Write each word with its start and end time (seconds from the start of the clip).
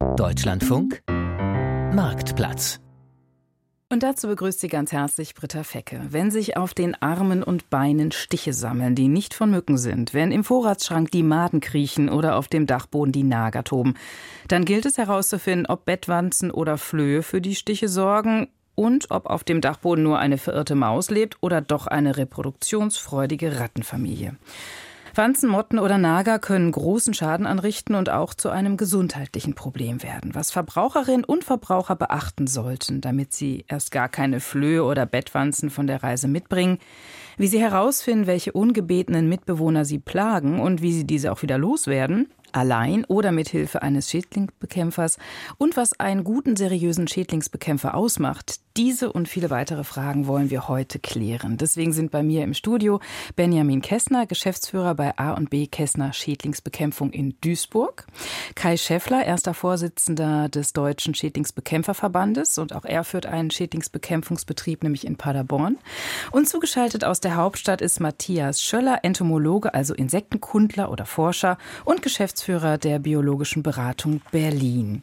Deutschlandfunk 0.00 1.02
Marktplatz 1.92 2.80
und 3.90 4.02
dazu 4.02 4.28
begrüßt 4.28 4.58
sie 4.58 4.68
ganz 4.68 4.92
herzlich 4.92 5.34
Britta 5.34 5.62
Fecke. 5.62 6.00
Wenn 6.08 6.30
sich 6.30 6.56
auf 6.56 6.72
den 6.72 6.94
Armen 7.02 7.42
und 7.42 7.68
Beinen 7.68 8.10
Stiche 8.10 8.54
sammeln, 8.54 8.94
die 8.94 9.08
nicht 9.08 9.34
von 9.34 9.50
Mücken 9.50 9.76
sind, 9.76 10.14
wenn 10.14 10.32
im 10.32 10.42
Vorratsschrank 10.42 11.10
die 11.10 11.22
Maden 11.22 11.60
kriechen 11.60 12.08
oder 12.08 12.36
auf 12.36 12.48
dem 12.48 12.66
Dachboden 12.66 13.12
die 13.12 13.24
Nager 13.24 13.62
toben, 13.62 13.94
dann 14.48 14.64
gilt 14.64 14.86
es 14.86 14.96
herauszufinden, 14.96 15.66
ob 15.66 15.84
Bettwanzen 15.84 16.50
oder 16.50 16.78
Flöhe 16.78 17.22
für 17.22 17.42
die 17.42 17.54
Stiche 17.54 17.88
sorgen 17.88 18.48
und 18.74 19.10
ob 19.10 19.26
auf 19.26 19.44
dem 19.44 19.60
Dachboden 19.60 20.02
nur 20.02 20.18
eine 20.18 20.38
verirrte 20.38 20.76
Maus 20.76 21.10
lebt 21.10 21.36
oder 21.42 21.60
doch 21.60 21.86
eine 21.86 22.16
reproduktionsfreudige 22.16 23.60
Rattenfamilie. 23.60 24.36
Wanzen, 25.14 25.50
Motten 25.50 25.78
oder 25.78 25.98
Nager 25.98 26.38
können 26.38 26.70
großen 26.70 27.14
Schaden 27.14 27.46
anrichten 27.46 27.94
und 27.94 28.10
auch 28.10 28.34
zu 28.34 28.50
einem 28.50 28.76
gesundheitlichen 28.76 29.54
Problem 29.54 30.02
werden. 30.02 30.34
Was 30.34 30.50
Verbraucherinnen 30.50 31.24
und 31.24 31.44
Verbraucher 31.44 31.96
beachten 31.96 32.46
sollten, 32.46 33.00
damit 33.00 33.32
sie 33.32 33.64
erst 33.68 33.90
gar 33.90 34.08
keine 34.08 34.40
Flöhe 34.40 34.84
oder 34.84 35.06
Bettwanzen 35.06 35.70
von 35.70 35.86
der 35.86 36.02
Reise 36.02 36.28
mitbringen, 36.28 36.78
wie 37.36 37.48
sie 37.48 37.60
herausfinden, 37.60 38.26
welche 38.26 38.52
ungebetenen 38.52 39.28
Mitbewohner 39.28 39.84
sie 39.84 39.98
plagen 39.98 40.60
und 40.60 40.82
wie 40.82 40.92
sie 40.92 41.06
diese 41.06 41.32
auch 41.32 41.42
wieder 41.42 41.58
loswerden, 41.58 42.28
allein 42.52 43.04
oder 43.06 43.32
mit 43.32 43.48
Hilfe 43.48 43.82
eines 43.82 44.10
Schädlingsbekämpfers 44.10 45.18
und 45.58 45.76
was 45.76 45.98
einen 45.98 46.24
guten, 46.24 46.56
seriösen 46.56 47.08
Schädlingsbekämpfer 47.08 47.94
ausmacht. 47.94 48.60
Diese 48.80 49.12
und 49.12 49.28
viele 49.28 49.50
weitere 49.50 49.84
Fragen 49.84 50.26
wollen 50.26 50.48
wir 50.48 50.66
heute 50.66 50.98
klären. 50.98 51.58
Deswegen 51.58 51.92
sind 51.92 52.10
bei 52.10 52.22
mir 52.22 52.42
im 52.42 52.54
Studio 52.54 52.98
Benjamin 53.36 53.82
Kessner, 53.82 54.24
Geschäftsführer 54.24 54.94
bei 54.94 55.18
A&B 55.18 55.66
Kessner 55.66 56.14
Schädlingsbekämpfung 56.14 57.10
in 57.10 57.34
Duisburg, 57.42 58.06
Kai 58.54 58.78
Schäffler, 58.78 59.26
erster 59.26 59.52
Vorsitzender 59.52 60.48
des 60.48 60.72
Deutschen 60.72 61.14
Schädlingsbekämpferverbandes 61.14 62.56
und 62.56 62.74
auch 62.74 62.86
er 62.86 63.04
führt 63.04 63.26
einen 63.26 63.50
Schädlingsbekämpfungsbetrieb, 63.50 64.82
nämlich 64.82 65.06
in 65.06 65.16
Paderborn. 65.16 65.76
Und 66.32 66.48
zugeschaltet 66.48 67.04
aus 67.04 67.20
der 67.20 67.36
Hauptstadt 67.36 67.82
ist 67.82 68.00
Matthias 68.00 68.62
Schöller, 68.62 69.00
Entomologe, 69.02 69.74
also 69.74 69.92
Insektenkundler 69.92 70.90
oder 70.90 71.04
Forscher 71.04 71.58
und 71.84 72.00
Geschäftsführer 72.00 72.78
der 72.78 72.98
Biologischen 72.98 73.62
Beratung 73.62 74.22
Berlin. 74.32 75.02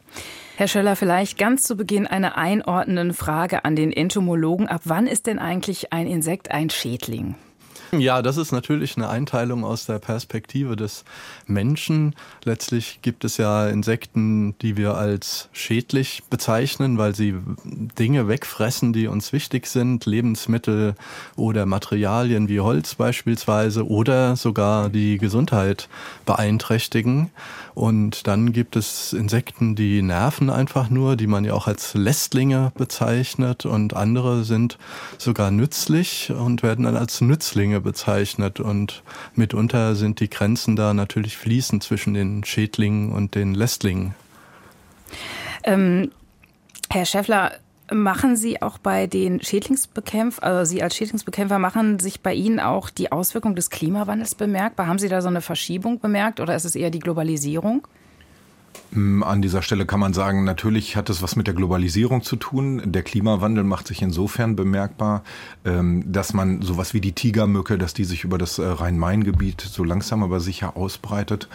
Herr 0.58 0.66
Schöller, 0.66 0.96
vielleicht 0.96 1.38
ganz 1.38 1.62
zu 1.62 1.76
Beginn 1.76 2.08
eine 2.08 2.36
einordnende 2.36 3.14
Frage 3.14 3.64
an 3.64 3.76
den 3.76 3.92
Entomologen. 3.92 4.66
Ab 4.66 4.80
wann 4.86 5.06
ist 5.06 5.28
denn 5.28 5.38
eigentlich 5.38 5.92
ein 5.92 6.08
Insekt 6.08 6.50
ein 6.50 6.68
Schädling? 6.68 7.36
Ja, 7.98 8.22
das 8.22 8.36
ist 8.36 8.52
natürlich 8.52 8.96
eine 8.96 9.08
Einteilung 9.08 9.64
aus 9.64 9.86
der 9.86 9.98
Perspektive 9.98 10.76
des 10.76 11.04
Menschen. 11.46 12.14
Letztlich 12.44 13.00
gibt 13.02 13.24
es 13.24 13.38
ja 13.38 13.68
Insekten, 13.68 14.56
die 14.58 14.76
wir 14.76 14.94
als 14.94 15.48
schädlich 15.52 16.22
bezeichnen, 16.28 16.98
weil 16.98 17.14
sie 17.14 17.34
Dinge 17.64 18.28
wegfressen, 18.28 18.92
die 18.92 19.06
uns 19.06 19.32
wichtig 19.32 19.66
sind, 19.66 20.04
Lebensmittel 20.06 20.94
oder 21.36 21.66
Materialien 21.66 22.48
wie 22.48 22.60
Holz 22.60 22.94
beispielsweise 22.94 23.86
oder 23.86 24.36
sogar 24.36 24.90
die 24.90 25.18
Gesundheit 25.18 25.88
beeinträchtigen. 26.26 27.30
Und 27.74 28.26
dann 28.26 28.52
gibt 28.52 28.74
es 28.74 29.12
Insekten, 29.12 29.76
die 29.76 30.02
nerven 30.02 30.50
einfach 30.50 30.90
nur, 30.90 31.16
die 31.16 31.28
man 31.28 31.44
ja 31.44 31.54
auch 31.54 31.68
als 31.68 31.94
Lästlinge 31.94 32.72
bezeichnet 32.74 33.66
und 33.66 33.94
andere 33.94 34.44
sind 34.44 34.78
sogar 35.16 35.52
nützlich 35.52 36.32
und 36.32 36.62
werden 36.62 36.84
dann 36.84 36.96
als 36.96 37.20
Nützlinge 37.20 37.77
Schädlinge 37.78 37.80
bezeichnet 37.80 38.60
und 38.60 39.02
mitunter 39.34 39.94
sind 39.94 40.20
die 40.20 40.28
Grenzen 40.28 40.76
da 40.76 40.94
natürlich 40.94 41.36
fließend 41.36 41.82
zwischen 41.82 42.14
den 42.14 42.44
Schädlingen 42.44 43.12
und 43.12 43.34
den 43.34 43.54
Lästlingen. 43.54 44.14
Ähm, 45.64 46.10
Herr 46.90 47.06
Schäffler, 47.06 47.52
Machen 47.90 48.36
Sie 48.36 48.60
auch 48.60 48.76
bei 48.76 49.06
den 49.06 49.40
Schädlingsbekämpfern, 49.42 50.44
also 50.44 50.70
Sie 50.70 50.82
als 50.82 50.94
Schädlingsbekämpfer, 50.94 51.58
machen 51.58 51.98
sich 51.98 52.20
bei 52.20 52.34
Ihnen 52.34 52.60
auch 52.60 52.90
die 52.90 53.10
Auswirkungen 53.10 53.56
des 53.56 53.70
Klimawandels 53.70 54.34
bemerkbar? 54.34 54.88
Haben 54.88 54.98
Sie 54.98 55.08
da 55.08 55.22
so 55.22 55.28
eine 55.28 55.40
Verschiebung 55.40 55.98
bemerkt 55.98 56.38
oder 56.38 56.54
ist 56.54 56.66
es 56.66 56.74
eher 56.74 56.90
die 56.90 56.98
Globalisierung? 56.98 57.88
Mm, 58.90 59.22
an 59.22 59.42
dieser 59.42 59.62
Stelle 59.62 59.86
kann 59.86 60.00
man 60.00 60.12
sagen, 60.12 60.44
natürlich 60.44 60.96
hat 60.96 61.10
es 61.10 61.22
was 61.22 61.36
mit 61.36 61.46
der 61.46 61.54
Globalisierung 61.54 62.22
zu 62.22 62.36
tun. 62.36 62.82
Der 62.84 63.02
Klimawandel 63.02 63.64
macht 63.64 63.86
sich 63.86 64.02
insofern 64.02 64.56
bemerkbar, 64.56 65.22
ähm, 65.64 66.04
dass 66.10 66.32
man 66.32 66.62
sowas 66.62 66.94
wie 66.94 67.00
die 67.00 67.12
Tigermücke, 67.12 67.78
dass 67.78 67.94
die 67.94 68.04
sich 68.04 68.24
über 68.24 68.38
das 68.38 68.58
äh, 68.58 68.66
Rhein-Main-Gebiet 68.66 69.60
so 69.60 69.84
langsam 69.84 70.22
aber 70.22 70.40
sicher 70.40 70.76
ausbreitet. 70.76 71.48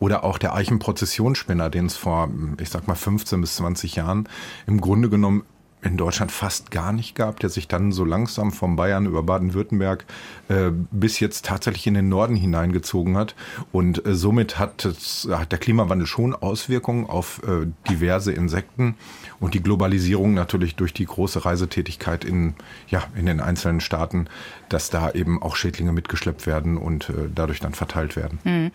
Oder 0.00 0.22
auch 0.22 0.38
der 0.38 0.54
Eichenprozessionsspinner, 0.54 1.70
den 1.70 1.86
es 1.86 1.96
vor, 1.96 2.30
ich 2.60 2.70
sag 2.70 2.86
mal, 2.86 2.94
15 2.94 3.40
bis 3.40 3.56
20 3.56 3.96
Jahren 3.96 4.28
im 4.66 4.80
Grunde 4.80 5.08
genommen 5.10 5.42
in 5.82 5.96
Deutschland 5.96 6.32
fast 6.32 6.70
gar 6.70 6.92
nicht 6.92 7.14
gab, 7.14 7.40
der 7.40 7.50
sich 7.50 7.68
dann 7.68 7.92
so 7.92 8.04
langsam 8.04 8.50
vom 8.50 8.76
Bayern 8.76 9.06
über 9.06 9.22
Baden-Württemberg 9.22 10.04
äh, 10.48 10.70
bis 10.90 11.20
jetzt 11.20 11.44
tatsächlich 11.44 11.86
in 11.86 11.94
den 11.94 12.08
Norden 12.08 12.34
hineingezogen 12.34 13.16
hat. 13.16 13.34
Und 13.72 14.04
äh, 14.04 14.14
somit 14.14 14.58
hat, 14.58 14.88
hat 15.30 15.52
der 15.52 15.58
Klimawandel 15.58 16.06
schon 16.06 16.34
Auswirkungen 16.34 17.06
auf 17.06 17.42
äh, 17.44 17.66
diverse 17.88 18.32
Insekten 18.32 18.96
und 19.40 19.54
die 19.54 19.62
Globalisierung 19.62 20.34
natürlich 20.34 20.74
durch 20.74 20.92
die 20.92 21.04
große 21.04 21.44
Reisetätigkeit 21.44 22.24
in, 22.24 22.54
ja, 22.88 23.04
in 23.16 23.26
den 23.26 23.40
einzelnen 23.40 23.80
Staaten, 23.80 24.26
dass 24.68 24.90
da 24.90 25.10
eben 25.12 25.40
auch 25.42 25.56
Schädlinge 25.56 25.92
mitgeschleppt 25.92 26.46
werden 26.46 26.76
und 26.76 27.10
äh, 27.10 27.28
dadurch 27.34 27.60
dann 27.60 27.74
verteilt 27.74 28.16
werden. 28.16 28.38
Hm. 28.42 28.70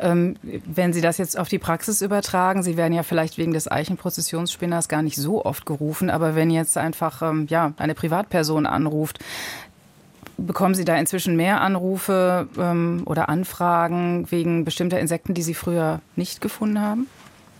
Ähm, 0.00 0.36
wenn 0.42 0.92
Sie 0.92 1.00
das 1.00 1.18
jetzt 1.18 1.38
auf 1.38 1.48
die 1.48 1.58
Praxis 1.58 2.02
übertragen, 2.02 2.62
Sie 2.62 2.76
werden 2.76 2.92
ja 2.92 3.02
vielleicht 3.02 3.38
wegen 3.38 3.52
des 3.52 3.70
Eichenprozessionsspinners 3.70 4.88
gar 4.88 5.02
nicht 5.02 5.16
so 5.16 5.44
oft 5.44 5.64
gerufen, 5.66 6.10
aber 6.10 6.34
wenn 6.34 6.50
jetzt 6.50 6.76
einfach 6.76 7.22
ähm, 7.22 7.46
ja, 7.48 7.72
eine 7.76 7.94
Privatperson 7.94 8.66
anruft, 8.66 9.20
bekommen 10.36 10.74
Sie 10.74 10.84
da 10.84 10.96
inzwischen 10.96 11.36
mehr 11.36 11.60
Anrufe 11.60 12.48
ähm, 12.58 13.02
oder 13.04 13.28
Anfragen 13.28 14.30
wegen 14.30 14.64
bestimmter 14.64 14.98
Insekten, 14.98 15.34
die 15.34 15.42
Sie 15.42 15.54
früher 15.54 16.00
nicht 16.16 16.40
gefunden 16.40 16.80
haben? 16.80 17.06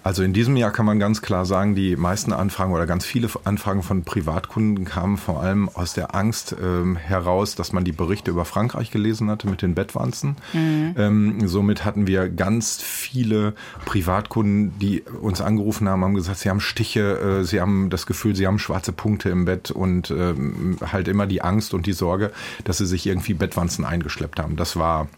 Also 0.03 0.23
in 0.23 0.33
diesem 0.33 0.57
Jahr 0.57 0.71
kann 0.71 0.87
man 0.87 0.99
ganz 0.99 1.21
klar 1.21 1.45
sagen, 1.45 1.75
die 1.75 1.97
meisten 1.97 2.33
Anfragen 2.33 2.73
oder 2.73 2.87
ganz 2.87 3.05
viele 3.05 3.29
Anfragen 3.45 3.83
von 3.83 4.03
Privatkunden 4.03 4.85
kamen 4.85 5.19
vor 5.19 5.43
allem 5.43 5.69
aus 5.69 5.93
der 5.93 6.15
Angst 6.15 6.57
ähm, 6.61 6.97
heraus, 6.97 7.55
dass 7.55 7.73
man 7.73 7.85
die 7.85 7.93
Berichte 7.93 8.31
über 8.31 8.45
Frankreich 8.45 8.91
gelesen 8.91 9.31
hatte 9.31 9.49
mit 9.49 9.63
den 9.63 9.75
Bettwanzen. 9.75 10.37
Mhm. 10.53 10.95
Ähm, 10.97 11.49
somit 11.49 11.85
hatten 11.85 12.07
wir 12.07 12.29
ganz 12.29 12.81
viele 12.81 13.55
Privatkunden, 13.85 14.79
die 14.79 15.03
uns 15.03 15.41
angerufen 15.41 15.89
haben, 15.89 16.03
haben 16.03 16.15
gesagt, 16.15 16.39
sie 16.39 16.49
haben 16.49 16.61
Stiche, 16.61 17.41
äh, 17.41 17.45
sie 17.45 17.61
haben 17.61 17.91
das 17.91 18.07
Gefühl, 18.07 18.35
sie 18.35 18.47
haben 18.47 18.59
schwarze 18.59 18.93
Punkte 18.93 19.29
im 19.29 19.45
Bett 19.45 19.71
und 19.71 20.11
ähm, 20.11 20.79
halt 20.81 21.09
immer 21.09 21.27
die 21.27 21.43
Angst 21.43 21.75
und 21.75 21.87
die 21.87 21.93
Sorge, 21.93 22.33
dass 22.65 22.79
sie 22.79 22.87
sich 22.87 23.07
irgendwie 23.07 23.35
Bettwanzen 23.35 23.85
eingeschleppt 23.85 24.41
haben. 24.41 24.57
Das 24.57 24.77
war 24.77 25.09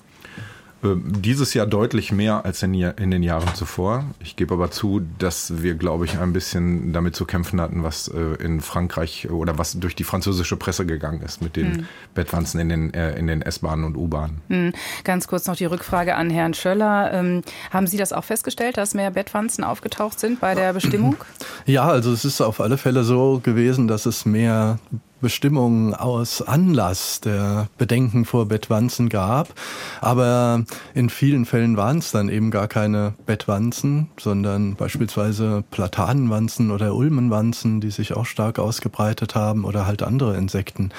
dieses 0.83 1.55
Jahr 1.55 1.67
deutlich 1.67 2.11
mehr 2.11 2.45
als 2.45 2.63
in, 2.63 2.75
in, 2.75 3.11
den 3.11 3.23
Jahren 3.23 3.55
zuvor. 3.55 4.05
Ich 4.21 4.35
gebe 4.35 4.55
aber 4.55 4.73
zu, 4.73 5.01
dass 5.19 5.63
wir, 5.63 5.75
glaube 5.75 6.07
ich, 6.07 6.19
ein 6.19 6.33
bisschen 6.33 6.93
damit 6.93 7.15
zu 7.15 7.25
kämpfen 7.25 7.61
hatten, 7.61 7.85
was 7.85 8.09
äh, 8.09 8.43
in 8.43 8.61
Frankreich 8.61 9.31
oder 9.31 9.59
was 9.59 9.79
durch 9.79 9.95
die 9.95 10.03
französische 10.03 10.57
Presse 10.57 10.85
gegangen 10.85 11.23
ist 11.23 11.41
mit 11.41 11.55
den 11.55 11.77
hm. 11.77 11.87
Bettwanzen 12.15 12.61
in 12.61 12.69
den, 12.69 12.95
äh, 12.95 13.17
in 13.17 13.29
den 13.29 13.43
S-Bahnen 13.43 13.85
und 13.85 13.97
U-Bahnen. 13.97 14.41
Hm. 14.49 14.73
Ganz 15.05 15.29
kurz 15.29 15.47
noch 15.47 15.57
die 15.57 15.67
Rückfrage 15.67 16.17
an 16.17 16.31
Herrn 16.31 16.53
Schöller. 16.55 17.13
Ähm, 17.13 17.43
haben 17.71 17.87
Sie 17.87 17.97
das 17.97 18.13
auch 18.13 18.25
festgestellt, 18.25 18.77
dass 18.77 18.95
mehr 18.95 19.13
Bettwanzen 19.13 19.63
aufgetaucht 19.63 20.19
sind 20.19 20.41
bei 20.41 20.57
der 20.57 20.73
Bestimmung? 20.73 21.17
Ja, 21.65 21.85
also 21.85 22.13
es 22.13 22.25
ist 22.25 22.41
auf 22.41 22.61
alle 22.61 22.77
Fälle 22.77 23.05
so 23.05 23.41
gewesen, 23.43 23.87
dass 23.87 24.05
es 24.07 24.27
mehr 24.27 24.79
Bestimmungen 25.23 25.95
aus 25.95 26.43
Anlass 26.43 27.21
der 27.21 27.69
Bedenken 27.79 28.27
vor 28.27 28.47
Bettwanzen 28.47 29.09
gab. 29.09 29.55
Aber 30.03 30.65
in 30.95 31.09
vielen 31.09 31.47
Fällen 31.47 31.79
waren 31.79 31.99
es 31.99 32.11
dann 32.11 32.29
eben 32.29 32.51
gar 32.51 32.69
keine 32.69 33.15
Bettwanzen, 33.25 34.09
sondern 34.21 34.75
beispielsweise 34.75 35.65
Platanenwanzen 35.71 36.71
oder 36.71 36.95
Ulmenwanzen, 36.95 37.81
die 37.81 37.91
sich 37.91 38.15
auch 38.15 38.27
stark 38.27 38.59
ausgebreitet 38.59 39.35
haben 39.35 39.65
oder 39.65 39.87
halt 39.87 40.03
andere 40.03 40.37
Insekten. 40.37 40.91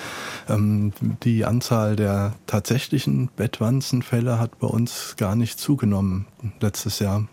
Ähm, 0.50 0.94
die 1.24 1.46
Anzahl 1.46 1.96
der 1.96 2.34
tatsächlichen 2.48 3.30
Bettwanzenfälle 3.36 4.40
hat 4.40 4.58
bei 4.58 4.68
uns 4.68 5.16
gar 5.18 5.36
nicht 5.36 5.60
zugenommen 5.60 6.26
letztes 6.62 7.00
Jahr. 7.00 7.28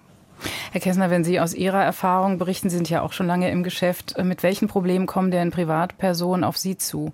Herr 0.72 0.81
Kessner, 0.81 1.10
wenn 1.10 1.25
Sie 1.25 1.40
aus 1.40 1.54
Ihrer 1.54 1.82
Erfahrung 1.82 2.38
berichten, 2.38 2.70
Sie 2.70 2.76
sind 2.76 2.90
ja 2.90 3.02
auch 3.02 3.12
schon 3.12 3.26
lange 3.26 3.50
im 3.50 3.62
Geschäft, 3.62 4.16
äh, 4.16 4.25
mit 4.25 4.42
welchen 4.42 4.69
Problemen 4.69 5.06
kommen 5.06 5.31
denn 5.31 5.50
Privatpersonen 5.50 6.44
auf 6.44 6.56
Sie 6.56 6.76
zu? 6.76 7.12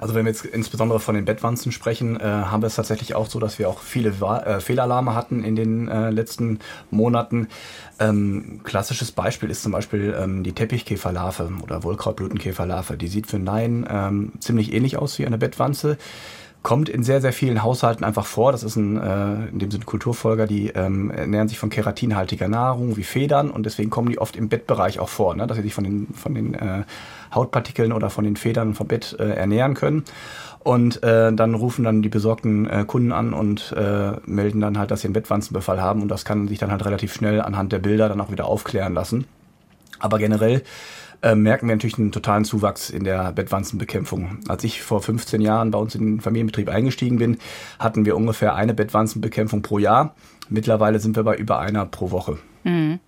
Also 0.00 0.14
wenn 0.14 0.24
wir 0.24 0.32
jetzt 0.32 0.46
insbesondere 0.46 0.98
von 0.98 1.14
den 1.14 1.26
Bettwanzen 1.26 1.72
sprechen, 1.72 2.18
äh, 2.18 2.24
haben 2.24 2.62
wir 2.62 2.68
es 2.68 2.76
tatsächlich 2.76 3.14
auch 3.14 3.26
so, 3.26 3.38
dass 3.38 3.58
wir 3.58 3.68
auch 3.68 3.80
viele 3.80 4.10
äh, 4.10 4.60
Fehlalarme 4.60 5.14
hatten 5.14 5.44
in 5.44 5.56
den 5.56 5.88
äh, 5.88 6.08
letzten 6.10 6.58
Monaten. 6.90 7.48
Ähm, 7.98 8.60
klassisches 8.64 9.12
Beispiel 9.12 9.50
ist 9.50 9.62
zum 9.62 9.72
Beispiel 9.72 10.16
ähm, 10.18 10.42
die 10.42 10.52
Teppichkäferlarve 10.52 11.50
oder 11.62 11.82
Wollkrautblütenkäferlarve. 11.84 12.96
Die 12.96 13.08
sieht 13.08 13.26
für 13.26 13.38
Nein 13.38 13.86
ähm, 13.90 14.32
ziemlich 14.40 14.72
ähnlich 14.72 14.96
aus 14.96 15.18
wie 15.18 15.26
eine 15.26 15.36
Bettwanze 15.38 15.98
kommt 16.62 16.88
in 16.88 17.02
sehr, 17.02 17.20
sehr 17.20 17.32
vielen 17.32 17.62
Haushalten 17.62 18.04
einfach 18.04 18.26
vor. 18.26 18.52
Das 18.52 18.62
ist 18.62 18.76
ein, 18.76 18.96
äh, 18.98 19.48
in 19.48 19.58
dem 19.58 19.70
Sinne 19.70 19.84
Kulturfolger, 19.84 20.46
die 20.46 20.68
ähm, 20.68 21.10
ernähren 21.10 21.48
sich 21.48 21.58
von 21.58 21.70
keratinhaltiger 21.70 22.48
Nahrung 22.48 22.96
wie 22.96 23.02
Federn 23.02 23.50
und 23.50 23.64
deswegen 23.64 23.90
kommen 23.90 24.10
die 24.10 24.18
oft 24.18 24.36
im 24.36 24.48
Bettbereich 24.48 24.98
auch 24.98 25.08
vor, 25.08 25.34
ne? 25.34 25.46
dass 25.46 25.56
sie 25.56 25.62
sich 25.62 25.74
von 25.74 25.84
den, 25.84 26.08
von 26.14 26.34
den 26.34 26.54
äh, 26.54 26.82
Hautpartikeln 27.34 27.92
oder 27.92 28.10
von 28.10 28.24
den 28.24 28.36
Federn 28.36 28.74
vom 28.74 28.88
Bett 28.88 29.16
äh, 29.18 29.30
ernähren 29.30 29.74
können. 29.74 30.04
Und 30.62 31.02
äh, 31.02 31.32
dann 31.32 31.54
rufen 31.54 31.84
dann 31.84 32.02
die 32.02 32.10
besorgten 32.10 32.68
äh, 32.68 32.84
Kunden 32.86 33.12
an 33.12 33.32
und 33.32 33.72
äh, 33.72 34.12
melden 34.26 34.60
dann 34.60 34.78
halt, 34.78 34.90
dass 34.90 35.00
sie 35.00 35.06
einen 35.06 35.14
Bettwanzenbefall 35.14 35.80
haben 35.80 36.02
und 36.02 36.08
das 36.08 36.26
kann 36.26 36.48
sich 36.48 36.58
dann 36.58 36.70
halt 36.70 36.84
relativ 36.84 37.14
schnell 37.14 37.40
anhand 37.40 37.72
der 37.72 37.78
Bilder 37.78 38.10
dann 38.10 38.20
auch 38.20 38.30
wieder 38.30 38.44
aufklären 38.44 38.92
lassen. 38.92 39.24
Aber 39.98 40.18
generell 40.18 40.62
äh, 41.22 41.34
merken 41.34 41.68
wir 41.68 41.74
natürlich 41.74 41.98
einen 41.98 42.12
totalen 42.12 42.44
Zuwachs 42.44 42.90
in 42.90 43.04
der 43.04 43.32
Bettwanzenbekämpfung. 43.32 44.38
Als 44.48 44.64
ich 44.64 44.82
vor 44.82 45.02
15 45.02 45.40
Jahren 45.40 45.70
bei 45.70 45.78
uns 45.78 45.94
in 45.94 46.06
den 46.06 46.20
Familienbetrieb 46.20 46.68
eingestiegen 46.68 47.18
bin, 47.18 47.38
hatten 47.78 48.04
wir 48.04 48.16
ungefähr 48.16 48.54
eine 48.54 48.74
Bettwanzenbekämpfung 48.74 49.62
pro 49.62 49.78
Jahr. 49.78 50.14
Mittlerweile 50.48 50.98
sind 50.98 51.16
wir 51.16 51.22
bei 51.22 51.36
über 51.36 51.58
einer 51.58 51.86
pro 51.86 52.10
Woche. 52.10 52.38
Mhm. 52.64 53.00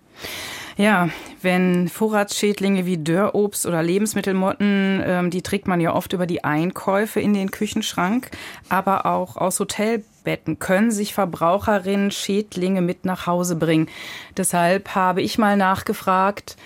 Ja, 0.75 1.09
wenn 1.41 1.87
Vorratsschädlinge 1.87 2.85
wie 2.85 2.97
Dörrobst 2.97 3.67
oder 3.67 3.83
Lebensmittelmotten, 3.83 5.03
ähm, 5.05 5.29
die 5.29 5.43
trägt 5.43 5.67
man 5.67 5.79
ja 5.79 5.93
oft 5.93 6.13
über 6.13 6.25
die 6.25 6.43
Einkäufe 6.43 7.19
in 7.19 7.33
den 7.33 7.51
Küchenschrank, 7.51 8.31
aber 8.69 9.05
auch 9.05 9.37
aus 9.37 9.59
Hotelbetten 9.59 10.57
können 10.57 10.89
sich 10.89 11.13
Verbraucherinnen 11.13 12.09
Schädlinge 12.09 12.81
mit 12.81 13.05
nach 13.05 13.27
Hause 13.27 13.55
bringen. 13.55 13.87
Deshalb 14.35 14.95
habe 14.95 15.21
ich 15.21 15.37
mal 15.37 15.57
nachgefragt, 15.57 16.57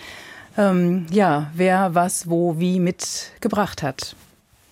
ähm, 0.57 1.06
ja, 1.12 1.51
wer 1.56 1.95
was 1.95 2.30
wo 2.30 2.59
wie 2.59 2.80
mitgebracht 2.80 3.83
hat. 3.83 4.15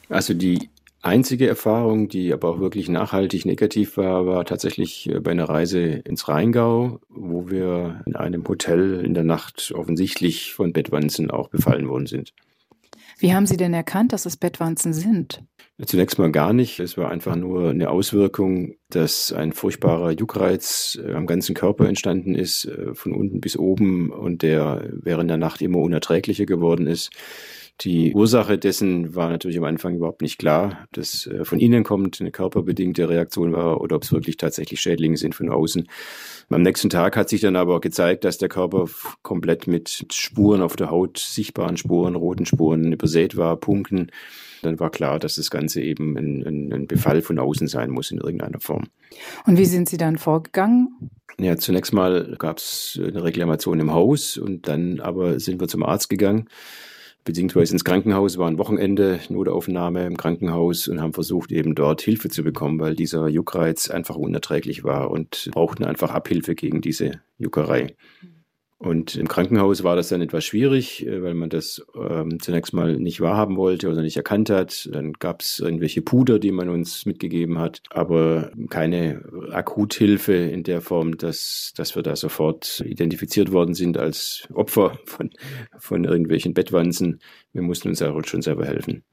Also 0.09 0.33
die 0.33 0.69
einzige 1.01 1.47
Erfahrung, 1.47 2.09
die 2.09 2.33
aber 2.33 2.49
auch 2.49 2.59
wirklich 2.59 2.89
nachhaltig 2.89 3.45
negativ 3.45 3.97
war, 3.97 4.25
war 4.25 4.45
tatsächlich 4.45 5.09
äh, 5.09 5.19
bei 5.19 5.31
einer 5.31 5.47
Reise 5.47 5.81
ins 5.81 6.27
Rheingau, 6.27 6.99
wo 7.09 7.49
wir 7.49 8.01
in 8.05 8.15
einem 8.15 8.47
Hotel 8.47 9.05
in 9.05 9.13
der 9.13 9.23
Nacht 9.23 9.71
offensichtlich 9.75 10.53
von 10.53 10.73
Bettwanzen 10.73 11.31
auch 11.31 11.49
befallen 11.49 11.87
worden 11.87 12.07
sind. 12.07 12.33
Wie 13.17 13.33
haben 13.33 13.45
Sie 13.45 13.57
denn 13.57 13.73
erkannt, 13.73 14.11
dass 14.11 14.25
es 14.25 14.35
Bettwanzen 14.35 14.93
sind? 14.93 15.41
Zunächst 15.83 16.17
mal 16.19 16.31
gar 16.31 16.53
nicht. 16.53 16.79
Es 16.79 16.97
war 16.97 17.11
einfach 17.11 17.35
nur 17.35 17.69
eine 17.69 17.89
Auswirkung, 17.89 18.75
dass 18.89 19.33
ein 19.33 19.51
furchtbarer 19.51 20.11
Juckreiz 20.11 20.97
äh, 21.03 21.13
am 21.13 21.27
ganzen 21.27 21.53
Körper 21.53 21.85
entstanden 21.89 22.33
ist, 22.33 22.63
äh, 22.63 22.93
von 22.93 23.13
unten 23.13 23.41
bis 23.41 23.57
oben 23.57 24.09
und 24.09 24.41
der 24.41 24.89
während 24.93 25.29
der 25.29 25.35
Nacht 25.35 25.61
immer 25.61 25.79
unerträglicher 25.79 26.45
geworden 26.45 26.87
ist. 26.87 27.09
Die 27.81 28.13
Ursache 28.13 28.57
dessen 28.57 29.15
war 29.15 29.29
natürlich 29.29 29.57
am 29.57 29.65
Anfang 29.65 29.95
überhaupt 29.95 30.21
nicht 30.21 30.37
klar, 30.37 30.79
ob 30.85 30.93
das 30.93 31.27
äh, 31.27 31.43
von 31.43 31.59
innen 31.59 31.83
kommt, 31.83 32.21
eine 32.21 32.31
körperbedingte 32.31 33.09
Reaktion 33.09 33.51
war 33.51 33.81
oder 33.81 33.97
ob 33.97 34.03
es 34.03 34.13
wirklich 34.13 34.37
tatsächlich 34.37 34.79
Schädlinge 34.79 35.17
sind 35.17 35.35
von 35.35 35.49
außen. 35.49 35.89
Am 36.49 36.61
nächsten 36.61 36.89
Tag 36.89 37.17
hat 37.17 37.29
sich 37.29 37.41
dann 37.41 37.55
aber 37.55 37.81
gezeigt, 37.81 38.23
dass 38.23 38.37
der 38.37 38.49
Körper 38.49 38.87
komplett 39.23 39.67
mit 39.67 40.07
Spuren 40.11 40.61
auf 40.61 40.75
der 40.75 40.91
Haut, 40.91 41.17
sichtbaren 41.17 41.77
Spuren, 41.77 42.15
roten 42.15 42.45
Spuren 42.45 42.93
übersät 42.93 43.35
war, 43.35 43.57
Punkten. 43.57 44.11
Dann 44.61 44.79
war 44.79 44.89
klar, 44.89 45.19
dass 45.19 45.35
das 45.35 45.49
Ganze 45.49 45.81
eben 45.81 46.17
ein, 46.17 46.43
ein, 46.45 46.73
ein 46.73 46.87
Befall 46.87 47.21
von 47.21 47.39
außen 47.39 47.67
sein 47.67 47.89
muss 47.89 48.11
in 48.11 48.19
irgendeiner 48.19 48.59
Form. 48.59 48.85
Und 49.45 49.57
wie 49.57 49.65
sind 49.65 49.89
Sie 49.89 49.97
dann 49.97 50.17
vorgegangen? 50.17 51.09
Ja, 51.37 51.57
zunächst 51.57 51.93
mal 51.93 52.35
gab 52.37 52.57
es 52.57 52.99
eine 53.01 53.23
Reklamation 53.23 53.79
im 53.79 53.91
Haus 53.91 54.37
und 54.37 54.67
dann 54.67 54.99
aber 55.01 55.39
sind 55.39 55.59
wir 55.59 55.67
zum 55.67 55.83
Arzt 55.83 56.09
gegangen 56.09 56.47
beziehungsweise 57.25 57.73
ins 57.73 57.83
Krankenhaus, 57.83 58.37
war 58.37 58.47
ein 58.47 58.57
Wochenende, 58.57 59.19
Notaufnahme 59.29 60.05
im 60.05 60.15
Krankenhaus 60.15 60.87
und 60.87 61.01
haben 61.01 61.13
versucht, 61.13 61.51
eben 61.51 61.75
dort 61.75 62.01
Hilfe 62.01 62.29
zu 62.29 62.43
bekommen, 62.43 62.79
weil 62.79 62.95
dieser 62.95 63.27
Juckreiz 63.27 63.89
einfach 63.89 64.15
unerträglich 64.15 64.83
war 64.85 65.11
und 65.11 65.49
brauchten 65.51 65.83
einfach 65.83 66.11
Abhilfe 66.11 66.55
gegen 66.55 66.79
diese 66.79 67.21
Juckerei. 67.37 67.95
Und 68.77 69.15
im 69.15 69.29
Krankenhaus 69.29 69.85
war 69.85 69.95
das 69.95 70.09
dann 70.09 70.21
etwas 70.21 70.43
schwierig, 70.43 71.05
äh, 71.07 71.23
weil 71.23 71.33
man 71.33 71.49
das 71.49 71.85
ähm, 71.95 72.39
zunächst 72.41 72.73
mal 72.73 72.97
nicht 72.97 73.21
wahrhaben 73.21 73.55
wollte 73.55 73.89
oder 73.89 74.01
nicht 74.01 74.17
erkannt 74.17 74.49
hat. 74.49 74.89
Dann 74.91 75.13
gab 75.13 75.41
es 75.41 75.59
irgendwelche 75.59 76.01
Puder, 76.01 76.39
die 76.39 76.51
man 76.51 76.67
uns 76.67 77.05
mitgegeben 77.05 77.57
hat, 77.57 77.81
aber 77.89 78.51
keine 78.69 79.23
Akuthilfe 79.51 80.33
in 80.33 80.63
der 80.63 80.81
Form, 80.81 81.17
dass, 81.17 81.71
dass 81.77 81.95
wir 81.95 82.03
da 82.03 82.17
sofort 82.17 82.83
identifiziert 82.85 83.53
worden 83.53 83.73
sind 83.73 83.97
als 83.97 84.47
Opfer 84.53 84.99
von, 85.05 85.29
von 85.77 86.03
irgendwelchen 86.03 86.53
Bettwanzen. 86.53 87.21
Wir 87.53 87.61
mussten 87.61 87.87
uns 87.89 88.01
ja 88.01 88.13
schon 88.25 88.41
selber 88.41 88.65
helfen. 88.65 89.03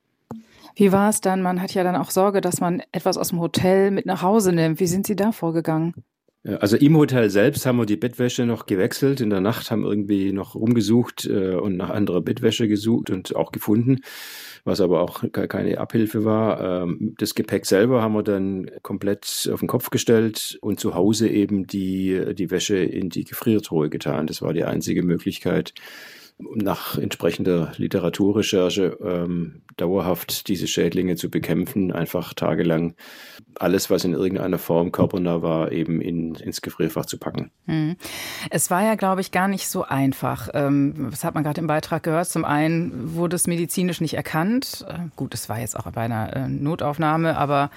Wie 0.74 0.90
war 0.90 1.08
es 1.08 1.20
dann? 1.20 1.42
Man 1.42 1.62
hat 1.62 1.74
ja 1.74 1.84
dann 1.84 1.96
auch 1.96 2.10
Sorge, 2.10 2.40
dass 2.40 2.60
man 2.60 2.82
etwas 2.92 3.16
aus 3.16 3.28
dem 3.28 3.40
Hotel 3.40 3.90
mit 3.90 4.06
nach 4.06 4.22
Hause 4.22 4.52
nimmt. 4.52 4.80
Wie 4.80 4.86
sind 4.86 5.06
Sie 5.06 5.16
da 5.16 5.30
vorgegangen? 5.30 5.94
Also 6.44 6.76
im 6.76 6.96
Hotel 6.96 7.30
selbst 7.30 7.66
haben 7.66 7.78
wir 7.78 7.86
die 7.86 7.96
Bettwäsche 7.96 8.44
noch 8.46 8.66
gewechselt. 8.66 9.20
In 9.20 9.30
der 9.30 9.40
Nacht 9.40 9.70
haben 9.70 9.84
irgendwie 9.84 10.32
noch 10.32 10.56
rumgesucht 10.56 11.24
äh, 11.24 11.54
und 11.54 11.76
nach 11.76 11.90
anderer 11.90 12.20
Bettwäsche 12.20 12.66
gesucht 12.66 13.10
und 13.10 13.36
auch 13.36 13.52
gefunden, 13.52 14.00
was 14.64 14.80
aber 14.80 15.02
auch 15.02 15.22
keine 15.30 15.78
Abhilfe 15.78 16.24
war. 16.24 16.82
Ähm, 16.82 17.14
das 17.18 17.36
Gepäck 17.36 17.64
selber 17.64 18.02
haben 18.02 18.14
wir 18.14 18.24
dann 18.24 18.68
komplett 18.82 19.48
auf 19.52 19.60
den 19.60 19.68
Kopf 19.68 19.90
gestellt 19.90 20.58
und 20.62 20.80
zu 20.80 20.94
Hause 20.94 21.28
eben 21.28 21.68
die, 21.68 22.34
die 22.34 22.50
Wäsche 22.50 22.76
in 22.76 23.08
die 23.08 23.22
Gefriertruhe 23.22 23.88
getan. 23.88 24.26
Das 24.26 24.42
war 24.42 24.52
die 24.52 24.64
einzige 24.64 25.04
Möglichkeit, 25.04 25.74
nach 26.54 26.98
entsprechender 26.98 27.72
Literaturrecherche 27.76 28.98
ähm, 29.02 29.62
dauerhaft 29.76 30.48
diese 30.48 30.66
Schädlinge 30.66 31.16
zu 31.16 31.30
bekämpfen, 31.30 31.92
einfach 31.92 32.34
tagelang 32.34 32.94
alles, 33.58 33.90
was 33.90 34.04
in 34.04 34.14
irgendeiner 34.14 34.58
Form 34.58 34.92
körpernah 34.92 35.42
war, 35.42 35.72
eben 35.72 36.00
in, 36.00 36.34
ins 36.36 36.62
Gefrierfach 36.62 37.06
zu 37.06 37.18
packen. 37.18 37.50
Hm. 37.66 37.96
Es 38.50 38.70
war 38.70 38.82
ja, 38.82 38.94
glaube 38.94 39.20
ich, 39.20 39.30
gar 39.30 39.48
nicht 39.48 39.68
so 39.68 39.84
einfach. 39.84 40.48
Ähm, 40.54 41.08
das 41.10 41.24
hat 41.24 41.34
man 41.34 41.44
gerade 41.44 41.60
im 41.60 41.66
Beitrag 41.66 42.02
gehört. 42.02 42.28
Zum 42.28 42.44
einen 42.44 43.14
wurde 43.14 43.36
es 43.36 43.46
medizinisch 43.46 44.00
nicht 44.00 44.14
erkannt. 44.14 44.86
Äh, 44.88 45.08
gut, 45.16 45.34
es 45.34 45.48
war 45.48 45.60
jetzt 45.60 45.76
auch 45.78 45.90
bei 45.90 46.02
einer 46.02 46.34
äh, 46.34 46.48
Notaufnahme, 46.48 47.36
aber 47.36 47.70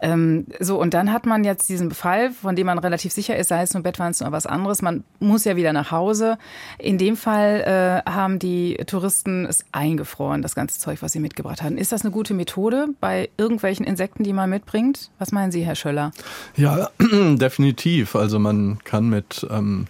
ähm, 0.00 0.46
so, 0.60 0.80
und 0.80 0.94
dann 0.94 1.12
hat 1.12 1.26
man 1.26 1.44
jetzt 1.44 1.68
diesen 1.68 1.88
Befall, 1.88 2.30
von 2.30 2.56
dem 2.56 2.66
man 2.66 2.78
relativ 2.78 3.12
sicher 3.12 3.36
ist, 3.36 3.48
sei 3.48 3.62
es 3.62 3.74
nur 3.74 3.82
Bettwanzen 3.82 4.26
oder 4.26 4.36
was 4.36 4.46
anderes. 4.46 4.82
Man 4.82 5.04
muss 5.18 5.44
ja 5.44 5.56
wieder 5.56 5.72
nach 5.72 5.90
Hause. 5.90 6.38
In 6.78 6.98
dem 6.98 7.16
Fall 7.16 8.02
äh, 8.05 8.05
haben 8.06 8.38
die 8.38 8.76
Touristen 8.86 9.44
es 9.46 9.64
eingefroren, 9.72 10.40
das 10.40 10.54
ganze 10.54 10.78
Zeug, 10.78 11.02
was 11.02 11.12
sie 11.12 11.18
mitgebracht 11.18 11.62
hatten. 11.62 11.76
Ist 11.76 11.92
das 11.92 12.02
eine 12.02 12.12
gute 12.12 12.34
Methode 12.34 12.88
bei 13.00 13.28
irgendwelchen 13.36 13.84
Insekten, 13.84 14.22
die 14.22 14.32
man 14.32 14.48
mitbringt? 14.48 15.10
Was 15.18 15.32
meinen 15.32 15.50
Sie, 15.50 15.62
Herr 15.62 15.74
Schöller? 15.74 16.12
Ja, 16.56 16.88
definitiv. 17.00 18.14
Also 18.14 18.38
man 18.38 18.78
kann 18.84 19.08
mit 19.08 19.46
ähm, 19.50 19.86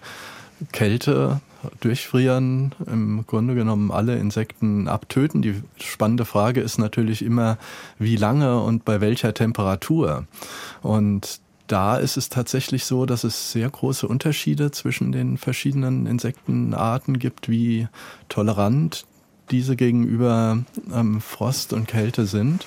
Kälte 0.73 1.41
durchfrieren, 1.81 2.75
im 2.87 3.27
Grunde 3.27 3.55
genommen 3.55 3.91
alle 3.91 4.17
Insekten 4.17 4.89
abtöten. 4.89 5.43
Die 5.43 5.63
spannende 5.79 6.25
Frage 6.25 6.61
ist 6.61 6.79
natürlich 6.79 7.23
immer, 7.23 7.59
wie 7.99 8.17
lange 8.17 8.61
und 8.61 8.85
bei 8.85 9.01
welcher 9.01 9.35
Temperatur. 9.35 10.27
Und 10.83 11.41
da 11.67 11.97
ist 11.97 12.17
es 12.17 12.29
tatsächlich 12.29 12.85
so, 12.85 13.07
dass 13.07 13.25
es 13.25 13.53
sehr 13.53 13.69
große 13.69 14.07
Unterschiede 14.07 14.71
zwischen 14.71 15.13
den 15.13 15.39
verschiedenen 15.39 16.07
Insektenarten 16.07 17.19
gibt, 17.19 17.49
wie 17.49 17.89
tolerant 18.29 19.07
diese 19.51 19.77
gegenüber 19.77 20.59
ähm, 20.93 21.21
Frost 21.21 21.73
und 21.73 21.87
Kälte 21.87 22.27
sind. 22.27 22.67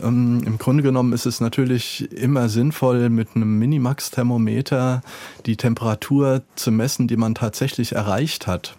Ähm, 0.00 0.42
Im 0.46 0.58
Grunde 0.58 0.82
genommen 0.82 1.12
ist 1.12 1.26
es 1.26 1.40
natürlich 1.40 2.10
immer 2.12 2.48
sinnvoll, 2.48 3.10
mit 3.10 3.30
einem 3.34 3.58
Minimax-Thermometer 3.58 5.02
die 5.46 5.56
Temperatur 5.56 6.42
zu 6.54 6.70
messen, 6.70 7.08
die 7.08 7.16
man 7.16 7.34
tatsächlich 7.34 7.92
erreicht 7.92 8.46
hat. 8.46 8.76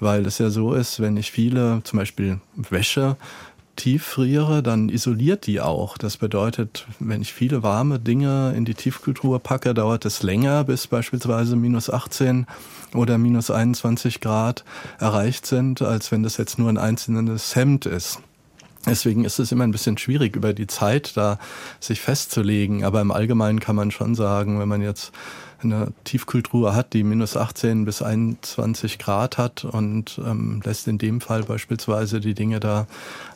Weil 0.00 0.26
es 0.26 0.38
ja 0.38 0.50
so 0.50 0.74
ist, 0.74 1.00
wenn 1.00 1.16
ich 1.16 1.30
viele, 1.30 1.80
zum 1.84 1.98
Beispiel 1.98 2.40
Wäsche, 2.56 3.16
tieffriere, 3.76 4.62
dann 4.62 4.88
isoliert 4.88 5.46
die 5.46 5.60
auch. 5.60 5.98
Das 5.98 6.16
bedeutet, 6.16 6.86
wenn 6.98 7.22
ich 7.22 7.32
viele 7.32 7.62
warme 7.62 7.98
Dinge 7.98 8.54
in 8.56 8.64
die 8.64 8.74
Tiefkultur 8.74 9.38
packe, 9.40 9.74
dauert 9.74 10.04
es 10.04 10.22
länger, 10.22 10.64
bis 10.64 10.86
beispielsweise 10.86 11.56
minus 11.56 11.90
18 11.90 12.46
oder 12.94 13.18
minus 13.18 13.50
21 13.50 14.20
Grad 14.20 14.64
erreicht 14.98 15.46
sind, 15.46 15.82
als 15.82 16.12
wenn 16.12 16.22
das 16.22 16.36
jetzt 16.36 16.58
nur 16.58 16.68
ein 16.68 16.78
einzelnes 16.78 17.54
Hemd 17.56 17.86
ist. 17.86 18.20
Deswegen 18.86 19.24
ist 19.24 19.38
es 19.38 19.50
immer 19.50 19.64
ein 19.64 19.70
bisschen 19.70 19.96
schwierig, 19.96 20.36
über 20.36 20.52
die 20.52 20.66
Zeit 20.66 21.16
da 21.16 21.38
sich 21.80 22.00
festzulegen. 22.00 22.84
Aber 22.84 23.00
im 23.00 23.10
Allgemeinen 23.10 23.60
kann 23.60 23.76
man 23.76 23.90
schon 23.90 24.14
sagen, 24.14 24.60
wenn 24.60 24.68
man 24.68 24.82
jetzt 24.82 25.12
eine 25.64 25.92
Tiefkultur 26.04 26.74
hat, 26.74 26.92
die 26.92 27.02
minus 27.02 27.36
18 27.36 27.84
bis 27.84 28.02
21 28.02 28.98
Grad 28.98 29.38
hat 29.38 29.64
und 29.64 30.20
ähm, 30.24 30.60
lässt 30.64 30.86
in 30.88 30.98
dem 30.98 31.20
Fall 31.20 31.42
beispielsweise 31.42 32.20
die 32.20 32.34
Dinge 32.34 32.60
da 32.60 32.86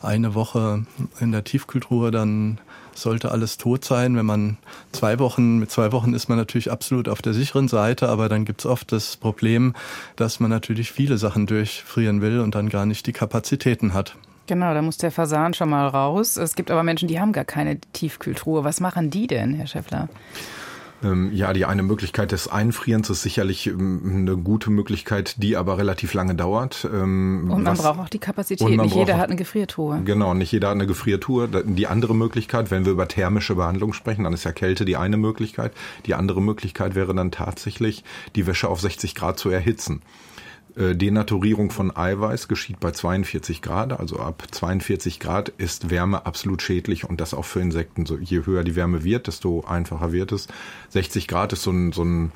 eine 0.01 0.35
Woche 0.35 0.85
in 1.19 1.31
der 1.31 1.43
Tiefkultur, 1.43 2.11
dann 2.11 2.59
sollte 2.93 3.31
alles 3.31 3.57
tot 3.57 3.85
sein. 3.85 4.15
Wenn 4.15 4.25
man 4.25 4.57
zwei 4.91 5.19
Wochen, 5.19 5.57
mit 5.57 5.71
zwei 5.71 5.91
Wochen 5.91 6.13
ist 6.13 6.29
man 6.29 6.37
natürlich 6.37 6.71
absolut 6.71 7.09
auf 7.09 7.21
der 7.21 7.33
sicheren 7.33 7.67
Seite, 7.67 8.09
aber 8.09 8.29
dann 8.29 8.45
gibt's 8.45 8.65
oft 8.65 8.91
das 8.91 9.17
Problem, 9.17 9.73
dass 10.15 10.39
man 10.39 10.49
natürlich 10.49 10.91
viele 10.91 11.17
Sachen 11.17 11.47
durchfrieren 11.47 12.21
will 12.21 12.39
und 12.39 12.55
dann 12.55 12.69
gar 12.69 12.85
nicht 12.85 13.07
die 13.07 13.13
Kapazitäten 13.13 13.93
hat. 13.93 14.15
Genau, 14.47 14.73
da 14.73 14.81
muss 14.81 14.97
der 14.97 15.11
Fasan 15.11 15.53
schon 15.53 15.69
mal 15.69 15.87
raus. 15.87 16.35
Es 16.35 16.55
gibt 16.55 16.71
aber 16.71 16.81
Menschen, 16.81 17.07
die 17.07 17.19
haben 17.19 17.33
gar 17.33 17.45
keine 17.45 17.79
Tiefkühltruhe. 17.93 18.63
Was 18.63 18.79
machen 18.79 19.11
die 19.11 19.27
denn, 19.27 19.53
Herr 19.53 19.67
Schäffler? 19.67 20.09
Ähm, 21.03 21.31
ja, 21.33 21.53
die 21.53 21.65
eine 21.65 21.83
Möglichkeit 21.83 22.31
des 22.31 22.47
Einfrierens 22.47 23.09
ist 23.09 23.21
sicherlich 23.21 23.67
ähm, 23.67 24.01
eine 24.21 24.37
gute 24.37 24.69
Möglichkeit, 24.69 25.41
die 25.41 25.55
aber 25.55 25.77
relativ 25.77 26.13
lange 26.13 26.35
dauert. 26.35 26.87
Ähm, 26.91 27.49
und 27.51 27.63
man 27.63 27.77
was, 27.77 27.81
braucht 27.81 27.99
auch 27.99 28.09
die 28.09 28.19
Kapazität. 28.19 28.67
Nicht 28.69 28.95
jeder 28.95 29.17
hat 29.17 29.27
eine 29.27 29.37
Gefriertruhe. 29.37 30.01
Genau, 30.03 30.33
nicht 30.33 30.51
jeder 30.51 30.69
hat 30.69 30.75
eine 30.75 30.87
Gefriertruhe. 30.87 31.47
Die 31.47 31.87
andere 31.87 32.15
Möglichkeit, 32.15 32.71
wenn 32.71 32.85
wir 32.85 32.91
über 32.91 33.07
thermische 33.07 33.55
Behandlung 33.55 33.93
sprechen, 33.93 34.25
dann 34.25 34.33
ist 34.33 34.43
ja 34.43 34.51
Kälte 34.51 34.85
die 34.85 34.97
eine 34.97 35.17
Möglichkeit. 35.17 35.71
Die 36.05 36.15
andere 36.15 36.41
Möglichkeit 36.41 36.95
wäre 36.95 37.15
dann 37.15 37.31
tatsächlich, 37.31 38.03
die 38.35 38.45
Wäsche 38.45 38.67
auf 38.67 38.81
60 38.81 39.15
Grad 39.15 39.39
zu 39.39 39.49
erhitzen. 39.49 40.01
Äh, 40.75 40.95
Denaturierung 40.95 41.71
von 41.71 41.95
Eiweiß 41.95 42.47
geschieht 42.47 42.79
bei 42.79 42.91
42 42.91 43.61
Grad, 43.61 43.99
also 43.99 44.19
ab 44.19 44.43
42 44.51 45.19
Grad 45.19 45.49
ist 45.49 45.89
Wärme 45.89 46.25
absolut 46.25 46.61
schädlich 46.61 47.09
und 47.09 47.19
das 47.19 47.33
auch 47.33 47.45
für 47.45 47.59
Insekten. 47.59 48.05
So, 48.05 48.17
je 48.17 48.45
höher 48.45 48.63
die 48.63 48.75
Wärme 48.75 49.03
wird, 49.03 49.27
desto 49.27 49.65
einfacher 49.65 50.11
wird 50.11 50.31
es. 50.31 50.47
60 50.89 51.27
Grad 51.27 51.53
ist 51.53 51.63
so 51.63 51.71
ein, 51.71 51.91
so 51.91 52.03
ein 52.03 52.31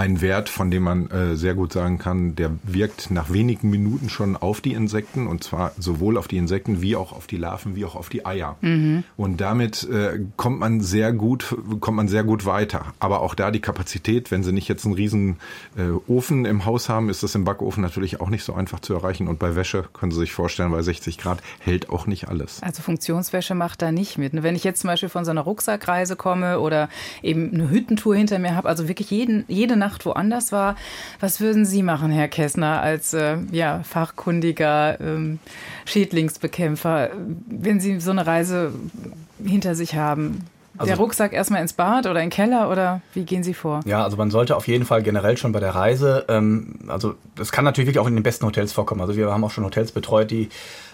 ein 0.00 0.22
Wert, 0.22 0.48
von 0.48 0.70
dem 0.70 0.84
man 0.84 1.10
äh, 1.10 1.36
sehr 1.36 1.52
gut 1.52 1.74
sagen 1.74 1.98
kann, 1.98 2.34
der 2.34 2.52
wirkt 2.62 3.10
nach 3.10 3.30
wenigen 3.30 3.68
Minuten 3.68 4.08
schon 4.08 4.34
auf 4.34 4.62
die 4.62 4.72
Insekten 4.72 5.26
und 5.26 5.44
zwar 5.44 5.72
sowohl 5.78 6.16
auf 6.16 6.26
die 6.26 6.38
Insekten 6.38 6.80
wie 6.80 6.96
auch 6.96 7.12
auf 7.12 7.26
die 7.26 7.36
Larven 7.36 7.76
wie 7.76 7.84
auch 7.84 7.96
auf 7.96 8.08
die 8.08 8.24
Eier. 8.24 8.56
Mhm. 8.62 9.04
Und 9.18 9.42
damit 9.42 9.86
äh, 9.90 10.20
kommt 10.38 10.58
man 10.58 10.80
sehr 10.80 11.12
gut, 11.12 11.54
kommt 11.80 11.98
man 11.98 12.08
sehr 12.08 12.24
gut 12.24 12.46
weiter. 12.46 12.94
Aber 12.98 13.20
auch 13.20 13.34
da 13.34 13.50
die 13.50 13.60
Kapazität, 13.60 14.30
wenn 14.30 14.42
Sie 14.42 14.52
nicht 14.52 14.68
jetzt 14.68 14.86
einen 14.86 14.94
riesen 14.94 15.36
äh, 15.76 15.90
Ofen 16.10 16.46
im 16.46 16.64
Haus 16.64 16.88
haben, 16.88 17.10
ist 17.10 17.22
das 17.22 17.34
im 17.34 17.44
Backofen 17.44 17.82
natürlich 17.82 18.22
auch 18.22 18.30
nicht 18.30 18.42
so 18.42 18.54
einfach 18.54 18.80
zu 18.80 18.94
erreichen. 18.94 19.28
Und 19.28 19.38
bei 19.38 19.54
Wäsche 19.54 19.84
können 19.92 20.12
Sie 20.12 20.20
sich 20.20 20.32
vorstellen, 20.32 20.70
bei 20.70 20.80
60 20.80 21.18
Grad 21.18 21.42
hält 21.58 21.90
auch 21.90 22.06
nicht 22.06 22.28
alles. 22.28 22.62
Also 22.62 22.80
Funktionswäsche 22.80 23.54
macht 23.54 23.82
da 23.82 23.92
nicht 23.92 24.16
mit. 24.16 24.32
Wenn 24.32 24.56
ich 24.56 24.64
jetzt 24.64 24.80
zum 24.80 24.88
Beispiel 24.88 25.10
von 25.10 25.26
so 25.26 25.30
einer 25.30 25.42
Rucksackreise 25.42 26.16
komme 26.16 26.58
oder 26.58 26.88
eben 27.22 27.52
eine 27.52 27.68
Hüttentour 27.68 28.16
hinter 28.16 28.38
mir 28.38 28.56
habe, 28.56 28.66
also 28.66 28.88
wirklich 28.88 29.10
jeden, 29.10 29.44
jede 29.46 29.76
Nacht 29.76 29.89
Nacht 29.90 30.06
woanders 30.06 30.52
war. 30.52 30.76
Was 31.18 31.40
würden 31.40 31.66
Sie 31.66 31.82
machen, 31.82 32.10
Herr 32.10 32.28
Kessner, 32.28 32.80
als 32.80 33.12
äh, 33.12 33.38
ja, 33.50 33.82
fachkundiger 33.82 35.00
ähm, 35.00 35.40
Schädlingsbekämpfer, 35.84 37.10
wenn 37.48 37.80
Sie 37.80 38.00
so 38.00 38.12
eine 38.12 38.26
Reise 38.26 38.72
hinter 39.44 39.74
sich 39.74 39.96
haben? 39.96 40.46
Also, 40.78 40.92
der 40.92 40.98
Rucksack 40.98 41.32
erstmal 41.32 41.60
ins 41.60 41.72
Bad 41.72 42.06
oder 42.06 42.22
in 42.22 42.26
den 42.26 42.30
Keller 42.30 42.70
oder 42.70 43.02
wie 43.12 43.24
gehen 43.24 43.42
Sie 43.42 43.52
vor? 43.52 43.80
Ja, 43.84 44.02
also 44.02 44.16
man 44.16 44.30
sollte 44.30 44.56
auf 44.56 44.66
jeden 44.66 44.86
Fall 44.86 45.02
generell 45.02 45.36
schon 45.36 45.52
bei 45.52 45.60
der 45.60 45.74
Reise, 45.74 46.24
ähm, 46.28 46.78
also 46.86 47.14
das 47.34 47.52
kann 47.52 47.64
natürlich 47.64 47.88
wirklich 47.88 47.98
auch 47.98 48.06
in 48.06 48.14
den 48.14 48.22
besten 48.22 48.46
Hotels 48.46 48.72
vorkommen. 48.72 49.00
Also 49.00 49.16
wir 49.16 49.30
haben 49.30 49.44
auch 49.44 49.50
schon 49.50 49.64
Hotels 49.64 49.92
betreut, 49.92 50.30
die 50.30 50.48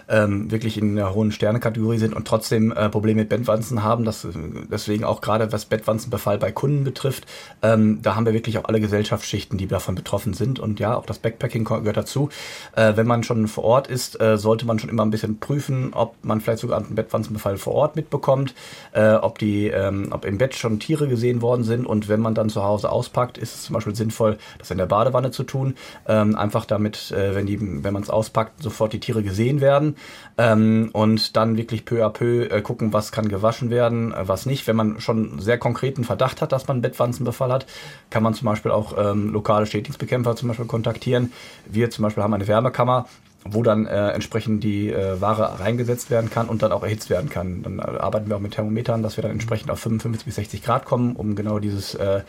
ähm, 0.09 0.49
wirklich 0.51 0.77
in 0.77 0.97
einer 0.97 1.13
hohen 1.13 1.31
Sternekategorie 1.31 1.97
sind 1.97 2.15
und 2.15 2.27
trotzdem 2.27 2.71
äh, 2.71 2.89
Probleme 2.89 3.21
mit 3.21 3.29
Bettwanzen 3.29 3.83
haben. 3.83 4.05
Das, 4.05 4.27
deswegen 4.71 5.03
auch 5.03 5.21
gerade 5.21 5.51
was 5.51 5.65
Bettwanzenbefall 5.65 6.37
bei 6.37 6.51
Kunden 6.51 6.83
betrifft, 6.83 7.25
ähm, 7.61 8.01
da 8.01 8.15
haben 8.15 8.25
wir 8.25 8.33
wirklich 8.33 8.57
auch 8.57 8.65
alle 8.65 8.79
Gesellschaftsschichten, 8.79 9.57
die 9.57 9.67
davon 9.67 9.95
betroffen 9.95 10.33
sind. 10.33 10.59
Und 10.59 10.79
ja, 10.79 10.95
auch 10.95 11.05
das 11.05 11.19
Backpacking 11.19 11.65
gehört 11.65 11.97
dazu. 11.97 12.29
Äh, 12.75 12.93
wenn 12.95 13.07
man 13.07 13.23
schon 13.23 13.47
vor 13.47 13.63
Ort 13.63 13.87
ist, 13.87 14.19
äh, 14.21 14.37
sollte 14.37 14.65
man 14.65 14.79
schon 14.79 14.89
immer 14.89 15.03
ein 15.03 15.11
bisschen 15.11 15.39
prüfen, 15.39 15.93
ob 15.93 16.15
man 16.23 16.41
vielleicht 16.41 16.59
sogar 16.59 16.77
einen 16.77 16.95
Bettwanzenbefall 16.95 17.57
vor 17.57 17.73
Ort 17.73 17.95
mitbekommt, 17.95 18.53
äh, 18.93 19.13
ob 19.13 19.39
die, 19.39 19.67
ähm, 19.67 20.09
ob 20.11 20.25
im 20.25 20.37
Bett 20.37 20.55
schon 20.55 20.79
Tiere 20.79 21.07
gesehen 21.07 21.41
worden 21.41 21.63
sind. 21.63 21.85
Und 21.85 22.07
wenn 22.07 22.21
man 22.21 22.33
dann 22.33 22.49
zu 22.49 22.63
Hause 22.63 22.91
auspackt, 22.91 23.37
ist 23.37 23.55
es 23.55 23.63
zum 23.63 23.73
Beispiel 23.73 23.95
sinnvoll, 23.95 24.37
das 24.59 24.71
in 24.71 24.77
der 24.77 24.85
Badewanne 24.85 25.31
zu 25.31 25.43
tun. 25.43 25.75
Ähm, 26.07 26.35
einfach 26.35 26.65
damit, 26.65 27.11
äh, 27.11 27.35
wenn 27.35 27.47
wenn 27.47 27.93
man 27.93 28.03
es 28.03 28.09
auspackt, 28.09 28.61
sofort 28.61 28.91
die 28.91 28.99
Tiere 28.99 29.23
gesehen 29.23 29.61
werden 29.61 29.96
ähm, 30.37 30.89
und 30.93 31.35
dann 31.35 31.57
wirklich 31.57 31.85
peu 31.85 32.05
à 32.05 32.09
peu 32.09 32.45
äh, 32.49 32.61
gucken, 32.61 32.93
was 32.93 33.11
kann 33.11 33.27
gewaschen 33.27 33.69
werden, 33.69 34.13
äh, 34.13 34.27
was 34.27 34.45
nicht. 34.45 34.67
Wenn 34.67 34.75
man 34.75 34.99
schon 34.99 35.39
sehr 35.39 35.57
konkreten 35.57 36.03
Verdacht 36.03 36.41
hat, 36.41 36.51
dass 36.51 36.67
man 36.67 36.81
Bettwanzenbefall 36.81 37.51
hat, 37.51 37.65
kann 38.09 38.23
man 38.23 38.33
zum 38.33 38.45
Beispiel 38.45 38.71
auch 38.71 38.95
ähm, 38.97 39.31
lokale 39.31 39.65
Schädlingsbekämpfer 39.65 40.35
zum 40.35 40.49
Beispiel 40.49 40.65
kontaktieren. 40.65 41.31
Wir 41.65 41.89
zum 41.89 42.03
Beispiel 42.03 42.23
haben 42.23 42.33
eine 42.33 42.47
Wärmekammer, 42.47 43.07
wo 43.43 43.63
dann 43.63 43.85
äh, 43.85 44.09
entsprechend 44.09 44.63
die 44.63 44.91
äh, 44.91 45.19
Ware 45.21 45.59
reingesetzt 45.59 46.09
werden 46.09 46.29
kann 46.29 46.47
und 46.47 46.61
dann 46.61 46.71
auch 46.71 46.83
erhitzt 46.83 47.09
werden 47.09 47.29
kann. 47.29 47.63
Dann 47.63 47.79
äh, 47.79 47.81
arbeiten 47.81 48.29
wir 48.29 48.35
auch 48.35 48.41
mit 48.41 48.53
Thermometern, 48.53 49.03
dass 49.03 49.17
wir 49.17 49.21
dann 49.21 49.31
entsprechend 49.31 49.71
auf 49.71 49.79
55 49.79 50.25
bis 50.25 50.35
60 50.35 50.63
Grad 50.63 50.85
kommen, 50.85 51.15
um 51.15 51.35
genau 51.35 51.59
dieses 51.59 51.95
äh, 51.95 52.21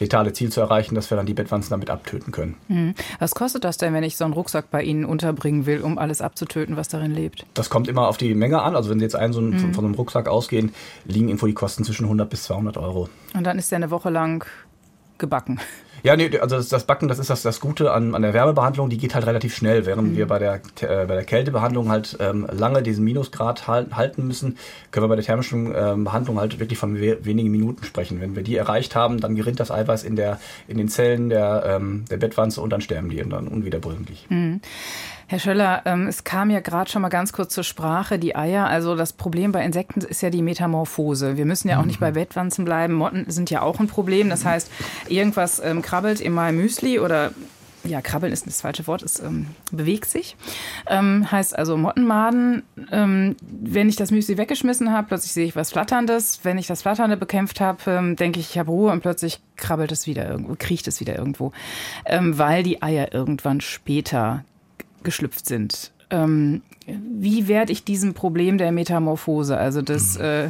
letale 0.00 0.32
Ziel 0.32 0.50
zu 0.50 0.60
erreichen, 0.60 0.94
dass 0.94 1.10
wir 1.10 1.16
dann 1.16 1.26
die 1.26 1.34
Bettwanzen 1.34 1.70
damit 1.70 1.90
abtöten 1.90 2.32
können. 2.32 2.56
Mhm. 2.68 2.94
Was 3.18 3.34
kostet 3.34 3.64
das 3.64 3.76
denn, 3.76 3.94
wenn 3.94 4.02
ich 4.02 4.16
so 4.16 4.24
einen 4.24 4.32
Rucksack 4.32 4.70
bei 4.70 4.82
Ihnen 4.82 5.04
unterbringen 5.04 5.66
will, 5.66 5.82
um 5.82 5.98
alles 5.98 6.20
abzutöten, 6.20 6.76
was 6.76 6.88
darin 6.88 7.14
lebt? 7.14 7.46
Das 7.54 7.70
kommt 7.70 7.88
immer 7.88 8.08
auf 8.08 8.16
die 8.16 8.34
Menge 8.34 8.62
an. 8.62 8.74
Also 8.76 8.90
wenn 8.90 8.98
Sie 8.98 9.04
jetzt 9.04 9.16
einen 9.16 9.32
so 9.32 9.40
einen, 9.40 9.50
mhm. 9.50 9.58
von, 9.58 9.74
von 9.74 9.84
einem 9.84 9.94
Rucksack 9.94 10.28
ausgehen, 10.28 10.72
liegen 11.04 11.28
irgendwo 11.28 11.46
die 11.46 11.54
Kosten 11.54 11.84
zwischen 11.84 12.04
100 12.04 12.28
bis 12.28 12.44
200 12.44 12.76
Euro. 12.76 13.08
Und 13.34 13.44
dann 13.44 13.58
ist 13.58 13.70
der 13.70 13.76
eine 13.76 13.90
Woche 13.90 14.10
lang 14.10 14.44
gebacken. 15.18 15.60
Ja, 16.02 16.16
nee, 16.16 16.38
also 16.38 16.56
das, 16.56 16.68
das, 16.68 16.84
Backen, 16.84 17.08
das 17.08 17.18
ist 17.18 17.30
das, 17.30 17.42
das 17.42 17.60
Gute 17.60 17.92
an, 17.92 18.14
an 18.14 18.22
der 18.22 18.34
Wärmebehandlung, 18.34 18.88
die 18.88 18.98
geht 18.98 19.14
halt 19.14 19.26
relativ 19.26 19.54
schnell, 19.54 19.86
während 19.86 20.12
mhm. 20.12 20.16
wir 20.16 20.26
bei 20.26 20.38
der, 20.38 20.54
äh, 20.54 21.06
bei 21.06 21.14
der 21.14 21.24
Kältebehandlung 21.24 21.90
halt 21.90 22.16
ähm, 22.20 22.46
lange 22.50 22.82
diesen 22.82 23.04
Minusgrad 23.04 23.66
halt, 23.66 23.96
halten 23.96 24.26
müssen, 24.26 24.56
können 24.90 25.04
wir 25.04 25.08
bei 25.08 25.16
der 25.16 25.24
thermischen 25.24 25.72
ähm, 25.76 26.04
Behandlung 26.04 26.38
halt 26.40 26.58
wirklich 26.58 26.78
von 26.78 27.00
we 27.00 27.24
wenigen 27.24 27.50
Minuten 27.50 27.84
sprechen. 27.84 28.20
Wenn 28.20 28.36
wir 28.36 28.42
die 28.42 28.56
erreicht 28.56 28.94
haben, 28.94 29.20
dann 29.20 29.34
gerinnt 29.34 29.60
das 29.60 29.70
Eiweiß 29.70 30.04
in, 30.04 30.16
der, 30.16 30.40
in 30.68 30.78
den 30.78 30.88
Zellen 30.88 31.28
der, 31.28 31.64
ähm, 31.66 32.04
der 32.10 32.16
Bettwanze 32.16 32.60
und 32.60 32.70
dann 32.70 32.80
sterben 32.80 33.10
die 33.10 33.22
und 33.22 33.30
dann 33.30 33.48
unwiederbringlich. 33.48 34.26
Mhm. 34.28 34.60
Herr 35.30 35.38
Schöller, 35.38 35.82
ähm, 35.84 36.08
es 36.08 36.24
kam 36.24 36.50
ja 36.50 36.58
gerade 36.58 36.90
schon 36.90 37.02
mal 37.02 37.08
ganz 37.08 37.32
kurz 37.32 37.54
zur 37.54 37.62
Sprache, 37.62 38.18
die 38.18 38.34
Eier. 38.34 38.66
Also 38.66 38.96
das 38.96 39.12
Problem 39.12 39.52
bei 39.52 39.64
Insekten 39.64 40.00
ist 40.00 40.22
ja 40.22 40.30
die 40.30 40.42
Metamorphose. 40.42 41.36
Wir 41.36 41.46
müssen 41.46 41.68
ja 41.68 41.78
auch 41.78 41.84
nicht 41.84 42.00
bei 42.00 42.10
Bettwanzen 42.10 42.64
bleiben. 42.64 42.94
Motten 42.94 43.30
sind 43.30 43.48
ja 43.48 43.62
auch 43.62 43.78
ein 43.78 43.86
Problem. 43.86 44.28
Das 44.28 44.44
heißt, 44.44 44.68
irgendwas 45.06 45.60
ähm, 45.60 45.82
krabbelt 45.82 46.20
in 46.20 46.32
meinem 46.32 46.56
Müsli 46.56 46.98
oder 46.98 47.30
ja, 47.84 48.00
krabbeln 48.00 48.32
ist 48.32 48.44
das 48.44 48.60
falsche 48.60 48.88
Wort, 48.88 49.02
es 49.02 49.20
ähm, 49.20 49.46
bewegt 49.70 50.10
sich. 50.10 50.36
Ähm, 50.88 51.30
heißt 51.30 51.56
also 51.56 51.76
Mottenmaden. 51.76 52.64
Ähm, 52.90 53.36
wenn 53.40 53.88
ich 53.88 53.94
das 53.94 54.10
Müsli 54.10 54.36
weggeschmissen 54.36 54.92
habe, 54.92 55.06
plötzlich 55.06 55.30
sehe 55.30 55.46
ich 55.46 55.54
was 55.54 55.70
Flatterndes. 55.70 56.40
Wenn 56.42 56.58
ich 56.58 56.66
das 56.66 56.82
Flatternde 56.82 57.16
bekämpft 57.16 57.60
habe, 57.60 57.78
ähm, 57.86 58.16
denke 58.16 58.40
ich, 58.40 58.50
ich 58.50 58.58
habe 58.58 58.72
Ruhe 58.72 58.90
und 58.90 59.00
plötzlich 59.00 59.38
krabbelt 59.56 59.92
es 59.92 60.08
wieder 60.08 60.28
irgendwo, 60.28 60.56
kriecht 60.58 60.88
es 60.88 60.98
wieder 60.98 61.14
irgendwo. 61.16 61.52
Weil 62.04 62.64
die 62.64 62.82
Eier 62.82 63.14
irgendwann 63.14 63.60
später 63.60 64.42
geschlüpft 65.02 65.46
sind. 65.46 65.92
Ähm, 66.10 66.62
wie 66.86 67.46
werde 67.48 67.72
ich 67.72 67.84
diesem 67.84 68.14
Problem 68.14 68.58
der 68.58 68.72
Metamorphose, 68.72 69.56
also 69.56 69.82
des, 69.82 70.18
mhm. 70.18 70.24
äh, 70.24 70.48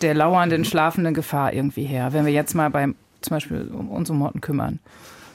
der 0.00 0.14
lauernden, 0.14 0.64
schlafenden 0.64 1.14
Gefahr 1.14 1.52
irgendwie 1.52 1.84
her, 1.84 2.12
wenn 2.12 2.24
wir 2.24 2.32
jetzt 2.32 2.54
mal 2.54 2.70
beim 2.70 2.94
zum 3.20 3.36
Beispiel 3.36 3.70
um 3.72 3.90
unsere 3.90 4.16
Motten 4.16 4.40
kümmern? 4.40 4.78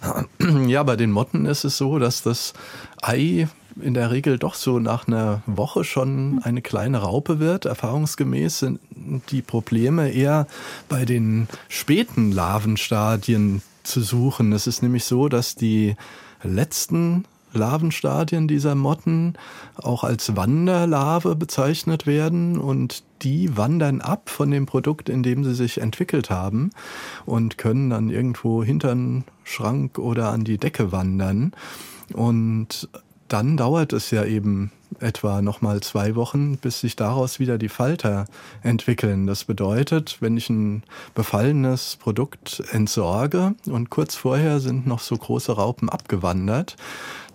Ja, 0.68 0.84
bei 0.84 0.96
den 0.96 1.12
Motten 1.12 1.46
ist 1.46 1.64
es 1.64 1.78
so, 1.78 1.98
dass 1.98 2.22
das 2.22 2.54
Ei 3.02 3.48
in 3.82 3.94
der 3.94 4.12
Regel 4.12 4.38
doch 4.38 4.54
so 4.54 4.80
nach 4.80 5.08
einer 5.08 5.42
Woche 5.46 5.84
schon 5.84 6.40
eine 6.44 6.62
kleine 6.62 7.00
Raupe 7.00 7.40
wird. 7.40 7.66
Erfahrungsgemäß 7.66 8.60
sind 8.60 8.80
die 9.32 9.42
Probleme 9.42 10.10
eher 10.10 10.48
bei 10.90 11.06
den 11.06 11.48
späten 11.70 12.32
Larvenstadien 12.32 13.62
zu 13.84 14.02
suchen. 14.02 14.52
Es 14.52 14.68
ist 14.68 14.82
nämlich 14.82 15.06
so, 15.06 15.30
dass 15.30 15.56
die 15.56 15.96
letzten 16.44 17.26
Larvenstadien 17.54 18.48
dieser 18.48 18.76
Motten 18.76 19.34
auch 19.76 20.04
als 20.04 20.36
Wanderlarve 20.36 21.36
bezeichnet 21.36 22.06
werden 22.06 22.58
und 22.58 23.04
die 23.22 23.58
wandern 23.58 24.02
ab 24.02 24.30
von 24.30 24.52
dem 24.52 24.66
Produkt, 24.66 25.10
in 25.10 25.24
dem 25.24 25.44
sie 25.44 25.56
sich 25.56 25.80
entwickelt 25.80 26.30
haben 26.30 26.72
und 27.26 27.58
können 27.58 27.90
dann 27.90 28.10
irgendwo 28.10 28.64
hinter 28.64 28.92
einen 28.92 29.24
Schrank 29.44 29.98
oder 29.98 30.30
an 30.30 30.44
die 30.44 30.58
Decke 30.58 30.92
wandern. 30.92 31.52
Und 32.14 32.90
dann 33.28 33.58
dauert 33.58 33.92
es 33.94 34.12
ja 34.12 34.24
eben 34.24 34.72
etwa 35.00 35.42
nochmal 35.42 35.82
zwei 35.82 36.16
Wochen, 36.16 36.58
bis 36.58 36.80
sich 36.80 36.96
daraus 36.96 37.40
wieder 37.40 37.58
die 37.58 37.70
Falter 37.70 38.26
entwickeln. 38.64 39.28
Das 39.28 39.44
bedeutet, 39.44 40.18
wenn 40.22 40.38
ich 40.38 40.50
ein 40.50 40.84
befallenes 41.14 41.98
Produkt 41.98 42.64
entsorge 42.72 43.56
und 43.66 43.90
kurz 43.90 44.16
vorher 44.16 44.60
sind 44.60 44.88
noch 44.88 45.00
so 45.00 45.18
große 45.18 45.52
Raupen 45.52 45.90
abgewandert, 45.90 46.78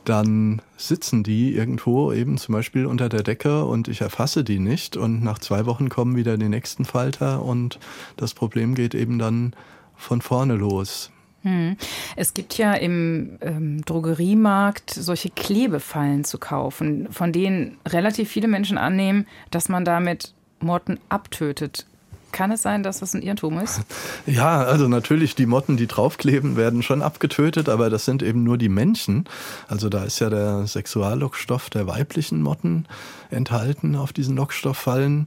dann 0.04 0.62
sitzen 0.76 1.22
die 1.22 1.54
irgendwo 1.54 2.12
eben 2.12 2.38
zum 2.38 2.54
Beispiel 2.54 2.86
unter 2.86 3.08
der 3.08 3.22
Decke 3.22 3.64
und 3.64 3.88
ich 3.88 4.00
erfasse 4.00 4.44
die 4.44 4.58
nicht 4.58 4.96
und 4.96 5.22
nach 5.22 5.38
zwei 5.38 5.66
Wochen 5.66 5.88
kommen 5.88 6.16
wieder 6.16 6.36
die 6.36 6.48
nächsten 6.48 6.84
Falter 6.84 7.42
und 7.42 7.78
das 8.16 8.34
Problem 8.34 8.74
geht 8.74 8.94
eben 8.94 9.18
dann 9.18 9.54
von 9.96 10.20
vorne 10.20 10.54
los. 10.54 11.10
Hm. 11.42 11.76
Es 12.14 12.34
gibt 12.34 12.56
ja 12.56 12.74
im 12.74 13.38
ähm, 13.40 13.82
Drogeriemarkt 13.84 14.90
solche 14.90 15.30
Klebefallen 15.30 16.24
zu 16.24 16.38
kaufen, 16.38 17.08
von 17.10 17.32
denen 17.32 17.78
relativ 17.86 18.28
viele 18.28 18.48
Menschen 18.48 18.78
annehmen, 18.78 19.26
dass 19.50 19.68
man 19.68 19.84
damit 19.84 20.34
Motten 20.60 21.00
abtötet. 21.08 21.86
Kann 22.32 22.50
es 22.50 22.62
sein, 22.62 22.82
dass 22.82 23.00
das 23.00 23.14
ein 23.14 23.22
Irrtum 23.22 23.58
ist? 23.58 23.80
Ja, 24.26 24.62
also 24.62 24.88
natürlich, 24.88 25.34
die 25.34 25.46
Motten, 25.46 25.76
die 25.76 25.86
draufkleben, 25.86 26.56
werden 26.56 26.82
schon 26.82 27.02
abgetötet, 27.02 27.68
aber 27.68 27.90
das 27.90 28.04
sind 28.04 28.22
eben 28.22 28.42
nur 28.42 28.56
die 28.56 28.68
Männchen. 28.68 29.24
Also 29.68 29.88
da 29.88 30.04
ist 30.04 30.20
ja 30.20 30.30
der 30.30 30.66
Sexuallockstoff 30.66 31.70
der 31.70 31.86
weiblichen 31.86 32.40
Motten 32.40 32.86
enthalten 33.30 33.96
auf 33.96 34.12
diesen 34.12 34.36
Lockstofffallen. 34.36 35.26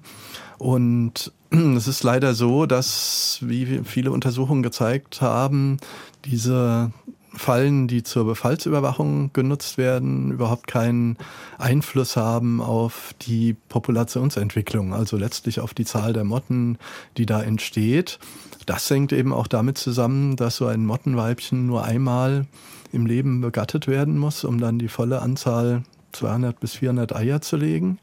Und 0.58 1.32
es 1.52 1.88
ist 1.88 2.04
leider 2.04 2.34
so, 2.34 2.66
dass, 2.66 3.40
wie 3.42 3.82
viele 3.84 4.12
Untersuchungen 4.12 4.64
gezeigt 4.64 5.22
haben, 5.22 5.78
diese 6.26 6.92
Fallen, 7.36 7.88
die 7.88 8.04
zur 8.04 8.26
Befallsüberwachung 8.26 9.32
genutzt 9.34 9.78
werden, 9.78 10.32
überhaupt 10.32 10.68
keinen 10.68 11.18
Einfluss 11.58 12.16
haben 12.16 12.62
auf 12.62 13.14
die 13.22 13.56
Populationsentwicklung, 13.70 14.94
also 14.94 15.18
letztlich 15.18 15.60
auf 15.60 15.74
die 15.74 15.86
Zahl 15.86 16.14
der 16.14 16.24
Motten, 16.24 16.78
die 17.18 17.26
da 17.26 17.42
entsteht. 17.42 18.20
Das 18.66 18.90
hängt 18.90 19.12
eben 19.12 19.34
auch 19.34 19.48
damit 19.48 19.78
zusammen, 19.78 20.36
dass 20.36 20.58
so 20.58 20.68
ein 20.68 20.86
Mottenweibchen 20.86 21.66
nur 21.68 21.84
einmal 21.84 22.46
im 22.92 23.06
Leben 23.06 23.42
begattet 23.42 23.88
werden 23.88 24.18
muss, 24.18 24.44
um 24.44 24.60
dann 24.60 24.80
die 24.80 24.88
volle 24.88 25.22
Anzahl 25.22 25.84
200 26.14 26.60
bis 26.60 26.76
400 26.76 27.16
Eier 27.16 27.42
zu 27.42 27.58
legen. 27.58 28.00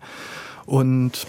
Und 0.66 1.26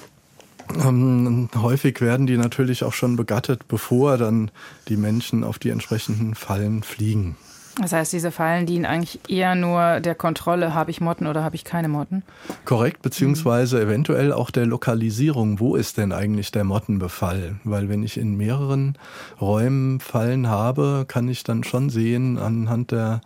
ähm, 0.75 1.49
häufig 1.55 2.01
werden 2.01 2.27
die 2.27 2.37
natürlich 2.37 2.83
auch 2.83 2.93
schon 2.93 3.15
begattet, 3.15 3.67
bevor 3.67 4.17
dann 4.17 4.51
die 4.87 4.97
Menschen 4.97 5.43
auf 5.43 5.59
die 5.59 5.69
entsprechenden 5.69 6.35
Fallen 6.35 6.83
fliegen. 6.83 7.35
Das 7.81 7.91
heißt, 7.91 8.13
diese 8.13 8.31
Fallen 8.31 8.67
dienen 8.67 8.85
eigentlich 8.85 9.19
eher 9.27 9.55
nur 9.55 9.99
der 9.99 10.13
Kontrolle, 10.13 10.75
habe 10.75 10.91
ich 10.91 11.01
Motten 11.01 11.25
oder 11.25 11.43
habe 11.43 11.55
ich 11.55 11.63
keine 11.63 11.87
Motten? 11.87 12.21
Korrekt, 12.65 13.01
beziehungsweise 13.01 13.77
mhm. 13.77 13.83
eventuell 13.83 14.31
auch 14.31 14.51
der 14.51 14.67
Lokalisierung. 14.67 15.59
Wo 15.59 15.75
ist 15.75 15.97
denn 15.97 16.11
eigentlich 16.11 16.51
der 16.51 16.65
Mottenbefall? 16.65 17.55
Weil 17.63 17.89
wenn 17.89 18.03
ich 18.03 18.17
in 18.17 18.37
mehreren 18.37 18.97
Räumen 19.41 19.99
Fallen 19.99 20.47
habe, 20.47 21.05
kann 21.07 21.27
ich 21.27 21.43
dann 21.43 21.63
schon 21.63 21.89
sehen 21.89 22.37
anhand 22.37 22.91
der 22.91 23.21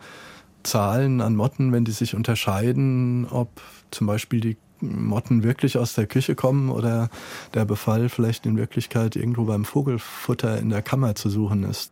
Zahlen 0.63 1.20
an 1.20 1.36
Motten, 1.36 1.74
wenn 1.74 1.84
die 1.84 1.92
sich 1.92 2.16
unterscheiden, 2.16 3.27
ob 3.30 3.50
zum 3.92 4.08
Beispiel 4.08 4.39
die 4.39 4.58
Motten 4.80 5.44
wirklich 5.44 5.77
aus 5.77 5.94
der 5.94 6.08
Küche 6.08 6.36
kommen 6.36 6.70
oder 6.70 7.10
der 7.54 7.66
Befall 7.66 8.10
vielleicht 8.10 8.46
in 8.46 8.58
Wirklichkeit 8.58 9.16
irgendwo 9.16 9.44
beim 9.46 9.66
Vogelfutter 9.66 10.58
in 10.58 10.70
der 10.70 10.82
Kammer 10.82 11.16
zu 11.16 11.30
suchen 11.30 11.63
ist. 11.63 11.92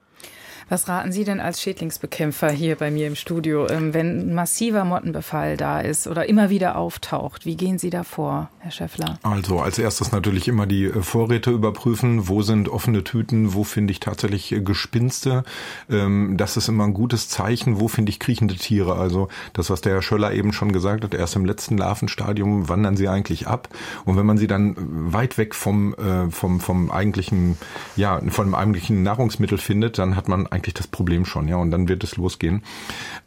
Was 0.67 0.87
raten 0.87 1.11
Sie 1.11 1.23
denn 1.23 1.39
als 1.39 1.61
Schädlingsbekämpfer 1.61 2.49
hier 2.49 2.75
bei 2.75 2.89
mir 2.89 3.05
im 3.05 3.15
Studio, 3.15 3.67
ähm, 3.69 3.93
wenn 3.93 4.33
massiver 4.33 4.83
Mottenbefall 4.83 5.57
da 5.57 5.79
ist 5.79 6.07
oder 6.07 6.27
immer 6.27 6.49
wieder 6.49 6.75
auftaucht? 6.75 7.45
Wie 7.45 7.55
gehen 7.55 7.77
Sie 7.77 7.91
da 7.91 8.03
vor, 8.03 8.49
Herr 8.57 8.71
Schäffler? 8.71 9.19
Also 9.21 9.59
als 9.59 9.77
erstes 9.77 10.11
natürlich 10.11 10.47
immer 10.47 10.65
die 10.65 10.85
äh, 10.85 11.03
Vorräte 11.03 11.51
überprüfen. 11.51 12.27
Wo 12.27 12.41
sind 12.41 12.67
offene 12.67 13.03
Tüten? 13.03 13.53
Wo 13.53 13.63
finde 13.63 13.91
ich 13.91 13.99
tatsächlich 13.99 14.53
äh, 14.53 14.61
Gespinste? 14.61 15.43
Ähm, 15.87 16.35
das 16.35 16.57
ist 16.57 16.67
immer 16.67 16.85
ein 16.85 16.95
gutes 16.95 17.29
Zeichen. 17.29 17.79
Wo 17.79 17.87
finde 17.87 18.09
ich 18.09 18.19
kriechende 18.19 18.55
Tiere? 18.55 18.95
Also 18.95 19.27
das, 19.53 19.69
was 19.69 19.81
der 19.81 19.93
Herr 19.93 20.01
Schöller 20.01 20.33
eben 20.33 20.51
schon 20.51 20.71
gesagt 20.71 21.03
hat, 21.03 21.13
erst 21.13 21.35
im 21.35 21.45
letzten 21.45 21.77
Larvenstadium 21.77 22.69
wandern 22.69 22.97
sie 22.97 23.07
eigentlich 23.07 23.45
ab. 23.45 23.69
Und 24.03 24.17
wenn 24.17 24.25
man 24.25 24.39
sie 24.39 24.47
dann 24.47 24.75
weit 25.13 25.37
weg 25.37 25.53
vom, 25.53 25.93
äh, 25.93 26.31
vom, 26.31 26.59
vom 26.59 26.89
eigentlichen, 26.89 27.55
ja, 27.95 28.19
vom 28.29 28.55
eigentlichen 28.55 29.03
Nahrungsmittel 29.03 29.59
findet, 29.59 29.99
dann 29.99 30.15
hat 30.15 30.27
man 30.27 30.47
eigentlich 30.55 30.73
das 30.73 30.87
Problem 30.87 31.25
schon, 31.25 31.47
ja, 31.47 31.57
und 31.57 31.71
dann 31.71 31.87
wird 31.87 32.03
es 32.03 32.17
losgehen. 32.17 32.63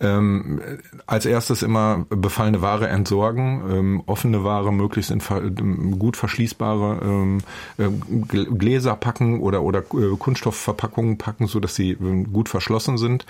Ähm, 0.01 0.61
als 1.07 1.27
erstes 1.27 1.63
immer 1.63 2.07
befallene 2.09 2.63
Ware 2.63 2.89
entsorgen, 2.89 3.63
ähm, 3.71 4.03
offene 4.07 4.45
Ware 4.45 4.73
möglichst 4.73 5.11
in 5.11 5.23
ähm, 5.31 5.99
gut 5.99 6.17
verschließbare 6.17 7.01
ähm, 7.03 7.39
äh, 7.79 7.89
Gläser 8.29 8.97
packen 8.97 9.41
oder 9.41 9.63
oder 9.63 9.81
äh, 9.81 10.17
Kunststoffverpackungen 10.19 11.19
packen, 11.19 11.47
so 11.47 11.61
dass 11.61 11.75
sie 11.75 11.91
äh, 11.91 12.25
gut 12.25 12.49
verschlossen 12.49 12.99
sind. 12.99 13.27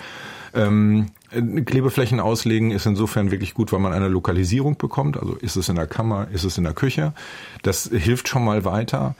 Ähm, 0.53 1.07
Klebeflächen 1.31 2.19
auslegen 2.19 2.71
ist 2.71 2.85
insofern 2.85 3.29
wirklich 3.31 3.53
gut, 3.53 3.71
weil 3.71 3.79
man 3.79 3.93
eine 3.93 4.07
Lokalisierung 4.07 4.77
bekommt. 4.77 5.17
Also 5.17 5.35
ist 5.35 5.55
es 5.55 5.69
in 5.69 5.75
der 5.75 5.85
Kammer, 5.87 6.27
ist 6.31 6.43
es 6.43 6.57
in 6.57 6.63
der 6.63 6.73
Küche. 6.73 7.13
Das 7.61 7.89
hilft 7.91 8.27
schon 8.27 8.43
mal 8.43 8.65
weiter. 8.65 9.15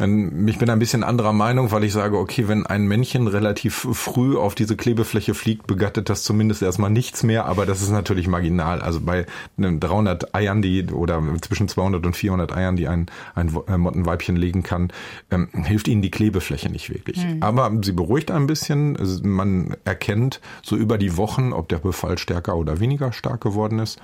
Ich 0.00 0.58
bin 0.58 0.70
ein 0.70 0.78
bisschen 0.78 1.04
anderer 1.04 1.34
Meinung, 1.34 1.72
weil 1.72 1.84
ich 1.84 1.92
sage, 1.92 2.18
okay, 2.18 2.48
wenn 2.48 2.66
ein 2.66 2.86
Männchen 2.86 3.26
relativ 3.26 3.86
früh 3.92 4.36
auf 4.36 4.54
diese 4.54 4.76
Klebefläche 4.76 5.34
fliegt, 5.34 5.66
begattet 5.66 6.08
das 6.08 6.22
zumindest 6.22 6.62
erstmal 6.62 6.90
nichts 6.90 7.22
mehr, 7.22 7.44
aber 7.44 7.66
das 7.66 7.82
ist 7.82 7.90
natürlich 7.90 8.26
marginal. 8.26 8.80
Also 8.80 9.00
bei 9.00 9.26
300 9.58 10.34
Eiern, 10.34 10.62
die 10.62 10.86
oder 10.86 11.22
zwischen 11.42 11.68
200 11.68 12.06
und 12.06 12.16
400 12.16 12.56
Eiern, 12.56 12.76
die 12.76 12.88
ein, 12.88 13.06
ein 13.34 13.54
äh, 13.68 13.76
Mottenweibchen 13.76 14.36
legen 14.36 14.62
kann, 14.62 14.90
ähm, 15.30 15.48
hilft 15.52 15.86
ihnen 15.86 16.00
die 16.00 16.10
Klebefläche 16.10 16.70
nicht 16.70 16.88
wirklich. 16.88 17.24
Mhm. 17.24 17.42
Aber 17.42 17.70
sie 17.82 17.92
beruhigt 17.92 18.30
ein 18.30 18.46
bisschen. 18.46 18.96
Man 19.22 19.76
erkennt 19.84 20.40
so 20.62 20.76
über 20.76 20.96
die 20.96 21.18
Wochen, 21.18 21.52
ob 21.52 21.68
der 21.68 21.78
Befall 21.78 22.16
stärker 22.16 22.56
oder 22.56 22.80
weniger 22.80 23.12
stark 23.12 23.42
geworden 23.42 23.78
ist. 23.78 24.00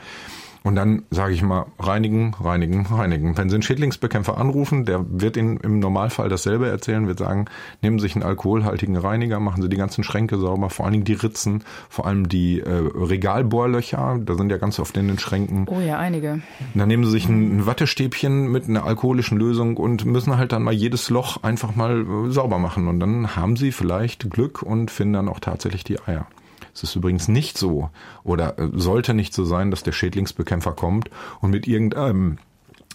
Und 0.66 0.74
dann 0.74 1.04
sage 1.12 1.32
ich 1.32 1.44
mal, 1.44 1.66
reinigen, 1.78 2.34
reinigen, 2.34 2.86
reinigen. 2.86 3.38
Wenn 3.38 3.48
Sie 3.48 3.54
einen 3.54 3.62
Schädlingsbekämpfer 3.62 4.36
anrufen, 4.36 4.84
der 4.84 5.06
wird 5.08 5.36
Ihnen 5.36 5.58
im 5.58 5.78
Normalfall 5.78 6.28
dasselbe 6.28 6.68
erzählen, 6.68 7.06
wird 7.06 7.20
sagen, 7.20 7.44
nehmen 7.82 8.00
Sie 8.00 8.06
sich 8.06 8.16
einen 8.16 8.24
alkoholhaltigen 8.24 8.96
Reiniger, 8.96 9.38
machen 9.38 9.62
Sie 9.62 9.68
die 9.68 9.76
ganzen 9.76 10.02
Schränke 10.02 10.38
sauber, 10.38 10.68
vor 10.68 10.84
allen 10.84 10.94
Dingen 10.94 11.04
die 11.04 11.12
Ritzen, 11.12 11.62
vor 11.88 12.08
allem 12.08 12.28
die 12.28 12.62
äh, 12.62 12.68
Regalbohrlöcher, 12.68 14.18
da 14.20 14.34
sind 14.34 14.50
ja 14.50 14.56
ganz 14.56 14.80
oft 14.80 14.96
in 14.96 15.06
den 15.06 15.20
Schränken. 15.20 15.68
Oh 15.68 15.78
ja, 15.78 15.98
einige. 15.98 16.40
Dann 16.74 16.88
nehmen 16.88 17.04
Sie 17.04 17.12
sich 17.12 17.28
ein, 17.28 17.58
ein 17.58 17.66
Wattestäbchen 17.66 18.50
mit 18.50 18.68
einer 18.68 18.82
alkoholischen 18.82 19.38
Lösung 19.38 19.76
und 19.76 20.04
müssen 20.04 20.36
halt 20.36 20.50
dann 20.50 20.64
mal 20.64 20.74
jedes 20.74 21.10
Loch 21.10 21.44
einfach 21.44 21.76
mal 21.76 22.00
äh, 22.00 22.30
sauber 22.32 22.58
machen. 22.58 22.88
Und 22.88 22.98
dann 22.98 23.36
haben 23.36 23.54
Sie 23.54 23.70
vielleicht 23.70 24.30
Glück 24.30 24.62
und 24.62 24.90
finden 24.90 25.12
dann 25.12 25.28
auch 25.28 25.38
tatsächlich 25.38 25.84
die 25.84 26.00
Eier. 26.00 26.26
Es 26.76 26.82
ist 26.82 26.96
übrigens 26.96 27.28
nicht 27.28 27.56
so 27.56 27.90
oder 28.22 28.58
äh, 28.58 28.68
sollte 28.74 29.14
nicht 29.14 29.32
so 29.32 29.44
sein, 29.44 29.70
dass 29.70 29.82
der 29.82 29.92
Schädlingsbekämpfer 29.92 30.72
kommt 30.72 31.10
und 31.40 31.50
mit 31.50 31.66
irgendeinem 31.66 32.38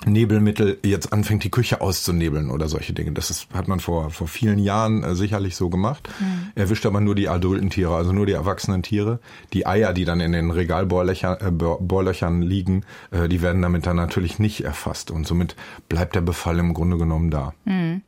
Nebelmittel 0.06 0.80
jetzt 0.84 1.14
anfängt, 1.14 1.44
die 1.44 1.52
Küche 1.52 1.82
auszunebeln 1.82 2.50
oder 2.50 2.68
solche 2.68 2.94
Dinge. 2.94 3.12
Das 3.12 3.30
ist, 3.30 3.48
hat 3.54 3.68
man 3.68 3.80
vor, 3.80 4.10
vor 4.10 4.28
vielen 4.28 4.58
Jahren 4.58 5.04
äh, 5.04 5.16
sicherlich 5.16 5.56
so 5.56 5.70
gemacht. 5.70 6.10
Mhm. 6.20 6.52
Erwischt 6.56 6.86
aber 6.86 7.02
nur 7.02 7.14
die 7.14 7.30
adulten 7.30 7.70
Tiere, 7.70 7.96
also 7.96 8.12
nur 8.12 8.26
die 8.26 8.32
erwachsenen 8.32 8.82
Tiere. 8.82 9.20
Die 9.54 9.68
Eier, 9.68 9.94
die 9.94 10.06
dann 10.06 10.20
in 10.20 10.32
den 10.32 10.50
Regalbohrlöchern 10.50 11.38
äh, 11.40 11.52
Bohrlöchern 11.52 12.42
liegen, 12.42 12.84
äh, 13.12 13.28
die 13.30 13.42
werden 13.42 13.62
damit 13.62 13.86
dann 13.86 13.96
natürlich 13.96 14.40
nicht 14.40 14.64
erfasst. 14.64 15.12
Und 15.12 15.28
somit 15.28 15.56
bleibt 15.88 16.16
der 16.16 16.22
Befall 16.22 16.58
im 16.58 16.74
Grunde 16.74 16.98
genommen 16.98 17.30
da. 17.30 17.54
Mhm. 17.66 18.02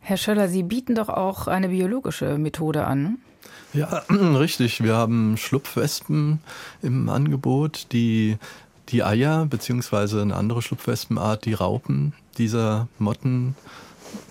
Herr 0.00 0.16
Schöller, 0.16 0.48
Sie 0.48 0.64
bieten 0.64 0.96
doch 0.96 1.08
auch 1.08 1.46
eine 1.46 1.68
biologische 1.68 2.38
Methode 2.38 2.86
an. 2.86 3.18
Ja, 3.74 4.04
richtig. 4.08 4.82
Wir 4.82 4.94
haben 4.94 5.36
Schlupfwespen 5.36 6.38
im 6.80 7.08
Angebot, 7.08 7.88
die 7.92 8.38
die 8.90 9.02
Eier 9.02 9.46
beziehungsweise 9.46 10.22
eine 10.22 10.36
andere 10.36 10.62
Schlupfwespenart, 10.62 11.44
die 11.44 11.54
Raupen 11.54 12.12
dieser 12.38 12.86
Motten 12.98 13.56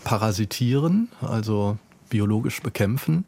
parasitieren, 0.06 1.10
also 1.21 1.77
biologisch 2.13 2.62
bekämpfen. 2.62 3.26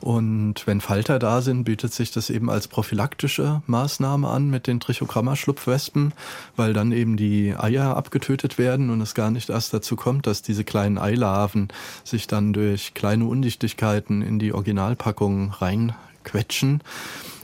Und 0.00 0.64
wenn 0.64 0.80
Falter 0.80 1.18
da 1.18 1.42
sind, 1.42 1.64
bietet 1.64 1.92
sich 1.92 2.12
das 2.12 2.30
eben 2.30 2.48
als 2.48 2.68
prophylaktische 2.68 3.60
Maßnahme 3.66 4.28
an 4.28 4.48
mit 4.48 4.68
den 4.68 4.78
Trichogramma-Schlupfwespen, 4.78 6.12
weil 6.54 6.72
dann 6.72 6.92
eben 6.92 7.16
die 7.16 7.56
Eier 7.58 7.96
abgetötet 7.96 8.56
werden 8.56 8.90
und 8.90 9.00
es 9.00 9.16
gar 9.16 9.32
nicht 9.32 9.50
erst 9.50 9.74
dazu 9.74 9.96
kommt, 9.96 10.28
dass 10.28 10.42
diese 10.42 10.62
kleinen 10.62 10.96
Eilarven 10.96 11.68
sich 12.04 12.28
dann 12.28 12.52
durch 12.52 12.94
kleine 12.94 13.24
Undichtigkeiten 13.24 14.22
in 14.22 14.38
die 14.38 14.52
Originalpackung 14.52 15.50
reinquetschen. 15.50 16.84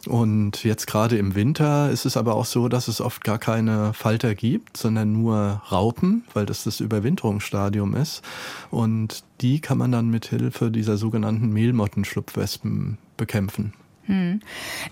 Und 0.07 0.65
jetzt 0.65 0.87
gerade 0.87 1.17
im 1.17 1.35
Winter 1.35 1.91
ist 1.91 2.07
es 2.07 2.17
aber 2.17 2.35
auch 2.35 2.45
so, 2.45 2.69
dass 2.69 2.89
es 2.89 3.01
oft 3.01 3.25
gar 3.25 3.39
keine 3.39 3.93
Falter 3.93 4.35
gibt, 4.35 4.77
sondern 4.77 5.13
nur 5.13 5.63
Raupen, 5.71 6.25
weil 6.35 6.47
das 6.47 6.65
das 6.65 6.81
Überwinterungsstadium 6.81 7.95
ist. 7.95 8.23
Und 8.71 9.25
die 9.41 9.61
kann 9.61 9.79
man 9.79 9.93
dann 9.93 10.09
mit 10.09 10.27
Hilfe 10.27 10.71
dieser 10.71 10.97
sogenannten 10.97 11.53
Mehlmottenschlupfwespen 11.53 12.99
bekämpfen. 13.17 13.73
Hm. 14.07 14.41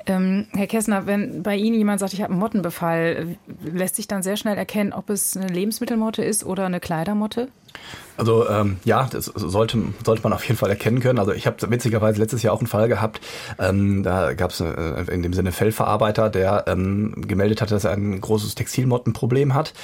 Ähm, 0.07 0.47
Herr 0.53 0.67
Kessner, 0.67 1.07
wenn 1.07 1.43
bei 1.43 1.57
Ihnen 1.57 1.77
jemand 1.77 2.01
sagt, 2.01 2.13
ich 2.15 2.21
habe 2.21 2.33
einen 2.33 2.41
Mottenbefall, 2.41 3.37
lässt 3.63 3.97
sich 3.97 4.09
dann 4.09 4.23
sehr 4.23 4.37
schnell 4.37 4.57
erkennen, 4.57 4.93
ob 4.93 5.09
es 5.09 5.37
eine 5.37 5.47
Lebensmittelmotte 5.47 6.25
ist 6.25 6.45
oder 6.45 6.67
eine 6.67 6.81
Kleidermotte? 6.81 7.49
Also 8.17 8.49
ähm, 8.49 8.77
ja, 8.85 9.09
das 9.11 9.27
sollte, 9.27 9.79
sollte 10.05 10.23
man 10.23 10.33
auf 10.33 10.45
jeden 10.45 10.57
Fall 10.57 10.71
erkennen 10.71 11.01
können. 11.01 11.19
Also 11.19 11.33
ich 11.33 11.47
habe 11.47 11.57
witzigerweise 11.71 12.21
letztes 12.21 12.43
Jahr 12.43 12.55
auch 12.55 12.61
einen 12.61 12.69
Fall 12.69 12.89
gehabt, 12.89 13.21
ähm, 13.59 14.03
da 14.03 14.35
gab 14.35 14.51
es 14.51 14.61
äh, 14.61 15.05
in 15.11 15.23
dem 15.23 15.33
Sinne 15.33 15.51
Fellverarbeiter, 15.51 16.31
der 16.31 16.65
ähm, 16.69 17.15
gemeldet 17.27 17.61
hat, 17.61 17.73
dass 17.73 17.85
er 17.85 17.93
ein 17.93 18.21
großes 18.21 18.55
Textilmottenproblem 18.55 19.55
hat 19.55 19.75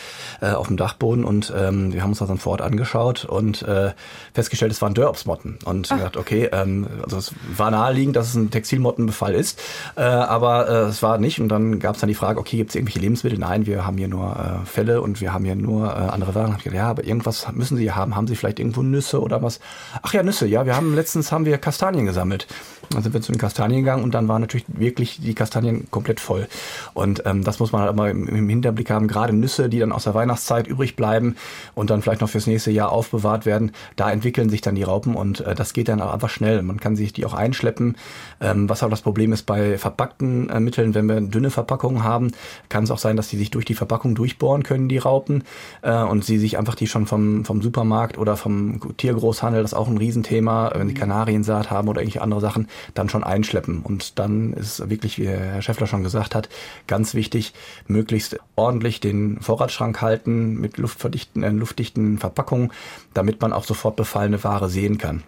äh, 0.40 0.50
auf 0.50 0.68
dem 0.68 0.76
Dachboden 0.76 1.24
und 1.24 1.52
ähm, 1.56 1.92
wir 1.92 2.02
haben 2.02 2.10
uns 2.10 2.18
das 2.18 2.28
dann 2.28 2.38
vor 2.38 2.52
Ort 2.52 2.62
angeschaut 2.62 3.24
und 3.24 3.62
äh, 3.62 3.92
festgestellt, 4.32 4.72
es 4.72 4.80
waren 4.80 4.94
Dörpsmotten 4.94 5.58
und 5.64 5.88
Ach. 5.90 5.96
gedacht, 5.96 6.16
okay, 6.16 6.48
ähm, 6.52 6.86
also 7.02 7.18
es 7.18 7.34
war 7.56 7.70
naheliegend, 7.72 8.14
dass 8.14 8.28
es 8.28 8.36
ein 8.36 8.50
Textilmottenbefall 8.50 9.34
ist, 9.34 9.60
äh, 9.96 10.02
aber 10.02 10.68
äh, 10.68 10.72
es 10.88 11.02
war 11.02 11.18
nicht 11.18 11.40
und 11.40 11.48
dann 11.48 11.80
gab 11.80 11.96
es 11.96 12.00
dann 12.00 12.08
die 12.08 12.14
Frage, 12.14 12.38
okay, 12.38 12.56
gibt 12.58 12.70
es 12.70 12.76
irgendwelche 12.76 13.00
Lebensmittel? 13.00 13.38
Nein, 13.40 13.66
wir 13.66 13.84
haben 13.84 13.98
hier 13.98 14.08
nur 14.08 14.36
äh, 14.36 14.66
Fälle 14.66 15.02
und 15.02 15.20
wir 15.20 15.32
haben 15.32 15.44
hier 15.44 15.56
nur 15.56 15.88
äh, 15.88 16.10
andere 16.10 16.34
Waren. 16.36 16.56
Ja, 16.72 16.88
aber 16.88 17.04
irgendwas 17.04 17.50
müssen 17.52 17.76
Sie 17.76 17.79
sie 17.80 17.92
haben. 17.92 18.14
Haben 18.14 18.26
sie 18.26 18.36
vielleicht 18.36 18.58
irgendwo 18.58 18.82
Nüsse 18.82 19.20
oder 19.20 19.42
was? 19.42 19.60
Ach 20.02 20.12
ja, 20.12 20.22
Nüsse, 20.22 20.46
ja. 20.46 20.66
Wir 20.66 20.76
haben 20.76 20.94
letztens 20.94 21.32
haben 21.32 21.44
wir 21.44 21.58
Kastanien 21.58 22.06
gesammelt. 22.06 22.46
Dann 22.90 23.02
sind 23.02 23.14
wir 23.14 23.20
zu 23.20 23.30
den 23.30 23.38
Kastanien 23.38 23.80
gegangen 23.80 24.02
und 24.02 24.14
dann 24.14 24.26
waren 24.26 24.40
natürlich 24.40 24.66
wirklich 24.68 25.20
die 25.20 25.34
Kastanien 25.34 25.88
komplett 25.90 26.18
voll. 26.18 26.48
Und 26.92 27.22
ähm, 27.24 27.44
das 27.44 27.60
muss 27.60 27.70
man 27.70 27.82
halt 27.82 27.92
immer 27.92 28.10
im, 28.10 28.26
im 28.26 28.48
Hinterblick 28.48 28.90
haben. 28.90 29.06
Gerade 29.06 29.32
Nüsse, 29.32 29.68
die 29.68 29.78
dann 29.78 29.92
aus 29.92 30.04
der 30.04 30.14
Weihnachtszeit 30.14 30.66
übrig 30.66 30.96
bleiben 30.96 31.36
und 31.74 31.90
dann 31.90 32.02
vielleicht 32.02 32.20
noch 32.20 32.28
fürs 32.28 32.48
nächste 32.48 32.72
Jahr 32.72 32.90
aufbewahrt 32.90 33.46
werden, 33.46 33.72
da 33.94 34.10
entwickeln 34.10 34.50
sich 34.50 34.60
dann 34.60 34.74
die 34.74 34.82
Raupen 34.82 35.14
und 35.14 35.40
äh, 35.40 35.54
das 35.54 35.72
geht 35.72 35.88
dann 35.88 36.02
auch 36.02 36.12
einfach 36.12 36.30
schnell. 36.30 36.62
Man 36.62 36.80
kann 36.80 36.96
sich 36.96 37.12
die 37.12 37.24
auch 37.24 37.34
einschleppen. 37.34 37.96
Ähm, 38.40 38.68
was 38.68 38.82
auch 38.82 38.90
das 38.90 39.02
Problem 39.02 39.32
ist 39.32 39.46
bei 39.46 39.78
verpackten 39.78 40.50
äh, 40.50 40.58
Mitteln, 40.58 40.94
wenn 40.94 41.06
wir 41.06 41.20
dünne 41.20 41.50
Verpackungen 41.50 42.02
haben, 42.02 42.32
kann 42.68 42.84
es 42.84 42.90
auch 42.90 42.98
sein, 42.98 43.16
dass 43.16 43.28
die 43.28 43.36
sich 43.36 43.50
durch 43.50 43.64
die 43.64 43.74
Verpackung 43.74 44.16
durchbohren 44.16 44.64
können, 44.64 44.88
die 44.88 44.98
Raupen, 44.98 45.44
äh, 45.82 45.92
und 46.02 46.24
sie 46.24 46.38
sich 46.38 46.58
einfach 46.58 46.74
die 46.74 46.86
schon 46.86 47.06
vom, 47.06 47.44
vom 47.44 47.60
Supermarkt 47.70 48.18
oder 48.18 48.36
vom 48.36 48.96
Tiergroßhandel, 48.96 49.62
das 49.62 49.72
ist 49.72 49.78
auch 49.78 49.86
ein 49.86 49.96
Riesenthema, 49.96 50.72
wenn 50.74 50.88
sie 50.88 50.94
Kanariensaat 50.94 51.70
haben 51.70 51.88
oder 51.88 52.00
irgendwelche 52.00 52.22
andere 52.22 52.40
Sachen, 52.40 52.68
dann 52.94 53.08
schon 53.08 53.22
einschleppen. 53.22 53.82
Und 53.82 54.18
dann 54.18 54.52
ist 54.54 54.90
wirklich, 54.90 55.18
wie 55.18 55.28
Herr 55.28 55.62
Schäffler 55.62 55.86
schon 55.86 56.02
gesagt 56.02 56.34
hat, 56.34 56.48
ganz 56.88 57.14
wichtig, 57.14 57.54
möglichst 57.86 58.38
ordentlich 58.56 58.98
den 58.98 59.40
Vorratsschrank 59.40 60.02
halten 60.02 60.60
mit 60.60 60.78
luftverdichten, 60.78 61.44
äh, 61.44 61.50
luftdichten 61.50 62.18
Verpackungen, 62.18 62.72
damit 63.14 63.40
man 63.40 63.52
auch 63.52 63.64
sofort 63.64 63.94
befallene 63.94 64.42
Ware 64.42 64.68
sehen 64.68 64.98
kann. 64.98 65.22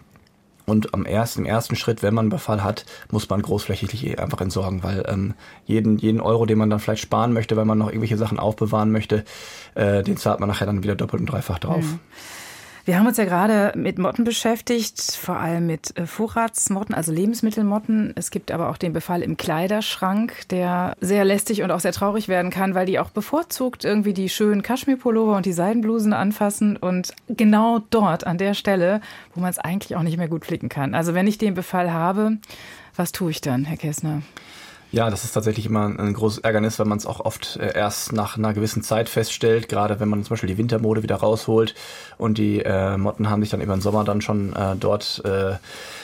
Und 0.65 0.93
am 0.93 1.05
ersten, 1.05 1.41
im 1.41 1.45
ersten 1.45 1.75
Schritt, 1.75 2.03
wenn 2.03 2.13
man 2.13 2.23
einen 2.23 2.29
Befall 2.29 2.63
hat, 2.63 2.85
muss 3.11 3.29
man 3.29 3.41
großflächig 3.41 4.19
einfach 4.19 4.39
entsorgen, 4.41 4.83
weil 4.83 5.03
ähm, 5.07 5.33
jeden, 5.65 5.97
jeden 5.97 6.21
Euro, 6.21 6.45
den 6.45 6.57
man 6.57 6.69
dann 6.69 6.79
vielleicht 6.79 7.01
sparen 7.01 7.33
möchte, 7.33 7.57
weil 7.57 7.65
man 7.65 7.77
noch 7.77 7.87
irgendwelche 7.87 8.17
Sachen 8.17 8.39
aufbewahren 8.39 8.91
möchte, 8.91 9.25
äh, 9.75 10.03
den 10.03 10.17
zahlt 10.17 10.39
man 10.39 10.49
nachher 10.49 10.65
dann 10.65 10.83
wieder 10.83 10.95
doppelt 10.95 11.19
und 11.19 11.25
dreifach 11.27 11.59
drauf. 11.59 11.83
Mhm. 11.83 11.99
Wir 12.85 12.99
haben 12.99 13.07
uns 13.07 13.15
ja 13.15 13.23
gerade 13.23 13.71
mit 13.77 13.97
Motten 13.97 14.25
beschäftigt, 14.25 15.15
vor 15.15 15.37
allem 15.37 15.67
mit 15.67 15.97
äh, 15.97 16.05
Vorratsmotten, 16.05 16.93
also 16.93 17.13
Lebensmittelmotten. 17.13 18.11
Es 18.17 18.29
gibt 18.29 18.51
aber 18.51 18.69
auch 18.69 18.75
den 18.75 18.91
Befall 18.91 19.21
im 19.21 19.37
Kleiderschrank, 19.37 20.49
der 20.49 20.93
sehr 20.99 21.23
lästig 21.23 21.63
und 21.63 21.71
auch 21.71 21.79
sehr 21.79 21.93
traurig 21.93 22.27
werden 22.27 22.51
kann, 22.51 22.75
weil 22.75 22.85
die 22.85 22.99
auch 22.99 23.09
bevorzugt 23.09 23.85
irgendwie 23.85 24.13
die 24.13 24.27
schönen 24.27 24.63
Kaschmirpullover 24.63 25.37
und 25.37 25.45
die 25.45 25.53
Seidenblusen 25.53 26.11
anfassen 26.11 26.75
und 26.75 27.13
genau 27.29 27.79
dort 27.89 28.27
an 28.27 28.37
der 28.37 28.53
Stelle, 28.53 28.99
wo 29.33 29.39
man 29.39 29.49
es 29.49 29.59
eigentlich 29.59 29.95
auch 29.95 30.03
nicht 30.03 30.17
mehr 30.17 30.27
gut 30.27 30.43
flicken 30.43 30.67
kann. 30.67 30.93
Also 30.93 31.13
wenn 31.13 31.25
ich 31.25 31.37
den 31.37 31.53
Befall 31.53 31.93
habe, 31.93 32.37
was 32.97 33.13
tue 33.13 33.31
ich 33.31 33.39
dann, 33.39 33.63
Herr 33.63 33.77
Kessner? 33.77 34.23
Ja, 34.93 35.09
das 35.09 35.23
ist 35.23 35.31
tatsächlich 35.31 35.65
immer 35.65 35.87
ein 35.87 36.13
großes 36.13 36.43
Ärgernis, 36.43 36.77
wenn 36.77 36.87
man 36.87 36.99
es 36.99 37.07
auch 37.07 37.19
oft 37.19 37.55
äh, 37.55 37.75
erst 37.75 38.13
nach 38.13 38.37
einer 38.37 38.53
gewissen 38.53 38.83
Zeit 38.83 39.09
feststellt, 39.09 39.67
gerade 39.67 39.99
wenn 39.99 40.07
man 40.07 40.23
zum 40.23 40.29
Beispiel 40.29 40.49
die 40.49 40.59
Wintermode 40.59 41.01
wieder 41.01 41.15
rausholt 41.15 41.73
und 42.19 42.37
die 42.37 42.59
äh, 42.59 42.95
Motten 42.95 43.27
haben 43.27 43.41
sich 43.41 43.49
dann 43.49 43.61
über 43.61 43.75
den 43.75 43.81
Sommer 43.81 44.03
dann 44.03 44.21
schon 44.21 44.55
äh, 44.55 44.75
dort 44.79 45.19
äh, 45.25 45.55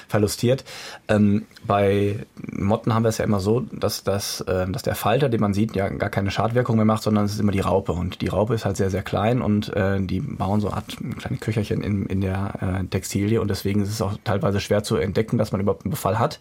verlustiert. 0.08 0.64
Ähm, 1.08 1.46
bei 1.68 2.26
Motten 2.52 2.96
haben 2.96 3.04
wir 3.04 3.10
es 3.10 3.20
ja 3.20 3.26
immer 3.26 3.40
so, 3.40 3.60
dass, 3.60 4.04
dass, 4.04 4.42
äh, 4.42 4.66
dass 4.68 4.82
der 4.82 4.96
Falter, 4.96 5.30
den 5.30 5.42
man 5.42 5.54
sieht, 5.54 5.76
ja 5.76 5.88
gar 5.90 6.10
keine 6.10 6.32
Schadwirkung 6.32 6.76
mehr 6.76 6.86
macht, 6.86 7.04
sondern 7.04 7.26
es 7.26 7.34
ist 7.34 7.40
immer 7.40 7.52
die 7.52 7.60
Raupe. 7.60 7.92
Und 7.92 8.22
die 8.22 8.28
Raupe 8.28 8.56
ist 8.56 8.66
halt 8.66 8.78
sehr, 8.78 8.90
sehr 8.90 9.04
klein 9.04 9.44
und 9.44 9.72
äh, 9.76 10.02
die 10.02 10.20
bauen 10.20 10.62
so 10.62 10.72
Art 10.72 10.98
kleine 11.20 11.38
Köcherchen 11.38 11.84
in, 11.84 12.08
in 12.08 12.22
der 12.22 12.54
äh, 12.60 12.84
Textilie 12.86 13.40
und 13.40 13.50
deswegen 13.50 13.84
ist 13.84 13.90
es 13.90 14.02
auch 14.02 14.18
teilweise 14.24 14.60
schwer 14.60 14.82
zu 14.82 14.96
entdecken, 14.96 15.38
dass 15.38 15.52
man 15.52 15.62
überhaupt 15.62 15.86
einen 15.86 15.92
Befall 15.92 16.18
hat. 16.18 16.40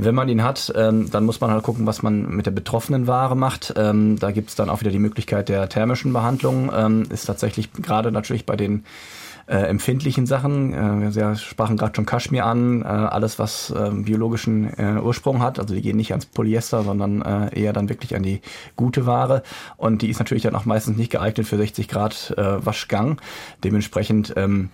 Wenn 0.00 0.14
man 0.14 0.28
ihn 0.28 0.44
hat, 0.44 0.72
ähm, 0.76 1.10
dann 1.10 1.24
muss 1.24 1.40
man 1.40 1.50
halt 1.50 1.64
gucken, 1.64 1.84
was 1.84 2.02
man 2.02 2.28
mit 2.30 2.46
der 2.46 2.52
betroffenen 2.52 3.08
Ware 3.08 3.36
macht. 3.36 3.74
Ähm, 3.76 4.16
da 4.18 4.30
gibt 4.30 4.50
es 4.50 4.54
dann 4.54 4.70
auch 4.70 4.80
wieder 4.80 4.92
die 4.92 5.00
Möglichkeit 5.00 5.48
der 5.48 5.68
thermischen 5.68 6.12
Behandlung. 6.12 6.70
Ähm, 6.72 7.06
ist 7.10 7.24
tatsächlich 7.24 7.72
gerade 7.72 8.12
natürlich 8.12 8.46
bei 8.46 8.54
den 8.54 8.84
äh, 9.48 9.56
empfindlichen 9.56 10.26
Sachen. 10.26 10.72
Äh, 10.72 11.14
wir 11.16 11.34
sprachen 11.34 11.76
gerade 11.76 11.96
schon 11.96 12.06
Kaschmir 12.06 12.46
an, 12.46 12.82
äh, 12.82 12.84
alles 12.84 13.40
was 13.40 13.70
äh, 13.70 13.90
biologischen 13.90 14.72
äh, 14.78 15.00
Ursprung 15.00 15.42
hat. 15.42 15.58
Also 15.58 15.74
die 15.74 15.82
gehen 15.82 15.96
nicht 15.96 16.12
ans 16.12 16.26
Polyester, 16.26 16.84
sondern 16.84 17.22
äh, 17.22 17.60
eher 17.60 17.72
dann 17.72 17.88
wirklich 17.88 18.14
an 18.14 18.22
die 18.22 18.40
gute 18.76 19.04
Ware. 19.04 19.42
Und 19.78 20.02
die 20.02 20.10
ist 20.10 20.20
natürlich 20.20 20.44
dann 20.44 20.54
auch 20.54 20.64
meistens 20.64 20.96
nicht 20.96 21.10
geeignet 21.10 21.46
für 21.46 21.56
60 21.56 21.88
Grad 21.88 22.34
äh, 22.36 22.64
Waschgang. 22.64 23.20
Dementsprechend 23.64 24.34
ähm, 24.36 24.70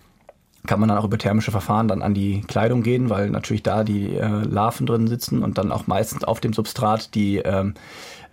kann 0.67 0.81
man 0.81 0.89
dann 0.89 0.99
auch 0.99 1.05
über 1.05 1.19
thermische 1.19 1.51
Verfahren 1.51 1.89
dann 1.89 2.03
an 2.03 2.15
die 2.15 2.41
Kleidung 2.43 2.83
gehen, 2.83 3.11
weil 3.11 3.31
natürlich 3.31 3.63
da 3.63 3.85
die 3.85 4.17
äh, 4.17 4.27
Larven 4.27 4.87
drin 4.87 5.07
sitzen 5.07 5.43
und 5.43 5.59
dann 5.59 5.71
auch 5.71 5.87
meistens 5.87 6.25
auf 6.25 6.41
dem 6.41 6.53
Substrat 6.53 7.15
die 7.15 7.39
ähm, 7.39 7.75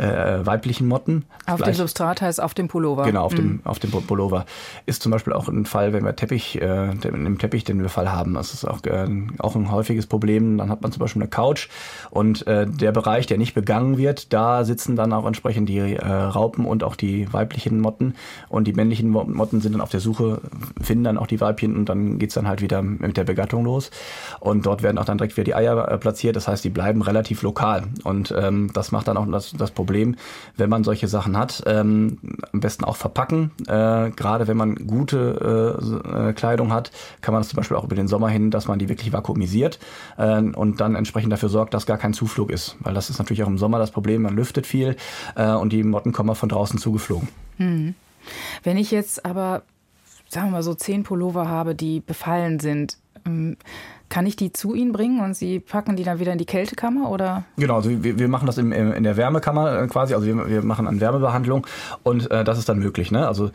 äh, 0.01 0.45
weiblichen 0.45 0.87
Motten. 0.87 1.25
Auf 1.45 1.57
Vielleicht, 1.57 1.73
dem 1.73 1.75
Substrat 1.75 2.21
heißt 2.21 2.41
auf 2.41 2.53
dem 2.53 2.67
Pullover. 2.67 3.03
Genau, 3.03 3.23
auf, 3.23 3.33
mhm. 3.33 3.37
dem, 3.37 3.59
auf 3.63 3.79
dem 3.79 3.91
Pullover. 3.91 4.45
Ist 4.85 5.03
zum 5.03 5.11
Beispiel 5.11 5.33
auch 5.33 5.47
ein 5.47 5.65
Fall, 5.65 5.93
wenn 5.93 6.03
wir 6.03 6.15
Teppich, 6.15 6.61
äh, 6.61 6.91
im 6.91 7.37
Teppich 7.37 7.63
den 7.63 7.81
wir 7.81 7.89
Fall 7.89 8.11
haben. 8.11 8.33
Das 8.33 8.53
ist 8.53 8.65
auch, 8.65 8.83
äh, 8.85 9.07
auch 9.39 9.55
ein 9.55 9.71
häufiges 9.71 10.07
Problem. 10.07 10.57
Dann 10.57 10.69
hat 10.69 10.81
man 10.81 10.91
zum 10.91 10.99
Beispiel 10.99 11.21
eine 11.21 11.29
Couch 11.29 11.69
und 12.09 12.47
äh, 12.47 12.65
der 12.67 12.91
Bereich, 12.91 13.27
der 13.27 13.37
nicht 13.37 13.53
begangen 13.53 13.97
wird, 13.97 14.33
da 14.33 14.63
sitzen 14.63 14.95
dann 14.95 15.13
auch 15.13 15.25
entsprechend 15.25 15.69
die 15.69 15.77
äh, 15.77 16.05
Raupen 16.05 16.65
und 16.65 16.83
auch 16.83 16.95
die 16.95 17.31
weiblichen 17.31 17.79
Motten. 17.79 18.15
Und 18.49 18.65
die 18.65 18.73
männlichen 18.73 19.09
Motten 19.09 19.61
sind 19.61 19.73
dann 19.73 19.81
auf 19.81 19.89
der 19.89 19.99
Suche, 19.99 20.41
finden 20.81 21.03
dann 21.03 21.17
auch 21.17 21.27
die 21.27 21.39
Weibchen 21.39 21.75
und 21.75 21.89
dann 21.89 22.19
geht's 22.19 22.33
dann 22.33 22.47
halt 22.47 22.61
wieder 22.61 22.81
mit 22.81 23.17
der 23.17 23.23
Begattung 23.23 23.65
los. 23.65 23.91
Und 24.39 24.65
dort 24.65 24.83
werden 24.83 24.97
auch 24.97 25.05
dann 25.05 25.17
direkt 25.17 25.37
wieder 25.37 25.45
die 25.45 25.55
Eier 25.55 25.87
äh, 25.87 25.97
platziert. 25.97 26.35
Das 26.35 26.47
heißt, 26.47 26.63
die 26.63 26.69
bleiben 26.69 27.01
relativ 27.01 27.41
lokal. 27.41 27.83
Und 28.03 28.33
ähm, 28.37 28.71
das 28.73 28.91
macht 28.91 29.07
dann 29.07 29.17
auch 29.17 29.25
das, 29.31 29.53
das 29.53 29.71
Problem, 29.71 29.90
Problem, 29.91 30.15
wenn 30.55 30.69
man 30.69 30.85
solche 30.85 31.09
Sachen 31.09 31.37
hat. 31.37 31.63
Ähm, 31.65 32.17
am 32.53 32.61
besten 32.61 32.85
auch 32.85 32.95
verpacken. 32.95 33.51
Äh, 33.67 34.11
Gerade 34.11 34.47
wenn 34.47 34.55
man 34.55 34.75
gute 34.87 35.77
äh, 36.15 36.29
äh, 36.29 36.33
Kleidung 36.33 36.71
hat, 36.71 36.91
kann 37.19 37.33
man 37.33 37.41
das 37.41 37.49
zum 37.49 37.57
Beispiel 37.57 37.75
auch 37.75 37.83
über 37.83 37.95
den 37.95 38.07
Sommer 38.07 38.29
hin, 38.29 38.51
dass 38.51 38.69
man 38.69 38.79
die 38.79 38.87
wirklich 38.87 39.11
vakuumisiert 39.11 39.79
äh, 40.17 40.39
und 40.41 40.79
dann 40.79 40.95
entsprechend 40.95 41.33
dafür 41.33 41.49
sorgt, 41.49 41.73
dass 41.73 41.85
gar 41.85 41.97
kein 41.97 42.13
Zuflug 42.13 42.51
ist. 42.51 42.77
Weil 42.79 42.93
das 42.93 43.09
ist 43.09 43.19
natürlich 43.19 43.43
auch 43.43 43.47
im 43.47 43.57
Sommer 43.57 43.79
das 43.79 43.91
Problem, 43.91 44.21
man 44.21 44.33
lüftet 44.33 44.65
viel 44.65 44.95
äh, 45.35 45.51
und 45.51 45.73
die 45.73 45.83
Motten 45.83 46.13
kommen 46.13 46.35
von 46.35 46.47
draußen 46.47 46.79
zugeflogen. 46.79 47.27
Hm. 47.57 47.93
Wenn 48.63 48.77
ich 48.77 48.91
jetzt 48.91 49.25
aber, 49.25 49.63
sagen 50.29 50.47
wir 50.47 50.51
mal 50.51 50.63
so, 50.63 50.73
zehn 50.73 51.03
Pullover 51.03 51.49
habe, 51.49 51.75
die 51.75 51.99
befallen 51.99 52.61
sind, 52.61 52.97
ähm, 53.25 53.57
kann 54.11 54.27
ich 54.27 54.35
die 54.35 54.51
zu 54.51 54.75
Ihnen 54.75 54.91
bringen 54.91 55.21
und 55.21 55.35
Sie 55.35 55.59
packen 55.59 55.95
die 55.95 56.03
dann 56.03 56.19
wieder 56.19 56.33
in 56.33 56.37
die 56.37 56.45
Kältekammer 56.45 57.09
oder? 57.09 57.45
Genau, 57.57 57.77
also 57.77 57.89
wir, 58.03 58.19
wir 58.19 58.27
machen 58.27 58.45
das 58.45 58.59
im, 58.59 58.71
in 58.71 59.03
der 59.03 59.17
Wärmekammer 59.17 59.81
äh, 59.81 59.87
quasi, 59.87 60.13
also 60.13 60.27
wir, 60.27 60.47
wir 60.47 60.63
machen 60.63 60.87
eine 60.87 60.99
Wärmebehandlung 60.99 61.65
und 62.03 62.29
äh, 62.29 62.43
das 62.43 62.59
ist 62.59 62.69
dann 62.69 62.77
möglich. 62.77 63.09
Ne? 63.11 63.25
Also 63.25 63.49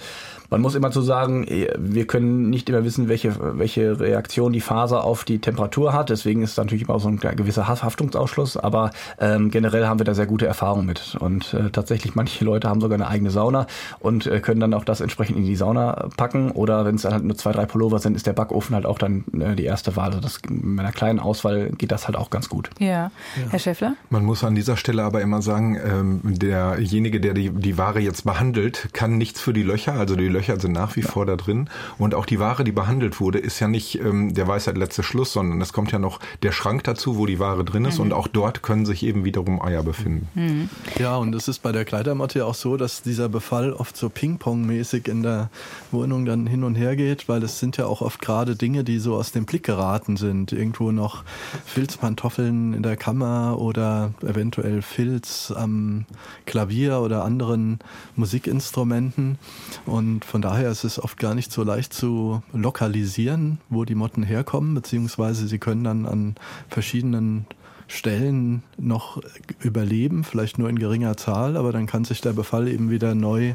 man 0.50 0.60
muss 0.60 0.74
immer 0.74 0.90
zu 0.90 1.00
sagen, 1.00 1.44
eh, 1.46 1.68
wir 1.78 2.06
können 2.06 2.50
nicht 2.50 2.68
immer 2.68 2.84
wissen, 2.84 3.08
welche, 3.08 3.58
welche 3.58 3.98
Reaktion 3.98 4.52
die 4.52 4.60
Faser 4.60 5.04
auf 5.04 5.24
die 5.24 5.38
Temperatur 5.38 5.92
hat. 5.92 6.10
Deswegen 6.10 6.42
ist 6.42 6.56
natürlich 6.58 6.88
immer 6.88 6.98
so 6.98 7.08
ein 7.08 7.18
gewisser 7.18 7.68
Haftungsausschluss. 7.68 8.56
Aber 8.56 8.90
ähm, 9.18 9.50
generell 9.50 9.86
haben 9.86 9.98
wir 10.00 10.04
da 10.04 10.14
sehr 10.14 10.26
gute 10.26 10.46
Erfahrungen 10.46 10.86
mit. 10.86 11.16
Und 11.18 11.54
äh, 11.54 11.70
tatsächlich, 11.70 12.14
manche 12.14 12.44
Leute 12.44 12.68
haben 12.68 12.80
sogar 12.80 12.96
eine 12.96 13.08
eigene 13.08 13.30
Sauna 13.30 13.66
und 14.00 14.26
äh, 14.26 14.40
können 14.40 14.60
dann 14.60 14.74
auch 14.74 14.84
das 14.84 15.00
entsprechend 15.00 15.36
in 15.36 15.44
die 15.44 15.56
Sauna 15.56 16.08
packen. 16.16 16.50
Oder 16.50 16.84
wenn 16.84 16.96
es 16.96 17.02
dann 17.02 17.12
halt 17.12 17.24
nur 17.24 17.36
zwei, 17.36 17.52
drei 17.52 17.66
Pullover 17.66 17.98
sind, 17.98 18.16
ist 18.16 18.26
der 18.26 18.32
Backofen 18.32 18.74
halt 18.74 18.86
auch 18.86 18.98
dann 18.98 19.24
äh, 19.38 19.54
die 19.54 19.64
erste 19.64 19.96
Wahl. 19.96 20.06
Also 20.06 20.20
das, 20.20 20.40
mit 20.48 20.80
einer 20.80 20.92
kleinen 20.92 21.18
Auswahl 21.18 21.70
geht 21.70 21.92
das 21.92 22.06
halt 22.06 22.16
auch 22.16 22.30
ganz 22.30 22.48
gut. 22.48 22.70
Ja. 22.78 22.86
ja. 22.86 23.10
Herr 23.50 23.58
Schäffler? 23.58 23.94
Man 24.10 24.24
muss 24.24 24.44
an 24.44 24.54
dieser 24.54 24.76
Stelle 24.76 25.02
aber 25.02 25.20
immer 25.20 25.42
sagen, 25.42 25.76
ähm, 25.76 26.20
derjenige, 26.22 27.20
der 27.20 27.34
die, 27.34 27.50
die 27.50 27.78
Ware 27.78 28.00
jetzt 28.00 28.24
behandelt, 28.24 28.88
kann 28.92 29.18
nichts 29.18 29.40
für 29.40 29.52
die 29.52 29.62
Löcher, 29.62 29.94
also 29.94 30.16
die 30.16 30.28
Löcher 30.36 30.60
sind 30.60 30.72
nach 30.72 30.96
wie 30.96 31.00
ja. 31.00 31.08
vor 31.08 31.26
da 31.26 31.36
drin. 31.36 31.68
Und 31.98 32.14
auch 32.14 32.26
die 32.26 32.38
Ware, 32.38 32.62
die 32.62 32.72
behandelt 32.72 33.20
wurde, 33.20 33.38
ist 33.38 33.58
ja 33.60 33.68
nicht 33.68 33.98
ähm, 34.00 34.34
der 34.34 34.46
Weisheit 34.46 34.76
letzte 34.76 35.02
Schluss, 35.02 35.32
sondern 35.32 35.60
es 35.60 35.72
kommt 35.72 35.92
ja 35.92 35.98
noch 35.98 36.20
der 36.42 36.52
Schrank 36.52 36.84
dazu, 36.84 37.16
wo 37.16 37.26
die 37.26 37.38
Ware 37.38 37.64
drin 37.64 37.84
ist. 37.84 37.98
Mhm. 37.98 38.04
Und 38.04 38.12
auch 38.12 38.28
dort 38.28 38.62
können 38.62 38.84
sich 38.84 39.02
eben 39.02 39.24
wiederum 39.24 39.60
Eier 39.62 39.82
befinden. 39.82 40.28
Mhm. 40.34 40.68
Ja, 40.98 41.16
und 41.16 41.34
es 41.34 41.48
ist 41.48 41.62
bei 41.62 41.72
der 41.72 41.84
Kleidermatte 41.84 42.44
auch 42.44 42.54
so, 42.54 42.76
dass 42.76 43.02
dieser 43.02 43.28
Befall 43.28 43.72
oft 43.72 43.96
so 43.96 44.10
Ping-Pong-mäßig 44.10 45.08
in 45.08 45.22
der 45.22 45.50
Wohnung 45.90 46.26
dann 46.26 46.46
hin 46.46 46.64
und 46.64 46.74
her 46.74 46.96
geht, 46.96 47.28
weil 47.28 47.42
es 47.42 47.58
sind 47.58 47.78
ja 47.78 47.86
auch 47.86 48.02
oft 48.02 48.20
gerade 48.20 48.56
Dinge, 48.56 48.84
die 48.84 48.98
so 48.98 49.14
aus 49.14 49.32
dem 49.32 49.46
Blick 49.46 49.62
geraten 49.62 50.16
sind. 50.16 50.52
Irgendwo 50.52 50.92
noch 50.92 51.24
Filzpantoffeln 51.64 52.74
in 52.74 52.82
der 52.82 52.96
Kammer 52.96 53.58
oder 53.58 54.12
eventuell 54.22 54.82
Filz 54.82 55.52
am 55.54 56.04
Klavier 56.44 57.00
oder 57.00 57.24
anderen 57.24 57.78
Musikinstrumenten. 58.16 59.38
Und 59.86 60.25
von 60.26 60.42
daher 60.42 60.70
ist 60.70 60.84
es 60.84 61.02
oft 61.02 61.18
gar 61.18 61.34
nicht 61.34 61.52
so 61.52 61.62
leicht 61.62 61.92
zu 61.92 62.42
lokalisieren, 62.52 63.58
wo 63.70 63.84
die 63.84 63.94
Motten 63.94 64.24
herkommen, 64.24 64.74
beziehungsweise 64.74 65.46
sie 65.46 65.58
können 65.58 65.84
dann 65.84 66.04
an 66.04 66.34
verschiedenen 66.68 67.46
Stellen 67.86 68.64
noch 68.76 69.22
überleben, 69.60 70.24
vielleicht 70.24 70.58
nur 70.58 70.68
in 70.68 70.78
geringer 70.78 71.16
Zahl, 71.16 71.56
aber 71.56 71.70
dann 71.70 71.86
kann 71.86 72.04
sich 72.04 72.20
der 72.20 72.32
Befall 72.32 72.66
eben 72.66 72.90
wieder 72.90 73.14
neu 73.14 73.54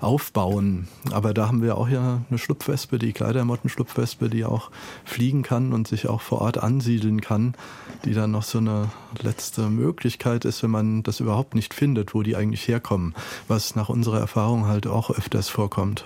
aufbauen. 0.00 0.88
Aber 1.12 1.34
da 1.34 1.48
haben 1.48 1.62
wir 1.62 1.76
auch 1.76 1.88
ja 1.88 2.22
eine 2.28 2.38
Schlupfwespe, 2.38 2.98
die 2.98 3.12
Kleidermottenschlupfwespe, 3.12 4.30
die 4.30 4.44
auch 4.44 4.70
fliegen 5.04 5.42
kann 5.42 5.72
und 5.72 5.88
sich 5.88 6.08
auch 6.08 6.22
vor 6.22 6.40
Ort 6.40 6.58
ansiedeln 6.58 7.20
kann, 7.20 7.54
die 8.04 8.14
dann 8.14 8.30
noch 8.30 8.44
so 8.44 8.58
eine 8.58 8.88
letzte 9.22 9.68
Möglichkeit 9.68 10.44
ist, 10.44 10.62
wenn 10.62 10.70
man 10.70 11.02
das 11.02 11.20
überhaupt 11.20 11.54
nicht 11.54 11.74
findet, 11.74 12.14
wo 12.14 12.22
die 12.22 12.36
eigentlich 12.36 12.66
herkommen, 12.68 13.14
was 13.46 13.76
nach 13.76 13.88
unserer 13.88 14.20
Erfahrung 14.20 14.66
halt 14.66 14.86
auch 14.86 15.10
öfters 15.10 15.48
vorkommt. 15.48 16.04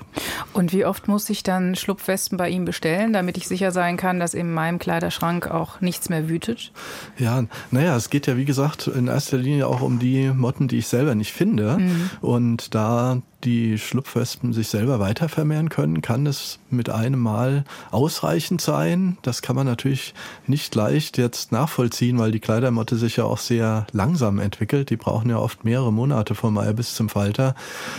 Und 0.53 0.73
wie 0.73 0.85
oft 0.85 1.09
muss 1.09 1.29
ich 1.31 1.43
dann 1.43 1.75
Schlupfwespen 1.75 2.39
bei 2.39 2.49
ihm 2.49 2.65
bestellen, 2.65 3.13
damit 3.13 3.37
ich 3.37 3.49
sicher 3.49 3.73
sein 3.73 3.97
kann, 3.97 4.21
dass 4.21 4.35
in 4.35 4.53
meinem 4.53 4.79
Kleiderschrank 4.79 5.49
auch 5.49 5.81
nichts 5.81 6.09
mehr 6.09 6.29
wütet? 6.29 6.73
Ja, 7.19 7.45
naja, 7.71 7.97
es 7.97 8.11
geht 8.11 8.27
ja 8.27 8.37
wie 8.37 8.45
gesagt 8.45 8.87
in 8.87 9.07
erster 9.07 9.39
Linie 9.39 9.67
auch 9.67 9.81
um 9.81 9.99
die 9.99 10.31
Motten, 10.31 10.69
die 10.69 10.79
ich 10.79 10.89
selber 10.89 11.15
nicht 11.15 11.33
finde. 11.33 11.79
Mhm. 11.79 12.11
Und 12.21 12.75
da 12.75 13.23
die 13.45 13.79
Schlupfwespen 13.79 14.53
sich 14.53 14.69
selber 14.69 15.01
weiter 15.01 15.29
vermehren 15.29 15.69
können, 15.69 16.01
kann 16.01 16.27
es 16.27 16.59
mit 16.71 16.91
einem 16.91 17.19
Mal 17.19 17.65
ausreichend 17.91 18.61
sein. 18.61 19.19
Das 19.23 19.43
kann 19.43 19.57
man 19.57 19.67
natürlich 19.67 20.15
nicht 20.47 20.75
leicht 20.75 21.19
jetzt 21.19 21.51
nachvollziehen, 21.53 22.19
weil 22.19 22.31
die 22.31 22.41
Kleidermotte 22.41 22.97
sich 23.03 23.17
ja 23.17 23.25
auch 23.25 23.39
sehr 23.39 23.87
langsam 23.93 24.39
entwickelt. 24.39 24.91
Die 24.91 24.97
brauchen 24.97 25.29
ja 25.29 25.39
oft 25.39 25.65
mehrere 25.65 25.93
Monate 25.93 26.35
vom 26.35 26.57
Ei 26.59 26.73
bis 26.73 26.95
zum 26.95 27.09
Falter, 27.09 27.55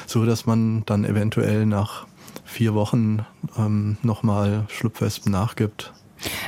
so 0.07 0.25
dass 0.25 0.45
man 0.45 0.83
dann 0.85 1.05
eventuell 1.05 1.65
nach 1.65 2.07
vier 2.45 2.73
Wochen 2.73 3.25
ähm, 3.57 3.97
nochmal 4.01 4.65
Schlupfwespen 4.69 5.31
nachgibt. 5.31 5.93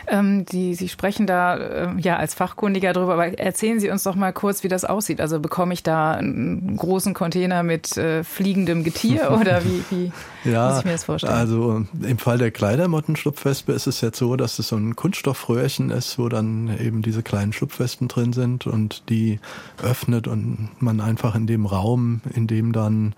Ähm, 0.08 0.46
die, 0.46 0.76
Sie 0.76 0.90
sprechen 0.90 1.28
da 1.28 1.58
äh, 1.58 1.88
ja 2.00 2.18
als 2.18 2.34
Fachkundiger 2.34 2.94
drüber, 2.94 3.14
aber 3.14 3.40
erzählen 3.40 3.80
Sie 3.80 3.90
uns 3.90 4.04
doch 4.04 4.16
mal 4.16 4.34
kurz, 4.34 4.64
wie 4.64 4.68
das 4.68 4.86
aussieht. 4.86 5.22
Also 5.22 5.40
bekomme 5.40 5.74
ich 5.74 5.84
da 5.84 6.12
einen 6.12 6.78
großen 6.78 7.14
Container 7.14 7.64
mit 7.64 7.98
äh, 7.98 8.24
fliegendem 8.24 8.84
Getier 8.84 9.32
oder 9.40 9.64
wie, 9.64 9.84
wie 9.90 10.12
ja, 10.50 10.70
muss 10.70 10.80
ich 10.80 10.86
mir 10.86 10.92
das 10.92 11.04
vorstellen? 11.04 11.34
Also 11.34 11.86
im 12.02 12.18
Fall 12.18 12.38
der 12.38 12.52
Kleidermottenschlupfwespe 12.52 13.74
ist 13.74 13.88
es 13.88 14.02
jetzt 14.02 14.18
so, 14.18 14.36
dass 14.36 14.60
es 14.60 14.68
so 14.70 14.76
ein 14.76 14.96
Kunststoffröhrchen 14.96 15.90
ist, 15.92 16.20
wo 16.20 16.30
dann 16.30 16.76
eben 16.80 17.02
diese 17.02 17.24
kleinen 17.24 17.54
Schlupfwespen 17.54 18.08
drin 18.08 18.34
sind 18.34 18.68
und 18.68 19.10
die 19.10 19.40
öffnet 19.82 20.28
und 20.28 20.70
man 20.80 21.02
einfach 21.02 21.36
in 21.36 21.48
dem 21.48 21.66
Raum, 21.66 22.22
in 22.34 22.48
dem 22.48 22.74
dann 22.74 23.16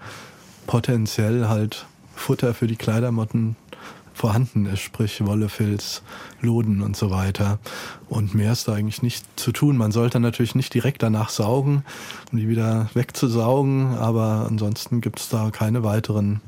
potenziell 0.66 1.48
halt 1.48 1.86
Futter 2.16 2.54
für 2.54 2.68
die 2.68 2.76
Kleidermotten 2.76 3.56
vorhanden 4.18 4.66
ist, 4.66 4.80
sprich 4.80 5.26
Wolle, 5.26 5.48
Filz, 5.48 6.02
Loden 6.42 6.82
und 6.82 6.98
so 6.98 7.12
weiter. 7.12 7.60
Und 8.10 8.34
mehr 8.34 8.52
ist 8.52 8.68
da 8.68 8.74
eigentlich 8.74 9.02
nicht 9.02 9.26
zu 9.40 9.52
tun. 9.52 9.78
Man 9.78 9.92
sollte 9.92 10.20
natürlich 10.20 10.56
nicht 10.56 10.74
direkt 10.74 11.04
danach 11.04 11.30
saugen, 11.30 11.84
um 12.32 12.40
die 12.40 12.50
wieder 12.50 12.90
wegzusaugen, 12.94 13.96
aber 13.96 14.48
ansonsten 14.50 15.02
gibt 15.02 15.20
es 15.20 15.30
da 15.30 15.52
keine 15.52 15.84
weiteren 15.84 16.42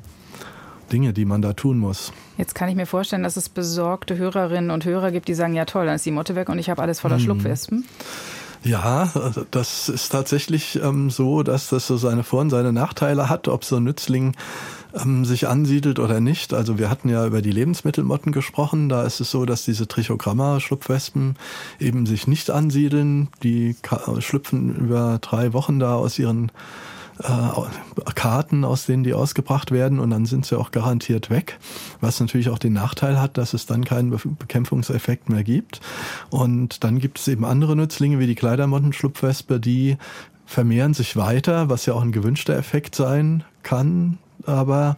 Dinge, 0.92 1.14
die 1.14 1.26
man 1.26 1.42
da 1.42 1.54
tun 1.54 1.78
muss. 1.78 2.12
Jetzt 2.38 2.56
kann 2.56 2.70
ich 2.70 2.76
mir 2.76 2.88
vorstellen, 2.88 3.24
dass 3.24 3.38
es 3.38 3.48
besorgte 3.50 4.18
Hörerinnen 4.18 4.72
und 4.72 4.86
Hörer 4.86 5.12
gibt, 5.12 5.28
die 5.28 5.36
sagen, 5.36 5.54
ja 5.54 5.66
toll, 5.66 5.86
dann 5.86 5.96
ist 5.96 6.06
die 6.06 6.12
Motte 6.12 6.36
weg 6.36 6.50
und 6.50 6.58
ich 6.58 6.70
habe 6.70 6.82
alles 6.82 7.00
voller 7.00 7.18
hm. 7.18 7.24
Schlupfwespen. 7.24 7.86
Ja, 8.64 9.10
das 9.52 9.88
ist 9.88 10.10
tatsächlich 10.10 10.80
ähm, 10.84 11.10
so, 11.10 11.44
dass 11.44 11.70
das 11.70 11.88
so 11.88 11.96
seine 11.96 12.24
Vor- 12.24 12.42
und 12.42 12.50
seine 12.50 12.74
Nachteile 12.74 13.30
hat, 13.30 13.48
ob 13.48 13.64
so 13.64 13.78
ein 13.78 13.84
Nützling 13.84 14.36
ähm, 14.94 15.26
sich 15.26 15.48
ansiedelt 15.48 16.00
oder 16.00 16.20
nicht. 16.20 16.54
Also 16.54 16.78
wir 16.78 16.90
hatten 16.90 17.10
ja 17.10 17.26
über 17.26 17.42
die 17.42 17.52
Lebensmittelmotten 17.52 18.32
gesprochen. 18.32 18.90
Da 18.90 19.04
ist 19.04 19.20
es 19.20 19.32
so, 19.32 19.46
dass 19.46 19.66
diese 19.66 19.88
Trichogramma-Schlupfwespen 19.88 21.36
eben 21.80 22.06
sich 22.06 22.28
nicht 22.28 22.50
ansiedeln. 22.50 23.30
Die 23.44 23.76
schlüpfen 24.20 24.76
über 24.76 25.20
drei 25.22 25.54
Wochen 25.54 25.80
da 25.80 25.96
aus 25.96 26.18
ihren 26.18 26.52
äh, 27.22 28.12
Karten, 28.16 28.64
aus 28.64 28.86
denen 28.86 29.04
die 29.04 29.14
ausgebracht 29.14 29.72
werden 29.72 30.00
und 30.00 30.10
dann 30.10 30.26
sind 30.26 30.46
sie 30.46 30.58
auch 30.58 30.72
garantiert 30.72 31.30
weg, 31.30 31.60
was 32.00 32.20
natürlich 32.20 32.50
auch 32.50 32.60
den 32.60 32.74
Nachteil 32.74 33.20
hat, 33.20 33.38
dass 33.38 33.54
es 33.54 33.66
dann 33.66 33.84
keinen 33.84 34.10
Bekämpfungseffekt 34.10 35.30
mehr 35.30 35.44
gibt. 35.44 35.82
Und 36.30 36.84
dann 36.84 37.00
gibt 37.00 37.20
es 37.20 37.28
eben 37.28 37.44
andere 37.44 37.76
Nützlinge 37.76 38.20
wie 38.20 38.28
die 38.28 38.36
Kleidermottenschlupfwespe, 38.36 39.60
die 39.60 39.98
vermehren 40.46 40.94
sich 40.94 41.16
weiter, 41.16 41.70
was 41.70 41.86
ja 41.86 41.94
auch 41.94 42.02
ein 42.02 42.12
gewünschter 42.12 42.56
Effekt 42.56 42.96
sein 42.96 43.44
kann, 43.64 44.18
aber 44.50 44.98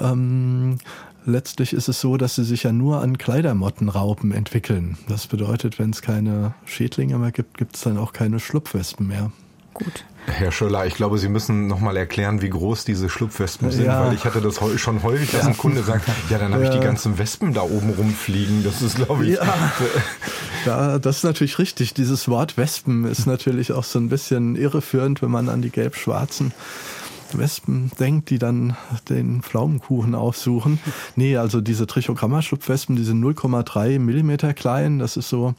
ähm, 0.00 0.78
letztlich 1.24 1.72
ist 1.72 1.88
es 1.88 2.00
so, 2.00 2.16
dass 2.16 2.36
sie 2.36 2.44
sich 2.44 2.62
ja 2.62 2.72
nur 2.72 3.00
an 3.00 3.18
Kleidermottenraupen 3.18 4.32
entwickeln. 4.32 4.96
Das 5.08 5.26
bedeutet, 5.26 5.78
wenn 5.78 5.90
es 5.90 6.02
keine 6.02 6.54
Schädlinge 6.64 7.18
mehr 7.18 7.32
gibt, 7.32 7.58
gibt 7.58 7.76
es 7.76 7.82
dann 7.82 7.98
auch 7.98 8.12
keine 8.12 8.40
Schlupfwespen 8.40 9.06
mehr. 9.06 9.30
Gut. 9.74 10.04
Herr 10.26 10.50
Schöller, 10.50 10.86
ich 10.86 10.94
glaube, 10.94 11.18
Sie 11.18 11.28
müssen 11.28 11.66
noch 11.66 11.80
mal 11.80 11.96
erklären, 11.96 12.40
wie 12.40 12.48
groß 12.48 12.84
diese 12.84 13.08
Schlupfwespen 13.08 13.70
sind, 13.70 13.84
ja. 13.84 14.06
weil 14.06 14.14
ich 14.14 14.24
hatte 14.24 14.40
das 14.40 14.58
schon 14.80 15.02
häufig, 15.02 15.30
dass 15.30 15.46
ein 15.46 15.56
Kunde 15.56 15.82
sagt, 15.82 16.08
ja, 16.30 16.38
dann 16.38 16.52
habe 16.52 16.64
ja. 16.64 16.70
ich 16.70 16.78
die 16.78 16.84
ganzen 16.84 17.18
Wespen 17.18 17.52
da 17.52 17.60
oben 17.60 17.90
rumfliegen. 17.90 18.64
Das 18.64 18.82
ist, 18.82 18.96
glaube 18.96 19.26
ich. 19.26 19.36
Ja. 19.36 19.72
ja, 20.64 20.98
das 20.98 21.18
ist 21.18 21.24
natürlich 21.24 21.58
richtig. 21.58 21.94
Dieses 21.94 22.26
Wort 22.26 22.56
Wespen 22.56 23.04
ist 23.04 23.26
natürlich 23.26 23.72
auch 23.72 23.84
so 23.84 23.98
ein 23.98 24.08
bisschen 24.08 24.56
irreführend, 24.56 25.22
wenn 25.22 25.30
man 25.30 25.48
an 25.48 25.62
die 25.62 25.70
gelb-schwarzen 25.70 26.52
Wespen 27.32 27.90
denkt, 27.98 28.30
die 28.30 28.38
dann 28.38 28.76
den 29.08 29.42
Pflaumenkuchen 29.42 30.14
aufsuchen. 30.14 30.78
Nee, 31.18 31.36
also 31.36 31.60
diese 31.60 31.86
Trichogramma-Schlupfwespen, 31.86 32.96
die 32.96 33.04
sind 33.04 33.22
0,3 33.22 33.98
Millimeter 33.98 34.52
klein. 34.54 34.98
Das 34.98 35.16
ist 35.16 35.28
so 35.28 35.54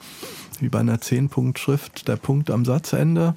wie 0.59 0.69
bei 0.69 0.79
einer 0.79 0.97
10-Punkt-Schrift 0.97 2.07
der 2.07 2.15
Punkt 2.15 2.51
am 2.51 2.65
Satzende. 2.65 3.35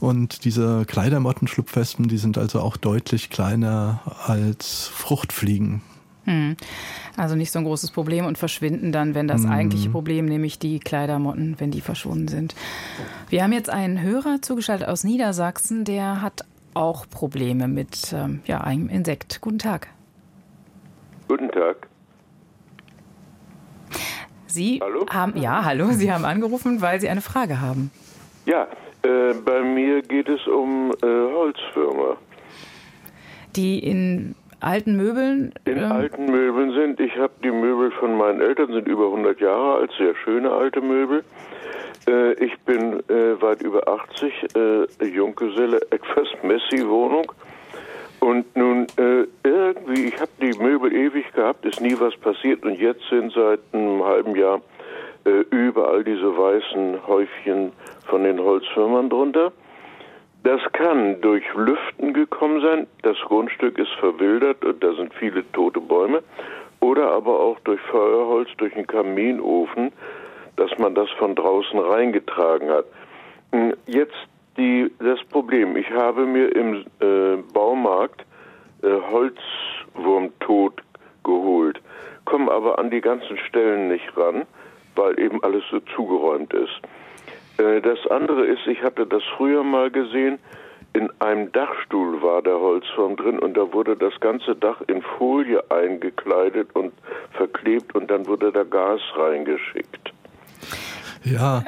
Und 0.00 0.44
diese 0.44 0.84
Kleidermottenschlupfwespen, 0.86 2.08
die 2.08 2.18
sind 2.18 2.38
also 2.38 2.60
auch 2.60 2.76
deutlich 2.76 3.30
kleiner 3.30 4.00
als 4.26 4.86
Fruchtfliegen. 4.86 5.82
Hm. 6.28 6.56
Also 7.16 7.34
nicht 7.34 7.50
so 7.50 7.58
ein 7.58 7.64
großes 7.64 7.90
Problem 7.90 8.26
und 8.26 8.36
verschwinden 8.36 8.92
dann, 8.92 9.14
wenn 9.14 9.28
das 9.28 9.44
hm. 9.44 9.50
eigentliche 9.50 9.88
Problem, 9.88 10.26
nämlich 10.26 10.58
die 10.58 10.78
Kleidermotten, 10.78 11.54
wenn 11.58 11.70
die 11.70 11.80
verschwunden 11.80 12.28
sind. 12.28 12.54
Wir 13.30 13.42
haben 13.42 13.52
jetzt 13.52 13.70
einen 13.70 14.02
Hörer 14.02 14.42
zugeschaltet 14.42 14.88
aus 14.88 15.04
Niedersachsen, 15.04 15.84
der 15.84 16.20
hat 16.20 16.44
auch 16.78 17.10
Probleme 17.10 17.66
mit 17.66 18.12
ähm, 18.12 18.40
ja, 18.46 18.60
einem 18.60 18.88
Insekt. 18.88 19.40
Guten 19.40 19.58
Tag. 19.58 19.88
Guten 21.26 21.50
Tag. 21.50 21.88
Sie 24.46 24.80
hallo? 24.82 25.04
haben 25.10 25.36
ja, 25.36 25.64
hallo, 25.64 25.88
Sie 25.90 26.10
haben 26.10 26.24
angerufen, 26.24 26.80
weil 26.80 27.00
Sie 27.00 27.08
eine 27.08 27.20
Frage 27.20 27.60
haben. 27.60 27.90
Ja, 28.46 28.66
äh, 29.02 29.34
bei 29.44 29.60
mir 29.60 30.02
geht 30.02 30.28
es 30.28 30.46
um 30.46 30.92
äh, 31.02 31.06
Holzwürmer. 31.06 32.16
Die 33.56 33.78
in 33.80 34.34
alten 34.60 34.96
Möbeln? 34.96 35.52
In 35.64 35.78
ähm, 35.78 35.92
alten 35.92 36.26
Möbeln 36.26 36.72
sind. 36.72 37.00
Ich 37.00 37.16
habe 37.16 37.32
die 37.42 37.50
Möbel 37.50 37.90
von 37.92 38.16
meinen 38.16 38.40
Eltern, 38.40 38.72
sind 38.72 38.86
über 38.88 39.06
100 39.06 39.40
Jahre 39.40 39.80
alt, 39.80 39.90
sehr 39.98 40.14
schöne 40.24 40.50
alte 40.50 40.80
Möbel. 40.80 41.24
Äh, 42.08 42.32
ich 42.44 42.58
bin 42.60 43.00
äh, 43.08 43.40
weit 43.42 43.62
über 43.62 43.86
80, 43.86 44.56
äh, 44.56 45.04
Junggeselle, 45.04 45.80
etwas 45.90 46.28
Messi-Wohnung. 46.42 47.30
Und 48.20 48.56
nun 48.56 48.86
äh, 48.96 49.26
irgendwie, 49.44 50.06
ich 50.06 50.20
habe 50.20 50.30
die 50.40 50.58
Möbel 50.58 50.92
ewig 50.92 51.30
gehabt, 51.34 51.64
ist 51.64 51.80
nie 51.80 51.96
was 52.00 52.16
passiert 52.16 52.64
und 52.64 52.74
jetzt 52.74 53.02
sind 53.10 53.32
seit 53.32 53.60
einem 53.72 54.02
halben 54.02 54.34
Jahr 54.34 54.60
äh, 55.24 55.44
überall 55.50 56.02
diese 56.02 56.36
weißen 56.36 57.06
Häufchen 57.06 57.72
von 58.06 58.24
den 58.24 58.40
Holzwürmern 58.40 59.08
drunter. 59.08 59.52
Das 60.42 60.60
kann 60.72 61.20
durch 61.20 61.44
Lüften 61.54 62.12
gekommen 62.12 62.60
sein, 62.60 62.86
das 63.02 63.16
Grundstück 63.18 63.78
ist 63.78 63.92
verwildert 64.00 64.64
und 64.64 64.82
da 64.82 64.94
sind 64.94 65.14
viele 65.14 65.44
tote 65.52 65.80
Bäume, 65.80 66.22
oder 66.80 67.10
aber 67.10 67.38
auch 67.38 67.58
durch 67.60 67.80
Feuerholz, 67.82 68.48
durch 68.56 68.74
einen 68.74 68.86
Kaminofen, 68.86 69.92
dass 70.58 70.76
man 70.78 70.94
das 70.94 71.08
von 71.18 71.34
draußen 71.34 71.78
reingetragen 71.78 72.70
hat. 72.70 72.86
Hm, 73.52 73.74
jetzt 73.86 74.16
die, 74.56 74.90
das 74.98 75.22
Problem. 75.24 75.76
Ich 75.76 75.90
habe 75.90 76.26
mir 76.26 76.54
im 76.54 76.84
äh, 77.00 77.36
Baumarkt 77.52 78.24
äh, 78.82 78.88
Holzwurmtod 79.10 80.82
geholt, 81.24 81.80
komme 82.24 82.50
aber 82.50 82.78
an 82.78 82.90
die 82.90 83.00
ganzen 83.00 83.38
Stellen 83.38 83.88
nicht 83.88 84.16
ran, 84.16 84.44
weil 84.96 85.18
eben 85.18 85.42
alles 85.42 85.62
so 85.70 85.80
zugeräumt 85.94 86.52
ist. 86.52 86.80
Äh, 87.58 87.80
das 87.80 88.06
andere 88.08 88.46
ist, 88.46 88.66
ich 88.66 88.82
hatte 88.82 89.06
das 89.06 89.22
früher 89.36 89.62
mal 89.62 89.90
gesehen, 89.90 90.38
in 90.94 91.10
einem 91.20 91.52
Dachstuhl 91.52 92.22
war 92.22 92.42
der 92.42 92.58
Holzwurm 92.58 93.16
drin 93.16 93.38
und 93.38 93.56
da 93.56 93.72
wurde 93.72 93.96
das 93.96 94.18
ganze 94.20 94.56
Dach 94.56 94.80
in 94.86 95.02
Folie 95.02 95.62
eingekleidet 95.70 96.74
und 96.74 96.92
verklebt 97.32 97.94
und 97.94 98.10
dann 98.10 98.26
wurde 98.26 98.50
da 98.50 98.64
Gas 98.64 99.00
reingeschickt. 99.14 100.07
Ja. 101.24 101.64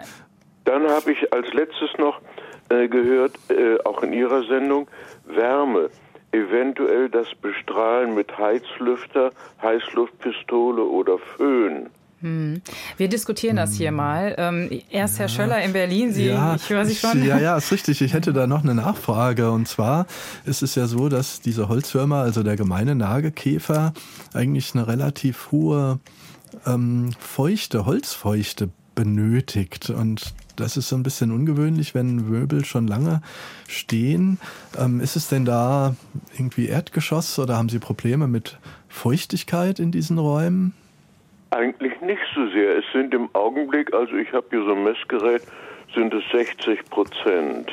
Dann 0.64 0.88
habe 0.88 1.12
ich 1.12 1.33
als 1.33 1.53
letztes 1.53 1.90
noch 1.98 2.20
äh, 2.68 2.88
gehört, 2.88 3.33
äh, 3.48 3.79
auch 3.85 4.03
in 4.03 4.12
Ihrer 4.12 4.44
Sendung, 4.44 4.88
Wärme. 5.26 5.90
Eventuell 6.33 7.09
das 7.09 7.26
Bestrahlen 7.42 8.14
mit 8.14 8.38
Heizlüfter, 8.38 9.31
Heißluftpistole 9.61 10.85
oder 10.85 11.18
Föhn. 11.37 11.90
Hm. 12.20 12.61
Wir 12.98 13.09
diskutieren 13.09 13.57
das 13.57 13.74
hier 13.74 13.88
hm. 13.88 13.96
mal. 13.96 14.35
Ähm, 14.38 14.83
erst 14.90 15.14
ja. 15.14 15.22
Herr 15.22 15.29
Schöller 15.29 15.62
in 15.62 15.72
Berlin, 15.72 16.12
Sie, 16.12 16.26
ja, 16.26 16.55
ich 16.55 16.68
höre 16.68 16.85
Sie 16.85 16.94
schon. 16.94 17.24
Ja, 17.24 17.38
ja, 17.38 17.57
ist 17.59 17.72
richtig. 17.72 18.00
Ich 18.03 18.12
hätte 18.12 18.33
da 18.33 18.46
noch 18.46 18.62
eine 18.62 18.74
Nachfrage. 18.74 19.50
Und 19.50 19.66
zwar 19.66 20.07
ist 20.44 20.62
es 20.62 20.74
ja 20.74 20.87
so, 20.87 21.09
dass 21.09 21.40
diese 21.40 21.68
Holzwürmer, 21.68 22.18
also 22.18 22.42
der 22.42 22.57
gemeine 22.57 22.94
Nagekäfer, 22.94 23.92
eigentlich 24.35 24.74
eine 24.74 24.87
relativ 24.87 25.50
hohe 25.50 25.98
ähm, 26.66 27.11
Feuchte, 27.18 27.87
Holzfeuchte 27.87 28.68
benötigt. 28.94 29.90
Und 29.90 30.35
das 30.57 30.76
ist 30.76 30.88
so 30.88 30.96
ein 30.96 31.03
bisschen 31.03 31.33
ungewöhnlich, 31.33 31.94
wenn 31.94 32.16
Möbel 32.16 32.64
schon 32.64 32.87
lange 32.87 33.22
stehen. 33.68 34.38
Ähm, 34.79 35.00
ist 35.00 35.16
es 35.16 35.29
denn 35.29 35.44
da 35.44 35.94
irgendwie 36.37 36.68
Erdgeschoss 36.68 37.38
oder 37.38 37.57
haben 37.57 37.68
Sie 37.68 37.79
Probleme 37.79 38.26
mit 38.26 38.59
Feuchtigkeit 38.88 39.79
in 39.79 39.92
diesen 39.92 40.18
Räumen? 40.18 40.74
Eigentlich 41.50 42.00
nicht 42.00 42.20
so 42.35 42.48
sehr. 42.50 42.79
Es 42.79 42.85
sind 42.92 43.12
im 43.14 43.29
Augenblick, 43.35 43.92
also 43.92 44.14
ich 44.14 44.33
habe 44.33 44.46
hier 44.50 44.64
so 44.64 44.74
ein 44.74 44.85
Messgerät, 44.85 45.42
sind 45.94 46.14
es 46.14 46.22
60 46.33 46.85
Prozent. 46.90 47.72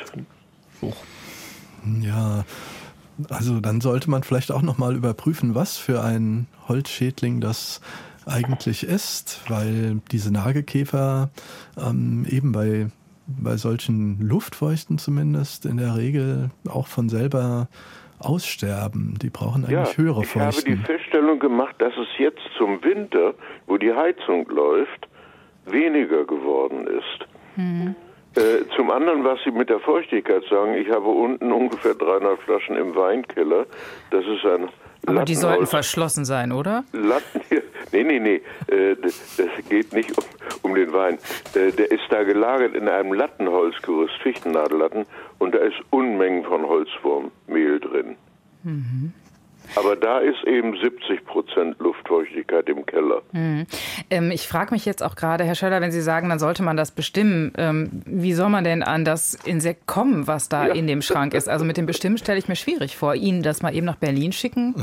Oh. 0.80 0.92
Ja, 2.00 2.44
also 3.30 3.60
dann 3.60 3.80
sollte 3.80 4.10
man 4.10 4.22
vielleicht 4.22 4.50
auch 4.50 4.62
nochmal 4.62 4.96
überprüfen, 4.96 5.54
was 5.54 5.76
für 5.76 6.02
ein 6.02 6.46
Holzschädling 6.68 7.40
das 7.40 7.80
eigentlich 8.28 8.84
ist, 8.84 9.40
weil 9.48 10.00
diese 10.10 10.32
Nagekäfer 10.32 11.30
ähm, 11.78 12.26
eben 12.28 12.52
bei, 12.52 12.86
bei 13.26 13.56
solchen 13.56 14.20
Luftfeuchten 14.20 14.98
zumindest 14.98 15.66
in 15.66 15.78
der 15.78 15.96
Regel 15.96 16.50
auch 16.68 16.86
von 16.86 17.08
selber 17.08 17.68
aussterben. 18.20 19.18
Die 19.22 19.30
brauchen 19.30 19.64
eigentlich 19.64 19.96
ja, 19.96 19.96
höhere 19.96 20.24
Feuchten. 20.24 20.72
Ich 20.72 20.78
habe 20.78 20.86
die 20.88 20.98
Feststellung 20.98 21.38
gemacht, 21.38 21.76
dass 21.78 21.92
es 21.96 22.08
jetzt 22.18 22.42
zum 22.56 22.82
Winter, 22.82 23.34
wo 23.66 23.76
die 23.76 23.92
Heizung 23.92 24.48
läuft, 24.48 25.08
weniger 25.66 26.24
geworden 26.24 26.86
ist. 26.86 27.28
Hm. 27.54 27.94
Äh, 28.34 28.64
zum 28.76 28.90
anderen, 28.90 29.24
was 29.24 29.38
Sie 29.44 29.50
mit 29.50 29.68
der 29.70 29.80
Feuchtigkeit 29.80 30.42
sagen, 30.50 30.74
ich 30.74 30.88
habe 30.90 31.06
unten 31.06 31.50
ungefähr 31.50 31.94
300 31.94 32.38
Flaschen 32.40 32.76
im 32.76 32.94
Weinkeller. 32.94 33.66
Das 34.10 34.24
ist 34.26 34.44
ein 34.44 34.68
aber 35.06 35.24
die 35.24 35.34
sollten 35.34 35.66
verschlossen 35.66 36.24
sein, 36.24 36.52
oder? 36.52 36.84
Latten, 36.92 37.40
nee, 37.92 38.04
nee, 38.04 38.18
nee. 38.18 38.40
Äh, 38.74 38.96
das 39.00 39.38
geht 39.68 39.92
nicht 39.92 40.16
um, 40.16 40.24
um 40.62 40.74
den 40.74 40.92
Wein. 40.92 41.18
Äh, 41.54 41.72
der 41.72 41.90
ist 41.90 42.04
da 42.10 42.22
gelagert 42.22 42.74
in 42.74 42.88
einem 42.88 43.12
Lattenholzgerüst, 43.12 44.14
Fichtennadellatten, 44.22 45.06
und 45.38 45.54
da 45.54 45.58
ist 45.58 45.76
Unmengen 45.90 46.44
von 46.44 46.66
Holzwurmmehl 46.66 47.80
drin. 47.80 48.16
Mhm. 48.62 49.12
Aber 49.74 49.96
da 49.96 50.18
ist 50.18 50.42
eben 50.46 50.76
70 50.76 51.24
Prozent 51.24 51.78
Luftfeuchtigkeit 51.78 52.68
im 52.68 52.86
Keller. 52.86 53.22
Mhm. 53.32 53.66
Ähm, 54.10 54.30
ich 54.30 54.48
frage 54.48 54.72
mich 54.72 54.84
jetzt 54.84 55.02
auch 55.02 55.14
gerade, 55.14 55.44
Herr 55.44 55.54
Schöller, 55.54 55.80
wenn 55.80 55.92
Sie 55.92 56.00
sagen, 56.00 56.28
dann 56.28 56.38
sollte 56.38 56.62
man 56.62 56.76
das 56.76 56.90
bestimmen. 56.90 57.52
Ähm, 57.56 58.02
wie 58.06 58.32
soll 58.32 58.48
man 58.48 58.64
denn 58.64 58.82
an 58.82 59.04
das 59.04 59.34
Insekt 59.44 59.86
kommen, 59.86 60.26
was 60.26 60.48
da 60.48 60.68
ja. 60.68 60.74
in 60.74 60.86
dem 60.86 61.02
Schrank 61.02 61.34
ist? 61.34 61.48
Also 61.48 61.64
mit 61.64 61.76
dem 61.76 61.86
Bestimmen 61.86 62.18
stelle 62.18 62.38
ich 62.38 62.48
mir 62.48 62.56
schwierig 62.56 62.96
vor. 62.96 63.14
Ihnen 63.14 63.42
das 63.42 63.62
mal 63.62 63.74
eben 63.74 63.86
nach 63.86 63.96
Berlin 63.96 64.32
schicken? 64.32 64.74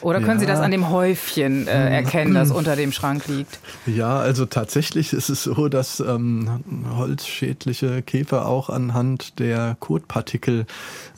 Oder 0.00 0.20
können 0.20 0.34
ja. 0.34 0.40
Sie 0.40 0.46
das 0.46 0.60
an 0.60 0.70
dem 0.70 0.90
Häufchen 0.90 1.66
äh, 1.66 1.90
erkennen, 1.90 2.34
das 2.34 2.50
unter 2.52 2.76
dem 2.76 2.92
Schrank 2.92 3.26
liegt? 3.28 3.58
Ja, 3.86 4.18
also 4.18 4.46
tatsächlich 4.46 5.12
ist 5.12 5.28
es 5.28 5.44
so, 5.44 5.68
dass 5.68 6.00
ähm, 6.00 6.62
holzschädliche 6.96 8.02
Käfer 8.02 8.46
auch 8.46 8.70
anhand 8.70 9.38
der 9.38 9.76
Kotpartikel 9.80 10.66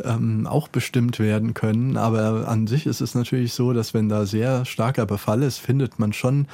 ähm, 0.02 0.46
auch 0.46 0.68
bestimmt 0.68 1.20
werden 1.20 1.54
können. 1.54 1.96
Aber 1.96 2.48
an 2.48 2.66
sich 2.66 2.86
ist 2.86 2.93
ist 3.00 3.10
es 3.10 3.14
natürlich 3.14 3.52
so, 3.52 3.72
dass 3.72 3.94
wenn 3.94 4.08
da 4.08 4.26
sehr 4.26 4.64
starker 4.64 5.06
Befall 5.06 5.42
ist, 5.42 5.58
findet 5.58 5.98
man 5.98 6.12
schon 6.12 6.46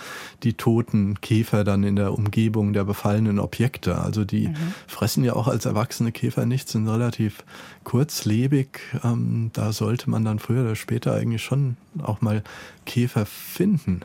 die 0.42 0.54
toten 0.54 1.20
Käfer 1.20 1.64
dann 1.64 1.84
in 1.84 1.96
der 1.96 2.12
Umgebung 2.14 2.72
der 2.72 2.84
befallenen 2.84 3.38
Objekte. 3.38 3.98
Also 3.98 4.24
die 4.24 4.48
mhm. 4.48 4.56
fressen 4.86 5.24
ja 5.24 5.34
auch 5.34 5.48
als 5.48 5.66
erwachsene 5.66 6.12
Käfer 6.12 6.46
nichts, 6.46 6.72
sind 6.72 6.88
relativ 6.88 7.44
kurzlebig. 7.84 8.80
Ähm, 9.04 9.50
da 9.52 9.72
sollte 9.72 10.08
man 10.08 10.24
dann 10.24 10.38
früher 10.38 10.62
oder 10.62 10.76
später 10.76 11.14
eigentlich 11.14 11.42
schon 11.42 11.76
auch 12.02 12.20
mal 12.20 12.42
Käfer 12.86 13.26
finden. 13.26 14.00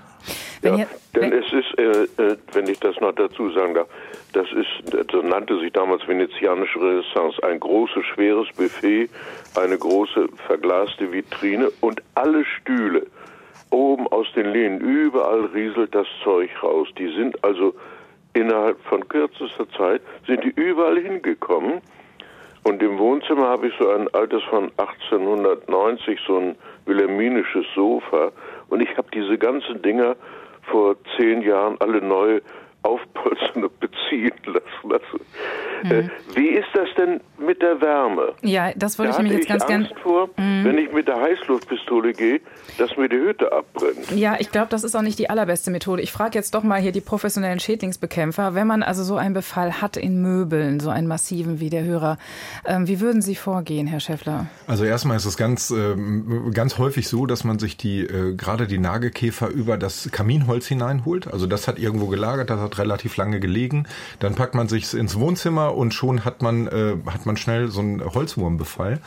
Ja, 0.62 0.88
denn 1.16 1.32
es 1.32 1.46
ist, 1.54 1.78
äh, 1.78 2.24
äh, 2.24 2.38
wenn 2.54 2.68
ich 2.68 2.80
das 2.80 3.00
noch 3.00 3.14
dazu 3.14 3.52
sagen 3.52 3.76
darf, 3.76 3.88
das 4.34 4.48
ist, 4.52 4.94
das 4.94 5.24
nannte 5.24 5.60
sich 5.60 5.72
damals 5.72 6.08
venezianische 6.08 6.80
Renaissance, 6.80 7.42
ein 7.44 7.60
großes, 7.60 8.06
schweres 8.14 8.48
Buffet, 8.58 9.10
eine 9.56 9.78
große 9.78 10.28
verglaste 10.48 11.12
Vitrine 11.12 11.72
und 11.82 12.02
alle 12.16 12.44
Stühle 12.46 13.06
oben 13.70 14.08
aus 14.08 14.28
den 14.36 14.52
Lehnen, 14.52 14.80
überall 14.80 15.46
rieselt 15.46 15.94
das 15.94 16.08
Zeug 16.24 16.50
raus. 16.64 16.88
Die 16.98 17.14
sind 17.16 17.44
also 17.44 17.74
innerhalb 18.34 18.80
von 18.84 19.08
kürzester 19.08 19.70
Zeit, 19.72 20.02
sind 20.28 20.44
die 20.44 20.54
überall 20.56 21.00
hingekommen. 21.00 21.82
Und 22.64 22.82
im 22.82 22.98
Wohnzimmer 22.98 23.48
habe 23.48 23.68
ich 23.68 23.74
so 23.78 23.90
ein 23.90 24.08
altes 24.14 24.42
von 24.44 24.72
1890, 24.78 26.20
so 26.26 26.38
ein 26.38 26.56
wilhelminisches 26.86 27.66
Sofa. 27.76 28.32
Und 28.70 28.82
ich 28.82 28.98
habe 28.98 29.08
diese 29.14 29.38
ganzen 29.38 29.82
Dinger 29.82 30.16
vor 30.64 30.96
zehn 31.18 31.42
Jahren 31.42 31.78
alle 31.80 32.02
neu 32.02 32.42
aufpolstern 32.86 33.64
und 33.64 33.80
beziehen 33.80 34.32
lassen. 34.46 34.92
Also, 34.92 35.94
äh, 35.94 36.10
wie 36.36 36.50
ist 36.50 36.68
das 36.74 36.88
denn 36.98 37.20
mit 37.38 37.62
der 37.62 37.82
Wärme? 37.82 38.34
Ja, 38.42 38.72
das 38.76 38.98
wollte 38.98 39.12
da 39.12 39.18
ich 39.18 39.24
nämlich 39.24 39.40
jetzt 39.40 39.50
ganz 39.50 39.66
gerne. 39.66 39.90
vor, 40.02 40.30
mhm. 40.38 40.64
wenn 40.64 40.78
ich 40.78 40.92
mit 40.92 41.08
der 41.08 41.20
Heißluftpistole 41.20 42.14
gehe, 42.14 42.42
dass 42.78 42.96
mir 42.98 43.10
die 43.10 43.18
Hütte 43.18 43.52
abbrennt. 43.52 44.12
Ja, 44.12 44.36
ich 44.40 44.52
glaube, 44.52 44.68
das 44.70 44.84
ist 44.84 44.96
auch 44.96 45.02
nicht 45.02 45.20
die 45.20 45.30
allerbeste 45.30 45.72
Methode. 45.72 46.02
Ich 46.02 46.12
frage 46.12 46.38
jetzt 46.38 46.54
doch 46.54 46.64
mal 46.64 46.80
hier 46.80 46.92
die 46.92 47.02
professionellen 47.02 47.60
Schädlingsbekämpfer. 47.60 48.56
Wenn 48.56 48.68
man 48.68 48.84
also 48.84 49.04
so 49.04 49.18
einen 49.18 49.34
Befall 49.34 49.82
hat 49.82 49.98
in 49.98 50.22
Möbeln, 50.22 50.80
so 50.80 50.90
einen 50.90 51.08
massiven 51.08 51.60
wie 51.60 51.70
der 51.70 51.84
Hörer, 51.84 52.18
ähm, 52.66 52.88
wie 52.88 53.00
würden 53.00 53.22
Sie 53.22 53.36
vorgehen, 53.36 53.88
Herr 53.88 54.00
Schäffler? 54.00 54.48
Also 54.68 54.86
erstmal 54.86 55.18
ist 55.18 55.26
es 55.26 55.38
ganz, 55.38 55.72
äh, 55.72 55.96
ganz 56.54 56.78
häufig 56.78 57.08
so, 57.08 57.26
dass 57.26 57.44
man 57.44 57.60
sich 57.60 57.78
die, 57.78 58.02
äh, 58.02 58.36
gerade 58.36 58.68
die 58.68 58.78
Nagekäfer 58.78 59.50
über 59.50 59.78
das 59.78 60.10
Kaminholz 60.12 60.68
hineinholt. 60.68 61.32
Also 61.32 61.48
das 61.48 61.68
hat 61.68 61.80
irgendwo 61.80 62.08
gelagert, 62.08 62.50
das 62.50 62.60
hat 62.60 62.75
relativ 62.78 63.18
lange 63.18 63.40
gelegen. 63.40 63.88
Dann 64.20 64.36
packt 64.36 64.56
man 64.56 64.68
sich 64.68 64.94
ins 64.94 65.20
Wohnzimmer 65.20 65.76
und 65.76 65.94
schon 65.94 66.26
hat 66.26 66.42
man, 66.42 66.68
äh, 66.68 66.96
hat 67.08 67.26
man 67.26 67.38
schnell 67.38 67.70
so 67.70 67.82
einen 67.82 68.04
Holzwurmbefall. 68.04 69.00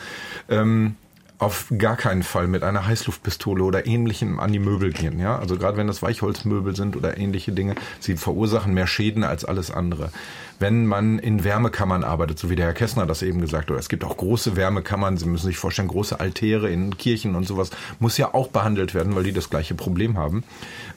Ähm, 0.48 0.96
auf 1.38 1.66
gar 1.78 1.96
keinen 1.96 2.24
Fall 2.24 2.48
mit 2.48 2.64
einer 2.64 2.86
Heißluftpistole 2.86 3.62
oder 3.62 3.86
ähnlichem 3.86 4.40
an 4.40 4.52
die 4.52 4.58
Möbel 4.58 4.92
gehen. 4.92 5.20
Ja, 5.20 5.38
also 5.38 5.56
gerade 5.56 5.76
wenn 5.76 5.86
das 5.86 6.02
Weichholzmöbel 6.02 6.74
sind 6.74 6.96
oder 6.96 7.16
ähnliche 7.16 7.52
Dinge, 7.52 7.76
sie 8.00 8.16
verursachen 8.16 8.74
mehr 8.74 8.88
Schäden 8.88 9.22
als 9.22 9.44
alles 9.44 9.70
andere 9.70 10.10
wenn 10.58 10.86
man 10.86 11.18
in 11.18 11.44
Wärmekammern 11.44 12.04
arbeitet, 12.04 12.38
so 12.38 12.50
wie 12.50 12.56
der 12.56 12.66
Herr 12.66 12.74
Kessner 12.74 13.06
das 13.06 13.22
eben 13.22 13.40
gesagt 13.40 13.70
hat. 13.70 13.78
Es 13.78 13.88
gibt 13.88 14.04
auch 14.04 14.16
große 14.16 14.56
Wärmekammern, 14.56 15.16
Sie 15.16 15.26
müssen 15.26 15.46
sich 15.46 15.56
vorstellen, 15.56 15.88
große 15.88 16.18
Altäre 16.18 16.68
in 16.68 16.96
Kirchen 16.96 17.34
und 17.34 17.46
sowas, 17.46 17.70
muss 18.00 18.18
ja 18.18 18.34
auch 18.34 18.48
behandelt 18.48 18.94
werden, 18.94 19.14
weil 19.14 19.24
die 19.24 19.32
das 19.32 19.50
gleiche 19.50 19.74
Problem 19.74 20.18
haben. 20.18 20.42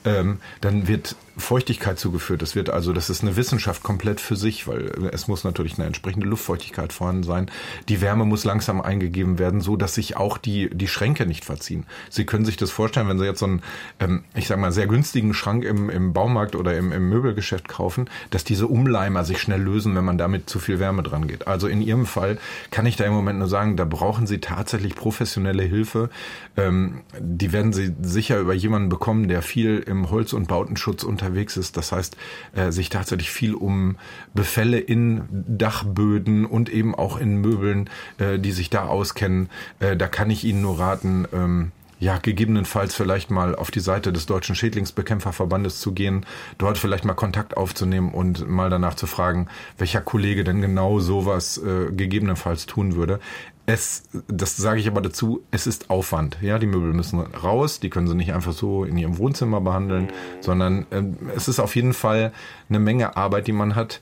Ähm, 0.04 0.38
dann 0.60 0.88
wird 0.88 1.16
Feuchtigkeit 1.36 1.98
zugeführt. 1.98 2.42
Das 2.42 2.54
wird 2.54 2.68
also, 2.68 2.92
das 2.92 3.08
ist 3.08 3.22
eine 3.22 3.36
Wissenschaft 3.36 3.82
komplett 3.82 4.20
für 4.20 4.36
sich, 4.36 4.68
weil 4.68 4.92
es 5.12 5.28
muss 5.28 5.44
natürlich 5.44 5.78
eine 5.78 5.86
entsprechende 5.86 6.26
Luftfeuchtigkeit 6.26 6.92
vorhanden 6.92 7.22
sein. 7.22 7.50
Die 7.88 8.00
Wärme 8.00 8.24
muss 8.24 8.44
langsam 8.44 8.80
eingegeben 8.80 9.38
werden, 9.38 9.60
so 9.60 9.76
dass 9.76 9.94
sich 9.94 10.16
auch 10.16 10.36
die, 10.36 10.68
die 10.70 10.88
Schränke 10.88 11.24
nicht 11.24 11.44
verziehen. 11.44 11.86
Sie 12.10 12.26
können 12.26 12.44
sich 12.44 12.56
das 12.56 12.70
vorstellen, 12.70 13.08
wenn 13.08 13.18
Sie 13.18 13.24
jetzt 13.24 13.38
so 13.38 13.46
einen, 13.46 13.62
ähm, 13.98 14.24
ich 14.34 14.46
sag 14.46 14.58
mal, 14.58 14.72
sehr 14.72 14.86
günstigen 14.86 15.32
Schrank 15.32 15.64
im, 15.64 15.88
im 15.88 16.12
Baumarkt 16.12 16.54
oder 16.54 16.76
im, 16.76 16.92
im 16.92 17.08
Möbelgeschäft 17.08 17.66
kaufen, 17.66 18.10
dass 18.30 18.44
diese 18.44 18.66
Umleimer 18.66 19.24
sich 19.24 19.40
schnell 19.40 19.62
lösen, 19.62 19.94
wenn 19.96 20.04
man 20.04 20.18
damit 20.18 20.50
zu 20.50 20.58
viel 20.58 20.80
Wärme 20.80 21.02
dran 21.02 21.28
geht. 21.28 21.46
Also 21.46 21.66
in 21.66 21.80
Ihrem 21.80 22.04
Fall 22.04 22.38
kann 22.70 22.84
ich 22.84 22.96
da 22.96 23.04
im 23.04 23.12
Moment 23.12 23.38
nur 23.38 23.48
sagen, 23.48 23.76
da 23.76 23.84
brauchen 23.84 24.26
Sie 24.26 24.38
tatsächlich 24.38 24.94
professionelle 24.94 25.62
Hilfe. 25.62 26.10
Ähm, 26.58 27.00
die 27.18 27.52
werden 27.52 27.72
Sie 27.72 27.94
sicher 28.02 28.38
über 28.38 28.52
jemanden 28.52 28.90
bekommen, 28.90 29.28
der 29.28 29.40
viel 29.40 29.82
im 29.92 30.10
Holz- 30.10 30.32
und 30.32 30.48
Bautenschutz 30.48 31.04
unterwegs 31.04 31.56
ist. 31.56 31.76
Das 31.76 31.92
heißt, 31.92 32.16
äh, 32.54 32.72
sich 32.72 32.88
tatsächlich 32.88 33.30
viel 33.30 33.54
um 33.54 33.96
Befälle 34.34 34.78
in 34.80 35.28
Dachböden 35.30 36.44
und 36.44 36.68
eben 36.68 36.94
auch 36.94 37.16
in 37.16 37.36
Möbeln, 37.36 37.88
äh, 38.18 38.38
die 38.38 38.52
sich 38.52 38.70
da 38.70 38.86
auskennen. 38.86 39.48
Äh, 39.78 39.96
da 39.96 40.08
kann 40.08 40.30
ich 40.30 40.44
Ihnen 40.44 40.62
nur 40.62 40.80
raten, 40.80 41.26
ähm, 41.32 41.72
ja, 42.02 42.18
gegebenenfalls 42.18 42.96
vielleicht 42.96 43.30
mal 43.30 43.54
auf 43.54 43.70
die 43.70 43.78
Seite 43.78 44.12
des 44.12 44.26
Deutschen 44.26 44.56
Schädlingsbekämpferverbandes 44.56 45.78
zu 45.78 45.92
gehen, 45.92 46.26
dort 46.58 46.76
vielleicht 46.76 47.04
mal 47.04 47.14
Kontakt 47.14 47.56
aufzunehmen 47.56 48.12
und 48.12 48.48
mal 48.48 48.70
danach 48.70 48.94
zu 48.94 49.06
fragen, 49.06 49.46
welcher 49.78 50.00
Kollege 50.00 50.42
denn 50.42 50.60
genau 50.60 50.98
sowas 50.98 51.58
äh, 51.58 51.92
gegebenenfalls 51.92 52.66
tun 52.66 52.96
würde. 52.96 53.20
Es, 53.64 54.04
das 54.26 54.56
sage 54.56 54.80
ich 54.80 54.88
aber 54.88 55.00
dazu, 55.00 55.44
es 55.52 55.68
ist 55.68 55.88
Aufwand. 55.88 56.38
Ja, 56.40 56.58
die 56.58 56.66
Möbel 56.66 56.92
müssen 56.92 57.20
raus, 57.20 57.78
die 57.78 57.90
können 57.90 58.08
sie 58.08 58.16
nicht 58.16 58.32
einfach 58.32 58.52
so 58.52 58.84
in 58.84 58.96
ihrem 58.98 59.18
Wohnzimmer 59.18 59.60
behandeln, 59.60 60.08
sondern 60.40 60.86
äh, 60.90 61.02
es 61.36 61.46
ist 61.46 61.60
auf 61.60 61.76
jeden 61.76 61.92
Fall 61.92 62.32
eine 62.68 62.80
Menge 62.80 63.16
Arbeit, 63.16 63.46
die 63.46 63.52
man 63.52 63.76
hat 63.76 64.00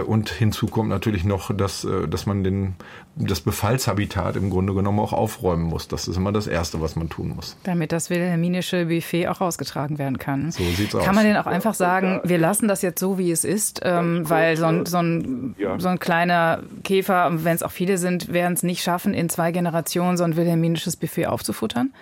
und 0.00 0.30
hinzu 0.30 0.66
kommt 0.66 0.88
natürlich 0.88 1.24
noch, 1.24 1.54
dass, 1.54 1.84
äh, 1.84 2.08
dass 2.08 2.26
man 2.26 2.42
den, 2.42 2.74
das 3.14 3.40
Befallshabitat 3.40 4.36
im 4.36 4.50
Grunde 4.50 4.74
genommen 4.74 4.98
auch 4.98 5.12
aufräumen 5.12 5.64
muss. 5.64 5.86
Das 5.86 6.08
ist 6.08 6.16
immer 6.16 6.32
das 6.32 6.46
Erste, 6.46 6.80
was 6.80 6.96
man 6.96 7.08
tun 7.08 7.34
muss. 7.36 7.56
Damit 7.62 7.92
das 7.92 8.10
wilhelminische 8.10 8.86
Buffet 8.86 9.28
auch 9.28 9.40
rausgetragen 9.40 9.98
werden 9.98 10.18
kann. 10.18 10.50
So 10.50 10.64
sieht's 10.64 10.94
aus. 10.94 11.04
Kann 11.04 11.14
man 11.14 11.24
denn 11.24 11.36
auch 11.36 11.46
einfach 11.46 11.74
sagen, 11.74 12.20
wir 12.24 12.38
lassen 12.38 12.66
das 12.66 12.82
jetzt 12.82 12.98
so, 12.98 13.16
wie 13.16 13.30
es 13.30 13.44
ist, 13.44 13.80
ähm, 13.84 14.28
weil 14.28 14.56
so 14.56 14.66
ein, 14.66 14.86
so, 14.86 14.98
ein, 14.98 15.54
ja. 15.58 15.78
so 15.78 15.88
ein 15.88 16.00
kleiner 16.00 16.62
Käfer, 16.82 17.30
wenn 17.44 17.54
es 17.54 17.62
auch 17.62 17.70
viele 17.72 17.98
sind, 17.98 18.32
werden 18.32 18.54
es 18.54 18.62
nicht 18.62 18.82
schaffen, 18.82 19.14
in 19.14 19.28
zwei 19.28 19.52
Generationen 19.52 20.16
so 20.16 20.24
ein 20.24 20.36
wilhelminisches 20.36 20.96
Buffet 20.96 21.26
aufzufuttern? 21.26 21.92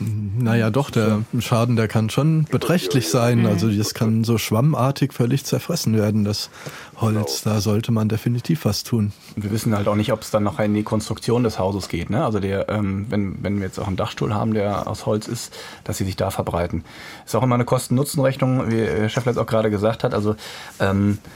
Naja, 0.00 0.70
doch, 0.70 0.90
der 0.90 1.22
Schaden, 1.40 1.76
der 1.76 1.88
kann 1.88 2.08
schon 2.08 2.44
beträchtlich 2.44 3.08
sein. 3.08 3.46
Also 3.46 3.70
das 3.70 3.94
kann 3.94 4.22
so 4.22 4.38
schwammartig 4.38 5.12
völlig 5.12 5.44
zerfressen 5.44 5.96
werden, 5.96 6.24
das 6.24 6.50
Holz. 6.96 7.42
Da 7.42 7.60
sollte 7.60 7.90
man 7.90 8.08
definitiv 8.08 8.64
was 8.64 8.84
tun. 8.84 9.12
Wir 9.34 9.50
wissen 9.50 9.76
halt 9.76 9.88
auch 9.88 9.96
nicht, 9.96 10.12
ob 10.12 10.22
es 10.22 10.30
dann 10.30 10.44
noch 10.44 10.60
in 10.60 10.74
die 10.74 10.84
Konstruktion 10.84 11.42
des 11.42 11.58
Hauses 11.58 11.88
geht. 11.88 12.10
Ne? 12.10 12.24
Also 12.24 12.38
der, 12.38 12.68
ähm, 12.68 13.06
wenn, 13.08 13.42
wenn 13.42 13.56
wir 13.56 13.66
jetzt 13.66 13.78
auch 13.78 13.88
einen 13.88 13.96
Dachstuhl 13.96 14.34
haben, 14.34 14.54
der 14.54 14.86
aus 14.86 15.04
Holz 15.06 15.26
ist, 15.26 15.52
dass 15.84 15.98
sie 15.98 16.04
sich 16.04 16.16
da 16.16 16.30
verbreiten. 16.30 16.84
Ist 17.26 17.34
auch 17.34 17.42
immer 17.42 17.56
eine 17.56 17.64
Kosten-Nutzen-Rechnung, 17.64 18.70
wie 18.70 18.80
Herr 18.80 19.08
Schäffler 19.08 19.32
jetzt 19.32 19.38
auch 19.38 19.46
gerade 19.46 19.70
gesagt 19.70 20.04
hat. 20.04 20.14
Also 20.14 20.36
ähm, 20.78 21.18
äh, 21.18 21.28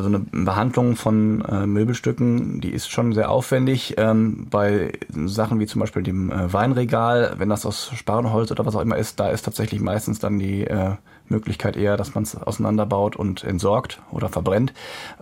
so 0.00 0.06
eine 0.06 0.20
Behandlung 0.30 0.96
von 0.96 1.44
äh, 1.44 1.66
Möbelstücken, 1.66 2.60
die 2.60 2.70
ist 2.70 2.90
schon 2.90 3.12
sehr 3.12 3.30
aufwendig. 3.30 3.94
Ähm, 3.98 4.46
bei 4.50 4.92
Sachen 5.08 5.60
wie 5.60 5.66
zum 5.66 5.80
Beispiel 5.80 6.02
dem 6.02 6.30
äh, 6.30 6.52
Weinregal, 6.52 7.34
wenn 7.38 7.48
das 7.48 7.66
aus 7.66 7.92
Sparrenholz 7.94 8.50
oder 8.50 8.66
was 8.66 8.76
auch 8.76 8.82
immer 8.82 8.96
ist, 8.96 9.20
da 9.20 9.30
ist 9.30 9.42
tatsächlich 9.42 9.80
meistens 9.80 10.18
dann 10.18 10.38
die 10.38 10.64
äh, 10.64 10.96
Möglichkeit 11.28 11.76
eher, 11.76 11.96
dass 11.96 12.14
man 12.14 12.24
es 12.24 12.40
auseinanderbaut 12.40 13.16
und 13.16 13.44
entsorgt 13.44 14.02
oder 14.10 14.28
verbrennt, 14.28 14.72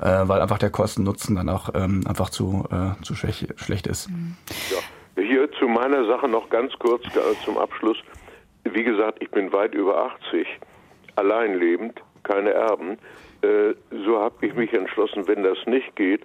äh, 0.00 0.04
weil 0.04 0.40
einfach 0.40 0.58
der 0.58 0.70
Kosten-Nutzen 0.70 1.36
dann 1.36 1.48
auch 1.48 1.70
ähm, 1.74 2.02
einfach 2.08 2.30
zu, 2.30 2.66
äh, 2.70 3.02
zu 3.02 3.14
schwäch, 3.14 3.48
schlecht 3.56 3.86
ist. 3.86 4.08
Ja. 4.70 4.78
Hier 5.22 5.50
zu 5.52 5.66
meiner 5.66 6.06
Sache 6.06 6.28
noch 6.28 6.48
ganz 6.48 6.72
kurz 6.78 7.04
äh, 7.06 7.44
zum 7.44 7.58
Abschluss. 7.58 7.98
Wie 8.64 8.84
gesagt, 8.84 9.18
ich 9.20 9.30
bin 9.30 9.52
weit 9.52 9.74
über 9.74 10.10
80, 10.28 10.46
allein 11.16 11.58
lebend, 11.58 12.00
keine 12.22 12.50
Erben. 12.50 12.98
Äh, 13.42 13.74
so 14.04 14.18
habe 14.18 14.46
ich 14.46 14.54
mich 14.54 14.72
entschlossen, 14.72 15.26
wenn 15.28 15.42
das 15.42 15.58
nicht 15.66 15.94
geht, 15.96 16.22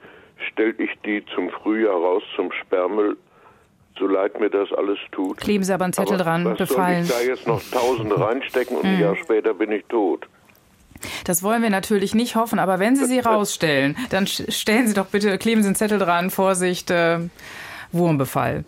stelle 0.51 0.73
ich 0.77 0.91
die 1.05 1.23
zum 1.33 1.49
Frühjahr 1.49 1.95
raus 1.95 2.23
zum 2.35 2.51
Sperrmüll, 2.51 3.17
so 3.97 4.07
leid 4.07 4.39
mir 4.39 4.49
das 4.49 4.71
alles 4.73 4.97
tut. 5.11 5.37
Kleben 5.37 5.63
Sie 5.63 5.73
aber 5.73 5.83
einen 5.83 5.93
Zettel 5.93 6.15
aber 6.15 6.23
dran, 6.23 6.45
was 6.45 6.57
befallen. 6.57 7.05
Soll 7.05 7.21
ich 7.21 7.25
da 7.25 7.31
jetzt 7.31 7.47
noch 7.47 7.61
Tausende 7.71 8.19
reinstecken 8.19 8.77
und 8.77 8.85
ein 8.85 8.99
Jahr 8.99 9.15
später 9.15 9.53
bin 9.53 9.71
ich 9.71 9.85
tot? 9.85 10.27
Das 11.25 11.43
wollen 11.43 11.61
wir 11.61 11.69
natürlich 11.69 12.15
nicht 12.15 12.35
hoffen, 12.35 12.59
aber 12.59 12.79
wenn 12.79 12.95
Sie 12.95 13.05
sie 13.05 13.19
rausstellen, 13.19 13.97
dann 14.09 14.25
stellen 14.25 14.87
Sie 14.87 14.93
doch 14.93 15.07
bitte, 15.07 15.37
kleben 15.37 15.61
Sie 15.61 15.67
einen 15.67 15.75
Zettel 15.75 15.99
dran, 15.99 16.29
Vorsicht, 16.29 16.91
äh, 16.91 17.19
Wurmbefall. 17.91 18.63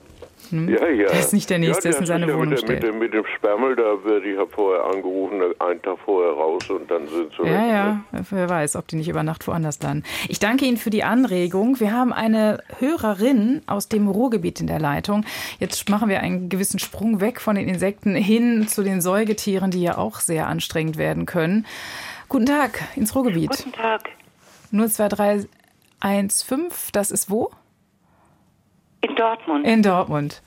Hm? 0.51 0.69
Ja, 0.69 0.87
ja. 0.87 1.09
Der 1.09 1.19
ist 1.19 1.33
nicht 1.33 1.49
der 1.49 1.59
Nächste, 1.59 1.89
ja, 1.89 1.91
der 1.91 2.01
in 2.01 2.05
seine 2.05 2.27
ja 2.27 2.33
Wohnung 2.33 2.49
mit, 2.49 2.59
stellt. 2.59 2.83
Mit 2.83 2.91
dem, 2.91 2.99
mit 2.99 3.13
dem 3.13 3.25
Sperrmüll, 3.35 3.75
da 3.75 4.03
werde 4.03 4.29
ich 4.29 4.37
vorher 4.51 4.85
angerufen, 4.85 5.41
einen 5.59 5.81
Tag 5.81 5.97
vorher 6.05 6.33
raus 6.33 6.69
und 6.69 6.89
dann 6.89 7.07
sind 7.07 7.31
sie 7.37 7.47
Ja, 7.47 7.67
ja, 7.67 8.01
wer 8.29 8.49
weiß, 8.49 8.75
ob 8.75 8.87
die 8.87 8.95
nicht 8.95 9.09
über 9.09 9.23
Nacht 9.23 9.47
woanders 9.47 9.81
landen. 9.81 10.03
Ich 10.27 10.39
danke 10.39 10.65
Ihnen 10.65 10.77
für 10.77 10.89
die 10.89 11.03
Anregung. 11.03 11.79
Wir 11.79 11.91
haben 11.91 12.13
eine 12.13 12.63
Hörerin 12.79 13.61
aus 13.67 13.89
dem 13.89 14.07
Ruhrgebiet 14.07 14.61
in 14.61 14.67
der 14.67 14.79
Leitung. 14.79 15.25
Jetzt 15.59 15.89
machen 15.89 16.09
wir 16.09 16.21
einen 16.21 16.49
gewissen 16.49 16.79
Sprung 16.79 17.21
weg 17.21 17.41
von 17.41 17.55
den 17.55 17.67
Insekten 17.67 18.15
hin 18.15 18.67
zu 18.67 18.83
den 18.83 19.01
Säugetieren, 19.01 19.71
die 19.71 19.81
ja 19.81 19.97
auch 19.97 20.19
sehr 20.19 20.47
anstrengend 20.47 20.97
werden 20.97 21.25
können. 21.25 21.65
Guten 22.29 22.45
Tag 22.47 22.83
ins 22.95 23.15
Ruhrgebiet. 23.15 23.49
Guten 23.49 23.71
Tag. 23.71 24.09
02315, 24.71 26.69
das 26.91 27.11
ist 27.11 27.29
wo? 27.29 27.51
In 29.07 29.15
Dortmund. 29.15 29.67
In 29.67 29.83
Dortmund. 29.83 30.41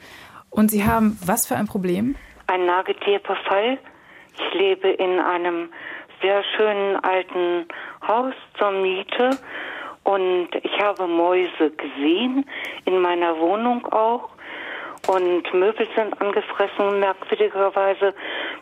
Und 0.51 0.71
Sie 0.71 0.85
haben 0.85 1.17
was 1.25 1.47
für 1.47 1.55
ein 1.55 1.69
Problem? 1.69 2.17
Ein 2.49 2.67
Nagetierverfall. 2.67 3.79
Ich 4.35 4.55
lebe 4.55 4.89
in 4.89 5.21
einem 5.21 5.69
sehr 6.21 6.43
schönen 6.57 6.97
alten 6.97 7.67
Haus 8.07 8.35
zur 8.59 8.73
Miete 8.73 9.31
und 10.03 10.49
ich 10.61 10.81
habe 10.81 11.07
Mäuse 11.07 11.71
gesehen, 11.71 12.45
in 12.85 13.01
meiner 13.01 13.39
Wohnung 13.39 13.87
auch. 13.93 14.29
Und 15.07 15.55
Möbel 15.55 15.87
sind 15.95 16.21
angefressen. 16.21 16.99
Merkwürdigerweise 16.99 18.13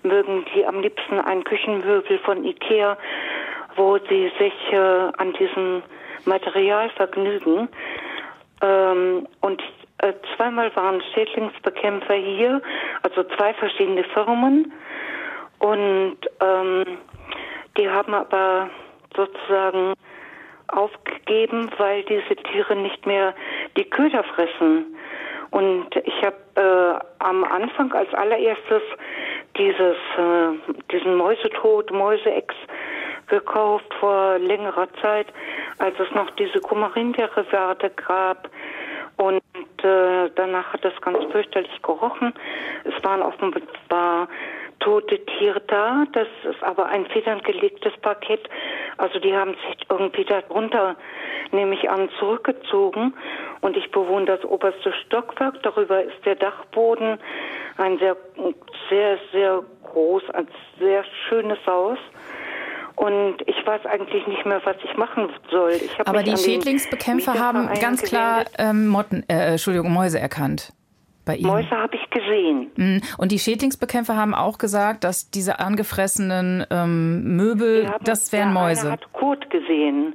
mögen 0.02 0.44
die 0.54 0.66
am 0.66 0.80
liebsten 0.80 1.20
ein 1.20 1.42
Küchenmöbel 1.42 2.18
von 2.18 2.44
Ikea, 2.44 2.98
wo 3.76 3.96
sie 4.10 4.30
sich 4.38 4.72
äh, 4.72 4.76
an 4.76 5.32
diesem 5.38 5.82
Material 6.26 6.90
vergnügen. 6.90 7.68
Ähm, 8.60 9.26
und 9.40 9.62
äh, 9.98 10.12
zweimal 10.36 10.74
waren 10.76 11.02
Schädlingsbekämpfer 11.14 12.14
hier, 12.14 12.60
also 13.02 13.24
zwei 13.36 13.54
verschiedene 13.54 14.04
Firmen. 14.04 14.72
Und 15.58 16.18
ähm, 16.40 16.98
die 17.76 17.88
haben 17.88 18.14
aber 18.14 18.68
sozusagen 19.16 19.94
aufgegeben, 20.68 21.70
weil 21.78 22.02
diese 22.04 22.36
Tiere 22.36 22.76
nicht 22.76 23.06
mehr 23.06 23.34
die 23.76 23.84
Köder 23.84 24.24
fressen. 24.24 24.96
Und 25.50 25.94
ich 25.96 26.22
habe 26.22 26.36
äh, 26.56 27.24
am 27.24 27.44
Anfang 27.44 27.92
als 27.92 28.12
allererstes 28.14 28.82
dieses, 29.56 29.96
äh, 30.18 30.74
diesen 30.90 31.14
Mäusetod, 31.16 31.90
Mäuseex 31.90 32.54
gekauft 33.28 33.92
vor 33.98 34.38
längerer 34.38 34.88
Zeit, 35.00 35.26
als 35.78 35.98
es 35.98 36.10
noch 36.14 36.30
diese 36.32 36.60
Kumarindia-Reservate 36.60 37.90
gab. 37.90 38.48
Und 39.16 39.42
äh, 39.82 40.30
danach 40.34 40.72
hat 40.72 40.84
es 40.84 41.00
ganz 41.00 41.18
fürchterlich 41.32 41.82
gerochen. 41.82 42.34
Es 42.84 43.02
waren 43.04 43.22
offenbar 43.22 44.28
tote 44.80 45.24
Tiere 45.24 45.60
da. 45.66 46.04
Das 46.12 46.28
ist 46.44 46.62
aber 46.62 46.86
ein 46.86 47.06
federngelegtes 47.06 47.94
Parkett. 48.02 48.48
Also 48.98 49.18
die 49.18 49.34
haben 49.34 49.54
sich 49.54 49.86
irgendwie 49.88 50.24
darunter, 50.24 50.96
nehme 51.50 51.74
ich 51.74 51.88
an, 51.88 52.10
zurückgezogen. 52.18 53.14
Und 53.62 53.76
ich 53.76 53.90
bewohne 53.90 54.26
das 54.26 54.44
oberste 54.44 54.92
Stockwerk. 55.06 55.62
Darüber 55.62 56.02
ist 56.02 56.24
der 56.24 56.36
Dachboden. 56.36 57.18
Ein 57.78 57.98
sehr, 57.98 58.16
sehr, 58.90 59.18
sehr 59.32 59.62
groß, 59.84 60.30
ein 60.30 60.48
sehr 60.78 61.04
schönes 61.28 61.58
Haus. 61.66 61.98
Und 62.96 63.36
ich 63.46 63.66
weiß 63.66 63.84
eigentlich 63.86 64.26
nicht 64.26 64.46
mehr, 64.46 64.60
was 64.64 64.76
ich 64.82 64.96
machen 64.96 65.28
soll. 65.50 65.72
Ich 65.72 65.90
Aber 66.06 66.22
die 66.22 66.36
Schädlingsbekämpfer 66.36 67.38
haben 67.38 67.68
ganz 67.78 68.02
klar 68.02 68.44
ähm, 68.58 68.88
Motten, 68.88 69.22
äh, 69.28 69.52
Entschuldigung, 69.52 69.92
Mäuse 69.92 70.18
erkannt. 70.18 70.72
Bei 71.26 71.36
Ihnen. 71.36 71.48
Mäuse 71.48 71.70
habe 71.70 71.96
ich 71.96 72.08
gesehen. 72.10 72.70
Mhm. 72.76 73.02
Und 73.18 73.32
die 73.32 73.38
Schädlingsbekämpfer 73.38 74.16
haben 74.16 74.34
auch 74.34 74.58
gesagt, 74.58 75.04
dass 75.04 75.30
diese 75.30 75.58
angefressenen 75.58 76.64
ähm, 76.70 77.36
Möbel, 77.36 77.88
haben, 77.88 78.04
das 78.04 78.32
wären 78.32 78.52
Mäuse. 78.52 78.82
Einer 78.82 78.92
hat 78.92 79.12
Kot 79.12 79.50
gesehen 79.50 80.14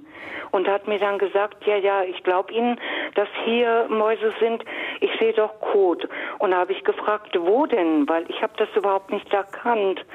und 0.52 0.68
hat 0.68 0.88
mir 0.88 1.00
dann 1.00 1.18
gesagt, 1.18 1.66
ja, 1.66 1.78
ja, 1.78 2.04
ich 2.04 2.24
glaube 2.24 2.54
Ihnen, 2.54 2.80
dass 3.16 3.28
hier 3.46 3.88
Mäuse 3.90 4.34
sind. 4.40 4.64
Ich 5.00 5.12
sehe 5.20 5.34
doch 5.34 5.60
Kot. 5.60 6.08
Und 6.40 6.52
da 6.52 6.58
habe 6.58 6.74
ich 6.74 6.84
gefragt, 6.84 7.38
wo 7.40 7.66
denn? 7.66 8.08
Weil 8.08 8.26
ich 8.30 8.42
habe 8.42 8.54
das 8.58 8.70
überhaupt 8.76 9.12
nicht 9.12 9.32
erkannt. 9.34 10.06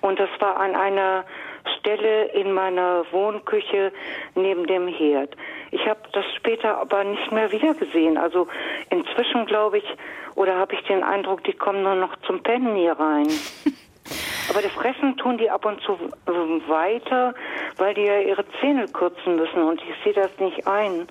Und 0.00 0.18
das 0.18 0.30
war 0.40 0.56
an 0.58 0.74
einer 0.74 1.24
Stelle 1.78 2.26
in 2.26 2.52
meiner 2.52 3.04
Wohnküche 3.10 3.92
neben 4.34 4.66
dem 4.66 4.88
Herd. 4.88 5.36
Ich 5.70 5.86
habe 5.86 6.00
das 6.12 6.24
später 6.36 6.78
aber 6.78 7.04
nicht 7.04 7.32
mehr 7.32 7.50
wiedergesehen. 7.52 8.18
Also 8.18 8.48
inzwischen 8.90 9.46
glaube 9.46 9.78
ich, 9.78 9.84
oder 10.34 10.56
habe 10.56 10.74
ich 10.74 10.82
den 10.82 11.02
Eindruck, 11.02 11.44
die 11.44 11.54
kommen 11.54 11.82
nur 11.82 11.94
noch 11.94 12.16
zum 12.26 12.42
Pennen 12.42 12.76
hier 12.76 12.92
rein. 12.92 13.28
Aber 14.50 14.62
das 14.62 14.72
Fressen 14.72 15.16
tun 15.16 15.38
die 15.38 15.50
ab 15.50 15.64
und 15.64 15.80
zu 15.82 15.98
weiter, 16.68 17.34
weil 17.76 17.94
die 17.94 18.02
ja 18.02 18.18
ihre 18.20 18.44
Zähne 18.60 18.86
kürzen 18.86 19.36
müssen 19.36 19.62
und 19.62 19.80
ich 19.80 19.94
sehe 20.04 20.12
das 20.12 20.30
nicht 20.38 20.66
ein. 20.66 21.06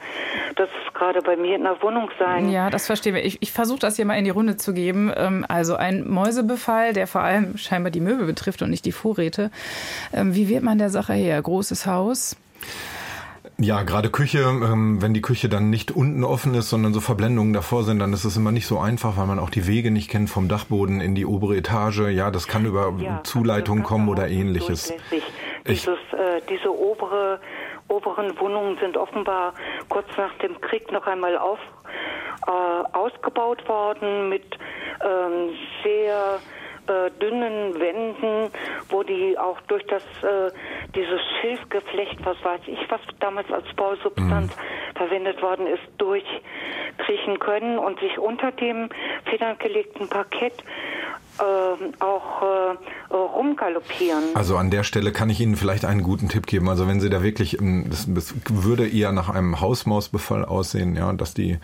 Das 0.55 0.69
ist 0.69 0.93
gerade 0.93 1.21
bei 1.21 1.35
mir 1.35 1.55
in 1.55 1.63
der 1.63 1.81
Wohnung 1.81 2.09
sein. 2.19 2.49
Ja, 2.49 2.69
das 2.69 2.85
verstehen 2.85 3.15
wir. 3.15 3.25
Ich, 3.25 3.41
ich 3.41 3.51
versuche 3.51 3.79
das 3.79 3.95
hier 3.95 4.05
mal 4.05 4.17
in 4.17 4.25
die 4.25 4.31
Runde 4.31 4.57
zu 4.57 4.73
geben. 4.73 5.11
Ähm, 5.15 5.45
also 5.47 5.75
ein 5.75 6.07
Mäusebefall, 6.07 6.93
der 6.93 7.07
vor 7.07 7.21
allem 7.21 7.57
scheinbar 7.57 7.91
die 7.91 8.01
Möbel 8.01 8.25
betrifft 8.25 8.61
und 8.61 8.69
nicht 8.69 8.85
die 8.85 8.91
Vorräte. 8.91 9.51
Ähm, 10.13 10.35
wie 10.35 10.49
wird 10.49 10.63
man 10.63 10.77
der 10.77 10.89
Sache 10.89 11.13
her? 11.13 11.41
Großes 11.41 11.85
Haus? 11.85 12.37
Ja, 13.57 13.83
gerade 13.83 14.09
Küche, 14.09 14.39
ähm, 14.39 15.01
wenn 15.01 15.13
die 15.13 15.21
Küche 15.21 15.47
dann 15.47 15.69
nicht 15.69 15.91
unten 15.91 16.25
offen 16.25 16.53
ist, 16.55 16.69
sondern 16.69 16.93
so 16.93 16.99
Verblendungen 16.99 17.53
davor 17.53 17.83
sind, 17.83 17.99
dann 17.99 18.11
ist 18.11 18.25
es 18.25 18.35
immer 18.35 18.51
nicht 18.51 18.67
so 18.67 18.79
einfach, 18.79 19.15
weil 19.17 19.27
man 19.27 19.39
auch 19.39 19.49
die 19.49 19.65
Wege 19.65 19.91
nicht 19.91 20.09
kennt 20.09 20.29
vom 20.29 20.49
Dachboden 20.49 20.99
in 20.99 21.15
die 21.15 21.25
obere 21.25 21.55
Etage. 21.55 22.09
Ja, 22.09 22.31
das 22.31 22.47
kann 22.47 22.65
über 22.65 22.93
ja, 22.99 23.21
Zuleitungen 23.23 23.83
kommen 23.83 24.09
oder 24.09 24.27
ähnliches. 24.27 24.93
Dieses, 25.65 25.87
äh, 25.87 26.41
diese 26.49 26.77
obere, 26.77 27.39
oberen 27.87 28.37
Wohnungen 28.39 28.77
sind 28.79 28.97
offenbar 28.97 29.53
kurz 29.87 30.07
nach 30.17 30.33
dem 30.39 30.59
Krieg 30.59 30.91
noch 30.91 31.07
einmal 31.07 31.37
auf, 31.37 31.59
äh, 32.47 32.51
ausgebaut 32.97 33.65
worden 33.69 34.27
mit 34.27 34.43
ähm, 35.01 35.55
sehr 35.81 36.39
äh, 36.87 37.11
dünnen 37.19 37.79
Wänden, 37.79 38.51
wo 38.89 39.03
die 39.03 39.37
auch 39.37 39.59
durch 39.61 39.85
das 39.87 40.03
äh, 40.23 40.51
dieses 40.95 41.21
Schilfgeflecht, 41.41 42.17
was 42.23 42.37
weiß 42.43 42.61
ich, 42.67 42.79
was 42.89 43.01
damals 43.19 43.51
als 43.51 43.65
Bausubstanz 43.75 44.55
mhm. 44.55 44.97
verwendet 44.97 45.41
worden 45.41 45.67
ist, 45.67 45.83
durchkriechen 45.97 47.39
können 47.39 47.79
und 47.79 47.99
sich 47.99 48.17
unter 48.19 48.51
dem 48.51 48.89
federngelegten 49.25 50.09
Parkett 50.09 50.63
äh, 51.39 52.03
auch 52.03 52.75
rumgaloppieren. 53.13 54.23
Also 54.33 54.57
an 54.57 54.69
der 54.69 54.83
Stelle 54.83 55.11
kann 55.11 55.29
ich 55.29 55.39
Ihnen 55.39 55.55
vielleicht 55.55 55.85
einen 55.85 56.03
guten 56.03 56.29
Tipp 56.29 56.47
geben. 56.47 56.69
Also 56.69 56.87
wenn 56.87 56.99
Sie 56.99 57.09
da 57.09 57.23
wirklich, 57.23 57.57
das, 57.59 58.07
das 58.07 58.33
würde 58.49 58.87
eher 58.87 59.11
nach 59.11 59.29
einem 59.29 59.59
Hausmausbefall 59.61 60.45
aussehen, 60.45 60.95
ja, 60.95 61.11
dass 61.13 61.33
die 61.33 61.57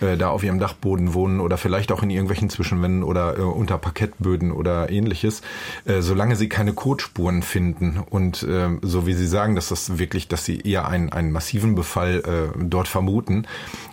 äh, 0.00 0.16
da 0.16 0.30
auf 0.30 0.42
ihrem 0.42 0.58
Dachboden 0.58 1.14
wohnen 1.14 1.40
oder 1.40 1.56
vielleicht 1.56 1.92
auch 1.92 2.02
in 2.02 2.10
irgendwelchen 2.10 2.50
Zwischenwänden 2.50 3.02
oder 3.02 3.38
äh, 3.38 3.42
unter 3.42 3.78
Parkettböden 3.78 4.52
oder 4.52 4.90
ähnliches. 4.90 5.42
Äh, 5.84 6.00
solange 6.00 6.36
Sie 6.36 6.48
keine 6.48 6.72
Kotspuren 6.72 7.42
finden 7.42 8.00
und 8.10 8.42
äh, 8.42 8.68
so 8.82 9.06
wie 9.06 9.14
Sie 9.14 9.26
sagen, 9.26 9.54
dass 9.54 9.68
das 9.68 9.98
wirklich, 9.98 10.28
dass 10.28 10.44
Sie 10.44 10.60
eher 10.60 10.88
einen, 10.88 11.12
einen 11.12 11.32
massiven 11.32 11.74
Befall 11.74 12.52
äh, 12.54 12.58
dort 12.58 12.88
vermuten, 12.88 13.46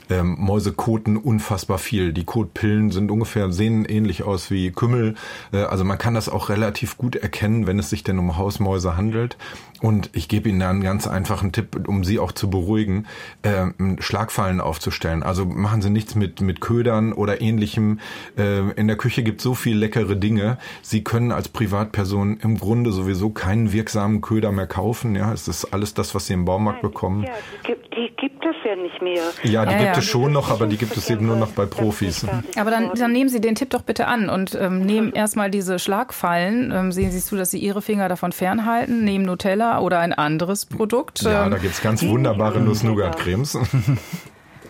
ähm, 0.09 0.35
Mäuse 0.39 0.71
koten 0.71 1.17
unfassbar 1.17 1.77
viel. 1.77 2.13
Die 2.13 2.25
Kotpillen 2.25 2.91
sind 2.91 3.11
ungefähr, 3.11 3.51
sehen 3.51 3.85
ähnlich 3.85 4.23
aus 4.23 4.51
wie 4.51 4.71
Kümmel. 4.71 5.15
Äh, 5.51 5.63
also 5.63 5.83
man 5.83 5.97
kann 5.97 6.13
das 6.13 6.29
auch 6.29 6.49
relativ 6.49 6.94
gut 6.97 7.15
erkennen, 7.15 7.67
wenn 7.67 7.79
es 7.79 7.89
sich 7.89 8.03
denn 8.03 8.19
um 8.19 8.37
Hausmäuse 8.37 8.97
handelt. 8.97 9.37
Und 9.81 10.09
ich 10.13 10.27
gebe 10.27 10.49
Ihnen 10.49 10.59
da 10.59 10.69
einen 10.69 10.81
ganz 10.81 11.05
einfachen 11.07 11.51
Tipp, 11.51 11.87
um 11.87 12.03
Sie 12.03 12.17
auch 12.19 12.31
zu 12.31 12.49
beruhigen, 12.49 13.05
äh, 13.43 13.67
Schlagfallen 13.99 14.61
aufzustellen. 14.61 15.21
Also 15.21 15.45
machen 15.45 15.81
Sie 15.81 15.89
nichts 15.89 16.15
mit, 16.15 16.41
mit 16.41 16.61
Ködern 16.61 17.13
oder 17.13 17.41
ähnlichem. 17.41 17.99
Äh, 18.37 18.71
in 18.71 18.87
der 18.87 18.95
Küche 18.95 19.21
gibt 19.21 19.41
so 19.41 19.53
viel 19.53 19.77
leckere 19.77 20.15
Dinge. 20.15 20.57
Sie 20.81 21.03
können 21.03 21.31
als 21.31 21.49
Privatperson 21.49 22.37
im 22.41 22.57
Grunde 22.57 22.91
sowieso 22.91 23.29
keinen 23.29 23.73
wirksamen 23.73 24.21
Köder 24.21 24.51
mehr 24.51 24.67
kaufen. 24.67 25.15
Ja, 25.15 25.33
es 25.33 25.47
ist 25.47 25.65
alles 25.65 25.93
das, 25.93 26.15
was 26.15 26.27
Sie 26.27 26.33
im 26.33 26.45
Baumarkt 26.45 26.81
bekommen. 26.81 27.23
Ja, 27.23 27.33
die 27.63 27.67
gibt, 27.67 27.93
die 27.95 28.11
gibt 28.15 28.34
es 28.45 28.55
ja 28.63 28.75
nicht 28.75 29.01
mehr. 29.01 29.23
Ja, 29.43 29.65
die 29.65 29.71
ja, 29.71 29.77
gibt 29.77 29.95
ja. 29.95 29.97
es 29.97 30.05
schon 30.05 30.31
noch, 30.31 30.51
aber 30.51 30.67
die 30.67 30.77
gibt 30.77 30.95
es 30.95 31.09
eben 31.09 31.25
nur 31.25 31.35
noch 31.35 31.51
bei 31.51 31.65
Profis. 31.65 32.25
Aber 32.57 32.71
dann, 32.71 32.93
dann 32.93 33.11
nehmen 33.11 33.29
Sie 33.29 33.41
den 33.41 33.55
Tipp 33.55 33.71
doch 33.71 33.81
bitte 33.81 34.07
an 34.07 34.29
und 34.29 34.55
ähm, 34.55 34.85
nehmen 34.85 35.13
erstmal 35.13 35.49
diese 35.49 35.79
Schlagfallen. 35.79 36.71
Ähm, 36.71 36.91
sehen 36.91 37.11
Sie 37.11 37.19
zu, 37.19 37.35
dass 37.35 37.51
Sie 37.51 37.59
Ihre 37.59 37.81
Finger 37.81 38.09
davon 38.09 38.31
fernhalten, 38.31 39.03
nehmen 39.03 39.25
Nutella 39.25 39.79
oder 39.79 39.99
ein 39.99 40.13
anderes 40.13 40.65
Produkt. 40.65 41.21
Ja, 41.21 41.49
da 41.49 41.57
gibt 41.57 41.73
es 41.73 41.81
ganz 41.81 42.05
wunderbare 42.05 42.59
Nuss-Nougat-Cremes. 42.59 43.57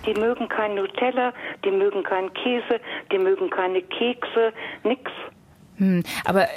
Die 0.05 0.13
mögen 0.19 0.47
kein 0.49 0.75
Nutella, 0.75 1.33
die 1.63 1.71
mögen 1.71 2.03
keinen 2.03 2.31
Käse, 2.33 2.79
die 3.11 3.17
mögen 3.17 3.49
keine 3.49 3.81
Kekse, 3.81 4.53
nix. 4.83 5.11
Hm, 5.77 6.03
aber 6.23 6.47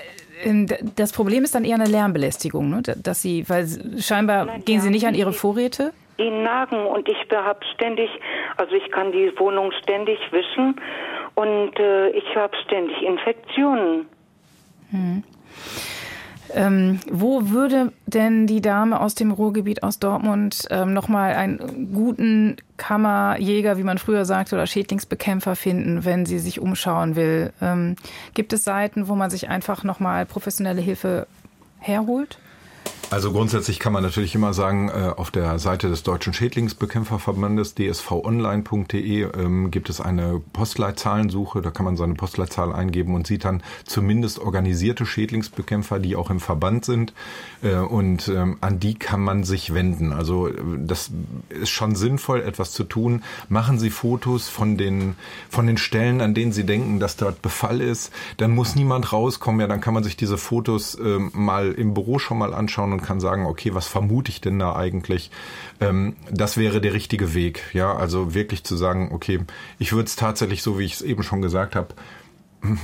äh, 0.44 0.66
das 0.96 1.12
Problem 1.12 1.44
ist 1.44 1.54
dann 1.54 1.64
eher 1.64 1.76
eine 1.76 1.86
Lärmbelästigung, 1.86 2.68
ne? 2.68 2.82
dass 2.82 3.22
sie, 3.22 3.48
weil 3.48 3.66
scheinbar 3.98 4.44
Nein, 4.44 4.64
gehen 4.64 4.80
sie 4.80 4.90
nicht 4.90 5.06
an 5.06 5.14
ihre 5.14 5.32
Vorräte. 5.32 5.92
Die 6.18 6.30
nagen 6.30 6.86
und 6.86 7.08
ich 7.08 7.16
habe 7.32 7.60
ständig, 7.74 8.10
also 8.56 8.74
ich 8.74 8.90
kann 8.90 9.12
die 9.12 9.32
Wohnung 9.38 9.72
ständig 9.82 10.18
wischen 10.32 10.80
und 11.34 11.78
äh, 11.78 12.10
ich 12.10 12.36
habe 12.36 12.56
ständig 12.64 13.00
Infektionen. 13.02 14.06
Hm. 14.90 15.22
Ähm, 16.54 17.00
wo 17.10 17.50
würde 17.50 17.92
denn 18.06 18.46
die 18.46 18.62
Dame 18.62 19.00
aus 19.00 19.14
dem 19.14 19.30
Ruhrgebiet 19.30 19.82
aus 19.82 19.98
Dortmund 19.98 20.66
ähm, 20.70 20.94
nochmal 20.94 21.34
einen 21.34 21.92
guten 21.92 22.56
Kammerjäger, 22.78 23.76
wie 23.76 23.82
man 23.82 23.98
früher 23.98 24.24
sagte, 24.24 24.54
oder 24.54 24.66
Schädlingsbekämpfer 24.66 25.56
finden, 25.56 26.04
wenn 26.04 26.24
sie 26.24 26.38
sich 26.38 26.58
umschauen 26.58 27.16
will? 27.16 27.52
Ähm, 27.60 27.96
gibt 28.32 28.52
es 28.52 28.64
Seiten, 28.64 29.08
wo 29.08 29.14
man 29.14 29.30
sich 29.30 29.50
einfach 29.50 29.84
nochmal 29.84 30.24
professionelle 30.24 30.80
Hilfe 30.80 31.26
herholt? 31.80 32.38
Also 33.10 33.32
grundsätzlich 33.32 33.78
kann 33.78 33.94
man 33.94 34.02
natürlich 34.02 34.34
immer 34.34 34.52
sagen, 34.52 34.90
äh, 34.90 35.12
auf 35.16 35.30
der 35.30 35.58
Seite 35.58 35.88
des 35.88 36.02
Deutschen 36.02 36.34
Schädlingsbekämpferverbandes 36.34 37.74
dsvonline.de 37.74 39.22
ähm, 39.22 39.70
gibt 39.70 39.88
es 39.88 40.02
eine 40.02 40.42
Postleitzahlensuche. 40.52 41.62
Da 41.62 41.70
kann 41.70 41.86
man 41.86 41.96
seine 41.96 42.14
Postleitzahl 42.14 42.70
eingeben 42.70 43.14
und 43.14 43.26
sieht 43.26 43.46
dann 43.46 43.62
zumindest 43.86 44.38
organisierte 44.40 45.06
Schädlingsbekämpfer, 45.06 46.00
die 46.00 46.16
auch 46.16 46.28
im 46.28 46.38
Verband 46.38 46.84
sind. 46.84 47.14
Äh, 47.62 47.76
und 47.76 48.28
ähm, 48.28 48.58
an 48.60 48.78
die 48.78 48.94
kann 48.94 49.22
man 49.22 49.42
sich 49.42 49.72
wenden. 49.72 50.12
Also 50.12 50.48
äh, 50.48 50.52
das 50.76 51.10
ist 51.48 51.70
schon 51.70 51.96
sinnvoll, 51.96 52.42
etwas 52.42 52.72
zu 52.72 52.84
tun. 52.84 53.22
Machen 53.48 53.78
Sie 53.78 53.88
Fotos 53.88 54.50
von 54.50 54.76
den, 54.76 55.16
von 55.48 55.66
den 55.66 55.78
Stellen, 55.78 56.20
an 56.20 56.34
denen 56.34 56.52
Sie 56.52 56.64
denken, 56.64 57.00
dass 57.00 57.16
dort 57.16 57.40
Befall 57.40 57.80
ist. 57.80 58.12
Dann 58.36 58.50
muss 58.50 58.76
niemand 58.76 59.14
rauskommen. 59.14 59.62
Ja, 59.62 59.66
dann 59.66 59.80
kann 59.80 59.94
man 59.94 60.04
sich 60.04 60.18
diese 60.18 60.36
Fotos 60.36 60.98
ähm, 61.02 61.30
mal 61.32 61.72
im 61.72 61.94
Büro 61.94 62.18
schon 62.18 62.36
mal 62.36 62.52
anschauen 62.52 62.97
und 62.98 63.06
kann 63.06 63.20
sagen, 63.20 63.46
okay, 63.46 63.74
was 63.74 63.86
vermute 63.86 64.30
ich 64.30 64.40
denn 64.40 64.58
da 64.58 64.74
eigentlich? 64.74 65.30
Ähm, 65.80 66.16
das 66.30 66.56
wäre 66.56 66.80
der 66.80 66.92
richtige 66.92 67.34
Weg. 67.34 67.62
Ja, 67.72 67.94
also 67.94 68.34
wirklich 68.34 68.64
zu 68.64 68.76
sagen, 68.76 69.10
okay, 69.12 69.40
ich 69.78 69.92
würde 69.92 70.06
es 70.06 70.16
tatsächlich 70.16 70.62
so, 70.62 70.78
wie 70.78 70.84
ich 70.84 70.94
es 70.94 71.02
eben 71.02 71.22
schon 71.22 71.42
gesagt 71.42 71.76
habe, 71.76 71.94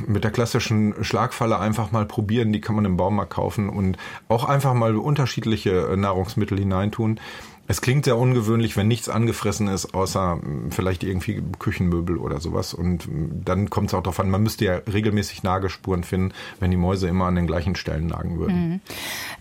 mit 0.07 0.23
der 0.23 0.31
klassischen 0.31 0.95
Schlagfalle 1.03 1.59
einfach 1.59 1.91
mal 1.91 2.07
probieren, 2.07 2.53
die 2.53 2.61
kann 2.61 2.77
man 2.77 2.85
im 2.85 2.97
Baumarkt 2.97 3.33
kaufen 3.33 3.69
und 3.69 3.97
auch 4.29 4.45
einfach 4.45 4.73
mal 4.73 4.97
unterschiedliche 4.97 5.89
äh, 5.89 5.97
Nahrungsmittel 5.97 6.59
hineintun. 6.59 7.19
Es 7.67 7.81
klingt 7.81 8.05
sehr 8.05 8.19
ungewöhnlich, 8.19 8.77
wenn 8.77 8.89
nichts 8.89 9.09
angefressen 9.09 9.69
ist, 9.69 9.95
außer 9.95 10.39
hm, 10.41 10.71
vielleicht 10.71 11.03
irgendwie 11.03 11.43
Küchenmöbel 11.59 12.19
oder 12.19 12.41
sowas. 12.41 12.75
Und 12.75 13.05
hm, 13.05 13.43
dann 13.45 13.71
kommt 13.71 13.89
es 13.89 13.95
auch 13.95 14.03
darauf 14.03 14.21
an, 14.21 14.31
man 14.31 14.43
müsste 14.43 14.65
ja 14.65 14.75
regelmäßig 14.93 15.43
Nagespuren 15.43 16.05
finden, 16.05 16.35
wenn 16.61 16.71
die 16.71 16.77
Mäuse 16.77 17.09
immer 17.09 17.27
an 17.27 17.37
den 17.37 17.47
gleichen 17.47 17.77
Stellen 17.77 18.07
nagen 18.07 18.39
würden. 18.39 18.69
Mhm. 18.69 18.81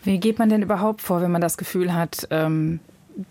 Wie 0.03 0.19
geht 0.19 0.39
man 0.39 0.49
denn 0.49 0.61
überhaupt 0.61 1.01
vor, 1.01 1.21
wenn 1.21 1.31
man 1.31 1.41
das 1.41 1.57
Gefühl 1.57 1.93
hat, 1.93 2.27
ähm, 2.31 2.79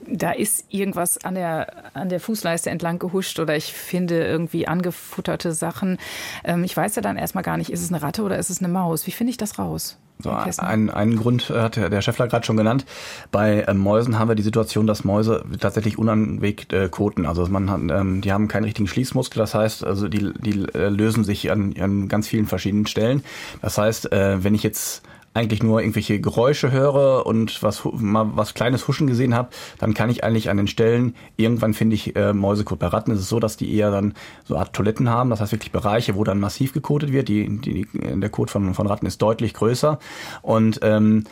da 0.06 0.30
ist 0.30 0.66
irgendwas 0.70 1.24
an 1.24 1.34
der, 1.34 1.90
an 1.94 2.08
der 2.08 2.20
Fußleiste 2.20 2.70
entlang 2.70 2.98
gehuscht 2.98 3.38
oder 3.40 3.56
ich 3.56 3.72
finde 3.72 4.24
irgendwie 4.24 4.68
angefutterte 4.68 5.52
Sachen. 5.52 5.98
Ähm, 6.44 6.64
ich 6.64 6.76
weiß 6.76 6.96
ja 6.96 7.02
dann 7.02 7.16
erstmal 7.16 7.42
gar 7.42 7.56
nicht, 7.56 7.70
ist 7.70 7.82
es 7.82 7.90
eine 7.90 8.02
Ratte 8.02 8.22
oder 8.22 8.38
ist 8.38 8.50
es 8.50 8.60
eine 8.60 8.68
Maus? 8.68 9.06
Wie 9.06 9.10
finde 9.10 9.30
ich 9.30 9.36
das 9.36 9.58
raus? 9.58 9.98
So, 10.18 10.30
ein, 10.30 10.88
einen 10.88 11.16
Grund 11.16 11.50
hat 11.50 11.76
der 11.76 12.00
Chefler 12.00 12.28
gerade 12.28 12.46
schon 12.46 12.56
genannt. 12.56 12.84
Bei 13.32 13.64
ähm, 13.66 13.78
Mäusen 13.78 14.18
haben 14.18 14.28
wir 14.28 14.34
die 14.34 14.42
Situation, 14.42 14.86
dass 14.86 15.04
Mäuse 15.04 15.44
tatsächlich 15.58 15.98
unanwegt 15.98 16.72
äh, 16.72 16.88
koten. 16.88 17.26
Also 17.26 17.46
man 17.48 17.70
hat, 17.70 17.80
ähm, 17.80 18.20
die 18.20 18.32
haben 18.32 18.46
keinen 18.46 18.64
richtigen 18.64 18.86
Schließmuskel. 18.86 19.40
Das 19.40 19.54
heißt, 19.54 19.84
also 19.84 20.08
die, 20.08 20.32
die 20.38 20.64
äh, 20.74 20.88
lösen 20.88 21.24
sich 21.24 21.50
an, 21.50 21.74
an 21.78 22.08
ganz 22.08 22.28
vielen 22.28 22.46
verschiedenen 22.46 22.86
Stellen. 22.86 23.24
Das 23.62 23.78
heißt, 23.78 24.12
äh, 24.12 24.44
wenn 24.44 24.54
ich 24.54 24.62
jetzt 24.62 25.02
eigentlich 25.34 25.62
nur 25.62 25.80
irgendwelche 25.80 26.20
Geräusche 26.20 26.70
höre 26.70 27.24
und 27.26 27.62
was 27.62 27.82
mal 27.92 28.30
was 28.34 28.54
kleines 28.54 28.86
Huschen 28.86 29.06
gesehen 29.06 29.34
habe, 29.34 29.48
dann 29.78 29.94
kann 29.94 30.10
ich 30.10 30.24
eigentlich 30.24 30.50
an 30.50 30.58
den 30.58 30.66
Stellen 30.66 31.14
irgendwann 31.36 31.74
finde 31.74 31.94
ich 31.94 32.14
äh, 32.16 32.32
Mäusekot. 32.32 32.78
Bei 32.78 32.88
Ratten 32.88 33.12
ist 33.12 33.20
es 33.20 33.28
so, 33.28 33.40
dass 33.40 33.56
die 33.56 33.74
eher 33.74 33.90
dann 33.90 34.14
so 34.44 34.56
Art 34.56 34.74
Toiletten 34.74 35.08
haben, 35.08 35.30
das 35.30 35.40
heißt 35.40 35.52
wirklich 35.52 35.72
Bereiche, 35.72 36.16
wo 36.16 36.24
dann 36.24 36.40
massiv 36.40 36.72
gekotet 36.72 37.12
wird. 37.12 37.28
Die, 37.28 37.48
die, 37.60 37.86
der 37.92 38.28
Kot 38.28 38.50
von, 38.50 38.74
von 38.74 38.86
Ratten 38.86 39.06
ist 39.06 39.22
deutlich 39.22 39.54
größer 39.54 39.98
und 40.42 40.80
ähm, 40.82 41.24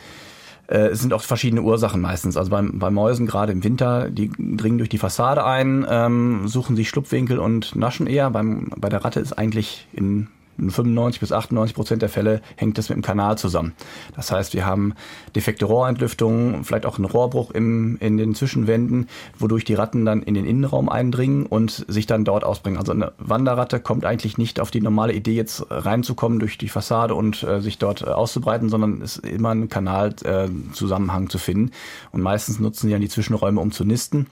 äh, 0.67 0.87
es 0.87 1.01
sind 1.01 1.13
auch 1.13 1.21
verschiedene 1.21 1.61
Ursachen 1.61 2.01
meistens. 2.01 2.37
Also 2.37 2.49
bei, 2.49 2.61
bei 2.63 2.89
Mäusen 2.89 3.27
gerade 3.27 3.51
im 3.51 3.63
Winter, 3.63 4.09
die 4.09 4.31
dringen 4.31 4.79
durch 4.79 4.89
die 4.89 4.97
Fassade 4.97 5.45
ein, 5.45 5.85
ähm, 5.87 6.47
suchen 6.47 6.75
sich 6.75 6.89
Schlupfwinkel 6.89 7.37
und 7.37 7.75
naschen 7.75 8.07
eher. 8.07 8.31
Beim, 8.31 8.71
bei 8.77 8.89
der 8.89 9.05
Ratte 9.05 9.19
ist 9.19 9.33
eigentlich 9.33 9.87
in 9.93 10.27
in 10.27 10.40
95 10.57 11.19
bis 11.19 11.31
98 11.31 11.75
Prozent 11.75 12.01
der 12.01 12.09
Fälle 12.09 12.41
hängt 12.55 12.77
das 12.77 12.89
mit 12.89 12.97
dem 12.97 13.01
Kanal 13.01 13.37
zusammen. 13.37 13.73
Das 14.15 14.31
heißt, 14.31 14.53
wir 14.53 14.65
haben 14.65 14.93
defekte 15.35 15.65
Rohrentlüftungen, 15.65 16.63
vielleicht 16.63 16.85
auch 16.85 16.97
einen 16.97 17.05
Rohrbruch 17.05 17.51
im, 17.51 17.97
in 17.99 18.17
den 18.17 18.35
Zwischenwänden, 18.35 19.07
wodurch 19.37 19.63
die 19.63 19.73
Ratten 19.73 20.05
dann 20.05 20.23
in 20.23 20.33
den 20.33 20.45
Innenraum 20.45 20.89
eindringen 20.89 21.45
und 21.45 21.85
sich 21.87 22.05
dann 22.05 22.25
dort 22.25 22.43
ausbringen. 22.43 22.77
Also 22.77 22.91
eine 22.91 23.13
Wanderratte 23.17 23.79
kommt 23.79 24.05
eigentlich 24.05 24.37
nicht 24.37 24.59
auf 24.59 24.71
die 24.71 24.81
normale 24.81 25.13
Idee, 25.13 25.33
jetzt 25.33 25.65
reinzukommen 25.69 26.39
durch 26.39 26.57
die 26.57 26.69
Fassade 26.69 27.15
und 27.15 27.43
äh, 27.43 27.61
sich 27.61 27.77
dort 27.77 28.01
äh, 28.01 28.05
auszubreiten, 28.05 28.69
sondern 28.69 29.01
es 29.01 29.17
ist 29.17 29.25
immer 29.25 29.49
ein 29.49 29.69
Kanalzusammenhang 29.69 31.25
äh, 31.25 31.29
zu 31.29 31.37
finden. 31.37 31.71
Und 32.11 32.21
meistens 32.21 32.59
nutzen 32.59 32.87
sie 32.87 32.93
dann 32.93 33.01
die 33.01 33.09
Zwischenräume, 33.09 33.59
um 33.59 33.71
zu 33.71 33.85
nisten. 33.85 34.27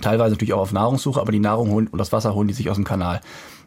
Teilweise 0.00 0.34
natürlich 0.34 0.54
auch 0.54 0.60
auf 0.60 0.72
Nahrungssuche, 0.72 1.20
aber 1.20 1.32
die 1.32 1.40
Nahrung 1.40 1.70
holen 1.70 1.88
und 1.88 1.98
das 1.98 2.12
Wasser 2.12 2.34
holen 2.34 2.48
die 2.48 2.54
sich 2.54 2.70
aus 2.70 2.76
dem 2.76 2.84
Kanal. 2.84 3.20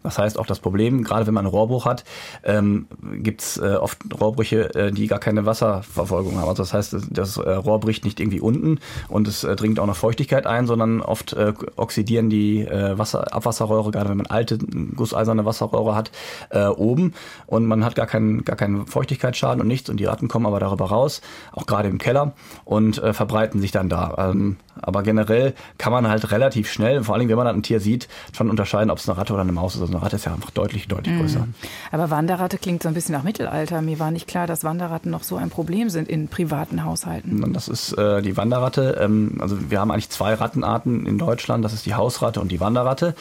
Das 0.04 0.18
heißt, 0.18 0.38
auch 0.38 0.46
das 0.46 0.60
Problem, 0.60 1.04
gerade 1.04 1.26
wenn 1.28 1.34
man 1.34 1.46
einen 1.46 1.54
Rohrbruch 1.54 1.86
hat, 1.86 2.04
ähm, 2.44 2.88
gibt 3.22 3.42
es 3.42 3.58
äh, 3.58 3.76
oft 3.76 4.00
Rohrbrüche, 4.20 4.76
äh, 4.76 4.92
die 4.92 5.08
gar 5.08 5.20
keine 5.20 5.46
Wasserverfolgung 5.46 6.38
haben. 6.38 6.50
Also 6.50 6.64
das 6.64 6.74
heißt, 6.74 6.96
das 7.10 7.38
äh, 7.38 7.50
Rohr 7.52 7.80
bricht 7.80 8.04
nicht 8.04 8.20
irgendwie 8.20 8.42
unten 8.42 8.80
und 9.08 9.28
es 9.28 9.44
äh, 9.44 9.56
dringt 9.56 9.80
auch 9.80 9.86
noch 9.86 9.96
Feuchtigkeit 9.96 10.46
ein, 10.46 10.68
sondern 10.68 11.02
oft 11.02 11.34
äh, 11.34 11.54
oxidieren 11.76 12.30
die 12.30 12.62
äh, 12.62 12.98
Wasser, 12.98 13.34
Abwasserrohre, 13.34 13.92
gerade 13.92 14.10
wenn 14.10 14.18
man 14.18 14.28
alte 14.28 14.58
gusseiserne 14.58 15.46
Wasserrohre 15.46 15.96
hat, 15.96 16.12
äh, 16.50 16.66
oben 16.66 17.14
und 17.48 17.66
man 17.66 17.86
hat 17.86 17.96
gar 17.96 18.08
keinen, 18.08 18.44
gar 18.44 18.56
keinen 18.56 18.86
Feuchtigkeitsschaden 18.86 19.62
und 19.62 19.68
nichts 19.68 19.90
und 19.90 19.98
die 19.98 20.06
Ratten 20.06 20.28
kommen 20.28 20.46
aber 20.46 20.60
darüber 20.60 20.86
raus, 20.86 21.22
auch 21.54 21.66
gerade 21.66 21.88
im 21.88 21.98
Keller 21.98 22.34
und 22.66 22.98
äh, 23.02 23.14
verbreiten 23.14 23.62
sich 23.62 23.72
dann 23.72 23.90
da. 23.90 24.32
Ähm, 24.32 24.58
aber 24.82 25.04
generell 25.04 25.54
kann 25.78 25.92
man 25.92 26.08
halt 26.08 26.32
relativ 26.32 26.72
schnell, 26.72 27.04
vor 27.04 27.16
allem 27.16 27.30
wenn 27.30 27.36
man 27.36 27.46
dann 27.46 27.58
ein 27.58 27.64
Tier 27.64 27.80
sieht, 27.80 28.08
schon 28.36 28.50
unterscheiden, 28.50 28.90
ob 28.90 28.98
es 28.98 29.08
eine 29.08 29.18
Ratte 29.18 29.34
oder 29.34 29.42
eine 29.42 29.52
Maus 29.52 29.76
ist. 29.76 29.82
Also 29.82 29.94
eine 29.94 30.02
Ratte 30.02 30.16
ist 30.16 30.26
ja 30.26 30.34
einfach 30.34 30.52
deutlich, 30.52 30.88
deutlich 30.88 31.18
größer. 31.18 31.40
Mhm. 31.40 31.54
Aber 31.92 32.10
Wanderratte 32.10 32.58
klingt 32.58 32.84
so 32.84 32.88
ein 32.88 32.94
bisschen 32.94 33.14
nach 33.14 33.24
Mittelalter. 33.24 33.82
Mir 33.82 34.00
war 34.00 34.12
nicht 34.12 34.28
klar, 34.28 34.48
dass 34.48 34.64
Wanderratten 34.64 35.12
noch 35.12 35.24
so 35.24 35.36
ein 35.38 35.50
Problem 35.50 35.90
sind 35.90 36.08
in 36.10 36.28
privaten 36.28 36.84
Haushalten. 36.84 37.54
Das 37.54 37.68
ist 37.68 37.94
äh, 37.94 38.22
die 38.22 38.38
Wanderratte. 38.38 38.98
Ähm, 39.02 39.38
also 39.40 39.58
wir 39.70 39.80
haben 39.80 39.92
eigentlich 39.92 40.10
zwei 40.10 40.34
Rattenarten 40.34 41.06
in 41.06 41.18
Deutschland. 41.18 41.64
Das 41.64 41.74
ist 41.74 41.86
die 41.86 41.96
Hausratte 41.96 42.42
und 42.42 42.52
die 42.52 42.60
Wanderratte. 42.60 43.16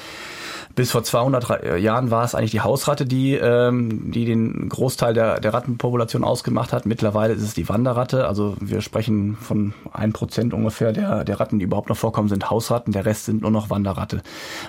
Bis 0.74 0.90
vor 0.90 1.02
200 1.02 1.64
äh, 1.64 1.76
Jahren 1.76 2.10
war 2.10 2.24
es 2.24 2.34
eigentlich 2.34 2.52
die 2.52 2.60
Hausratte, 2.60 3.04
die, 3.04 3.34
ähm, 3.34 4.10
die 4.10 4.24
den 4.24 4.68
Großteil 4.68 5.12
der, 5.12 5.38
der 5.38 5.52
Rattenpopulation 5.52 6.24
ausgemacht 6.24 6.72
hat. 6.72 6.86
Mittlerweile 6.86 7.34
ist 7.34 7.42
es 7.42 7.52
die 7.52 7.68
Wanderratte. 7.68 8.26
Also 8.26 8.56
wir 8.60 8.80
sprechen 8.80 9.36
von 9.36 9.74
ein 9.92 10.12
Prozent 10.12 10.54
ungefähr 10.54 10.92
der, 10.92 11.24
der 11.24 11.40
Ratten, 11.40 11.58
die 11.58 11.66
überhaupt 11.66 11.90
noch 11.90 11.96
vorkommen, 11.96 12.28
sind 12.28 12.48
Hausratten. 12.48 12.92
Der 12.92 13.04
Rest 13.04 13.26
sind 13.26 13.42
nur 13.42 13.50
noch 13.50 13.68
Wanderratte. 13.68 14.22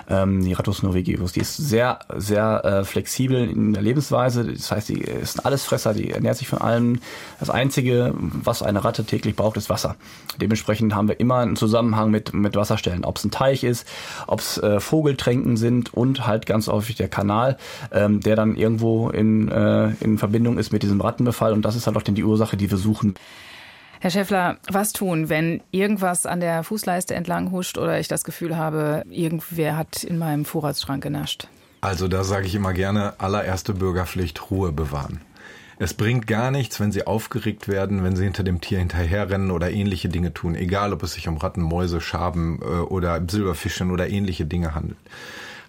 Ähm, 0.08 0.44
die 0.44 0.52
Rattus 0.52 0.82
norvegicus. 0.82 1.32
Die 1.32 1.40
ist 1.40 1.56
sehr, 1.56 2.00
sehr 2.16 2.64
äh, 2.64 2.84
flexibel 2.84 3.48
in 3.48 3.72
der 3.72 3.82
Lebensweise. 3.82 4.44
Das 4.44 4.70
heißt, 4.70 4.90
die 4.90 5.00
ist 5.00 5.38
ein 5.38 5.44
Allesfresser, 5.46 5.94
die 5.94 6.10
ernährt 6.10 6.36
sich 6.36 6.48
von 6.48 6.60
allem. 6.60 7.00
Das 7.40 7.48
Einzige, 7.48 8.12
was 8.18 8.62
eine 8.62 8.84
Ratte 8.84 9.04
täglich 9.04 9.36
braucht, 9.36 9.56
ist 9.56 9.70
Wasser. 9.70 9.96
Dementsprechend 10.38 10.94
haben 10.94 11.08
wir 11.08 11.18
immer 11.18 11.38
einen 11.38 11.56
Zusammenhang 11.56 12.10
mit, 12.10 12.34
mit 12.34 12.56
Wasserstellen. 12.56 13.04
Ob 13.04 13.16
es 13.16 13.24
ein 13.24 13.30
Teich 13.30 13.64
ist, 13.64 13.86
ob 14.26 14.40
es 14.40 14.58
äh, 14.58 14.80
Vogeltränken 14.80 15.56
sind 15.56 15.93
und 15.94 16.26
halt 16.26 16.46
ganz 16.46 16.68
häufig 16.68 16.96
der 16.96 17.08
Kanal, 17.08 17.56
ähm, 17.92 18.20
der 18.20 18.36
dann 18.36 18.56
irgendwo 18.56 19.10
in, 19.10 19.48
äh, 19.48 19.90
in 20.00 20.18
Verbindung 20.18 20.58
ist 20.58 20.72
mit 20.72 20.82
diesem 20.82 21.00
Rattenbefall. 21.00 21.52
Und 21.52 21.64
das 21.64 21.76
ist 21.76 21.86
halt 21.86 21.96
auch 21.96 22.02
dann 22.02 22.14
die 22.14 22.24
Ursache, 22.24 22.56
die 22.56 22.70
wir 22.70 22.78
suchen. 22.78 23.14
Herr 24.00 24.10
Schäffler, 24.10 24.58
was 24.70 24.92
tun, 24.92 25.30
wenn 25.30 25.62
irgendwas 25.70 26.26
an 26.26 26.40
der 26.40 26.62
Fußleiste 26.62 27.14
entlang 27.14 27.52
huscht 27.52 27.78
oder 27.78 27.98
ich 27.98 28.06
das 28.06 28.24
Gefühl 28.24 28.56
habe, 28.56 29.02
irgendwer 29.08 29.78
hat 29.78 30.04
in 30.04 30.18
meinem 30.18 30.44
Vorratsschrank 30.44 31.02
genascht? 31.02 31.48
Also 31.80 32.06
da 32.08 32.22
sage 32.22 32.46
ich 32.46 32.54
immer 32.54 32.74
gerne, 32.74 33.14
allererste 33.18 33.72
Bürgerpflicht, 33.72 34.50
Ruhe 34.50 34.72
bewahren. 34.72 35.22
Es 35.78 35.94
bringt 35.94 36.26
gar 36.26 36.50
nichts, 36.50 36.80
wenn 36.80 36.92
sie 36.92 37.06
aufgeregt 37.06 37.66
werden, 37.66 38.04
wenn 38.04 38.14
sie 38.14 38.24
hinter 38.24 38.44
dem 38.44 38.60
Tier 38.60 38.78
hinterherrennen 38.78 39.50
oder 39.50 39.70
ähnliche 39.70 40.08
Dinge 40.08 40.32
tun, 40.32 40.54
egal 40.54 40.92
ob 40.92 41.02
es 41.02 41.14
sich 41.14 41.26
um 41.26 41.36
Ratten, 41.38 41.62
Mäuse, 41.62 42.00
Schaben 42.00 42.60
äh, 42.62 42.64
oder 42.64 43.20
Silberfischchen 43.26 43.90
oder 43.90 44.08
ähnliche 44.08 44.44
Dinge 44.44 44.74
handelt 44.74 44.98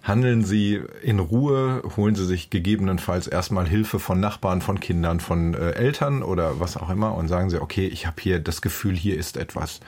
handeln 0.06 0.44
Sie 0.44 0.80
in 1.02 1.18
Ruhe, 1.18 1.82
holen 1.96 2.14
Sie 2.14 2.24
sich 2.24 2.50
gegebenenfalls 2.50 3.26
erstmal 3.26 3.66
Hilfe 3.66 3.98
von 3.98 4.20
Nachbarn, 4.20 4.62
von 4.62 4.78
Kindern, 4.80 5.20
von 5.20 5.54
äh, 5.54 5.72
Eltern 5.72 6.22
oder 6.22 6.60
was 6.60 6.76
auch 6.76 6.90
immer 6.90 7.14
und 7.14 7.28
sagen 7.28 7.50
Sie, 7.50 7.60
okay, 7.60 7.86
ich 7.86 8.06
habe 8.06 8.16
hier 8.20 8.38
das 8.38 8.62
Gefühl, 8.62 8.94
hier 8.94 9.16
ist 9.16 9.36
etwas. 9.36 9.80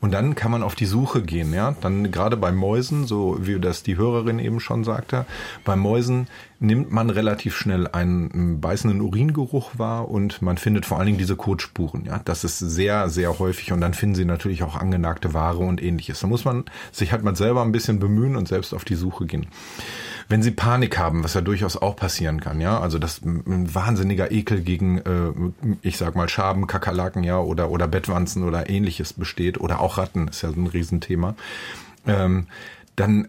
Und 0.00 0.12
dann 0.12 0.34
kann 0.34 0.50
man 0.50 0.62
auf 0.62 0.74
die 0.74 0.86
Suche 0.86 1.22
gehen, 1.22 1.52
ja. 1.52 1.74
Dann 1.80 2.10
gerade 2.10 2.36
bei 2.36 2.52
Mäusen, 2.52 3.06
so 3.06 3.38
wie 3.40 3.58
das 3.58 3.82
die 3.82 3.96
Hörerin 3.96 4.38
eben 4.38 4.60
schon 4.60 4.84
sagte, 4.84 5.26
bei 5.64 5.76
Mäusen 5.76 6.28
nimmt 6.58 6.90
man 6.90 7.10
relativ 7.10 7.56
schnell 7.56 7.86
einen 7.86 8.60
beißenden 8.60 9.00
Uringeruch 9.00 9.78
wahr 9.78 10.08
und 10.08 10.40
man 10.40 10.56
findet 10.56 10.86
vor 10.86 10.98
allen 10.98 11.06
Dingen 11.06 11.18
diese 11.18 11.36
Kotspuren, 11.36 12.04
ja. 12.06 12.20
Das 12.24 12.44
ist 12.44 12.58
sehr, 12.58 13.08
sehr 13.08 13.38
häufig 13.38 13.72
und 13.72 13.80
dann 13.80 13.94
finden 13.94 14.14
sie 14.14 14.24
natürlich 14.24 14.62
auch 14.62 14.76
angenagte 14.76 15.34
Ware 15.34 15.58
und 15.58 15.82
ähnliches. 15.82 16.20
Da 16.20 16.26
muss 16.26 16.44
man 16.44 16.64
sich 16.92 17.12
halt 17.12 17.22
mal 17.22 17.36
selber 17.36 17.62
ein 17.62 17.72
bisschen 17.72 17.98
bemühen 17.98 18.36
und 18.36 18.48
selbst 18.48 18.74
auf 18.74 18.84
die 18.84 18.94
Suche 18.94 19.26
gehen. 19.26 19.46
Wenn 20.28 20.42
sie 20.42 20.50
Panik 20.50 20.98
haben, 20.98 21.22
was 21.22 21.34
ja 21.34 21.40
durchaus 21.40 21.76
auch 21.76 21.94
passieren 21.94 22.40
kann, 22.40 22.60
ja, 22.60 22.80
also 22.80 22.98
das 22.98 23.22
ein 23.22 23.72
wahnsinniger 23.74 24.32
Ekel 24.32 24.60
gegen, 24.62 24.98
äh, 24.98 25.76
ich 25.82 25.98
sag 25.98 26.16
mal 26.16 26.28
Schaben, 26.28 26.66
Kakerlaken, 26.66 27.22
ja, 27.22 27.38
oder 27.38 27.70
oder 27.70 27.86
Bettwanzen 27.86 28.42
oder 28.42 28.68
ähnliches 28.68 29.12
besteht 29.12 29.60
oder 29.60 29.80
auch 29.80 29.98
Ratten 29.98 30.28
ist 30.28 30.42
ja 30.42 30.50
so 30.50 30.60
ein 30.60 30.66
Riesenthema, 30.66 31.36
ähm, 32.06 32.46
dann 32.96 33.28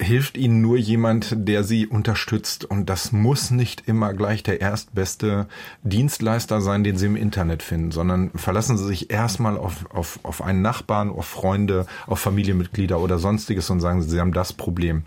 hilft 0.00 0.36
ihnen 0.36 0.60
nur 0.60 0.76
jemand, 0.76 1.34
der 1.36 1.64
sie 1.64 1.86
unterstützt. 1.86 2.64
Und 2.64 2.88
das 2.88 3.12
muss 3.12 3.50
nicht 3.50 3.88
immer 3.88 4.14
gleich 4.14 4.42
der 4.42 4.60
erstbeste 4.60 5.48
Dienstleister 5.82 6.60
sein, 6.60 6.84
den 6.84 6.96
sie 6.96 7.06
im 7.06 7.16
Internet 7.16 7.62
finden, 7.62 7.90
sondern 7.90 8.30
verlassen 8.34 8.78
sie 8.78 8.86
sich 8.86 9.10
erstmal 9.10 9.56
auf, 9.56 9.86
auf, 9.90 10.20
auf 10.22 10.42
einen 10.42 10.62
Nachbarn, 10.62 11.10
auf 11.10 11.26
Freunde, 11.26 11.86
auf 12.06 12.20
Familienmitglieder 12.20 13.00
oder 13.00 13.18
sonstiges 13.18 13.68
und 13.70 13.80
sagen, 13.80 14.02
sie 14.02 14.20
haben 14.20 14.32
das 14.32 14.52
Problem 14.52 15.02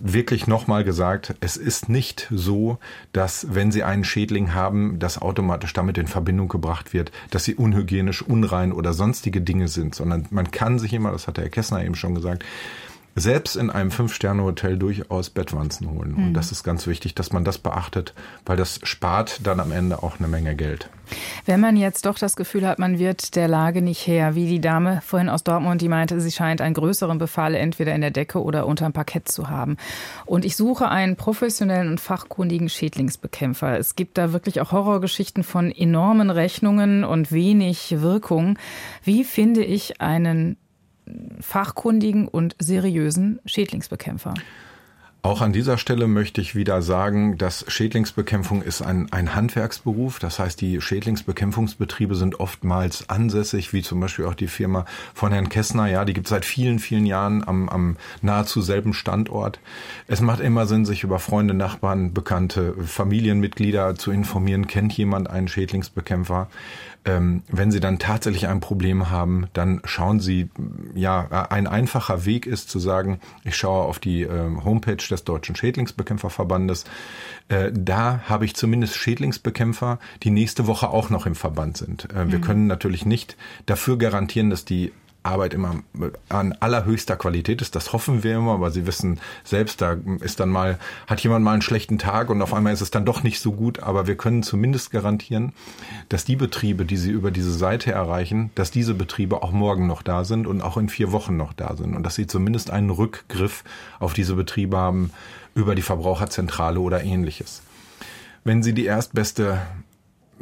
wirklich 0.00 0.46
nochmal 0.46 0.84
gesagt, 0.84 1.34
es 1.40 1.56
ist 1.56 1.88
nicht 1.88 2.28
so, 2.30 2.78
dass 3.12 3.46
wenn 3.54 3.72
Sie 3.72 3.82
einen 3.82 4.04
Schädling 4.04 4.54
haben, 4.54 4.98
das 4.98 5.20
automatisch 5.20 5.72
damit 5.72 5.98
in 5.98 6.06
Verbindung 6.06 6.48
gebracht 6.48 6.92
wird, 6.92 7.12
dass 7.30 7.44
sie 7.44 7.54
unhygienisch, 7.54 8.22
unrein 8.22 8.72
oder 8.72 8.92
sonstige 8.92 9.40
Dinge 9.40 9.68
sind, 9.68 9.94
sondern 9.94 10.26
man 10.30 10.50
kann 10.50 10.78
sich 10.78 10.92
immer, 10.92 11.12
das 11.12 11.26
hat 11.26 11.36
der 11.36 11.44
Herr 11.44 11.50
Kessner 11.50 11.84
eben 11.84 11.94
schon 11.94 12.14
gesagt, 12.14 12.44
selbst 13.14 13.56
in 13.56 13.70
einem 13.70 13.90
Fünf-Sterne-Hotel 13.90 14.78
durchaus 14.78 15.30
Bettwanzen 15.30 15.90
holen. 15.90 16.12
Mhm. 16.12 16.26
Und 16.26 16.34
das 16.34 16.52
ist 16.52 16.64
ganz 16.64 16.86
wichtig, 16.86 17.14
dass 17.14 17.32
man 17.32 17.44
das 17.44 17.58
beachtet, 17.58 18.14
weil 18.46 18.56
das 18.56 18.80
spart 18.82 19.46
dann 19.46 19.60
am 19.60 19.72
Ende 19.72 20.02
auch 20.02 20.18
eine 20.18 20.28
Menge 20.28 20.54
Geld. 20.56 20.88
Wenn 21.44 21.60
man 21.60 21.76
jetzt 21.76 22.06
doch 22.06 22.18
das 22.18 22.36
Gefühl 22.36 22.66
hat, 22.66 22.78
man 22.78 22.98
wird 22.98 23.36
der 23.36 23.48
Lage 23.48 23.82
nicht 23.82 24.06
her, 24.06 24.34
wie 24.34 24.46
die 24.46 24.60
Dame 24.60 25.02
vorhin 25.04 25.28
aus 25.28 25.44
Dortmund, 25.44 25.82
die 25.82 25.88
meinte, 25.88 26.20
sie 26.20 26.30
scheint 26.30 26.62
einen 26.62 26.74
größeren 26.74 27.18
Befall 27.18 27.54
entweder 27.54 27.94
in 27.94 28.00
der 28.00 28.10
Decke 28.10 28.42
oder 28.42 28.66
unterm 28.66 28.92
Parkett 28.92 29.28
zu 29.28 29.50
haben. 29.50 29.76
Und 30.24 30.44
ich 30.44 30.56
suche 30.56 30.88
einen 30.88 31.16
professionellen 31.16 31.88
und 31.88 32.00
fachkundigen 32.00 32.68
Schädlingsbekämpfer. 32.68 33.78
Es 33.78 33.94
gibt 33.94 34.16
da 34.16 34.32
wirklich 34.32 34.60
auch 34.60 34.72
Horrorgeschichten 34.72 35.44
von 35.44 35.70
enormen 35.70 36.30
Rechnungen 36.30 37.04
und 37.04 37.30
wenig 37.30 38.00
Wirkung. 38.00 38.58
Wie 39.04 39.24
finde 39.24 39.64
ich 39.64 40.00
einen 40.00 40.56
fachkundigen 41.40 42.28
und 42.28 42.56
seriösen 42.58 43.40
Schädlingsbekämpfer. 43.44 44.34
Auch 45.24 45.40
an 45.40 45.52
dieser 45.52 45.78
Stelle 45.78 46.08
möchte 46.08 46.40
ich 46.40 46.56
wieder 46.56 46.82
sagen, 46.82 47.38
dass 47.38 47.64
Schädlingsbekämpfung 47.68 48.60
ist 48.60 48.82
ein, 48.82 49.06
ein 49.12 49.36
Handwerksberuf. 49.36 50.18
Das 50.18 50.40
heißt, 50.40 50.60
die 50.60 50.80
Schädlingsbekämpfungsbetriebe 50.80 52.16
sind 52.16 52.40
oftmals 52.40 53.08
ansässig, 53.08 53.72
wie 53.72 53.82
zum 53.82 54.00
Beispiel 54.00 54.24
auch 54.24 54.34
die 54.34 54.48
Firma 54.48 54.84
von 55.14 55.30
Herrn 55.30 55.48
Kessner. 55.48 55.86
Ja, 55.86 56.04
die 56.04 56.12
gibt 56.12 56.26
es 56.26 56.30
seit 56.30 56.44
vielen, 56.44 56.80
vielen 56.80 57.06
Jahren 57.06 57.46
am, 57.46 57.68
am 57.68 57.98
nahezu 58.20 58.60
selben 58.62 58.94
Standort. 58.94 59.60
Es 60.08 60.20
macht 60.20 60.40
immer 60.40 60.66
Sinn, 60.66 60.84
sich 60.84 61.04
über 61.04 61.20
Freunde, 61.20 61.54
Nachbarn, 61.54 62.12
Bekannte, 62.12 62.74
Familienmitglieder 62.84 63.94
zu 63.94 64.10
informieren. 64.10 64.66
Kennt 64.66 64.92
jemand 64.92 65.30
einen 65.30 65.46
Schädlingsbekämpfer? 65.46 66.48
Ähm, 67.04 67.42
wenn 67.48 67.72
Sie 67.72 67.80
dann 67.80 67.98
tatsächlich 67.98 68.46
ein 68.46 68.60
Problem 68.60 69.10
haben, 69.10 69.48
dann 69.54 69.80
schauen 69.84 70.20
Sie, 70.20 70.50
ja, 70.94 71.48
ein 71.50 71.66
einfacher 71.66 72.24
Weg 72.24 72.46
ist 72.46 72.70
zu 72.70 72.78
sagen, 72.78 73.18
ich 73.44 73.56
schaue 73.56 73.84
auf 73.84 73.98
die 73.98 74.22
äh, 74.22 74.50
Homepage 74.64 74.96
des 74.96 75.24
Deutschen 75.24 75.56
Schädlingsbekämpferverbandes. 75.56 76.84
Äh, 77.48 77.72
da 77.74 78.20
habe 78.28 78.44
ich 78.44 78.54
zumindest 78.54 78.96
Schädlingsbekämpfer, 78.96 79.98
die 80.22 80.30
nächste 80.30 80.68
Woche 80.68 80.90
auch 80.90 81.10
noch 81.10 81.26
im 81.26 81.34
Verband 81.34 81.76
sind. 81.76 82.08
Äh, 82.12 82.30
wir 82.30 82.38
mhm. 82.38 82.42
können 82.42 82.66
natürlich 82.68 83.04
nicht 83.04 83.36
dafür 83.66 83.98
garantieren, 83.98 84.50
dass 84.50 84.64
die 84.64 84.92
Arbeit 85.22 85.54
immer 85.54 85.76
an 86.28 86.52
allerhöchster 86.58 87.16
Qualität 87.16 87.62
ist. 87.62 87.76
Das 87.76 87.92
hoffen 87.92 88.22
wir 88.22 88.36
immer, 88.36 88.52
aber 88.52 88.70
Sie 88.70 88.86
wissen 88.86 89.20
selbst, 89.44 89.80
da 89.80 89.96
ist 90.20 90.40
dann 90.40 90.48
mal, 90.48 90.78
hat 91.06 91.20
jemand 91.20 91.44
mal 91.44 91.52
einen 91.52 91.62
schlechten 91.62 91.98
Tag 91.98 92.30
und 92.30 92.42
auf 92.42 92.52
einmal 92.54 92.72
ist 92.72 92.80
es 92.80 92.90
dann 92.90 93.04
doch 93.04 93.22
nicht 93.22 93.40
so 93.40 93.52
gut. 93.52 93.80
Aber 93.80 94.06
wir 94.06 94.16
können 94.16 94.42
zumindest 94.42 94.90
garantieren, 94.90 95.52
dass 96.08 96.24
die 96.24 96.36
Betriebe, 96.36 96.84
die 96.84 96.96
Sie 96.96 97.10
über 97.10 97.30
diese 97.30 97.52
Seite 97.52 97.92
erreichen, 97.92 98.50
dass 98.54 98.70
diese 98.70 98.94
Betriebe 98.94 99.42
auch 99.42 99.52
morgen 99.52 99.86
noch 99.86 100.02
da 100.02 100.24
sind 100.24 100.46
und 100.46 100.60
auch 100.60 100.76
in 100.76 100.88
vier 100.88 101.12
Wochen 101.12 101.36
noch 101.36 101.52
da 101.52 101.76
sind 101.76 101.94
und 101.94 102.02
dass 102.02 102.14
Sie 102.14 102.26
zumindest 102.26 102.70
einen 102.70 102.90
Rückgriff 102.90 103.64
auf 104.00 104.14
diese 104.14 104.34
Betriebe 104.34 104.76
haben 104.76 105.10
über 105.54 105.74
die 105.74 105.82
Verbraucherzentrale 105.82 106.80
oder 106.80 107.04
ähnliches. 107.04 107.62
Wenn 108.44 108.62
Sie 108.62 108.72
die 108.72 108.86
erstbeste 108.86 109.60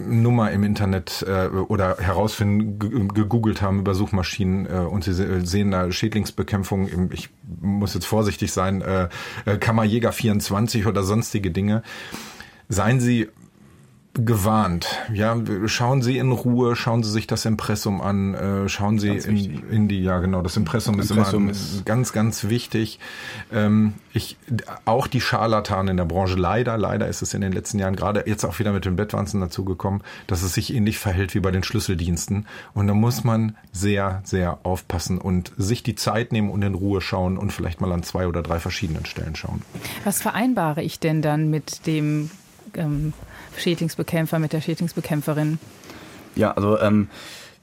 Nummer 0.08 0.50
im 0.50 0.64
Internet 0.64 1.24
äh, 1.26 1.48
oder 1.48 1.98
herausfinden, 1.98 2.78
gegoogelt 3.14 3.62
haben 3.62 3.80
über 3.80 3.94
Suchmaschinen 3.94 4.66
äh, 4.66 4.78
und 4.78 5.04
sie 5.04 5.12
sehen 5.44 5.70
da 5.70 5.90
Schädlingsbekämpfung, 5.90 6.88
im, 6.88 7.12
ich 7.12 7.30
muss 7.60 7.94
jetzt 7.94 8.06
vorsichtig 8.06 8.52
sein, 8.52 8.82
äh, 8.82 9.08
äh 9.44 9.58
Kammerjäger 9.58 10.12
24 10.12 10.86
oder 10.86 11.02
sonstige 11.02 11.50
Dinge. 11.50 11.82
Seien 12.68 13.00
Sie 13.00 13.28
gewarnt. 14.14 14.88
Ja, 15.12 15.36
schauen 15.66 16.02
Sie 16.02 16.18
in 16.18 16.32
Ruhe, 16.32 16.74
schauen 16.74 17.04
Sie 17.04 17.10
sich 17.10 17.28
das 17.28 17.44
Impressum 17.44 18.00
an, 18.00 18.34
äh, 18.34 18.68
schauen 18.68 18.98
Sie 18.98 19.08
in, 19.08 19.62
in, 19.70 19.88
die, 19.88 20.02
ja 20.02 20.18
genau, 20.18 20.42
das 20.42 20.56
Impressum, 20.56 20.94
Impressum 20.94 21.18
ist 21.18 21.32
immer 21.32 21.50
ist 21.50 21.86
ganz, 21.86 22.12
ganz 22.12 22.48
wichtig. 22.48 22.98
Ähm, 23.52 23.94
ich, 24.12 24.36
auch 24.84 25.06
die 25.06 25.20
Scharlatane 25.20 25.92
in 25.92 25.96
der 25.96 26.06
Branche, 26.06 26.34
leider, 26.34 26.76
leider 26.76 27.06
ist 27.06 27.22
es 27.22 27.34
in 27.34 27.40
den 27.40 27.52
letzten 27.52 27.78
Jahren 27.78 27.94
gerade 27.94 28.24
jetzt 28.26 28.44
auch 28.44 28.58
wieder 28.58 28.72
mit 28.72 28.84
den 28.84 28.96
Bettwanzen 28.96 29.40
dazugekommen, 29.40 30.02
dass 30.26 30.42
es 30.42 30.54
sich 30.54 30.74
ähnlich 30.74 30.98
verhält 30.98 31.34
wie 31.36 31.40
bei 31.40 31.52
den 31.52 31.62
Schlüsseldiensten. 31.62 32.46
Und 32.74 32.88
da 32.88 32.94
muss 32.94 33.22
man 33.22 33.56
sehr, 33.70 34.22
sehr 34.24 34.58
aufpassen 34.64 35.18
und 35.18 35.52
sich 35.56 35.84
die 35.84 35.94
Zeit 35.94 36.32
nehmen 36.32 36.50
und 36.50 36.62
in 36.62 36.74
Ruhe 36.74 37.00
schauen 37.00 37.38
und 37.38 37.52
vielleicht 37.52 37.80
mal 37.80 37.92
an 37.92 38.02
zwei 38.02 38.26
oder 38.26 38.42
drei 38.42 38.58
verschiedenen 38.58 39.06
Stellen 39.06 39.36
schauen. 39.36 39.62
Was 40.02 40.20
vereinbare 40.20 40.82
ich 40.82 40.98
denn 40.98 41.22
dann 41.22 41.48
mit 41.48 41.86
dem 41.86 42.30
ähm, 42.74 43.12
Schädlingsbekämpfer, 43.56 44.38
mit 44.38 44.52
der 44.52 44.60
Schädlingsbekämpferin? 44.60 45.58
Ja, 46.36 46.52
also 46.52 46.78
ähm, 46.78 47.08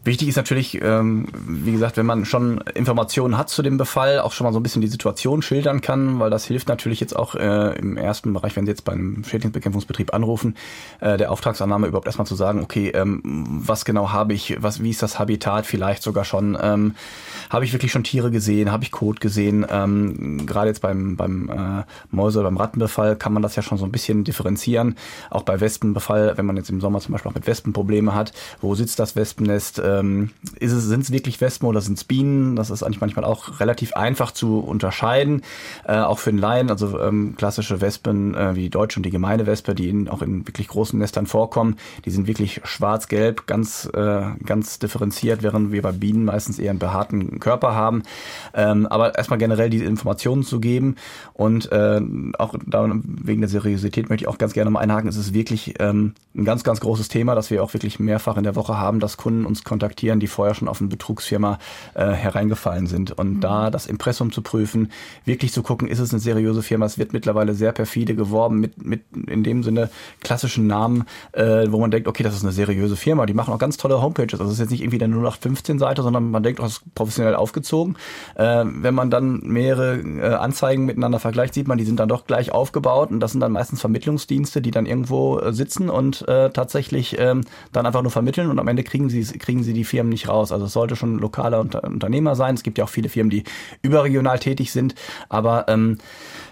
Wichtig 0.08 0.30
ist 0.30 0.38
natürlich, 0.38 0.82
ähm, 0.82 1.26
wie 1.46 1.74
gesagt, 1.74 1.98
wenn 1.98 2.06
man 2.06 2.24
schon 2.24 2.62
Informationen 2.76 3.38
hat 3.38 3.50
zu 3.50 3.62
dem 3.62 3.78
Befall, 3.78 4.22
auch 4.22 4.32
schon 4.32 4.46
mal 4.46 4.54
so 4.54 4.60
ein 4.62 4.64
bisschen 4.64 4.82
die 4.82 4.88
Situation 4.88 5.42
schildern 5.42 5.82
kann, 5.82 6.22
weil 6.22 6.30
das 6.30 6.46
hilft 6.46 6.70
natürlich 6.70 7.02
jetzt 7.02 7.14
auch 7.14 7.36
äh, 7.36 7.78
im 7.78 7.98
ersten 7.98 8.32
Bereich, 8.32 8.56
wenn 8.56 8.66
Sie 8.66 8.72
jetzt 8.72 8.86
beim 8.86 9.26
Schädlingsbekämpfungsbetrieb 9.26 10.14
anrufen, 10.14 10.56
äh, 11.02 11.18
der 11.18 11.30
Auftragsannahme 11.30 11.88
überhaupt 11.88 12.08
erstmal 12.08 12.26
zu 12.26 12.36
sagen, 12.36 12.62
okay, 12.62 12.92
ähm, 12.96 13.22
was 13.26 13.84
genau 13.84 14.14
habe 14.14 14.34
ich, 14.34 14.56
was, 14.62 14.82
wie 14.82 14.92
ist 14.92 15.04
das 15.04 15.20
Habitat 15.20 15.66
vielleicht 15.66 16.04
sogar 16.04 16.24
schon, 16.24 16.58
ähm, 16.62 16.96
habe 17.50 17.66
ich 17.66 17.74
wirklich 17.74 17.92
schon 17.92 18.06
Tiere 18.06 18.32
gesehen, 18.32 18.72
habe 18.72 18.86
ich 18.86 18.92
Kot 18.94 19.20
gesehen, 19.20 19.66
ähm, 19.70 20.46
gerade 20.46 20.70
jetzt 20.70 20.82
beim, 20.82 21.18
beim 21.18 21.50
äh, 21.50 22.16
Mäuse- 22.16 22.40
oder 22.40 22.48
beim 22.48 22.56
Rattenbefall 22.56 23.18
kann 23.18 23.34
man 23.34 23.44
das 23.44 23.58
ja 23.58 23.62
schon 23.62 23.78
so 23.78 23.84
ein 23.84 23.92
bisschen 23.92 24.24
differenzieren, 24.24 24.96
auch 25.32 25.44
bei 25.44 25.60
Wespenbefall, 25.60 26.38
wenn 26.38 26.46
man 26.46 26.56
jetzt 26.56 26.70
im 26.70 26.80
Sommer 26.80 27.02
zum 27.02 27.12
Beispiel 27.12 27.30
auch 27.30 27.36
mit 27.36 27.46
Wespen 27.46 27.74
Probleme 27.74 28.16
hat, 28.16 28.32
wo 28.62 28.74
sitzt 28.74 29.00
das 29.00 29.18
Wespennest, 29.18 29.82
ähm, 30.00 30.32
es, 30.60 30.72
sind 30.72 31.02
es 31.02 31.12
wirklich 31.12 31.40
Wespen 31.42 31.68
oder 31.68 31.82
sind 31.82 31.98
es 31.98 32.04
Bienen? 32.04 32.56
Das 32.56 32.70
ist 32.70 32.84
eigentlich 32.84 33.02
manchmal 33.02 33.26
auch 33.26 33.60
relativ 33.60 33.94
einfach 33.94 34.32
zu 34.32 34.60
unterscheiden, 34.60 35.42
äh, 35.86 35.98
auch 35.98 36.20
für 36.20 36.32
den 36.32 36.40
Laien. 36.40 36.70
Also 36.70 37.00
ähm, 37.00 37.36
klassische 37.38 37.82
Wespen 37.82 38.36
äh, 38.36 38.56
wie 38.56 38.62
die 38.62 38.70
deutsche 38.70 39.00
und 39.00 39.04
die 39.04 39.10
gemeine 39.10 39.46
Wespe, 39.46 39.76
die 39.76 39.90
in, 39.90 40.10
auch 40.10 40.22
in 40.22 40.48
wirklich 40.48 40.68
großen 40.68 40.98
Nestern 40.98 41.26
vorkommen, 41.26 41.78
die 42.06 42.12
sind 42.12 42.28
wirklich 42.28 42.62
schwarz-gelb, 42.64 43.48
ganz, 43.48 43.90
äh, 43.94 44.22
ganz 44.46 44.80
differenziert, 44.80 45.44
während 45.44 45.72
wir 45.72 45.82
bei 45.82 45.92
Bienen 45.92 46.26
meistens 46.26 46.60
eher 46.60 46.72
einen 46.72 46.80
behaarten 46.80 47.40
Körper 47.40 47.76
haben. 47.76 48.04
Ähm, 48.54 48.88
aber 48.88 49.16
erstmal 49.16 49.40
generell 49.40 49.70
diese 49.70 49.86
Informationen 49.86 50.44
zu 50.44 50.60
geben 50.60 50.96
und 51.34 51.72
äh, 51.72 52.02
auch 52.38 52.56
da, 52.66 52.90
wegen 53.04 53.42
der 53.42 53.50
Seriosität 53.50 54.10
möchte 54.10 54.26
ich 54.26 54.28
auch 54.28 54.38
ganz 54.38 54.54
gerne 54.54 54.70
mal 54.70 54.80
einhaken. 54.80 55.10
Es 55.10 55.18
ist 55.18 55.34
wirklich 55.34 55.76
ähm, 55.80 56.14
ein 56.36 56.46
ganz, 56.46 56.64
ganz 56.64 56.80
großes 56.80 57.08
Thema, 57.08 57.36
dass 57.36 57.50
wir 57.52 57.64
auch 57.64 57.74
wirklich 57.74 58.00
mehrfach 58.00 58.38
in 58.38 58.44
der 58.44 58.56
Woche 58.56 58.78
haben, 58.78 59.00
dass 59.00 59.18
Kunden 59.18 59.46
uns 59.46 59.64
kontaktieren, 59.64 59.87
die 59.96 60.28
vorher 60.28 60.56
schon 60.56 60.68
auf 60.68 60.82
eine 60.82 60.90
Betrugsfirma 60.90 61.60
äh, 61.94 62.12
hereingefallen 62.12 62.88
sind. 62.88 63.12
Und 63.12 63.36
mhm. 63.36 63.42
da 63.42 63.70
das 63.70 63.88
Impressum 63.88 64.32
zu 64.32 64.42
prüfen, 64.42 64.92
wirklich 65.26 65.54
zu 65.54 65.64
gucken, 65.64 65.88
ist 65.88 66.00
es 66.00 66.12
eine 66.12 66.20
seriöse 66.20 66.64
Firma? 66.64 66.86
Es 66.86 66.98
wird 66.98 67.14
mittlerweile 67.14 67.54
sehr 67.54 67.72
perfide 67.72 68.16
geworben 68.16 68.60
mit, 68.60 68.84
mit 68.86 69.04
in 69.28 69.44
dem 69.44 69.64
Sinne 69.64 69.90
klassischen 70.22 70.68
Namen, 70.68 71.06
äh, 71.34 71.68
wo 71.70 71.80
man 71.80 71.92
denkt, 71.92 72.08
okay, 72.08 72.24
das 72.24 72.36
ist 72.36 72.44
eine 72.44 72.52
seriöse 72.52 72.96
Firma. 72.96 73.26
Die 73.26 73.34
machen 73.34 73.54
auch 73.54 73.60
ganz 73.60 73.78
tolle 73.78 74.02
Homepages. 74.02 74.40
Also 74.40 74.52
es 74.52 74.54
ist 74.54 74.60
jetzt 74.60 74.72
nicht 74.72 74.82
irgendwie 74.82 74.98
der 74.98 75.10
0815-Seite, 75.10 76.02
sondern 76.02 76.32
man 76.32 76.44
denkt, 76.44 76.60
das 76.60 76.74
ist 76.74 76.96
professionell 76.96 77.36
aufgezogen. 77.36 77.96
Äh, 78.36 78.64
wenn 78.66 78.94
man 78.94 79.10
dann 79.10 79.42
mehrere 79.44 79.98
äh, 79.98 80.34
Anzeigen 80.36 80.86
miteinander 80.86 81.20
vergleicht, 81.20 81.54
sieht 81.54 81.68
man, 81.68 81.78
die 81.78 81.86
sind 81.86 82.00
dann 82.00 82.10
doch 82.10 82.26
gleich 82.26 82.52
aufgebaut 82.52 83.12
und 83.12 83.20
das 83.20 83.32
sind 83.32 83.42
dann 83.42 83.52
meistens 83.52 83.82
Vermittlungsdienste, 83.82 84.62
die 84.62 84.72
dann 84.72 84.86
irgendwo 84.86 85.40
äh, 85.40 85.54
sitzen 85.54 85.90
und 85.90 86.28
äh, 86.28 86.50
tatsächlich 86.50 87.18
äh, 87.18 87.36
dann 87.72 87.86
einfach 87.86 88.02
nur 88.02 88.12
vermitteln 88.12 88.50
und 88.50 88.60
am 88.60 88.68
Ende 88.68 88.84
kriegen 88.84 89.10
sie, 89.10 89.24
kriegen 89.24 89.64
sie 89.68 89.74
die 89.74 89.84
Firmen 89.84 90.10
nicht 90.10 90.28
raus. 90.28 90.52
Also 90.52 90.66
es 90.66 90.74
sollte 90.74 90.96
schon 90.96 91.16
ein 91.16 91.20
lokaler 91.20 91.60
Unter 91.60 91.84
Unternehmer 91.84 92.36
sein. 92.36 92.56
Es 92.56 92.64
gibt 92.64 92.78
ja 92.78 92.86
auch 92.86 92.90
viele 92.90 93.10
Firmen, 93.10 93.30
die 93.30 93.44
überregional 93.82 94.40
tätig 94.40 94.72
sind, 94.72 94.96
aber 95.30 95.66
ähm, 95.68 96.00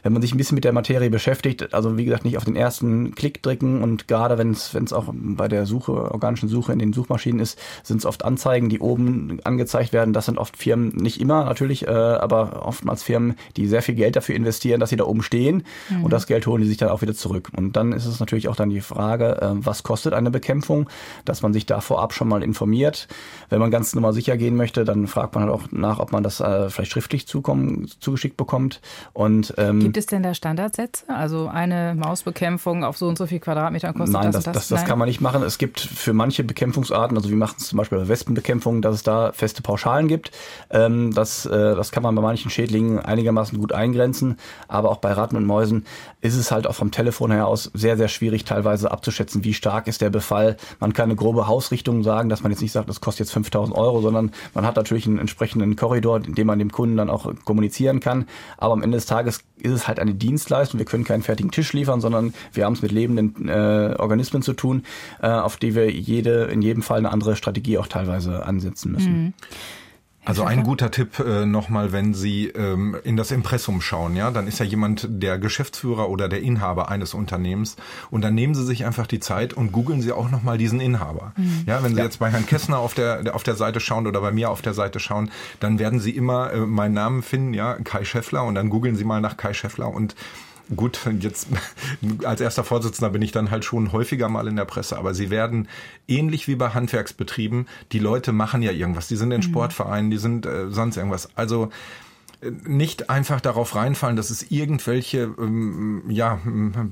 wenn 0.05 0.13
man 0.13 0.21
sich 0.21 0.35
ein 0.35 0.37
bisschen 0.37 0.53
mit 0.53 0.63
der 0.63 0.71
Materie 0.71 1.09
beschäftigt, 1.09 1.73
also 1.73 1.97
wie 1.97 2.05
gesagt, 2.05 2.25
nicht 2.25 2.37
auf 2.37 2.45
den 2.45 2.55
ersten 2.55 3.15
Klick 3.15 3.41
drücken 3.41 3.81
und 3.81 4.07
gerade 4.07 4.37
wenn 4.37 4.51
es 4.51 4.75
wenn 4.75 4.83
es 4.83 4.93
auch 4.93 5.11
bei 5.11 5.47
der 5.47 5.65
Suche, 5.65 6.11
organischen 6.11 6.47
Suche 6.47 6.73
in 6.73 6.77
den 6.77 6.93
Suchmaschinen 6.93 7.39
ist, 7.39 7.57
sind 7.81 7.97
es 7.97 8.05
oft 8.05 8.23
Anzeigen, 8.23 8.69
die 8.69 8.79
oben 8.79 9.39
angezeigt 9.45 9.93
werden. 9.93 10.13
Das 10.13 10.27
sind 10.27 10.37
oft 10.37 10.57
Firmen, 10.57 10.89
nicht 10.89 11.19
immer 11.19 11.45
natürlich, 11.45 11.87
äh, 11.87 11.89
aber 11.89 12.67
oftmals 12.67 13.01
Firmen, 13.01 13.33
die 13.57 13.65
sehr 13.65 13.81
viel 13.81 13.95
Geld 13.95 14.15
dafür 14.15 14.35
investieren, 14.35 14.79
dass 14.79 14.91
sie 14.91 14.95
da 14.95 15.05
oben 15.05 15.23
stehen 15.23 15.63
mhm. 15.89 16.03
und 16.03 16.13
das 16.13 16.27
Geld 16.27 16.45
holen 16.45 16.61
die 16.61 16.67
sich 16.67 16.77
dann 16.77 16.89
auch 16.89 17.01
wieder 17.01 17.15
zurück. 17.15 17.49
Und 17.57 17.75
dann 17.75 17.91
ist 17.91 18.05
es 18.05 18.19
natürlich 18.19 18.47
auch 18.47 18.55
dann 18.55 18.69
die 18.69 18.81
Frage, 18.81 19.41
äh, 19.41 19.49
was 19.55 19.81
kostet 19.81 20.13
eine 20.13 20.29
Bekämpfung, 20.29 20.87
dass 21.25 21.41
man 21.41 21.51
sich 21.51 21.65
da 21.65 21.81
vorab 21.81 22.13
schon 22.13 22.27
mal 22.27 22.43
informiert. 22.43 23.07
Wenn 23.49 23.59
man 23.59 23.71
ganz 23.71 23.95
normal 23.95 24.13
sicher 24.13 24.37
gehen 24.37 24.55
möchte, 24.55 24.85
dann 24.85 25.07
fragt 25.07 25.33
man 25.33 25.45
halt 25.45 25.53
auch 25.53 25.63
nach, 25.71 25.97
ob 25.97 26.11
man 26.11 26.21
das 26.21 26.41
äh, 26.41 26.69
vielleicht 26.69 26.91
schriftlich 26.91 27.25
zukommen, 27.25 27.89
zugeschickt 27.99 28.37
bekommt. 28.37 28.81
Und 29.13 29.55
ähm, 29.57 29.94
Gibt 29.95 30.01
es 30.01 30.07
denn 30.07 30.23
da 30.23 30.33
Standardsätze? 30.33 31.05
Also 31.07 31.47
eine 31.47 31.95
Mausbekämpfung 31.95 32.83
auf 32.83 32.97
so 32.97 33.07
und 33.07 33.17
so 33.17 33.27
viel 33.27 33.39
Quadratmetern 33.39 33.93
kostet 33.93 34.11
Nein, 34.11 34.33
das, 34.33 34.43
das, 34.43 34.43
das, 34.43 34.67
das, 34.67 34.79
das 34.81 34.85
kann 34.85 34.99
man 34.99 35.07
nicht 35.07 35.21
machen. 35.21 35.41
Es 35.41 35.57
gibt 35.57 35.79
für 35.79 36.11
manche 36.11 36.43
Bekämpfungsarten, 36.43 37.15
also 37.15 37.29
wir 37.29 37.37
machen 37.37 37.55
es 37.59 37.67
zum 37.67 37.77
Beispiel 37.77 37.99
bei 37.99 38.09
Wespenbekämpfung, 38.09 38.81
dass 38.81 38.95
es 38.95 39.03
da 39.03 39.31
feste 39.31 39.61
Pauschalen 39.61 40.09
gibt. 40.09 40.31
Ähm, 40.69 41.13
das, 41.13 41.45
äh, 41.45 41.49
das 41.49 41.93
kann 41.93 42.03
man 42.03 42.13
bei 42.13 42.21
manchen 42.21 42.51
Schädlingen 42.51 42.99
einigermaßen 42.99 43.57
gut 43.57 43.71
eingrenzen. 43.71 44.35
Aber 44.67 44.91
auch 44.91 44.97
bei 44.97 45.13
Ratten 45.13 45.37
und 45.37 45.45
Mäusen 45.45 45.85
ist 46.19 46.35
es 46.35 46.51
halt 46.51 46.67
auch 46.67 46.75
vom 46.75 46.91
Telefon 46.91 47.31
her 47.31 47.47
aus 47.47 47.71
sehr, 47.73 47.95
sehr 47.95 48.09
schwierig 48.09 48.43
teilweise 48.43 48.91
abzuschätzen, 48.91 49.45
wie 49.45 49.53
stark 49.53 49.87
ist 49.87 50.01
der 50.01 50.09
Befall. 50.09 50.57
Man 50.81 50.91
kann 50.91 51.05
eine 51.05 51.15
grobe 51.15 51.47
Hausrichtung 51.47 52.03
sagen, 52.03 52.27
dass 52.27 52.43
man 52.43 52.51
jetzt 52.51 52.61
nicht 52.61 52.73
sagt, 52.73 52.89
das 52.89 52.99
kostet 52.99 53.27
jetzt 53.27 53.33
5000 53.33 53.77
Euro, 53.77 54.01
sondern 54.01 54.31
man 54.53 54.65
hat 54.65 54.75
natürlich 54.75 55.07
einen 55.07 55.19
entsprechenden 55.19 55.77
Korridor, 55.77 56.17
in 56.17 56.35
dem 56.35 56.47
man 56.47 56.59
dem 56.59 56.73
Kunden 56.73 56.97
dann 56.97 57.09
auch 57.09 57.33
kommunizieren 57.45 58.01
kann. 58.01 58.27
Aber 58.57 58.73
am 58.73 58.83
Ende 58.83 58.97
des 58.97 59.05
Tages 59.05 59.39
ist 59.57 59.71
es 59.71 59.84
halt 59.87 59.99
eine 59.99 60.13
Dienstleistung. 60.13 60.79
Wir 60.79 60.85
können 60.85 61.03
keinen 61.03 61.23
fertigen 61.23 61.51
Tisch 61.51 61.73
liefern, 61.73 62.01
sondern 62.01 62.33
wir 62.53 62.65
haben 62.65 62.73
es 62.73 62.81
mit 62.81 62.91
lebenden 62.91 63.47
äh, 63.47 63.95
Organismen 63.97 64.41
zu 64.41 64.53
tun, 64.53 64.83
äh, 65.21 65.27
auf 65.27 65.57
die 65.57 65.75
wir 65.75 65.91
jede, 65.91 66.45
in 66.45 66.61
jedem 66.61 66.83
Fall 66.83 66.99
eine 66.99 67.11
andere 67.11 67.35
Strategie 67.35 67.77
auch 67.77 67.87
teilweise 67.87 68.45
ansetzen 68.45 68.91
müssen. 68.91 69.23
Mhm. 69.23 69.33
Also 70.25 70.43
ein 70.43 70.63
guter 70.63 70.91
Tipp 70.91 71.19
äh, 71.19 71.45
nochmal, 71.45 71.91
wenn 71.91 72.13
Sie 72.13 72.47
ähm, 72.47 72.97
in 73.03 73.15
das 73.15 73.31
Impressum 73.31 73.79
schauen, 73.79 74.15
ja, 74.15 74.31
dann 74.31 74.47
ist 74.47 74.59
ja 74.59 74.65
jemand 74.65 75.07
der 75.09 75.37
Geschäftsführer 75.37 76.09
oder 76.09 76.27
der 76.27 76.41
Inhaber 76.41 76.89
eines 76.89 77.13
Unternehmens 77.13 77.75
und 78.09 78.23
dann 78.23 78.33
nehmen 78.33 78.55
Sie 78.55 78.65
sich 78.65 78.85
einfach 78.85 79.07
die 79.07 79.19
Zeit 79.19 79.53
und 79.53 79.71
googeln 79.71 80.01
Sie 80.01 80.11
auch 80.11 80.31
nochmal 80.31 80.57
diesen 80.57 80.79
Inhaber. 80.79 81.33
Mhm. 81.37 81.63
Ja, 81.67 81.83
wenn 81.83 81.93
Sie 81.93 81.99
ja. 81.99 82.05
jetzt 82.05 82.19
bei 82.19 82.29
Herrn 82.31 82.45
Kessner 82.45 82.79
auf 82.79 82.95
der 82.95 83.35
auf 83.35 83.43
der 83.43 83.55
Seite 83.55 83.79
schauen 83.79 84.07
oder 84.07 84.19
bei 84.19 84.31
mir 84.31 84.49
auf 84.49 84.61
der 84.61 84.73
Seite 84.73 84.99
schauen, 84.99 85.29
dann 85.59 85.79
werden 85.79 85.99
Sie 85.99 86.11
immer 86.11 86.51
äh, 86.51 86.59
meinen 86.59 86.93
Namen 86.93 87.21
finden, 87.21 87.53
ja, 87.53 87.75
Kai 87.75 88.03
Scheffler 88.03 88.43
und 88.43 88.55
dann 88.55 88.69
googeln 88.69 88.95
Sie 88.95 89.03
mal 89.03 89.21
nach 89.21 89.37
Kai 89.37 89.53
Scheffler 89.53 89.93
und 89.93 90.15
Gut, 90.73 90.99
jetzt 91.19 91.47
als 92.23 92.41
erster 92.41 92.63
Vorsitzender 92.63 93.11
bin 93.11 93.21
ich 93.21 93.31
dann 93.31 93.51
halt 93.51 93.65
schon 93.65 93.91
häufiger 93.91 94.29
mal 94.29 94.47
in 94.47 94.55
der 94.55 94.65
Presse, 94.65 94.97
aber 94.97 95.13
sie 95.13 95.29
werden 95.29 95.67
ähnlich 96.07 96.47
wie 96.47 96.55
bei 96.55 96.69
Handwerksbetrieben, 96.69 97.67
die 97.91 97.99
Leute 97.99 98.31
machen 98.31 98.61
ja 98.61 98.71
irgendwas, 98.71 99.07
die 99.07 99.15
sind 99.15 99.31
in 99.31 99.37
mhm. 99.37 99.43
Sportvereinen, 99.43 100.09
die 100.09 100.17
sind 100.17 100.45
äh, 100.45 100.69
sonst 100.71 100.97
irgendwas. 100.97 101.29
Also 101.35 101.69
äh, 102.41 102.51
nicht 102.65 103.09
einfach 103.09 103.41
darauf 103.41 103.75
reinfallen, 103.75 104.15
dass 104.15 104.31
es 104.31 104.49
irgendwelche 104.51 105.35
ähm, 105.37 106.03
ja, 106.09 106.39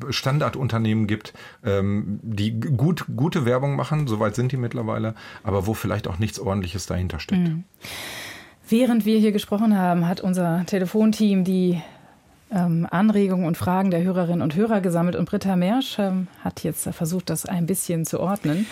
Standardunternehmen 0.10 1.08
gibt, 1.08 1.34
ähm, 1.64 2.20
die 2.22 2.60
gut, 2.60 3.06
gute 3.16 3.46
Werbung 3.46 3.76
machen, 3.76 4.08
soweit 4.08 4.36
sind 4.36 4.52
die 4.52 4.58
mittlerweile, 4.58 5.16
aber 5.44 5.66
wo 5.66 5.74
vielleicht 5.74 6.08
auch 6.08 6.20
nichts 6.20 6.40
ordentliches 6.40 6.86
dahinter 6.86 7.20
steckt. 7.20 7.48
Mhm. 7.48 7.64
Während 8.70 9.06
wir 9.06 9.20
hier 9.20 9.32
gesprochen 9.32 9.78
haben, 9.78 10.08
hat 10.08 10.22
unser 10.22 10.66
Telefonteam 10.66 11.44
die 11.44 11.82
ähm, 12.54 12.88
Anregungen 12.90 13.46
und 13.46 13.58
Fragen 13.58 13.92
der 13.92 14.04
Hörerinnen 14.04 14.42
und 14.42 14.56
Hörer 14.56 14.82
gesammelt 14.82 15.16
und 15.16 15.26
Britta 15.26 15.56
Mersch 15.56 15.98
ähm, 16.00 16.28
hat 16.44 16.64
jetzt 16.64 16.88
versucht, 16.90 17.30
das 17.30 17.46
ein 17.46 17.66
bisschen 17.66 18.06
zu 18.06 18.20
ordnen. 18.20 18.68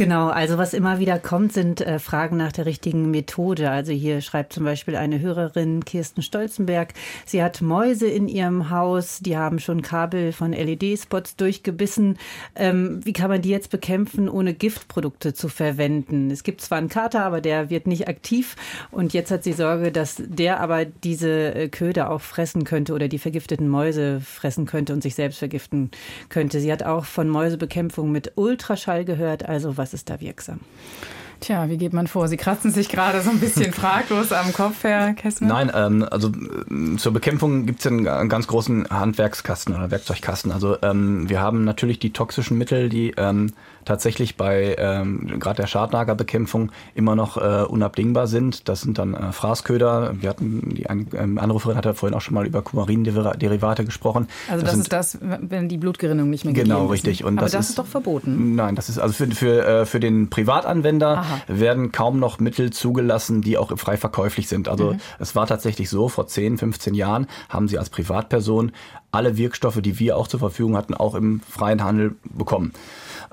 Genau, 0.00 0.28
also 0.28 0.56
was 0.56 0.72
immer 0.72 0.98
wieder 0.98 1.18
kommt, 1.18 1.52
sind 1.52 1.82
äh, 1.82 1.98
Fragen 1.98 2.38
nach 2.38 2.52
der 2.52 2.64
richtigen 2.64 3.10
Methode. 3.10 3.70
Also 3.70 3.92
hier 3.92 4.22
schreibt 4.22 4.54
zum 4.54 4.64
Beispiel 4.64 4.96
eine 4.96 5.20
Hörerin 5.20 5.84
Kirsten 5.84 6.22
Stolzenberg, 6.22 6.94
sie 7.26 7.42
hat 7.42 7.60
Mäuse 7.60 8.06
in 8.06 8.26
ihrem 8.26 8.70
Haus, 8.70 9.18
die 9.20 9.36
haben 9.36 9.58
schon 9.58 9.82
Kabel 9.82 10.32
von 10.32 10.54
LED-Spots 10.54 11.36
durchgebissen. 11.36 12.16
Ähm, 12.56 13.04
wie 13.04 13.12
kann 13.12 13.28
man 13.28 13.42
die 13.42 13.50
jetzt 13.50 13.68
bekämpfen, 13.68 14.30
ohne 14.30 14.54
Giftprodukte 14.54 15.34
zu 15.34 15.50
verwenden? 15.50 16.30
Es 16.30 16.44
gibt 16.44 16.62
zwar 16.62 16.78
einen 16.78 16.88
Kater, 16.88 17.22
aber 17.22 17.42
der 17.42 17.68
wird 17.68 17.86
nicht 17.86 18.08
aktiv 18.08 18.56
und 18.90 19.12
jetzt 19.12 19.30
hat 19.30 19.44
sie 19.44 19.52
Sorge, 19.52 19.92
dass 19.92 20.16
der 20.18 20.60
aber 20.60 20.86
diese 20.86 21.54
äh, 21.54 21.68
Köder 21.68 22.10
auch 22.10 22.22
fressen 22.22 22.64
könnte 22.64 22.94
oder 22.94 23.08
die 23.08 23.18
vergifteten 23.18 23.68
Mäuse 23.68 24.22
fressen 24.22 24.64
könnte 24.64 24.94
und 24.94 25.02
sich 25.02 25.14
selbst 25.14 25.40
vergiften 25.40 25.90
könnte. 26.30 26.58
Sie 26.58 26.72
hat 26.72 26.84
auch 26.84 27.04
von 27.04 27.28
Mäusebekämpfung 27.28 28.10
mit 28.10 28.32
Ultraschall 28.36 29.04
gehört, 29.04 29.46
also 29.46 29.76
was 29.76 29.89
was 29.90 29.94
ist 29.94 30.08
da 30.08 30.20
wirksam? 30.20 30.60
Tja, 31.40 31.68
wie 31.68 31.78
geht 31.78 31.92
man 31.92 32.06
vor? 32.06 32.28
Sie 32.28 32.36
kratzen 32.36 32.70
sich 32.70 32.88
gerade 32.88 33.22
so 33.22 33.30
ein 33.30 33.40
bisschen 33.40 33.72
fraglos 33.72 34.30
am 34.30 34.52
Kopf, 34.52 34.84
Herr 34.84 35.14
Kessner. 35.14 35.48
Nein, 35.48 35.72
ähm, 35.74 36.06
also 36.08 36.28
äh, 36.28 36.96
zur 36.96 37.12
Bekämpfung 37.12 37.66
gibt 37.66 37.80
es 37.80 37.86
einen 37.86 38.28
ganz 38.28 38.46
großen 38.46 38.88
Handwerkskasten 38.88 39.74
oder 39.74 39.90
Werkzeugkasten. 39.90 40.52
Also 40.52 40.76
ähm, 40.82 41.28
wir 41.28 41.40
haben 41.40 41.64
natürlich 41.64 41.98
die 41.98 42.12
toxischen 42.12 42.56
Mittel, 42.56 42.88
die 42.88 43.14
ähm, 43.16 43.52
tatsächlich 43.84 44.36
bei 44.36 44.76
ähm, 44.78 45.38
gerade 45.38 45.62
der 45.62 45.66
Schadlagerbekämpfung 45.66 46.70
immer 46.94 47.16
noch 47.16 47.36
äh, 47.36 47.64
unabdingbar 47.64 48.26
sind. 48.26 48.68
Das 48.68 48.82
sind 48.82 48.98
dann 48.98 49.14
äh, 49.14 49.32
Fraßköder. 49.32 50.14
Wir 50.20 50.28
hatten 50.28 50.74
die 50.74 50.88
ein, 50.88 51.08
ähm, 51.14 51.38
Anruferin 51.38 51.76
hat 51.76 51.84
ja 51.84 51.94
vorhin 51.94 52.16
auch 52.16 52.20
schon 52.20 52.34
mal 52.34 52.46
über 52.46 52.62
Kumarin-Derivate 52.62 53.84
gesprochen. 53.84 54.28
Also 54.48 54.64
das, 54.64 54.72
das 54.72 54.80
ist 54.80 54.92
das, 54.92 55.18
wenn 55.20 55.68
die 55.68 55.78
Blutgerinnung 55.78 56.30
nicht 56.30 56.44
mehr 56.44 56.54
genau 56.54 56.86
richtig. 56.86 57.24
Und 57.24 57.38
Aber 57.38 57.46
das, 57.46 57.52
das 57.52 57.64
ist, 57.66 57.70
ist, 57.70 57.78
doch 57.78 57.86
verboten. 57.86 58.54
Nein, 58.54 58.74
das 58.74 58.88
ist 58.88 58.98
also 58.98 59.14
für 59.14 59.30
für 59.30 59.64
äh, 59.64 59.86
für 59.86 60.00
den 60.00 60.30
Privatanwender 60.30 61.18
Aha. 61.18 61.40
werden 61.48 61.92
kaum 61.92 62.18
noch 62.18 62.38
Mittel 62.38 62.70
zugelassen, 62.70 63.42
die 63.42 63.58
auch 63.58 63.76
frei 63.78 63.96
verkäuflich 63.96 64.48
sind. 64.48 64.68
Also 64.68 64.92
mhm. 64.92 65.00
es 65.18 65.34
war 65.34 65.46
tatsächlich 65.46 65.90
so 65.90 66.08
vor 66.08 66.26
10, 66.26 66.58
15 66.58 66.94
Jahren 66.94 67.26
haben 67.48 67.68
sie 67.68 67.78
als 67.78 67.90
Privatperson 67.90 68.72
alle 69.12 69.36
Wirkstoffe, 69.36 69.80
die 69.80 69.98
wir 69.98 70.16
auch 70.16 70.28
zur 70.28 70.40
Verfügung 70.40 70.76
hatten, 70.76 70.94
auch 70.94 71.14
im 71.14 71.40
freien 71.40 71.82
Handel 71.82 72.14
bekommen. 72.24 72.72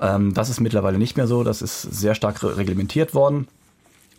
Ähm, 0.00 0.34
das 0.34 0.50
ist 0.50 0.60
mittlerweile 0.60 0.98
nicht 0.98 1.16
mehr 1.16 1.26
so. 1.26 1.44
Das 1.44 1.62
ist 1.62 1.82
sehr 1.82 2.14
stark 2.14 2.42
reglementiert 2.42 3.14
worden. 3.14 3.48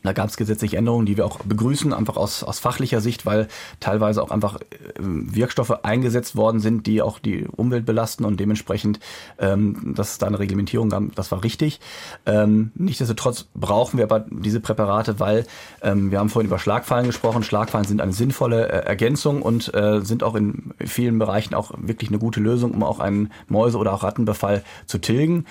Da 0.03 0.13
gab 0.13 0.29
es 0.29 0.37
gesetzliche 0.37 0.77
Änderungen, 0.77 1.05
die 1.05 1.17
wir 1.17 1.25
auch 1.25 1.39
begrüßen, 1.39 1.93
einfach 1.93 2.15
aus, 2.15 2.43
aus 2.43 2.59
fachlicher 2.59 3.01
Sicht, 3.01 3.25
weil 3.25 3.47
teilweise 3.79 4.23
auch 4.23 4.31
einfach 4.31 4.59
äh, 4.61 4.65
Wirkstoffe 4.97 5.83
eingesetzt 5.83 6.35
worden 6.35 6.59
sind, 6.59 6.87
die 6.87 7.01
auch 7.01 7.19
die 7.19 7.45
Umwelt 7.45 7.85
belasten 7.85 8.25
und 8.25 8.39
dementsprechend, 8.39 8.99
ähm, 9.39 9.93
dass 9.95 10.11
es 10.11 10.17
da 10.17 10.27
eine 10.27 10.39
Reglementierung 10.39 10.89
gab, 10.89 11.15
das 11.15 11.31
war 11.31 11.43
richtig. 11.43 11.79
Ähm, 12.25 12.71
nichtsdestotrotz 12.75 13.47
brauchen 13.53 13.97
wir 13.97 14.05
aber 14.05 14.25
diese 14.29 14.59
Präparate, 14.59 15.19
weil 15.19 15.45
ähm, 15.81 16.11
wir 16.11 16.19
haben 16.19 16.29
vorhin 16.29 16.47
über 16.47 16.59
Schlagfallen 16.59 17.07
gesprochen. 17.07 17.43
Schlagfallen 17.43 17.87
sind 17.87 18.01
eine 18.01 18.13
sinnvolle 18.13 18.69
äh, 18.69 18.85
Ergänzung 18.85 19.41
und 19.41 19.73
äh, 19.73 20.01
sind 20.01 20.23
auch 20.23 20.35
in 20.35 20.73
vielen 20.85 21.19
Bereichen 21.19 21.53
auch 21.53 21.71
wirklich 21.77 22.09
eine 22.09 22.19
gute 22.19 22.39
Lösung, 22.39 22.71
um 22.71 22.83
auch 22.83 22.99
einen 22.99 23.31
Mäuse- 23.47 23.77
oder 23.77 23.93
auch 23.93 24.03
Rattenbefall 24.03 24.63
zu 24.85 24.99
tilgen 24.99 25.45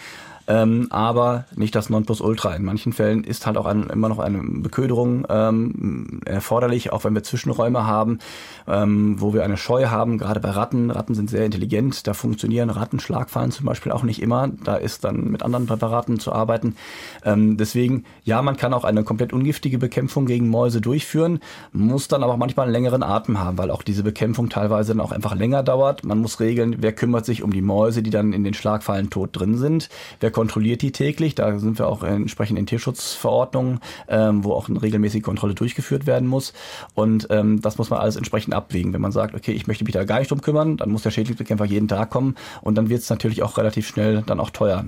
ähm, 0.49 0.87
aber 0.91 1.45
nicht 1.55 1.75
das 1.75 1.91
Nonplusultra. 1.91 2.55
In 2.55 2.65
manchen 2.65 2.95
Fällen 2.95 3.23
ist 3.23 3.47
halt 3.47 3.59
auch 3.59 3.67
ein, 3.67 3.91
immer 3.91 4.09
noch 4.09 4.19
eine 4.19 4.43
Beköderung 4.43 5.27
ähm, 5.29 6.21
erforderlich, 6.25 6.91
auch 6.91 7.05
wenn 7.05 7.15
wir 7.15 7.23
Zwischenräume 7.23 7.87
haben, 7.87 8.19
ähm, 8.67 9.21
wo 9.21 9.35
wir 9.35 9.45
eine 9.45 9.59
Scheu 9.59 9.87
haben, 9.87 10.17
gerade 10.17 10.41
bei 10.41 10.51
Ratten. 10.51 10.91
Ratten 10.91 11.15
sind 11.15 11.29
sehr 11.29 11.45
intelligent, 11.45 12.07
da 12.07 12.15
funktionieren 12.15 12.71
Rattenschlagfallen 12.71 13.51
zum 13.51 13.67
Beispiel 13.67 13.93
auch 13.93 14.03
nicht 14.03 14.23
immer. 14.23 14.49
Da 14.65 14.77
ist 14.77 15.05
dann 15.05 15.31
mit 15.31 15.43
anderen 15.43 15.67
Präparaten 15.67 16.19
zu 16.19 16.33
arbeiten. 16.33 16.77
Ähm, 17.25 17.59
deswegen, 17.59 18.05
ja, 18.25 18.41
man 18.41 18.57
kann 18.57 18.73
auch 18.73 18.85
eine 18.85 19.05
komplett 19.05 19.35
ungiftige 19.35 19.77
Bekämpfung 19.77 20.25
gegen 20.25 20.49
Mäuse 20.49 20.81
durchführen, 20.81 21.41
muss 21.73 22.09
dann 22.09 22.23
aber 22.23 22.39
manchmal 22.39 22.65
einen 22.65 22.73
längeren 22.73 23.03
Atem 23.03 23.39
haben, 23.39 23.59
weil 23.59 23.71
auch 23.71 23.83
diese 23.83 24.03
Bekämpfung 24.03 24.49
teilweise 24.49 24.95
dann 24.95 25.05
auch 25.05 25.13
einfach 25.13 25.35
länger 25.35 25.63
dauert. 25.63 26.05
Man 26.05 26.19
muss 26.19 26.41
regeln, 26.41 26.77
wer 26.81 26.93
kümmert 26.93 27.27
sich 27.27 27.43
um 27.43 27.53
die 27.53 27.61
Mäuse, 27.61 28.03
die 28.03 28.11
dann 28.11 28.33
in 28.33 28.45
den 28.45 28.55
Schlagfallen 28.55 29.11
tot 29.11 29.31
drin 29.33 29.59
sind, 29.59 29.91
wer 30.21 30.31
kontrolliert 30.39 30.83
die 30.83 30.93
täglich. 30.93 31.35
Da 31.35 31.59
sind 31.59 31.81
wir 31.81 31.89
auch 31.89 32.05
entsprechend 32.05 32.61
in 32.61 32.67
Tierschutzverordnungen, 32.67 33.81
ähm, 34.07 34.45
wo 34.45 34.53
auch 34.53 34.69
eine 34.69 34.81
regelmäßige 34.81 35.21
Kontrolle 35.21 35.57
durchgeführt 35.57 36.07
werden 36.07 36.29
muss. 36.29 36.53
Und 36.95 37.27
ähm, 37.31 37.61
das 37.61 37.77
muss 37.77 37.91
man 37.91 37.99
alles 37.99 38.15
entsprechend 38.15 38.55
abwägen. 38.55 38.93
Wenn 38.93 39.01
man 39.01 39.11
sagt, 39.11 39.35
okay, 39.35 39.51
ich 39.51 39.67
möchte 39.67 39.83
mich 39.83 39.95
da 39.95 40.05
gar 40.05 40.21
nicht 40.21 40.31
drum 40.31 40.41
kümmern, 40.41 40.77
dann 40.77 40.91
muss 40.91 41.03
der 41.03 41.11
Schädlingsbekämpfer 41.11 41.65
jeden 41.65 41.89
Tag 41.89 42.11
kommen 42.11 42.37
und 42.63 42.77
dann 42.77 42.89
wird 42.89 43.01
es 43.01 43.11
natürlich 43.11 43.43
auch 43.43 43.59
relativ 43.59 43.89
schnell 43.89 44.23
dann 44.25 44.39
auch 44.39 44.51
teuer. 44.51 44.85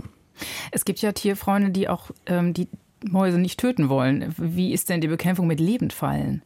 Es 0.70 0.84
gibt 0.84 1.00
ja 1.00 1.10
Tierfreunde, 1.10 1.70
die 1.70 1.88
auch 1.88 2.12
ähm, 2.26 2.54
die 2.54 2.68
Mäuse 3.02 3.38
nicht 3.38 3.58
töten 3.58 3.88
wollen. 3.88 4.32
Wie 4.38 4.72
ist 4.72 4.88
denn 4.88 5.00
die 5.00 5.08
Bekämpfung 5.08 5.48
mit 5.48 5.58
Lebendfallen? 5.58 6.42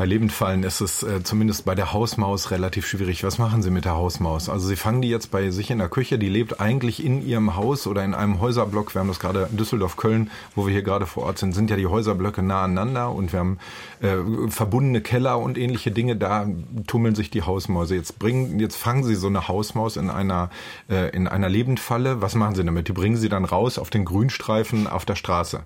Bei 0.00 0.06
Lebendfallen 0.06 0.62
ist 0.62 0.80
es 0.80 1.02
äh, 1.02 1.22
zumindest 1.22 1.66
bei 1.66 1.74
der 1.74 1.92
Hausmaus 1.92 2.50
relativ 2.50 2.86
schwierig. 2.86 3.22
Was 3.22 3.36
machen 3.36 3.60
Sie 3.60 3.70
mit 3.70 3.84
der 3.84 3.96
Hausmaus? 3.96 4.48
Also 4.48 4.66
Sie 4.66 4.76
fangen 4.76 5.02
die 5.02 5.10
jetzt 5.10 5.30
bei 5.30 5.50
sich 5.50 5.70
in 5.70 5.76
der 5.76 5.90
Küche, 5.90 6.18
die 6.18 6.30
lebt 6.30 6.58
eigentlich 6.58 7.04
in 7.04 7.22
Ihrem 7.22 7.54
Haus 7.54 7.86
oder 7.86 8.02
in 8.02 8.14
einem 8.14 8.40
Häuserblock. 8.40 8.94
Wir 8.94 9.00
haben 9.00 9.08
das 9.08 9.20
gerade 9.20 9.48
in 9.50 9.58
Düsseldorf-Köln, 9.58 10.30
wo 10.54 10.64
wir 10.64 10.72
hier 10.72 10.80
gerade 10.80 11.04
vor 11.04 11.24
Ort 11.24 11.36
sind, 11.36 11.52
sind 11.52 11.68
ja 11.68 11.76
die 11.76 11.86
Häuserblöcke 11.86 12.42
nah 12.42 12.64
aneinander 12.64 13.12
und 13.12 13.34
wir 13.34 13.40
haben 13.40 13.58
äh, 14.00 14.16
verbundene 14.48 15.02
Keller 15.02 15.38
und 15.38 15.58
ähnliche 15.58 15.90
Dinge. 15.90 16.16
Da 16.16 16.46
tummeln 16.86 17.14
sich 17.14 17.28
die 17.28 17.42
Hausmäuse. 17.42 17.94
Jetzt 17.94 18.18
bringen, 18.18 18.58
jetzt 18.58 18.76
fangen 18.76 19.04
Sie 19.04 19.16
so 19.16 19.26
eine 19.26 19.48
Hausmaus 19.48 19.98
in 19.98 20.08
einer 20.08 20.48
äh, 20.88 21.14
in 21.14 21.28
einer 21.28 21.50
Lebendfalle. 21.50 22.22
Was 22.22 22.34
machen 22.34 22.54
Sie 22.54 22.64
damit? 22.64 22.88
Die 22.88 22.92
bringen 22.92 23.18
Sie 23.18 23.28
dann 23.28 23.44
raus 23.44 23.76
auf 23.76 23.90
den 23.90 24.06
Grünstreifen 24.06 24.86
auf 24.86 25.04
der 25.04 25.16
Straße 25.16 25.60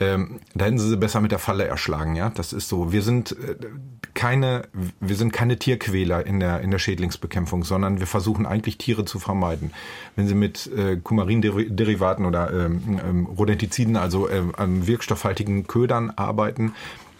ähm, 0.00 0.40
da 0.54 0.64
hätten 0.64 0.78
sie 0.78 0.88
sie 0.88 0.96
besser 0.96 1.20
mit 1.20 1.30
der 1.30 1.38
Falle 1.38 1.64
erschlagen, 1.66 2.16
ja. 2.16 2.30
Das 2.30 2.52
ist 2.52 2.68
so. 2.68 2.92
Wir 2.92 3.02
sind 3.02 3.32
äh, 3.32 3.54
keine, 4.12 4.62
wir 5.00 5.14
sind 5.14 5.32
keine 5.32 5.56
Tierquäler 5.56 6.26
in 6.26 6.40
der 6.40 6.60
in 6.62 6.72
der 6.72 6.80
Schädlingsbekämpfung, 6.80 7.62
sondern 7.62 8.00
wir 8.00 8.08
versuchen 8.08 8.44
eigentlich 8.44 8.76
Tiere 8.76 9.04
zu 9.04 9.20
vermeiden. 9.20 9.70
Wenn 10.16 10.26
Sie 10.26 10.34
mit 10.34 10.66
äh, 10.66 10.96
Kumarinderivaten 10.96 12.26
oder 12.26 12.52
ähm, 12.52 13.00
ähm, 13.04 13.26
Rodentiziden, 13.26 13.96
also 13.96 14.28
äh, 14.28 14.42
wirkstoffhaltigen 14.56 15.68
Ködern 15.68 16.10
arbeiten, 16.10 16.74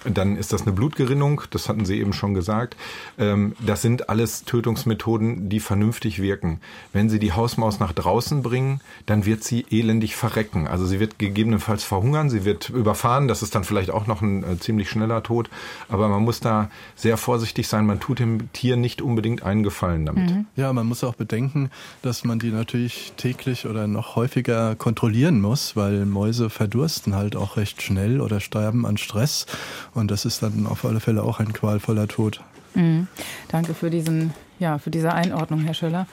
dann 0.05 0.37
ist 0.37 0.53
das 0.53 0.63
eine 0.63 0.73
Blutgerinnung, 0.73 1.43
das 1.51 1.69
hatten 1.69 1.85
Sie 1.85 1.99
eben 1.99 2.13
schon 2.13 2.35
gesagt. 2.35 2.77
Ähm, 3.19 3.55
das 3.65 3.83
sind 3.83 4.09
alles 4.09 4.45
Tötungsmethoden, 4.45 5.49
die 5.49 5.61
vernünftig 5.61 6.21
wirken. 6.21 6.61
Wenn 6.93 7.09
Sie 7.09 7.19
die 7.19 7.33
Hausmaus 7.33 7.81
nach 7.81 7.93
draußen 7.93 8.43
bringen, 8.43 8.81
dann 9.07 9.25
wird 9.27 9.45
sie 9.45 9.65
elendig 9.71 10.17
verrecken. 10.17 10.67
Also 10.67 10.87
sie 10.87 11.01
wird 11.01 11.19
gegebenenfalls 11.19 11.85
verhungern, 11.85 12.31
sie 12.31 12.45
wird 12.45 12.71
überfahren, 12.71 13.29
das 13.29 13.43
ist 13.43 13.55
dann 13.55 13.65
vielleicht 13.65 13.91
auch 13.91 14.07
noch 14.07 14.23
ein 14.23 14.45
äh, 14.45 14.59
ziemlich 14.59 14.89
schneller 14.91 15.23
Tod. 15.23 15.51
Aber 15.89 16.09
man 16.09 16.23
muss 16.23 16.41
da 16.41 16.71
sehr 16.95 17.17
vorsichtig 17.17 17.69
sein, 17.69 17.87
man 17.87 18.01
tut 18.01 18.19
dem 18.19 18.53
Tier 18.53 18.77
nicht 18.77 19.03
unbedingt 19.03 19.43
einen 19.43 19.63
Gefallen 19.63 20.07
damit. 20.07 20.31
Mhm. 20.31 20.47
Ja, 20.57 20.73
man 20.73 20.87
muss 20.87 21.05
auch 21.05 21.15
bedenken, 21.15 21.71
dass 22.03 22.25
man 22.25 22.39
die 22.39 22.51
natürlich 22.51 23.13
täglich 23.17 23.67
oder 23.67 23.87
noch 23.87 24.17
häufiger 24.17 24.75
kontrollieren 24.77 25.41
muss, 25.41 25.77
weil 25.77 26.07
Mäuse 26.07 26.51
verdursten 26.51 27.15
halt 27.15 27.37
auch 27.37 27.57
recht 27.57 27.83
schnell 27.83 28.21
oder 28.21 28.41
sterben 28.41 28.87
an 28.87 28.97
Stress. 28.97 29.47
Und 29.95 30.11
das 30.11 30.25
ist 30.25 30.43
dann 30.43 30.67
auf 30.67 30.85
alle 30.85 31.01
Fälle 31.01 31.23
auch 31.23 31.41
ein 31.41 31.53
qualvoller 31.53 32.09
Tod. 32.09 32.41
Mhm. 32.75 33.07
Danke 33.49 33.75
für 33.75 33.91
diesen, 33.91 34.33
ja, 34.59 34.79
für 34.79 34.91
diese 34.91 35.13
Einordnung, 35.13 35.61
Herr 35.61 35.75
Schöller. 35.75 36.07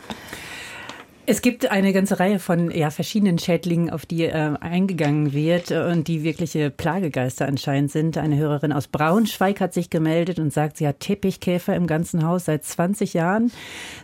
Es 1.31 1.41
gibt 1.41 1.71
eine 1.71 1.93
ganze 1.93 2.19
Reihe 2.19 2.39
von 2.39 2.71
ja, 2.71 2.89
verschiedenen 2.89 3.39
Schädlingen, 3.39 3.89
auf 3.89 4.05
die 4.05 4.25
äh, 4.25 4.53
eingegangen 4.59 5.31
wird 5.31 5.71
und 5.71 6.09
die 6.09 6.23
wirkliche 6.23 6.69
Plagegeister 6.69 7.47
anscheinend 7.47 7.89
sind. 7.89 8.17
Eine 8.17 8.35
Hörerin 8.35 8.73
aus 8.73 8.89
Braunschweig 8.89 9.61
hat 9.61 9.73
sich 9.73 9.89
gemeldet 9.89 10.39
und 10.39 10.51
sagt, 10.51 10.75
sie 10.75 10.85
hat 10.85 10.99
Teppichkäfer 10.99 11.73
im 11.73 11.87
ganzen 11.87 12.25
Haus 12.27 12.43
seit 12.43 12.65
20 12.65 13.13
Jahren. 13.13 13.49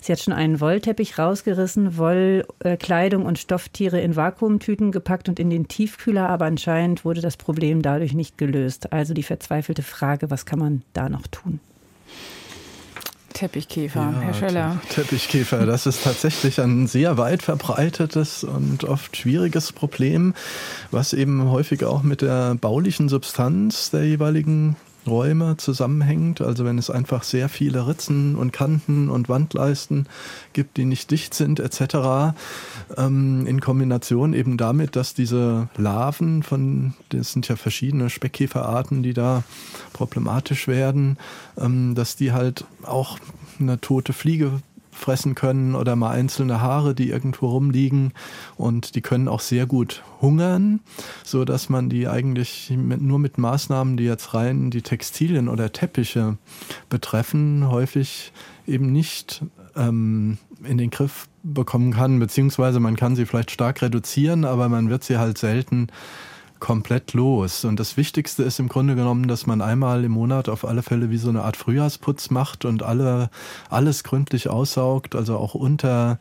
Sie 0.02 0.14
hat 0.14 0.22
schon 0.22 0.32
einen 0.32 0.62
Wollteppich 0.62 1.20
rausgerissen, 1.20 1.98
Wollkleidung 1.98 3.26
und 3.26 3.40
Stofftiere 3.40 4.00
in 4.00 4.16
Vakuumtüten 4.16 4.94
gepackt 4.94 5.28
und 5.28 5.38
in 5.38 5.50
den 5.50 5.68
Tiefkühler, 5.68 6.30
aber 6.30 6.46
anscheinend 6.46 7.04
wurde 7.04 7.20
das 7.20 7.36
Problem 7.36 7.82
dadurch 7.82 8.14
nicht 8.14 8.38
gelöst. 8.38 8.94
Also 8.94 9.14
die 9.14 9.24
verzweifelte 9.24 9.84
Frage, 9.84 10.32
was 10.32 10.46
kann 10.46 10.60
man 10.60 10.82
da 10.94 11.10
noch 11.10 11.28
tun? 11.28 11.60
Teppichkäfer, 13.38 14.00
ja, 14.00 14.20
Herr 14.20 14.34
Schöller. 14.34 14.82
Teppichkäfer, 14.90 15.68
das 15.68 15.86
ist 15.86 16.04
tatsächlich 16.04 16.60
ein 16.60 16.88
sehr 16.88 17.20
weit 17.20 17.44
verbreitetes 17.44 18.44
und 18.44 18.84
oft 18.84 19.16
schwieriges 19.16 19.72
Problem, 19.72 20.34
was 20.90 21.14
eben 21.14 21.48
häufig 21.52 21.84
auch 21.84 22.02
mit 22.02 22.24
der 22.24 22.56
baulichen 22.56 23.10
Substanz 23.10 23.92
der 23.92 24.06
jeweiligen 24.06 24.76
Räume 25.08 25.58
zusammenhängt. 25.58 26.42
Also 26.42 26.66
wenn 26.66 26.78
es 26.78 26.90
einfach 26.90 27.24
sehr 27.24 27.50
viele 27.50 27.88
Ritzen 27.88 28.36
und 28.36 28.52
Kanten 28.52 29.10
und 29.10 29.30
Wandleisten 29.30 30.08
gibt, 30.54 30.78
die 30.78 30.86
nicht 30.86 31.12
dicht 31.12 31.34
sind 31.34 31.60
etc. 31.60 32.36
Ähm, 32.98 33.46
in 33.48 33.62
Kombination 33.62 34.34
eben 34.34 34.58
damit, 34.58 34.96
dass 34.96 35.14
diese 35.14 35.70
Larven 35.78 36.44
von, 36.44 36.94
das 37.10 37.32
sind 37.32 37.48
ja 37.48 37.56
verschiedene 37.56 38.10
Speckkäferarten, 38.10 39.04
die 39.04 39.14
da 39.14 39.44
problematisch 39.94 40.68
werden, 40.68 41.18
ähm, 41.58 41.96
dass 41.96 42.16
die 42.16 42.32
halt 42.32 42.66
auch 42.84 43.20
eine 43.60 43.80
tote 43.82 44.14
Fliege 44.14 44.62
fressen 44.98 45.36
können 45.36 45.76
oder 45.76 45.96
mal 45.96 46.12
einzelne 46.12 46.62
Haare, 46.62 46.96
die 46.96 47.10
irgendwo 47.10 47.48
rumliegen. 47.48 48.14
Und 48.56 48.96
die 48.96 49.02
können 49.02 49.28
auch 49.28 49.40
sehr 49.40 49.66
gut 49.66 50.04
hungern, 50.22 50.82
so 51.24 51.46
dass 51.46 51.70
man 51.70 51.90
die 51.90 52.08
eigentlich 52.08 52.72
mit, 52.76 53.02
nur 53.02 53.20
mit 53.20 53.38
Maßnahmen, 53.38 53.98
die 53.98 54.06
jetzt 54.06 54.34
rein 54.34 54.72
die 54.72 54.82
Textilien 54.82 55.48
oder 55.48 55.72
Teppiche 55.72 56.38
betreffen, 56.90 57.70
häufig 57.70 58.34
eben 58.66 58.92
nicht 58.92 59.44
ähm, 59.76 60.38
in 60.64 60.78
den 60.78 60.90
Griff 60.90 61.28
bekommen 61.44 61.94
kann, 61.94 62.20
beziehungsweise 62.20 62.80
man 62.80 62.96
kann 62.96 63.16
sie 63.16 63.26
vielleicht 63.26 63.52
stark 63.52 63.82
reduzieren, 63.82 64.44
aber 64.44 64.70
man 64.70 64.90
wird 64.90 65.04
sie 65.04 65.18
halt 65.18 65.38
selten 65.38 65.88
komplett 66.60 67.14
los. 67.14 67.66
Und 67.66 67.80
das 67.80 67.98
Wichtigste 67.98 68.44
ist 68.44 68.60
im 68.60 68.68
Grunde 68.68 68.96
genommen, 68.96 69.28
dass 69.28 69.46
man 69.46 69.62
einmal 69.62 70.04
im 70.04 70.12
Monat 70.12 70.50
auf 70.50 70.66
alle 70.66 70.84
Fälle 70.84 71.10
wie 71.10 71.18
so 71.18 71.30
eine 71.30 71.44
Art 71.44 71.58
Frühjahrsputz 71.58 72.30
macht 72.30 72.66
und 72.66 72.84
alle, 72.84 73.30
alles 73.70 74.04
gründlich 74.04 74.50
aussaugt, 74.50 75.16
also 75.16 75.38
auch 75.38 75.54
unter 75.54 76.20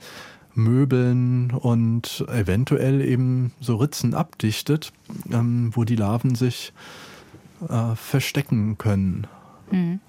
Möbeln 0.55 1.51
und 1.51 2.25
eventuell 2.29 3.03
eben 3.03 3.53
so 3.61 3.77
Ritzen 3.77 4.15
abdichtet, 4.15 4.93
ähm, 5.31 5.71
wo 5.75 5.85
die 5.85 5.97
Larven 5.97 6.35
sich 6.35 6.73
äh, 7.69 7.95
verstecken 7.95 8.79
können. 8.79 9.27
Mhm. 9.71 10.01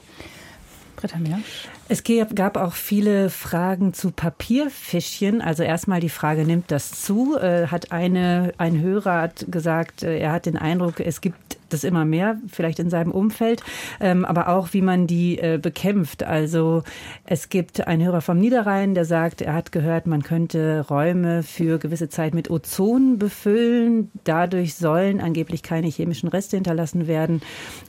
Britta 0.96 1.20
Mersch. 1.20 1.70
Es 1.90 2.04
gab 2.04 2.58
auch 2.58 2.74
viele 2.74 3.30
Fragen 3.30 3.94
zu 3.94 4.12
Papierfischchen. 4.12 5.42
Also 5.42 5.64
erstmal 5.64 6.02
die 6.02 6.10
Frage, 6.10 6.44
nimmt 6.44 6.70
das 6.70 7.02
zu? 7.02 7.38
Äh, 7.38 7.68
hat 7.68 7.94
eine, 7.94 8.54
ein 8.58 8.82
Hörer 8.82 9.22
hat 9.22 9.46
gesagt, 9.50 10.04
äh, 10.04 10.20
er 10.20 10.34
hat 10.34 10.46
den 10.46 10.58
Eindruck, 10.58 11.00
es 11.00 11.22
gibt 11.22 11.47
das 11.70 11.84
immer 11.84 12.06
mehr, 12.06 12.38
vielleicht 12.48 12.80
in 12.80 12.90
seinem 12.90 13.12
Umfeld, 13.12 13.64
ähm, 14.00 14.26
aber 14.26 14.50
auch, 14.50 14.74
wie 14.74 14.82
man 14.82 15.08
die 15.08 15.38
äh, 15.38 15.60
bekämpft. 15.62 16.24
Also 16.24 16.84
es 17.26 17.50
gibt 17.50 17.88
einen 17.88 18.04
Hörer 18.04 18.22
vom 18.22 18.38
Niederrhein, 18.38 18.94
der 18.94 19.06
sagt, 19.06 19.42
er 19.42 19.54
hat 19.54 19.72
gehört, 19.72 20.08
man 20.08 20.24
könnte 20.24 20.86
Räume 20.90 21.44
für 21.44 21.80
gewisse 21.80 22.10
Zeit 22.10 22.34
mit 22.34 22.50
Ozon 22.50 23.18
befüllen. 23.18 24.12
Dadurch 24.24 24.76
sollen 24.76 25.22
angeblich 25.22 25.64
keine 25.64 25.88
chemischen 25.88 26.30
Reste 26.30 26.58
hinterlassen 26.58 27.08
werden 27.08 27.42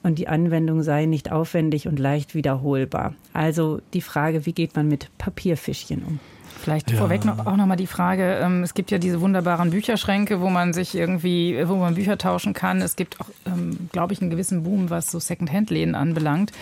und 0.03 0.19
die 0.19 0.29
Anwendung 0.29 0.83
sei 0.83 1.07
nicht 1.07 1.33
aufwendig 1.33 1.89
und 1.89 1.99
leicht 1.99 2.35
wiederholbar. 2.35 3.15
Also 3.33 3.81
die 3.95 4.01
Frage, 4.01 4.47
wie 4.47 4.53
geht 4.53 4.77
man 4.77 4.89
mit 4.89 5.11
Papierfischchen 5.19 6.03
um? 6.05 6.21
Vielleicht 6.61 6.91
ja. 6.91 6.99
vorweg 6.99 7.25
noch, 7.25 7.47
auch 7.47 7.57
nochmal 7.57 7.77
die 7.77 7.87
Frage, 7.87 8.39
ähm, 8.43 8.63
es 8.63 8.75
gibt 8.75 8.91
ja 8.91 8.99
diese 8.99 9.21
wunderbaren 9.21 9.71
Bücherschränke, 9.71 10.41
wo 10.41 10.51
man 10.51 10.73
sich 10.73 10.95
irgendwie, 10.95 11.57
wo 11.69 11.77
man 11.77 11.95
Bücher 11.95 12.19
tauschen 12.19 12.53
kann. 12.53 12.83
Es 12.83 12.97
gibt 12.97 13.21
auch, 13.21 13.29
ähm, 13.47 13.89
glaube 13.93 14.13
ich, 14.13 14.21
einen 14.21 14.31
gewissen 14.31 14.65
Boom, 14.65 14.91
was 14.91 15.11
so 15.11 15.19
Secondhand-Läden 15.19 15.95
anbelangt. 15.95 16.53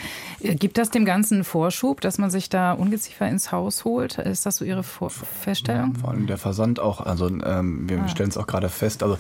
Äh, 0.41 0.55
gibt 0.55 0.79
das 0.79 0.91
dem 0.91 1.05
Ganzen 1.05 1.45
Vorschub, 1.45 2.01
dass 2.03 2.19
man 2.19 2.31
sich 2.31 2.49
da 2.51 2.73
Ungeziefer 2.73 3.27
ins 3.29 3.53
Haus 3.53 3.85
holt? 3.85 4.19
Ist 4.19 4.45
das 4.45 4.57
so 4.57 4.65
Ihre 4.65 4.83
Vor 4.83 5.11
Feststellung? 5.11 5.95
Ja, 5.95 6.01
vor 6.01 6.11
allem 6.11 6.27
der 6.27 6.39
Versand 6.39 6.79
auch. 6.79 7.01
Also 7.01 7.29
ähm, 7.29 7.89
wir 7.89 8.03
ah. 8.03 8.09
stellen 8.09 8.29
es 8.29 8.37
auch 8.37 8.47
gerade 8.47 8.69
fest. 8.69 9.03
Also 9.03 9.17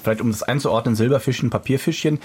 vielleicht 0.00 0.20
um 0.20 0.30
das 0.30 0.42
einzuordnen, 0.42 0.94
Silberfischen, 0.96 1.50
Papierfischchen. 1.50 2.18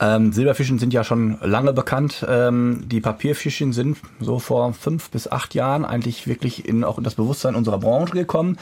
Ähm, 0.00 0.32
Silberfischen 0.32 0.78
sind 0.78 0.92
ja 0.92 1.04
schon 1.04 1.38
lange 1.40 1.72
bekannt. 1.72 2.24
Ähm, 2.28 2.84
die 2.86 3.00
Papierfischchen 3.00 3.72
sind 3.72 3.98
so 4.20 4.38
vor 4.38 4.72
fünf 4.74 5.10
bis 5.10 5.30
acht 5.30 5.54
Jahren 5.54 5.84
eigentlich 5.84 6.26
wirklich 6.26 6.68
in, 6.68 6.84
auch 6.84 6.98
in 6.98 7.04
das 7.04 7.14
Bewusstsein 7.14 7.54
unserer 7.54 7.78
Branche 7.78 8.14
gekommen. 8.14 8.58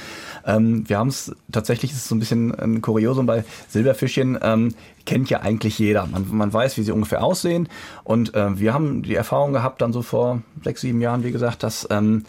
Ähm, 0.47 0.89
wir 0.89 0.99
haben 0.99 1.09
es 1.09 1.35
tatsächlich, 1.53 1.93
ist 1.93 2.09
so 2.09 2.14
ein 2.14 2.21
bisschen 2.21 2.55
ein 2.55 2.81
Kuriosum 2.83 3.27
bei 3.27 3.45
Silberfischchen, 3.68 4.39
ähm, 4.43 4.75
kennt 5.07 5.31
ja 5.31 5.41
eigentlich 5.41 5.79
jeder. 5.79 6.07
Man, 6.07 6.27
man 6.31 6.53
weiß, 6.53 6.77
wie 6.77 6.83
sie 6.83 6.93
ungefähr 6.93 7.23
aussehen. 7.23 7.68
Und 8.05 8.35
äh, 8.35 8.59
wir 8.59 8.75
haben 8.75 9.03
die 9.03 9.14
Erfahrung 9.14 9.53
gehabt, 9.53 9.81
dann 9.81 9.93
so 9.93 10.03
vor 10.03 10.43
sechs, 10.62 10.83
sieben 10.83 11.01
Jahren, 11.01 11.25
wie 11.25 11.33
gesagt, 11.33 11.62
dass 11.62 11.87
ähm, 11.91 12.25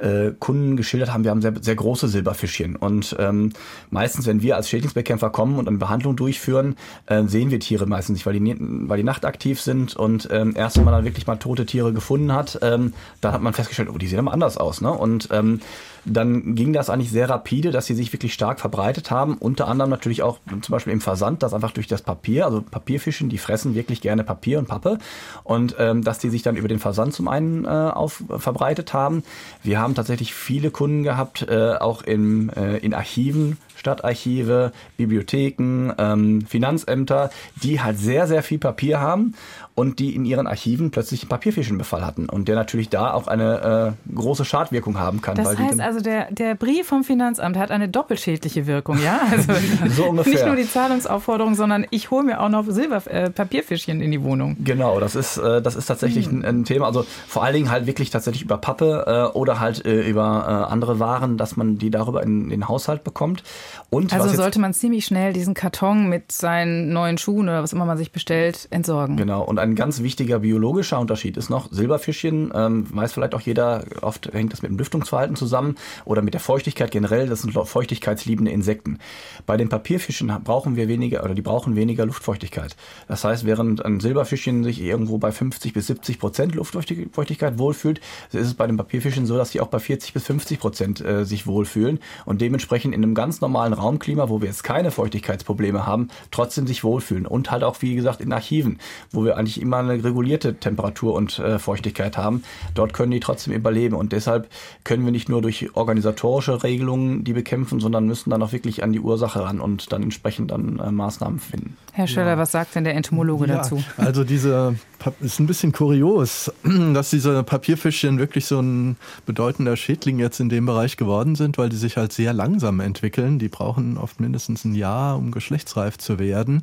äh, 0.00 0.32
Kunden 0.38 0.76
geschildert 0.76 1.12
haben, 1.12 1.24
wir 1.24 1.30
haben 1.30 1.42
sehr, 1.42 1.54
sehr 1.60 1.74
große 1.74 2.08
Silberfischchen. 2.08 2.76
Und 2.76 3.16
ähm, 3.18 3.52
meistens, 3.90 4.26
wenn 4.26 4.42
wir 4.42 4.56
als 4.56 4.68
Schädlingsbekämpfer 4.68 5.30
kommen 5.30 5.58
und 5.58 5.68
eine 5.68 5.78
Behandlung 5.78 6.16
durchführen, 6.16 6.76
äh, 7.06 7.24
sehen 7.24 7.50
wir 7.50 7.60
Tiere 7.60 7.86
meistens 7.86 8.14
nicht, 8.14 8.26
weil 8.26 8.38
die, 8.38 8.56
weil 8.58 8.98
die 8.98 9.04
nachtaktiv 9.04 9.60
sind. 9.60 9.96
Und 9.96 10.28
ähm, 10.30 10.54
erst 10.56 10.76
wenn 10.76 10.84
man 10.84 10.94
dann 10.94 11.04
wirklich 11.04 11.26
mal 11.26 11.36
tote 11.36 11.66
Tiere 11.66 11.92
gefunden 11.92 12.32
hat, 12.32 12.58
ähm, 12.62 12.92
dann 13.20 13.32
hat 13.32 13.42
man 13.42 13.52
festgestellt, 13.52 13.88
oh, 13.92 13.98
die 13.98 14.06
sehen 14.06 14.18
aber 14.18 14.32
anders 14.32 14.56
aus. 14.56 14.80
Ne? 14.80 14.90
Und 14.90 15.28
ähm, 15.30 15.60
dann 16.04 16.54
ging 16.54 16.72
das 16.72 16.90
eigentlich 16.90 17.10
sehr 17.10 17.28
rapide, 17.28 17.70
dass 17.70 17.86
sie 17.86 17.94
sich 17.94 18.12
wirklich 18.12 18.34
stark 18.34 18.60
verbreitet 18.60 19.10
haben. 19.10 19.36
Unter 19.38 19.68
anderem 19.68 19.90
natürlich 19.90 20.22
auch 20.22 20.38
zum 20.48 20.72
Beispiel 20.72 20.92
im 20.92 21.00
Versand, 21.00 21.42
dass 21.42 21.54
einfach 21.54 21.72
durch 21.72 21.86
das 21.86 22.02
Papier, 22.02 22.46
also 22.46 22.62
Papierfischen, 22.62 23.28
die 23.28 23.38
fressen 23.38 23.74
wirklich 23.74 24.00
gerne 24.00 24.24
Papier 24.24 24.58
und 24.58 24.68
Pappe 24.68 24.98
und 25.44 25.76
ähm, 25.78 26.02
dass 26.02 26.18
die 26.18 26.30
sich 26.30 26.42
dann 26.42 26.56
über 26.56 26.68
den 26.68 26.78
Versand 26.78 27.12
zum 27.12 27.28
einen 27.28 27.64
äh, 27.64 27.68
auf, 27.68 28.22
verbreitet 28.38 28.92
haben. 28.92 29.22
Wir 29.62 29.80
haben 29.80 29.94
tatsächlich 29.94 30.34
viele 30.34 30.70
Kunden 30.70 31.02
gehabt, 31.02 31.46
äh, 31.48 31.74
auch 31.74 32.02
in, 32.02 32.50
äh, 32.50 32.78
in 32.78 32.94
Archiven, 32.94 33.58
Stadtarchive, 33.80 34.72
Bibliotheken, 34.96 35.92
ähm, 35.98 36.42
Finanzämter, 36.46 37.30
die 37.62 37.80
halt 37.80 37.98
sehr, 37.98 38.26
sehr 38.26 38.42
viel 38.42 38.58
Papier 38.58 39.00
haben 39.00 39.34
und 39.74 39.98
die 39.98 40.14
in 40.14 40.26
ihren 40.26 40.46
Archiven 40.46 40.90
plötzlich 40.90 41.22
einen 41.22 41.30
Papierfischenbefall 41.30 42.04
hatten 42.04 42.28
und 42.28 42.48
der 42.48 42.56
natürlich 42.56 42.90
da 42.90 43.14
auch 43.14 43.26
eine 43.26 43.96
äh, 44.10 44.14
große 44.14 44.44
Schadwirkung 44.44 44.98
haben 44.98 45.22
kann. 45.22 45.36
Das 45.36 45.56
heißt 45.56 45.80
also, 45.80 46.00
der, 46.00 46.30
der 46.30 46.54
Brief 46.54 46.86
vom 46.86 47.02
Finanzamt 47.02 47.56
hat 47.56 47.70
eine 47.70 47.88
doppelschädliche 47.88 48.66
Wirkung, 48.66 49.02
ja? 49.02 49.20
Also 49.30 49.52
so 49.88 50.04
ungefähr. 50.10 50.32
Nicht 50.34 50.46
nur 50.46 50.56
die 50.56 50.68
Zahlungsaufforderung, 50.68 51.54
sondern 51.54 51.86
ich 51.90 52.10
hole 52.10 52.24
mir 52.24 52.40
auch 52.40 52.50
noch 52.50 52.66
Silberpapierfischchen 52.66 54.00
äh, 54.00 54.04
in 54.04 54.10
die 54.10 54.22
Wohnung. 54.22 54.56
Genau, 54.62 55.00
das 55.00 55.14
ist, 55.14 55.38
äh, 55.38 55.62
das 55.62 55.76
ist 55.76 55.86
tatsächlich 55.86 56.26
hm. 56.26 56.40
ein, 56.40 56.44
ein, 56.44 56.64
Thema. 56.64 56.86
Also 56.86 57.06
vor 57.26 57.44
allen 57.44 57.54
Dingen 57.54 57.70
halt 57.70 57.86
wirklich 57.86 58.10
tatsächlich 58.10 58.42
über 58.42 58.58
Pappe 58.58 59.30
äh, 59.32 59.36
oder 59.36 59.60
halt 59.60 59.86
äh, 59.86 60.02
über 60.02 60.66
äh, 60.68 60.72
andere 60.72 61.00
Waren, 61.00 61.38
dass 61.38 61.56
man 61.56 61.78
die 61.78 61.90
darüber 61.90 62.22
in, 62.22 62.44
in 62.44 62.50
den 62.50 62.68
Haushalt 62.68 63.02
bekommt. 63.02 63.42
Und 63.90 64.12
also 64.12 64.28
sollte 64.34 64.60
man 64.60 64.74
ziemlich 64.74 65.04
schnell 65.04 65.32
diesen 65.32 65.54
Karton 65.54 66.08
mit 66.08 66.32
seinen 66.32 66.92
neuen 66.92 67.18
Schuhen 67.18 67.48
oder 67.48 67.62
was 67.62 67.72
immer 67.72 67.84
man 67.84 67.98
sich 67.98 68.12
bestellt 68.12 68.68
entsorgen. 68.70 69.16
Genau. 69.16 69.42
Und 69.42 69.58
ein 69.58 69.74
ganz 69.74 70.02
wichtiger 70.02 70.40
biologischer 70.40 70.98
Unterschied 70.98 71.36
ist 71.36 71.50
noch 71.50 71.70
Silberfischchen. 71.70 72.52
Ähm, 72.54 72.86
weiß 72.94 73.12
vielleicht 73.12 73.34
auch 73.34 73.40
jeder, 73.40 73.84
oft 74.02 74.32
hängt 74.32 74.52
das 74.52 74.62
mit 74.62 74.70
dem 74.70 74.78
Lüftungsverhalten 74.78 75.36
zusammen 75.36 75.76
oder 76.04 76.22
mit 76.22 76.34
der 76.34 76.40
Feuchtigkeit 76.40 76.90
generell. 76.90 77.28
Das 77.28 77.42
sind 77.42 77.52
feuchtigkeitsliebende 77.52 78.50
Insekten. 78.50 78.98
Bei 79.46 79.56
den 79.56 79.68
Papierfischen 79.68 80.32
brauchen 80.44 80.76
wir 80.76 80.88
weniger 80.88 81.24
oder 81.24 81.34
die 81.34 81.42
brauchen 81.42 81.76
weniger 81.76 82.06
Luftfeuchtigkeit. 82.06 82.76
Das 83.08 83.24
heißt, 83.24 83.44
während 83.44 83.84
ein 83.84 84.00
Silberfischchen 84.00 84.64
sich 84.64 84.80
irgendwo 84.80 85.18
bei 85.18 85.32
50 85.32 85.72
bis 85.72 85.86
70 85.86 86.18
Prozent 86.18 86.54
Luftfeuchtigkeit 86.54 87.58
wohlfühlt, 87.58 88.00
ist 88.32 88.46
es 88.46 88.54
bei 88.54 88.66
den 88.66 88.76
Papierfischen 88.76 89.26
so, 89.26 89.36
dass 89.36 89.50
sie 89.50 89.60
auch 89.60 89.68
bei 89.68 89.78
40 89.78 90.12
bis 90.12 90.24
50 90.24 90.60
Prozent 90.60 91.00
äh, 91.00 91.24
sich 91.24 91.46
wohlfühlen 91.46 91.98
und 92.24 92.40
dementsprechend 92.40 92.94
in 92.94 93.02
einem 93.02 93.14
ganz 93.14 93.40
normalen 93.40 93.59
Raumklima, 93.68 94.28
wo 94.28 94.40
wir 94.40 94.48
jetzt 94.48 94.64
keine 94.64 94.90
Feuchtigkeitsprobleme 94.90 95.86
haben, 95.86 96.08
trotzdem 96.30 96.66
sich 96.66 96.84
wohlfühlen. 96.84 97.26
Und 97.26 97.50
halt 97.50 97.64
auch, 97.64 97.80
wie 97.80 97.94
gesagt, 97.94 98.20
in 98.20 98.32
Archiven, 98.32 98.78
wo 99.12 99.24
wir 99.24 99.36
eigentlich 99.36 99.60
immer 99.60 99.78
eine 99.78 100.02
regulierte 100.02 100.56
Temperatur 100.56 101.14
und 101.14 101.38
äh, 101.38 101.58
Feuchtigkeit 101.58 102.16
haben. 102.16 102.42
Dort 102.74 102.92
können 102.92 103.10
die 103.12 103.20
trotzdem 103.20 103.54
überleben. 103.54 103.94
Und 103.94 104.12
deshalb 104.12 104.48
können 104.84 105.04
wir 105.04 105.12
nicht 105.12 105.28
nur 105.28 105.42
durch 105.42 105.74
organisatorische 105.74 106.62
Regelungen 106.62 107.24
die 107.24 107.32
bekämpfen, 107.32 107.80
sondern 107.80 108.06
müssen 108.06 108.30
dann 108.30 108.42
auch 108.42 108.52
wirklich 108.52 108.82
an 108.82 108.92
die 108.92 109.00
Ursache 109.00 109.42
ran 109.42 109.60
und 109.60 109.92
dann 109.92 110.02
entsprechend 110.02 110.50
dann 110.50 110.78
äh, 110.78 110.90
Maßnahmen 110.90 111.38
finden. 111.38 111.76
Herr 111.92 112.06
Schöller, 112.06 112.30
ja. 112.30 112.38
was 112.38 112.52
sagt 112.52 112.74
denn 112.74 112.84
der 112.84 112.94
Entomologe 112.94 113.46
ja, 113.46 113.56
dazu? 113.56 113.82
Also 113.96 114.24
diese 114.24 114.76
ist 115.20 115.40
ein 115.40 115.46
bisschen 115.46 115.72
kurios, 115.72 116.52
dass 116.94 117.10
diese 117.10 117.42
Papierfischchen 117.42 118.18
wirklich 118.18 118.46
so 118.46 118.60
ein 118.60 118.96
bedeutender 119.26 119.76
Schädling 119.76 120.18
jetzt 120.18 120.40
in 120.40 120.48
dem 120.48 120.66
Bereich 120.66 120.96
geworden 120.96 121.34
sind, 121.34 121.58
weil 121.58 121.68
die 121.68 121.76
sich 121.76 121.96
halt 121.96 122.12
sehr 122.12 122.32
langsam 122.32 122.80
entwickeln. 122.80 123.38
Die 123.38 123.48
brauchen 123.50 123.98
oft 123.98 124.20
mindestens 124.20 124.64
ein 124.64 124.74
Jahr, 124.74 125.18
um 125.18 125.30
geschlechtsreif 125.30 125.98
zu 125.98 126.18
werden. 126.18 126.62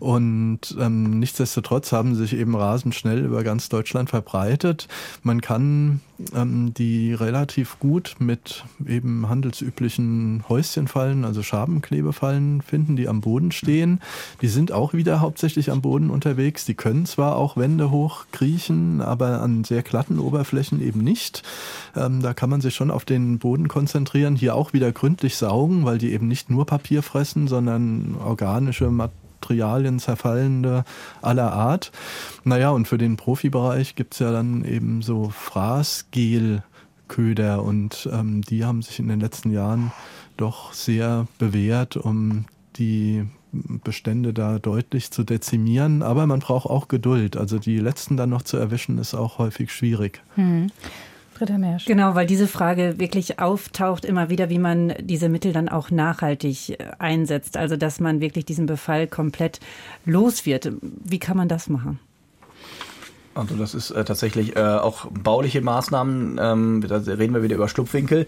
Und 0.00 0.76
ähm, 0.78 1.18
nichtsdestotrotz 1.18 1.92
haben 1.92 2.14
sie 2.14 2.22
sich 2.22 2.36
eben 2.36 2.56
rasend 2.56 2.94
schnell 2.94 3.24
über 3.24 3.44
ganz 3.44 3.68
Deutschland 3.68 4.10
verbreitet. 4.10 4.88
Man 5.22 5.40
kann 5.40 6.00
ähm, 6.34 6.72
die 6.74 7.12
relativ 7.12 7.78
gut 7.80 8.16
mit 8.18 8.64
eben 8.86 9.28
handelsüblichen 9.28 10.44
Häuschenfallen, 10.48 11.24
also 11.24 11.42
Schabenklebefallen 11.42 12.62
finden, 12.62 12.96
die 12.96 13.08
am 13.08 13.20
Boden 13.20 13.52
stehen. 13.52 14.00
Die 14.40 14.48
sind 14.48 14.72
auch 14.72 14.94
wieder 14.94 15.20
hauptsächlich 15.20 15.70
am 15.70 15.80
Boden 15.80 16.10
unterwegs. 16.10 16.64
Die 16.64 16.74
können 16.74 17.06
zwar 17.06 17.36
auch 17.36 17.56
Wände 17.56 17.90
hochkriechen, 17.90 19.00
aber 19.00 19.42
an 19.42 19.64
sehr 19.64 19.82
glatten 19.82 20.18
Oberflächen 20.18 20.80
eben 20.80 21.00
nicht. 21.00 21.42
Ähm, 21.96 22.22
da 22.22 22.32
kann 22.34 22.50
man 22.50 22.60
sich 22.60 22.74
schon 22.74 22.90
auf 22.90 23.04
den 23.04 23.38
Boden 23.38 23.68
konzentrieren. 23.68 24.36
Hier 24.36 24.54
auch 24.54 24.72
wieder 24.72 24.92
gründlich 24.92 25.36
saugen, 25.36 25.84
weil 25.84 25.98
die 25.98 26.12
eben 26.14 26.28
nicht 26.28 26.50
nur 26.50 26.66
Papier 26.66 27.02
fressen, 27.02 27.48
sondern 27.48 28.14
organische 28.16 28.90
Materialien, 28.90 29.98
zerfallende 29.98 30.84
aller 31.20 31.52
Art. 31.52 31.92
Naja, 32.44 32.70
und 32.70 32.88
für 32.88 32.98
den 32.98 33.16
Profibereich 33.16 33.96
gibt 33.96 34.14
es 34.14 34.20
ja 34.20 34.32
dann 34.32 34.64
eben 34.64 35.02
so 35.02 35.28
Fraßgelköder 35.28 37.62
und 37.62 38.08
ähm, 38.12 38.42
die 38.42 38.64
haben 38.64 38.82
sich 38.82 38.98
in 38.98 39.08
den 39.08 39.20
letzten 39.20 39.50
Jahren 39.50 39.92
doch 40.36 40.72
sehr 40.72 41.26
bewährt, 41.38 41.96
um 41.96 42.46
die 42.76 43.24
Bestände 43.52 44.32
da 44.32 44.58
deutlich 44.58 45.10
zu 45.10 45.22
dezimieren. 45.22 46.02
Aber 46.02 46.26
man 46.26 46.40
braucht 46.40 46.66
auch 46.66 46.88
Geduld. 46.88 47.36
Also 47.36 47.58
die 47.58 47.78
letzten 47.78 48.16
dann 48.16 48.30
noch 48.30 48.42
zu 48.42 48.56
erwischen, 48.56 48.98
ist 48.98 49.14
auch 49.14 49.38
häufig 49.38 49.72
schwierig. 49.72 50.22
Hm. 50.34 50.70
Britta 51.34 51.58
Mersch. 51.58 51.84
Genau, 51.84 52.14
weil 52.14 52.26
diese 52.26 52.48
Frage 52.48 52.98
wirklich 52.98 53.38
auftaucht 53.38 54.04
immer 54.04 54.30
wieder, 54.30 54.50
wie 54.50 54.58
man 54.58 54.94
diese 55.00 55.28
Mittel 55.28 55.52
dann 55.52 55.68
auch 55.68 55.90
nachhaltig 55.90 56.70
äh, 56.70 56.76
einsetzt. 56.98 57.56
Also 57.56 57.76
dass 57.76 58.00
man 58.00 58.20
wirklich 58.20 58.44
diesen 58.44 58.66
Befall 58.66 59.06
komplett 59.06 59.60
los 60.04 60.46
wird. 60.46 60.72
Wie 60.80 61.18
kann 61.18 61.36
man 61.36 61.48
das 61.48 61.68
machen? 61.68 61.98
Also 63.34 63.56
das 63.56 63.74
ist 63.74 63.90
äh, 63.90 64.04
tatsächlich 64.04 64.56
äh, 64.56 64.60
auch 64.60 65.06
bauliche 65.10 65.60
Maßnahmen. 65.60 66.38
Ähm, 66.40 66.84
da 66.86 66.98
reden 66.98 67.34
wir 67.34 67.42
wieder 67.42 67.56
über 67.56 67.68
Schlupfwinkel. 67.68 68.26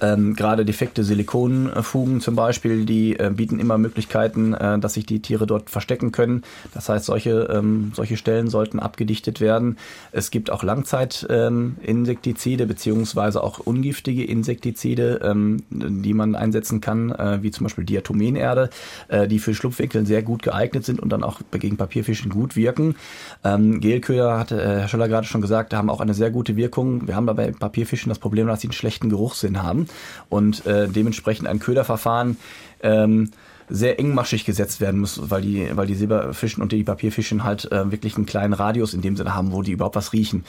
Ähm, 0.00 0.36
Gerade 0.36 0.64
defekte 0.64 1.02
Silikonfugen 1.02 2.20
zum 2.20 2.36
Beispiel, 2.36 2.84
die 2.84 3.18
äh, 3.18 3.32
bieten 3.34 3.58
immer 3.58 3.78
Möglichkeiten, 3.78 4.54
äh, 4.54 4.78
dass 4.78 4.94
sich 4.94 5.06
die 5.06 5.20
Tiere 5.20 5.46
dort 5.46 5.70
verstecken 5.70 6.12
können. 6.12 6.42
Das 6.72 6.88
heißt, 6.88 7.06
solche, 7.06 7.48
ähm, 7.52 7.90
solche 7.94 8.16
Stellen 8.16 8.48
sollten 8.48 8.78
abgedichtet 8.78 9.40
werden. 9.40 9.76
Es 10.12 10.30
gibt 10.30 10.50
auch 10.50 10.62
Langzeitinsektizide 10.62 12.62
ähm, 12.62 12.68
beziehungsweise 12.68 13.42
auch 13.42 13.58
ungiftige 13.58 14.24
Insektizide, 14.24 15.20
ähm, 15.24 15.64
die 15.70 16.14
man 16.14 16.36
einsetzen 16.36 16.80
kann, 16.80 17.10
äh, 17.10 17.42
wie 17.42 17.50
zum 17.50 17.64
Beispiel 17.64 17.84
Diatomenerde, 17.84 18.70
äh, 19.08 19.26
die 19.26 19.40
für 19.40 19.54
Schlupfwinkel 19.54 20.06
sehr 20.06 20.22
gut 20.22 20.42
geeignet 20.42 20.84
sind 20.84 21.00
und 21.00 21.10
dann 21.10 21.24
auch 21.24 21.40
gegen 21.50 21.76
Papierfischen 21.76 22.30
gut 22.30 22.54
wirken. 22.54 22.94
Ähm, 23.42 23.80
Gelköder 23.80 24.43
hatte 24.44 24.62
äh, 24.62 24.80
Herr 24.80 24.88
Schöller 24.88 25.08
gerade 25.08 25.26
schon 25.26 25.40
gesagt, 25.40 25.74
haben 25.74 25.90
auch 25.90 26.00
eine 26.00 26.14
sehr 26.14 26.30
gute 26.30 26.56
Wirkung. 26.56 27.06
Wir 27.06 27.16
haben 27.16 27.26
dabei 27.26 27.50
Papierfischen 27.50 28.10
das 28.10 28.18
Problem, 28.18 28.46
dass 28.46 28.60
sie 28.60 28.68
einen 28.68 28.72
schlechten 28.72 29.08
Geruchssinn 29.08 29.62
haben 29.62 29.86
und 30.28 30.66
äh, 30.66 30.88
dementsprechend 30.88 31.48
ein 31.48 31.58
Köderverfahren 31.58 32.36
ähm, 32.82 33.30
sehr 33.68 33.98
engmaschig 33.98 34.44
gesetzt 34.44 34.80
werden 34.80 35.00
muss, 35.00 35.30
weil 35.30 35.42
die, 35.42 35.70
weil 35.74 35.86
die 35.86 35.94
Silberfischen 35.94 36.62
und 36.62 36.72
die 36.72 36.84
Papierfischen 36.84 37.44
halt 37.44 37.70
äh, 37.72 37.90
wirklich 37.90 38.16
einen 38.16 38.26
kleinen 38.26 38.52
Radius 38.52 38.94
in 38.94 39.00
dem 39.00 39.16
Sinne 39.16 39.34
haben, 39.34 39.52
wo 39.52 39.62
die 39.62 39.72
überhaupt 39.72 39.96
was 39.96 40.12
riechen. 40.12 40.44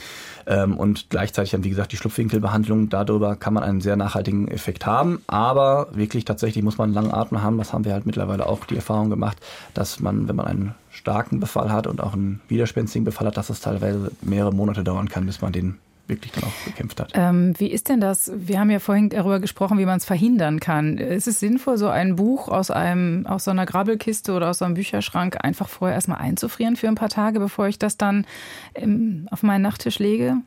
Ähm, 0.48 0.78
und 0.78 1.10
gleichzeitig 1.10 1.52
dann, 1.52 1.64
wie 1.64 1.70
gesagt, 1.70 1.92
die 1.92 1.98
Schlupfwinkelbehandlung, 1.98 2.90
darüber 2.90 3.36
kann 3.36 3.54
man 3.54 3.64
einen 3.64 3.82
sehr 3.82 3.96
nachhaltigen 3.96 4.48
Effekt 4.48 4.86
haben. 4.86 5.22
Aber 5.28 5.88
wirklich 5.94 6.26
tatsächlich 6.26 6.64
muss 6.64 6.78
man 6.78 6.90
einen 6.90 6.96
langen 6.96 7.14
Atem 7.14 7.42
haben. 7.42 7.58
Das 7.58 7.74
haben 7.74 7.86
wir 7.86 7.94
halt 7.94 8.06
mittlerweile 8.06 8.48
auch 8.48 8.66
die 8.66 8.76
Erfahrung 8.76 9.10
gemacht, 9.10 9.38
dass 9.74 10.00
man, 10.00 10.28
wenn 10.28 10.36
man 10.36 10.48
einen 10.48 10.76
starken 10.92 11.40
Befall 11.40 11.72
hat 11.72 11.88
und 11.88 12.02
auch 12.02 12.14
einen 12.14 12.42
widerspenstigen 12.48 13.06
Befall 13.06 13.28
hat, 13.28 13.38
dass 13.38 13.50
es 13.50 13.60
teilweise 13.60 14.12
mehrere 14.22 14.54
Monate 14.54 14.84
dauern 14.84 15.10
kann, 15.10 15.26
bis 15.26 15.42
man 15.42 15.52
den 15.52 15.78
wirklich 16.08 16.32
dann 16.32 16.44
auch 16.44 16.66
bekämpft 16.66 17.00
hat. 17.00 17.12
Ähm, 17.16 17.54
wie 17.58 17.72
ist 17.72 17.90
denn 17.90 18.00
das? 18.00 18.32
Wir 18.36 18.60
haben 18.60 18.70
ja 18.70 18.80
vorhin 18.80 19.10
darüber 19.10 19.40
gesprochen, 19.40 19.78
wie 19.78 19.86
man 19.86 19.98
es 19.98 20.06
verhindern 20.06 20.60
kann. 20.60 20.98
Ist 20.98 21.28
es 21.28 21.40
sinnvoll, 21.40 21.78
so 21.78 21.88
ein 21.88 22.16
Buch 22.16 22.48
aus 22.48 22.72
einem, 22.72 23.26
aus 23.28 23.46
so 23.46 23.52
einer 23.52 23.66
Grabbelkiste 23.66 24.34
oder 24.34 24.50
aus 24.50 24.60
so 24.60 24.66
einem 24.66 24.76
Bücherschrank 24.76 25.44
einfach 25.44 25.70
vorher 25.70 25.96
erstmal 25.96 26.20
einzufrieren 26.20 26.76
für 26.76 26.88
ein 26.88 26.96
paar 26.96 27.10
Tage, 27.10 27.40
bevor 27.40 27.68
ich 27.68 27.80
das 27.80 27.98
dann 27.98 28.26
ähm, 28.76 29.28
auf 29.32 29.44
meinen 29.44 29.62
Nachttisch 29.62 30.00
lege? 30.00 30.38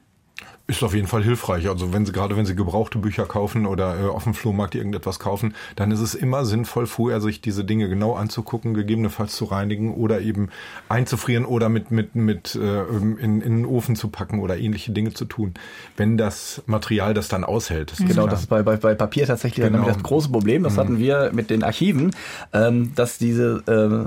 Ist 0.71 0.83
auf 0.83 0.93
jeden 0.93 1.07
Fall 1.07 1.25
hilfreich. 1.25 1.67
Also 1.67 1.95
wenn 1.95 2.05
Sie 2.05 2.13
gerade 2.13 2.37
wenn 2.37 2.45
Sie 2.45 2.55
gebrauchte 2.55 2.99
Bücher 2.99 3.25
kaufen 3.25 3.65
oder 3.65 3.99
äh, 3.99 4.07
auf 4.07 4.25
dem 4.25 4.35
Flohmarkt 4.35 4.75
irgendetwas 4.75 5.19
kaufen, 5.19 5.55
dann 5.77 5.91
ist 5.91 6.01
es 6.01 6.15
immer 6.15 6.45
sinnvoll, 6.45 6.87
vorher 6.87 7.23
sich 7.23 7.41
diese 7.41 7.65
Dinge 7.65 7.89
genau 7.89 8.15
anzugucken, 8.15 8.75
gegebenenfalls 8.75 9.35
zu 9.35 9.47
reinigen 9.47 9.95
oder 9.95 10.21
eben 10.21 10.51
einzufrieren 10.91 11.47
oder 11.47 11.71
mit 11.71 11.91
mit 11.91 12.15
mit 12.15 12.55
äh, 12.55 12.83
in, 12.83 13.17
in 13.17 13.41
den 13.41 13.65
Ofen 13.65 13.97
zu 13.97 14.09
packen 14.09 14.41
oder 14.41 14.59
ähnliche 14.59 14.93
Dinge 14.93 15.15
zu 15.15 15.25
tun, 15.25 15.55
wenn 15.97 16.19
das 16.19 16.63
Material 16.67 17.15
das 17.15 17.29
dann 17.29 17.45
aushält. 17.45 17.93
Das 17.93 18.07
genau, 18.07 18.27
das 18.27 18.41
ist 18.41 18.49
bei, 18.49 18.63
bei, 18.63 18.77
bei 18.77 18.95
Papier 18.95 19.27
tatsächlich 19.27 19.65
genau. 19.65 19.87
das 19.87 20.03
große 20.03 20.29
Problem. 20.29 20.65
Das 20.65 20.75
mhm. 20.75 20.81
hatten 20.81 20.99
wir 20.99 21.31
mit 21.33 21.49
den 21.49 21.65
Archiven, 21.65 22.15
ähm, 22.53 22.93
dass 22.95 23.17
diese 23.17 23.63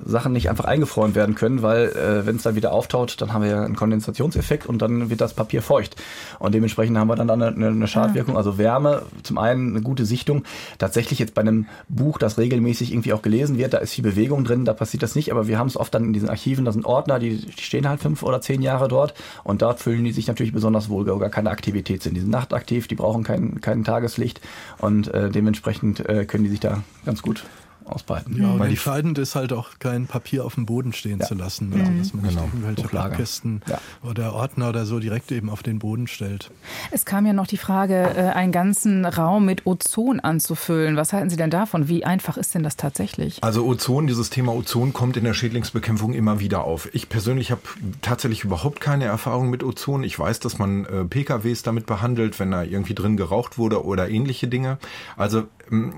äh, 0.06 0.08
Sachen 0.08 0.34
nicht 0.34 0.48
einfach 0.52 0.66
eingefroren 0.66 1.16
werden 1.16 1.34
können, 1.34 1.64
weil 1.64 1.88
äh, 1.88 2.28
wenn 2.28 2.36
es 2.36 2.44
dann 2.44 2.54
wieder 2.54 2.72
auftaut, 2.72 3.20
dann 3.20 3.34
haben 3.34 3.42
wir 3.42 3.50
ja 3.50 3.64
einen 3.64 3.76
Kondensationseffekt 3.76 4.68
und 4.68 4.80
dann 4.80 5.10
wird 5.10 5.22
das 5.22 5.34
Papier 5.34 5.64
feucht. 5.64 5.96
Und 6.38 6.51
dementsprechend 6.52 6.98
haben 6.98 7.08
wir 7.08 7.16
dann 7.16 7.30
eine, 7.30 7.48
eine 7.48 7.88
Schadwirkung. 7.88 8.38
Also 8.38 8.58
Wärme, 8.58 9.04
zum 9.24 9.38
einen 9.38 9.72
eine 9.72 9.82
gute 9.82 10.06
Sichtung. 10.06 10.44
Tatsächlich 10.78 11.20
jetzt 11.20 11.34
bei 11.34 11.42
einem 11.42 11.68
Buch, 11.90 12.18
das 12.18 12.38
regelmäßig 12.38 12.92
irgendwie 12.92 13.14
auch 13.14 13.22
gelesen 13.22 13.58
wird, 13.58 13.74
da 13.74 13.80
ist 13.80 13.94
viel 13.94 14.04
Bewegung 14.04 14.44
drin, 14.44 14.66
da 14.66 14.74
passiert 14.74 15.04
das 15.04 15.16
nicht. 15.16 15.32
Aber 15.32 15.48
wir 15.48 15.58
haben 15.58 15.68
es 15.68 15.78
oft 15.78 15.94
dann 15.94 16.06
in 16.06 16.14
diesen 16.14 16.30
Archiven, 16.30 16.66
da 16.66 16.72
sind 16.72 16.86
Ordner, 16.86 17.20
die, 17.20 17.38
die 17.38 17.62
stehen 17.62 17.88
halt 17.88 18.02
fünf 18.02 18.24
oder 18.24 18.42
zehn 18.42 18.62
Jahre 18.62 18.88
dort 18.88 19.14
und 19.44 19.62
dort 19.62 19.80
fühlen 19.80 20.04
die 20.04 20.12
sich 20.12 20.28
natürlich 20.28 20.54
besonders 20.54 20.90
wohl, 20.90 21.06
gar 21.06 21.30
keine 21.30 21.50
Aktivität 21.50 22.04
sind. 22.04 22.16
Die 22.16 22.22
sind 22.22 22.32
nachtaktiv, 22.32 22.88
die 22.88 22.96
brauchen 22.96 23.24
kein, 23.24 23.62
kein 23.62 23.84
Tageslicht 23.84 24.42
und 24.78 25.14
äh, 25.14 25.30
dementsprechend 25.30 26.08
äh, 26.08 26.26
können 26.26 26.44
die 26.44 26.50
sich 26.50 26.60
da 26.60 26.84
ganz 27.06 27.22
gut 27.22 27.44
ausbreiten. 27.86 28.42
Ja, 28.42 28.52
und 28.52 28.62
entscheidend 28.62 29.18
ist 29.18 29.36
halt 29.36 29.54
auch 29.54 29.80
kein 29.80 30.08
Papier 30.08 30.46
auf 30.46 30.56
dem 30.56 30.66
Boden 30.66 30.94
stehen 30.94 31.20
ja. 31.20 31.26
zu 31.26 31.36
lassen. 31.36 31.74
Also, 31.74 31.92
dass 31.92 32.14
man 32.14 32.24
genau. 32.24 32.44
nicht 32.44 32.54
irgendwelche 32.54 32.88
Pappkästen 32.90 33.62
ja. 33.68 33.80
oder 34.04 34.34
Ordner 34.34 34.70
oder 34.70 34.86
so 34.86 35.00
direkt 35.00 35.32
eben 35.32 35.50
auf 35.50 35.64
den 35.64 35.80
Boden 35.80 36.08
stellt. 36.08 36.52
Es 36.92 37.06
kam 37.06 37.26
ja 37.26 37.34
noch 37.34 37.48
die 37.48 37.58
Frage, 37.58 37.96
äh, 38.16 38.30
einen 38.30 38.52
ganzen 38.52 39.06
Raum 39.06 39.46
mit 39.46 39.66
Ozon 39.66 40.20
anzufüllen. 40.20 40.96
Was 40.96 41.14
halten 41.14 41.30
Sie 41.30 41.38
denn 41.38 41.50
davon? 41.50 41.88
Wie 41.88 42.06
einfach 42.06 42.38
ist 42.38 42.56
denn 42.56 42.64
das 42.64 42.78
tatsächlich? 42.78 43.44
Also 43.44 43.66
Ozon, 43.66 44.08
dieses 44.08 44.30
Thema 44.30 44.54
Ozon 44.54 44.94
kommt 44.94 45.18
in 45.18 45.24
der 45.24 45.34
Schädlingsbekämpfung 45.34 46.14
immer 46.14 46.40
wieder 46.40 46.64
auf. 46.64 46.90
Ich 46.94 47.10
persönlich 47.10 47.52
habe 47.52 47.62
tatsächlich 48.02 48.44
überhaupt 48.44 48.82
keine 48.82 49.06
Erfahrung 49.06 49.50
mit 49.50 49.64
Ozon. 49.64 50.04
Ich 50.04 50.18
weiß, 50.18 50.40
dass 50.40 50.58
man 50.58 50.86
äh, 50.86 51.06
PKWs 51.06 51.64
damit 51.64 51.86
behandelt, 51.86 52.40
wenn 52.40 52.52
da 52.52 52.64
irgendwie 52.64 52.94
drin 52.94 53.18
geraucht 53.18 53.58
wurde 53.58 53.84
oder 53.86 54.10
ähnliche 54.10 54.48
Dinge. 54.48 54.78
Also 55.18 55.44
ähm, 55.72 55.94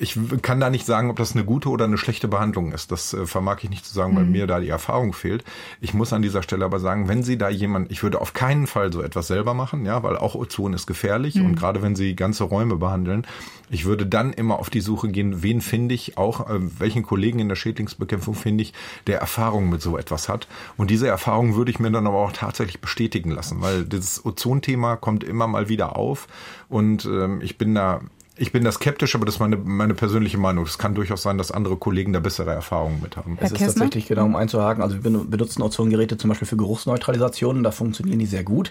ich 0.00 0.18
kann 0.42 0.60
da 0.60 0.70
nicht 0.70 0.86
sagen, 0.86 1.10
ob 1.10 1.16
das 1.16 1.32
eine 1.32 1.44
gute 1.44 1.68
oder 1.68 1.84
eine 1.84 1.98
schlechte 1.98 2.28
Behandlung 2.28 2.72
ist. 2.72 2.92
Das 2.92 3.14
äh, 3.14 3.26
vermag 3.26 3.58
ich 3.62 3.70
nicht 3.70 3.84
zu 3.84 3.94
sagen, 3.94 4.16
weil 4.16 4.24
mhm. 4.24 4.32
mir 4.32 4.46
da 4.46 4.60
die 4.60 4.68
Erfahrung 4.68 5.12
fehlt. 5.12 5.44
Ich 5.80 5.94
muss 5.94 6.12
an 6.12 6.22
dieser 6.22 6.42
Stelle 6.42 6.64
aber 6.64 6.80
sagen, 6.80 7.08
wenn 7.08 7.22
Sie 7.22 7.38
da 7.38 7.48
jemand, 7.48 7.90
ich 7.90 8.02
würde 8.02 8.20
auf 8.20 8.32
keinen 8.32 8.66
Fall 8.66 8.92
so 8.92 9.02
etwas 9.02 9.26
selber 9.26 9.54
machen, 9.54 9.84
ja, 9.84 10.02
weil 10.02 10.16
auch 10.16 10.34
Ozon 10.34 10.72
ist 10.72 10.86
gefährlich 10.86 11.36
mhm. 11.36 11.46
und 11.46 11.56
gerade 11.56 11.82
wenn 11.82 11.96
Sie 11.96 12.16
ganze 12.16 12.44
Räume 12.44 12.76
behandeln, 12.76 13.26
ich 13.70 13.84
würde 13.84 14.06
dann 14.06 14.32
immer 14.32 14.58
auf 14.58 14.70
die 14.70 14.80
Suche 14.80 15.08
gehen, 15.08 15.42
wen 15.42 15.60
finde 15.60 15.94
ich, 15.94 16.16
auch 16.16 16.48
äh, 16.48 16.58
welchen 16.80 17.02
Kollegen 17.02 17.38
in 17.38 17.48
der 17.48 17.56
Schädlingsbekämpfung 17.56 18.34
finde 18.34 18.62
ich, 18.62 18.72
der 19.06 19.20
Erfahrung 19.20 19.68
mit 19.68 19.82
so 19.82 19.98
etwas 19.98 20.28
hat. 20.28 20.48
Und 20.76 20.90
diese 20.90 21.08
Erfahrung 21.08 21.56
würde 21.56 21.70
ich 21.70 21.78
mir 21.78 21.90
dann 21.90 22.06
aber 22.06 22.18
auch 22.18 22.32
tatsächlich 22.32 22.80
bestätigen 22.80 23.30
lassen, 23.30 23.60
weil 23.60 23.84
das 23.84 24.24
Ozonthema 24.24 24.96
kommt 24.96 25.24
immer 25.24 25.46
mal 25.46 25.68
wieder 25.68 25.96
auf 25.96 26.28
und 26.68 27.04
ähm, 27.04 27.40
ich 27.42 27.58
bin 27.58 27.74
da 27.74 28.00
ich 28.38 28.52
bin 28.52 28.64
da 28.64 28.72
skeptisch, 28.72 29.14
aber 29.14 29.26
das 29.26 29.36
ist 29.36 29.40
meine, 29.40 29.56
meine 29.56 29.94
persönliche 29.94 30.38
Meinung. 30.38 30.64
Es 30.64 30.78
kann 30.78 30.94
durchaus 30.94 31.22
sein, 31.22 31.38
dass 31.38 31.50
andere 31.50 31.76
Kollegen 31.76 32.12
da 32.12 32.20
bessere 32.20 32.52
Erfahrungen 32.52 33.00
mit 33.02 33.16
haben. 33.16 33.36
Es 33.40 33.52
ist 33.52 33.60
tatsächlich, 33.60 34.06
genau, 34.06 34.24
um 34.24 34.36
einzuhaken, 34.36 34.82
also 34.82 35.02
wir 35.02 35.10
benutzen 35.10 35.62
Ozongeräte 35.62 36.16
zum 36.16 36.28
Beispiel 36.28 36.46
für 36.46 36.56
Geruchsneutralisationen, 36.56 37.62
da 37.62 37.70
funktionieren 37.70 38.18
die 38.18 38.26
sehr 38.26 38.44
gut, 38.44 38.70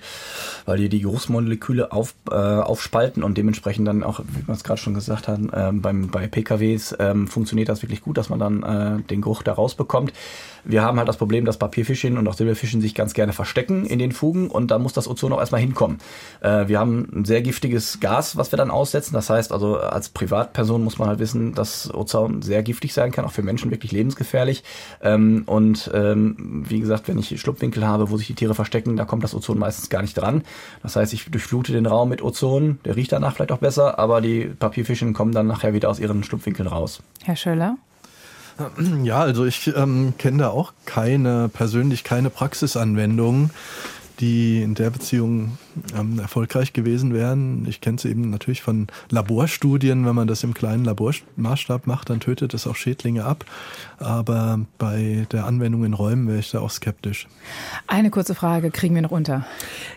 weil 0.65 0.77
die 0.77 0.89
die 0.89 1.01
Geruchsmoleküle 1.01 1.91
auf, 1.91 2.15
äh, 2.29 2.33
aufspalten 2.33 3.23
und 3.23 3.37
dementsprechend 3.37 3.87
dann 3.87 4.03
auch, 4.03 4.19
wie 4.19 4.47
wir 4.47 4.53
es 4.53 4.63
gerade 4.63 4.79
schon 4.79 4.93
gesagt 4.93 5.27
haben, 5.27 5.49
äh, 5.51 5.71
beim, 5.73 6.07
bei 6.07 6.27
PKWs 6.27 6.93
äh, 6.93 7.15
funktioniert 7.27 7.69
das 7.69 7.81
wirklich 7.81 8.01
gut, 8.01 8.17
dass 8.17 8.29
man 8.29 8.39
dann 8.39 8.63
äh, 8.63 9.01
den 9.03 9.21
Geruch 9.21 9.43
da 9.43 9.53
rausbekommt. 9.53 10.13
Wir 10.63 10.81
haben 10.81 10.97
halt 10.97 11.07
das 11.07 11.17
Problem, 11.17 11.45
dass 11.45 11.57
Papierfischchen 11.57 12.17
und 12.17 12.27
auch 12.27 12.33
Silberfischchen 12.33 12.81
sich 12.81 12.93
ganz 12.93 13.13
gerne 13.13 13.33
verstecken 13.33 13.85
in 13.85 13.99
den 13.99 14.11
Fugen 14.11 14.49
und 14.49 14.71
da 14.71 14.79
muss 14.79 14.93
das 14.93 15.07
Ozon 15.07 15.33
auch 15.33 15.39
erstmal 15.39 15.61
hinkommen. 15.61 15.99
Äh, 16.41 16.67
wir 16.67 16.79
haben 16.79 17.07
ein 17.13 17.25
sehr 17.25 17.41
giftiges 17.41 17.99
Gas, 17.99 18.35
was 18.37 18.51
wir 18.51 18.57
dann 18.57 18.71
aussetzen. 18.71 19.13
Das 19.13 19.29
heißt 19.29 19.51
also, 19.57 19.79
als 19.79 20.09
Privatperson 20.09 20.83
muss 20.83 20.99
man 20.99 21.07
halt 21.07 21.19
wissen, 21.19 21.55
dass 21.55 21.91
Ozon 21.93 22.43
sehr 22.43 22.61
giftig 22.61 22.93
sein 22.93 23.11
kann, 23.11 23.25
auch 23.25 23.31
für 23.31 23.41
Menschen 23.41 23.71
wirklich 23.71 23.91
lebensgefährlich. 23.91 24.63
Ähm, 25.01 25.43
und 25.47 25.89
ähm, 25.93 26.63
wie 26.67 26.79
gesagt, 26.79 27.07
wenn 27.07 27.17
ich 27.17 27.41
Schlupfwinkel 27.41 27.85
habe, 27.85 28.11
wo 28.11 28.17
sich 28.17 28.27
die 28.27 28.35
Tiere 28.35 28.53
verstecken, 28.53 28.97
da 28.97 29.05
kommt 29.05 29.23
das 29.23 29.33
Ozon 29.33 29.57
meistens 29.57 29.89
gar 29.89 30.03
nicht 30.03 30.15
dran. 30.15 30.43
Das 30.83 30.95
heißt, 30.95 31.11
ich 31.13 31.25
durchflute 31.25 31.71
den 31.73 31.87
Raum 31.87 32.09
mit 32.09 32.21
Ozon, 32.21 32.77
der 32.85 32.95
riecht 32.95 33.11
danach 33.11 33.35
vielleicht 33.35 33.51
auch 33.51 33.57
besser, 33.57 33.97
aber 33.97 34.21
die 34.21 34.45
Papierfischchen 34.45 35.13
kommen 35.13 35.31
dann 35.31 35.47
nachher 35.47 35.73
wieder 35.73 35.89
aus 35.89 35.99
ihren 35.99 36.23
Schlupfwinkeln 36.23 36.67
raus. 36.67 37.01
Herr 37.23 37.35
Schöller? 37.35 37.77
Ja, 39.03 39.19
also 39.19 39.45
ich 39.45 39.71
ähm, 39.75 40.13
kenne 40.17 40.39
da 40.39 40.49
auch 40.49 40.73
keine, 40.85 41.49
persönlich 41.49 42.03
keine 42.03 42.29
Praxisanwendungen 42.29 43.51
die 44.19 44.61
in 44.61 44.75
der 44.75 44.89
Beziehung 44.89 45.57
ähm, 45.95 46.19
erfolgreich 46.19 46.73
gewesen 46.73 47.13
wären. 47.13 47.65
Ich 47.67 47.81
kenne 47.81 47.97
es 47.97 48.05
eben 48.05 48.29
natürlich 48.29 48.61
von 48.61 48.87
Laborstudien. 49.09 50.05
Wenn 50.05 50.15
man 50.15 50.27
das 50.27 50.43
im 50.43 50.53
kleinen 50.53 50.85
Labormaßstab 50.85 51.87
macht, 51.87 52.09
dann 52.09 52.19
tötet 52.19 52.53
es 52.53 52.67
auch 52.67 52.75
Schädlinge 52.75 53.25
ab. 53.25 53.45
Aber 53.99 54.59
bei 54.77 55.27
der 55.31 55.45
Anwendung 55.45 55.85
in 55.85 55.93
Räumen 55.93 56.27
wäre 56.27 56.39
ich 56.39 56.51
da 56.51 56.59
auch 56.59 56.69
skeptisch. 56.69 57.27
Eine 57.87 58.09
kurze 58.09 58.35
Frage 58.35 58.71
kriegen 58.71 58.95
wir 58.95 59.01
noch 59.01 59.11
unter. 59.11 59.45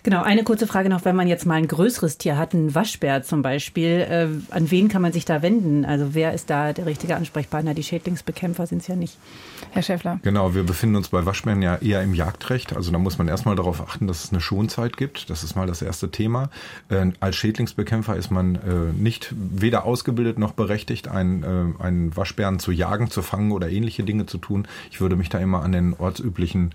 Genau, 0.03 0.23
eine 0.23 0.45
kurze 0.45 0.67
Frage 0.67 0.89
noch, 0.89 1.05
wenn 1.05 1.17
man 1.17 1.29
jetzt 1.29 1.47
mal 1.47 1.55
ein 1.55 1.69
größeres 1.69 2.19
Tier 2.19 2.37
hat, 2.37 2.55
einen 2.55 2.75
Waschbär 2.75 3.23
zum 3.23 3.43
Beispiel, 3.43 4.07
äh, 4.09 4.29
an 4.55 4.71
wen 4.71 4.89
kann 4.89 5.03
man 5.03 5.13
sich 5.13 5.25
da 5.25 5.43
wenden? 5.43 5.85
Also 5.85 6.15
wer 6.15 6.33
ist 6.33 6.51
da 6.51 6.73
der 6.73 6.87
richtige 6.87 7.17
Ansprechpartner? 7.17 7.75
Die 7.75 7.83
Schädlingsbekämpfer 7.83 8.67
sind 8.67 8.83
es 8.83 8.89
ja 8.89 8.97
nicht. 8.97 9.19
Herr 9.71 9.83
Schäffler. 9.83 10.21
Genau, 10.23 10.55
wir 10.55 10.65
befinden 10.65 10.97
uns 10.97 11.09
bei 11.09 11.25
Waschbären 11.25 11.63
ja 11.63 11.77
eher 11.77 12.03
im 12.03 12.15
Jagdrecht. 12.15 12.77
Also 12.77 12.91
da 12.91 12.99
muss 12.99 13.19
man 13.19 13.29
erstmal 13.29 13.57
darauf 13.57 13.81
achten, 13.81 14.07
dass 14.11 14.25
es 14.25 14.33
eine 14.33 14.41
Schonzeit 14.41 14.97
gibt. 14.97 15.31
Das 15.31 15.43
ist 15.43 15.57
mal 15.57 15.67
das 15.67 15.81
erste 15.83 16.11
Thema. 16.11 16.51
Äh, 16.89 17.13
als 17.21 17.37
Schädlingsbekämpfer 17.37 18.17
ist 18.17 18.31
man 18.31 18.57
äh, 18.57 18.93
nicht 18.93 19.33
weder 19.37 19.85
ausgebildet 19.85 20.39
noch 20.39 20.53
berechtigt, 20.53 21.09
einen, 21.09 21.43
äh, 21.43 21.83
einen 21.83 22.17
Waschbären 22.17 22.59
zu 22.59 22.73
jagen, 22.73 23.11
zu 23.11 23.23
fangen 23.23 23.53
oder 23.53 23.71
ähnliche 23.71 24.03
Dinge 24.03 24.27
zu 24.27 24.39
tun. 24.39 24.67
Ich 24.91 25.01
würde 25.01 25.17
mich 25.17 25.29
da 25.29 25.39
immer 25.39 25.63
an 25.63 25.73
den 25.73 25.95
ortsüblichen 25.95 26.75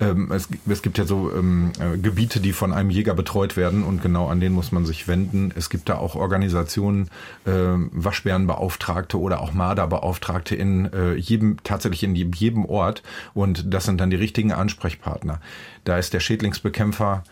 ähm, 0.00 0.30
es, 0.30 0.48
es, 0.68 0.82
gibt 0.82 0.98
ja 0.98 1.04
so 1.04 1.32
ähm, 1.34 1.72
äh, 1.80 1.96
Gebiete, 1.96 2.40
die 2.40 2.52
von 2.52 2.72
einem 2.72 2.90
Jäger 2.90 3.14
betreut 3.14 3.56
werden 3.56 3.82
und 3.82 4.02
genau 4.02 4.28
an 4.28 4.40
denen 4.40 4.54
muss 4.54 4.72
man 4.72 4.84
sich 4.84 5.08
wenden. 5.08 5.52
Es 5.56 5.70
gibt 5.70 5.88
da 5.88 5.96
auch 5.96 6.14
Organisationen, 6.14 7.08
äh, 7.46 7.50
Waschbärenbeauftragte 7.50 9.18
oder 9.18 9.40
auch 9.40 9.52
Marderbeauftragte 9.52 10.54
in 10.54 10.92
äh, 10.92 11.14
jedem, 11.14 11.56
tatsächlich 11.64 12.02
in 12.02 12.14
jedem 12.14 12.66
Ort 12.66 13.02
und 13.32 13.72
das 13.72 13.84
sind 13.84 14.00
dann 14.00 14.10
die 14.10 14.16
richtigen 14.16 14.52
Ansprechpartner. 14.52 15.40
Da 15.84 15.98
ist 15.98 16.12
der 16.12 16.20
Schädlingsbekämpfer 16.20 17.24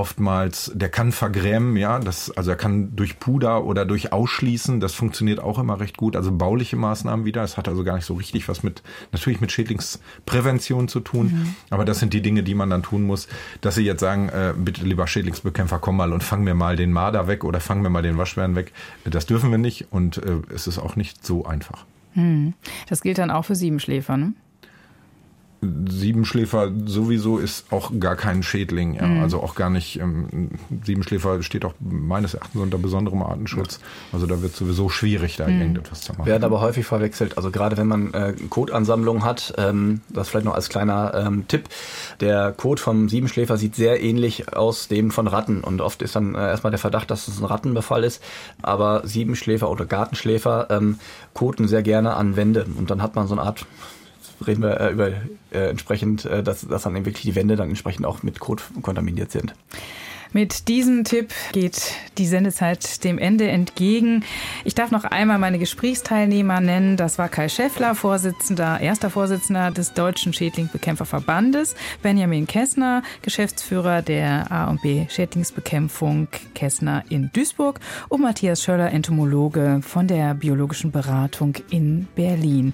oftmals, 0.00 0.72
der 0.74 0.88
kann 0.88 1.12
vergrämen, 1.12 1.76
ja, 1.76 1.98
das, 1.98 2.30
also 2.30 2.50
er 2.50 2.56
kann 2.56 2.96
durch 2.96 3.18
Puder 3.18 3.64
oder 3.64 3.84
durch 3.84 4.14
Ausschließen, 4.14 4.80
das 4.80 4.94
funktioniert 4.94 5.40
auch 5.40 5.58
immer 5.58 5.78
recht 5.78 5.98
gut, 5.98 6.16
also 6.16 6.32
bauliche 6.32 6.76
Maßnahmen 6.76 7.26
wieder, 7.26 7.44
es 7.44 7.58
hat 7.58 7.68
also 7.68 7.84
gar 7.84 7.96
nicht 7.96 8.06
so 8.06 8.14
richtig 8.14 8.48
was 8.48 8.62
mit, 8.62 8.82
natürlich 9.12 9.42
mit 9.42 9.52
Schädlingsprävention 9.52 10.88
zu 10.88 11.00
tun, 11.00 11.26
mhm. 11.26 11.54
aber 11.68 11.84
das 11.84 11.98
sind 11.98 12.14
die 12.14 12.22
Dinge, 12.22 12.42
die 12.42 12.54
man 12.54 12.70
dann 12.70 12.82
tun 12.82 13.02
muss, 13.02 13.28
dass 13.60 13.74
sie 13.74 13.84
jetzt 13.84 14.00
sagen, 14.00 14.30
äh, 14.30 14.54
bitte 14.56 14.86
lieber 14.86 15.06
Schädlingsbekämpfer, 15.06 15.78
komm 15.78 15.98
mal 15.98 16.14
und 16.14 16.22
fang 16.22 16.44
mir 16.44 16.54
mal 16.54 16.76
den 16.76 16.92
Marder 16.92 17.26
weg 17.28 17.44
oder 17.44 17.60
fang 17.60 17.82
mir 17.82 17.90
mal 17.90 18.02
den 18.02 18.16
Waschbären 18.16 18.56
weg, 18.56 18.72
das 19.04 19.26
dürfen 19.26 19.50
wir 19.50 19.58
nicht 19.58 19.88
und 19.90 20.16
äh, 20.16 20.38
es 20.54 20.66
ist 20.66 20.78
auch 20.78 20.96
nicht 20.96 21.26
so 21.26 21.44
einfach. 21.44 21.84
Mhm. 22.14 22.54
Das 22.88 23.02
gilt 23.02 23.18
dann 23.18 23.30
auch 23.30 23.44
für 23.44 23.54
Siebenschläfer, 23.54 24.16
ne? 24.16 24.32
Siebenschläfer 25.62 26.72
sowieso 26.86 27.36
ist 27.36 27.70
auch 27.70 27.92
gar 28.00 28.16
kein 28.16 28.42
Schädling, 28.42 28.94
ja. 28.94 29.06
Mhm. 29.06 29.22
also 29.22 29.42
auch 29.42 29.54
gar 29.54 29.68
nicht. 29.68 30.00
Ähm, 30.00 30.50
Siebenschläfer 30.84 31.42
steht 31.42 31.66
auch 31.66 31.74
meines 31.80 32.32
Erachtens 32.32 32.62
unter 32.62 32.78
besonderem 32.78 33.22
Artenschutz. 33.22 33.78
Also 34.10 34.24
da 34.26 34.40
wird 34.40 34.56
sowieso 34.56 34.88
schwierig, 34.88 35.36
da 35.36 35.46
mhm. 35.46 35.60
irgendetwas 35.60 36.00
zu 36.00 36.12
machen. 36.12 36.24
Werden 36.24 36.44
aber 36.44 36.62
häufig 36.62 36.86
verwechselt. 36.86 37.36
Also 37.36 37.50
gerade 37.50 37.76
wenn 37.76 37.88
man 37.88 38.14
äh, 38.14 38.32
Kotansammlungen 38.48 39.22
hat, 39.22 39.52
ähm, 39.58 40.00
das 40.08 40.30
vielleicht 40.30 40.46
noch 40.46 40.54
als 40.54 40.70
kleiner 40.70 41.12
ähm, 41.14 41.46
Tipp. 41.46 41.68
Der 42.20 42.52
Kot 42.52 42.80
vom 42.80 43.10
Siebenschläfer 43.10 43.58
sieht 43.58 43.74
sehr 43.74 44.02
ähnlich 44.02 44.56
aus 44.56 44.88
dem 44.88 45.10
von 45.10 45.26
Ratten 45.26 45.62
und 45.62 45.82
oft 45.82 46.00
ist 46.00 46.16
dann 46.16 46.34
äh, 46.34 46.38
erstmal 46.38 46.70
der 46.70 46.78
Verdacht, 46.78 47.10
dass 47.10 47.28
es 47.28 47.38
ein 47.38 47.44
Rattenbefall 47.44 48.04
ist. 48.04 48.22
Aber 48.62 49.02
Siebenschläfer 49.06 49.68
oder 49.68 49.84
Gartenschläfer 49.84 50.68
ähm, 50.70 50.98
koten 51.34 51.68
sehr 51.68 51.82
gerne 51.82 52.14
an 52.14 52.36
Wände 52.36 52.64
und 52.78 52.90
dann 52.90 53.02
hat 53.02 53.14
man 53.14 53.26
so 53.26 53.34
eine 53.34 53.42
Art 53.42 53.66
reden 54.46 54.62
wir 54.62 54.80
äh, 54.80 54.92
über 54.92 55.08
äh, 55.08 55.70
entsprechend, 55.70 56.24
äh, 56.24 56.42
dass, 56.42 56.66
dass 56.66 56.82
dann 56.82 56.94
wirklich 56.94 57.22
die 57.22 57.34
Wände 57.34 57.56
dann 57.56 57.68
entsprechend 57.68 58.06
auch 58.06 58.22
mit 58.22 58.40
Kot 58.40 58.62
kontaminiert 58.82 59.30
sind. 59.30 59.54
Mit 60.32 60.68
diesem 60.68 61.02
Tipp 61.02 61.32
geht 61.50 61.92
die 62.16 62.26
Sendezeit 62.26 63.02
dem 63.02 63.18
Ende 63.18 63.48
entgegen. 63.48 64.24
Ich 64.64 64.76
darf 64.76 64.92
noch 64.92 65.02
einmal 65.02 65.38
meine 65.38 65.58
Gesprächsteilnehmer 65.58 66.60
nennen. 66.60 66.96
Das 66.96 67.18
war 67.18 67.28
Kai 67.28 67.48
Schäffler, 67.48 67.96
Vorsitzender, 67.96 68.78
erster 68.80 69.10
Vorsitzender 69.10 69.72
des 69.72 69.92
Deutschen 69.92 70.32
Schädlingsbekämpferverbandes, 70.32 71.74
Benjamin 72.00 72.46
Kessner, 72.46 73.02
Geschäftsführer 73.22 74.02
der 74.02 74.52
A&B 74.52 75.06
Schädlingsbekämpfung 75.08 76.28
Kessner 76.54 77.02
in 77.08 77.30
Duisburg 77.32 77.80
und 78.08 78.20
Matthias 78.20 78.62
Schöller, 78.62 78.92
Entomologe 78.92 79.80
von 79.82 80.06
der 80.06 80.34
Biologischen 80.34 80.92
Beratung 80.92 81.54
in 81.70 82.06
Berlin. 82.14 82.72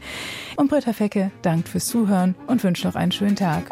Und 0.56 0.68
Britta 0.68 0.92
Fecke 0.92 1.30
dankt 1.40 1.70
fürs 1.70 1.86
Zuhören 1.86 2.34
und 2.48 2.62
wünscht 2.62 2.84
noch 2.84 2.96
einen 2.96 3.12
schönen 3.12 3.36
Tag. 3.36 3.70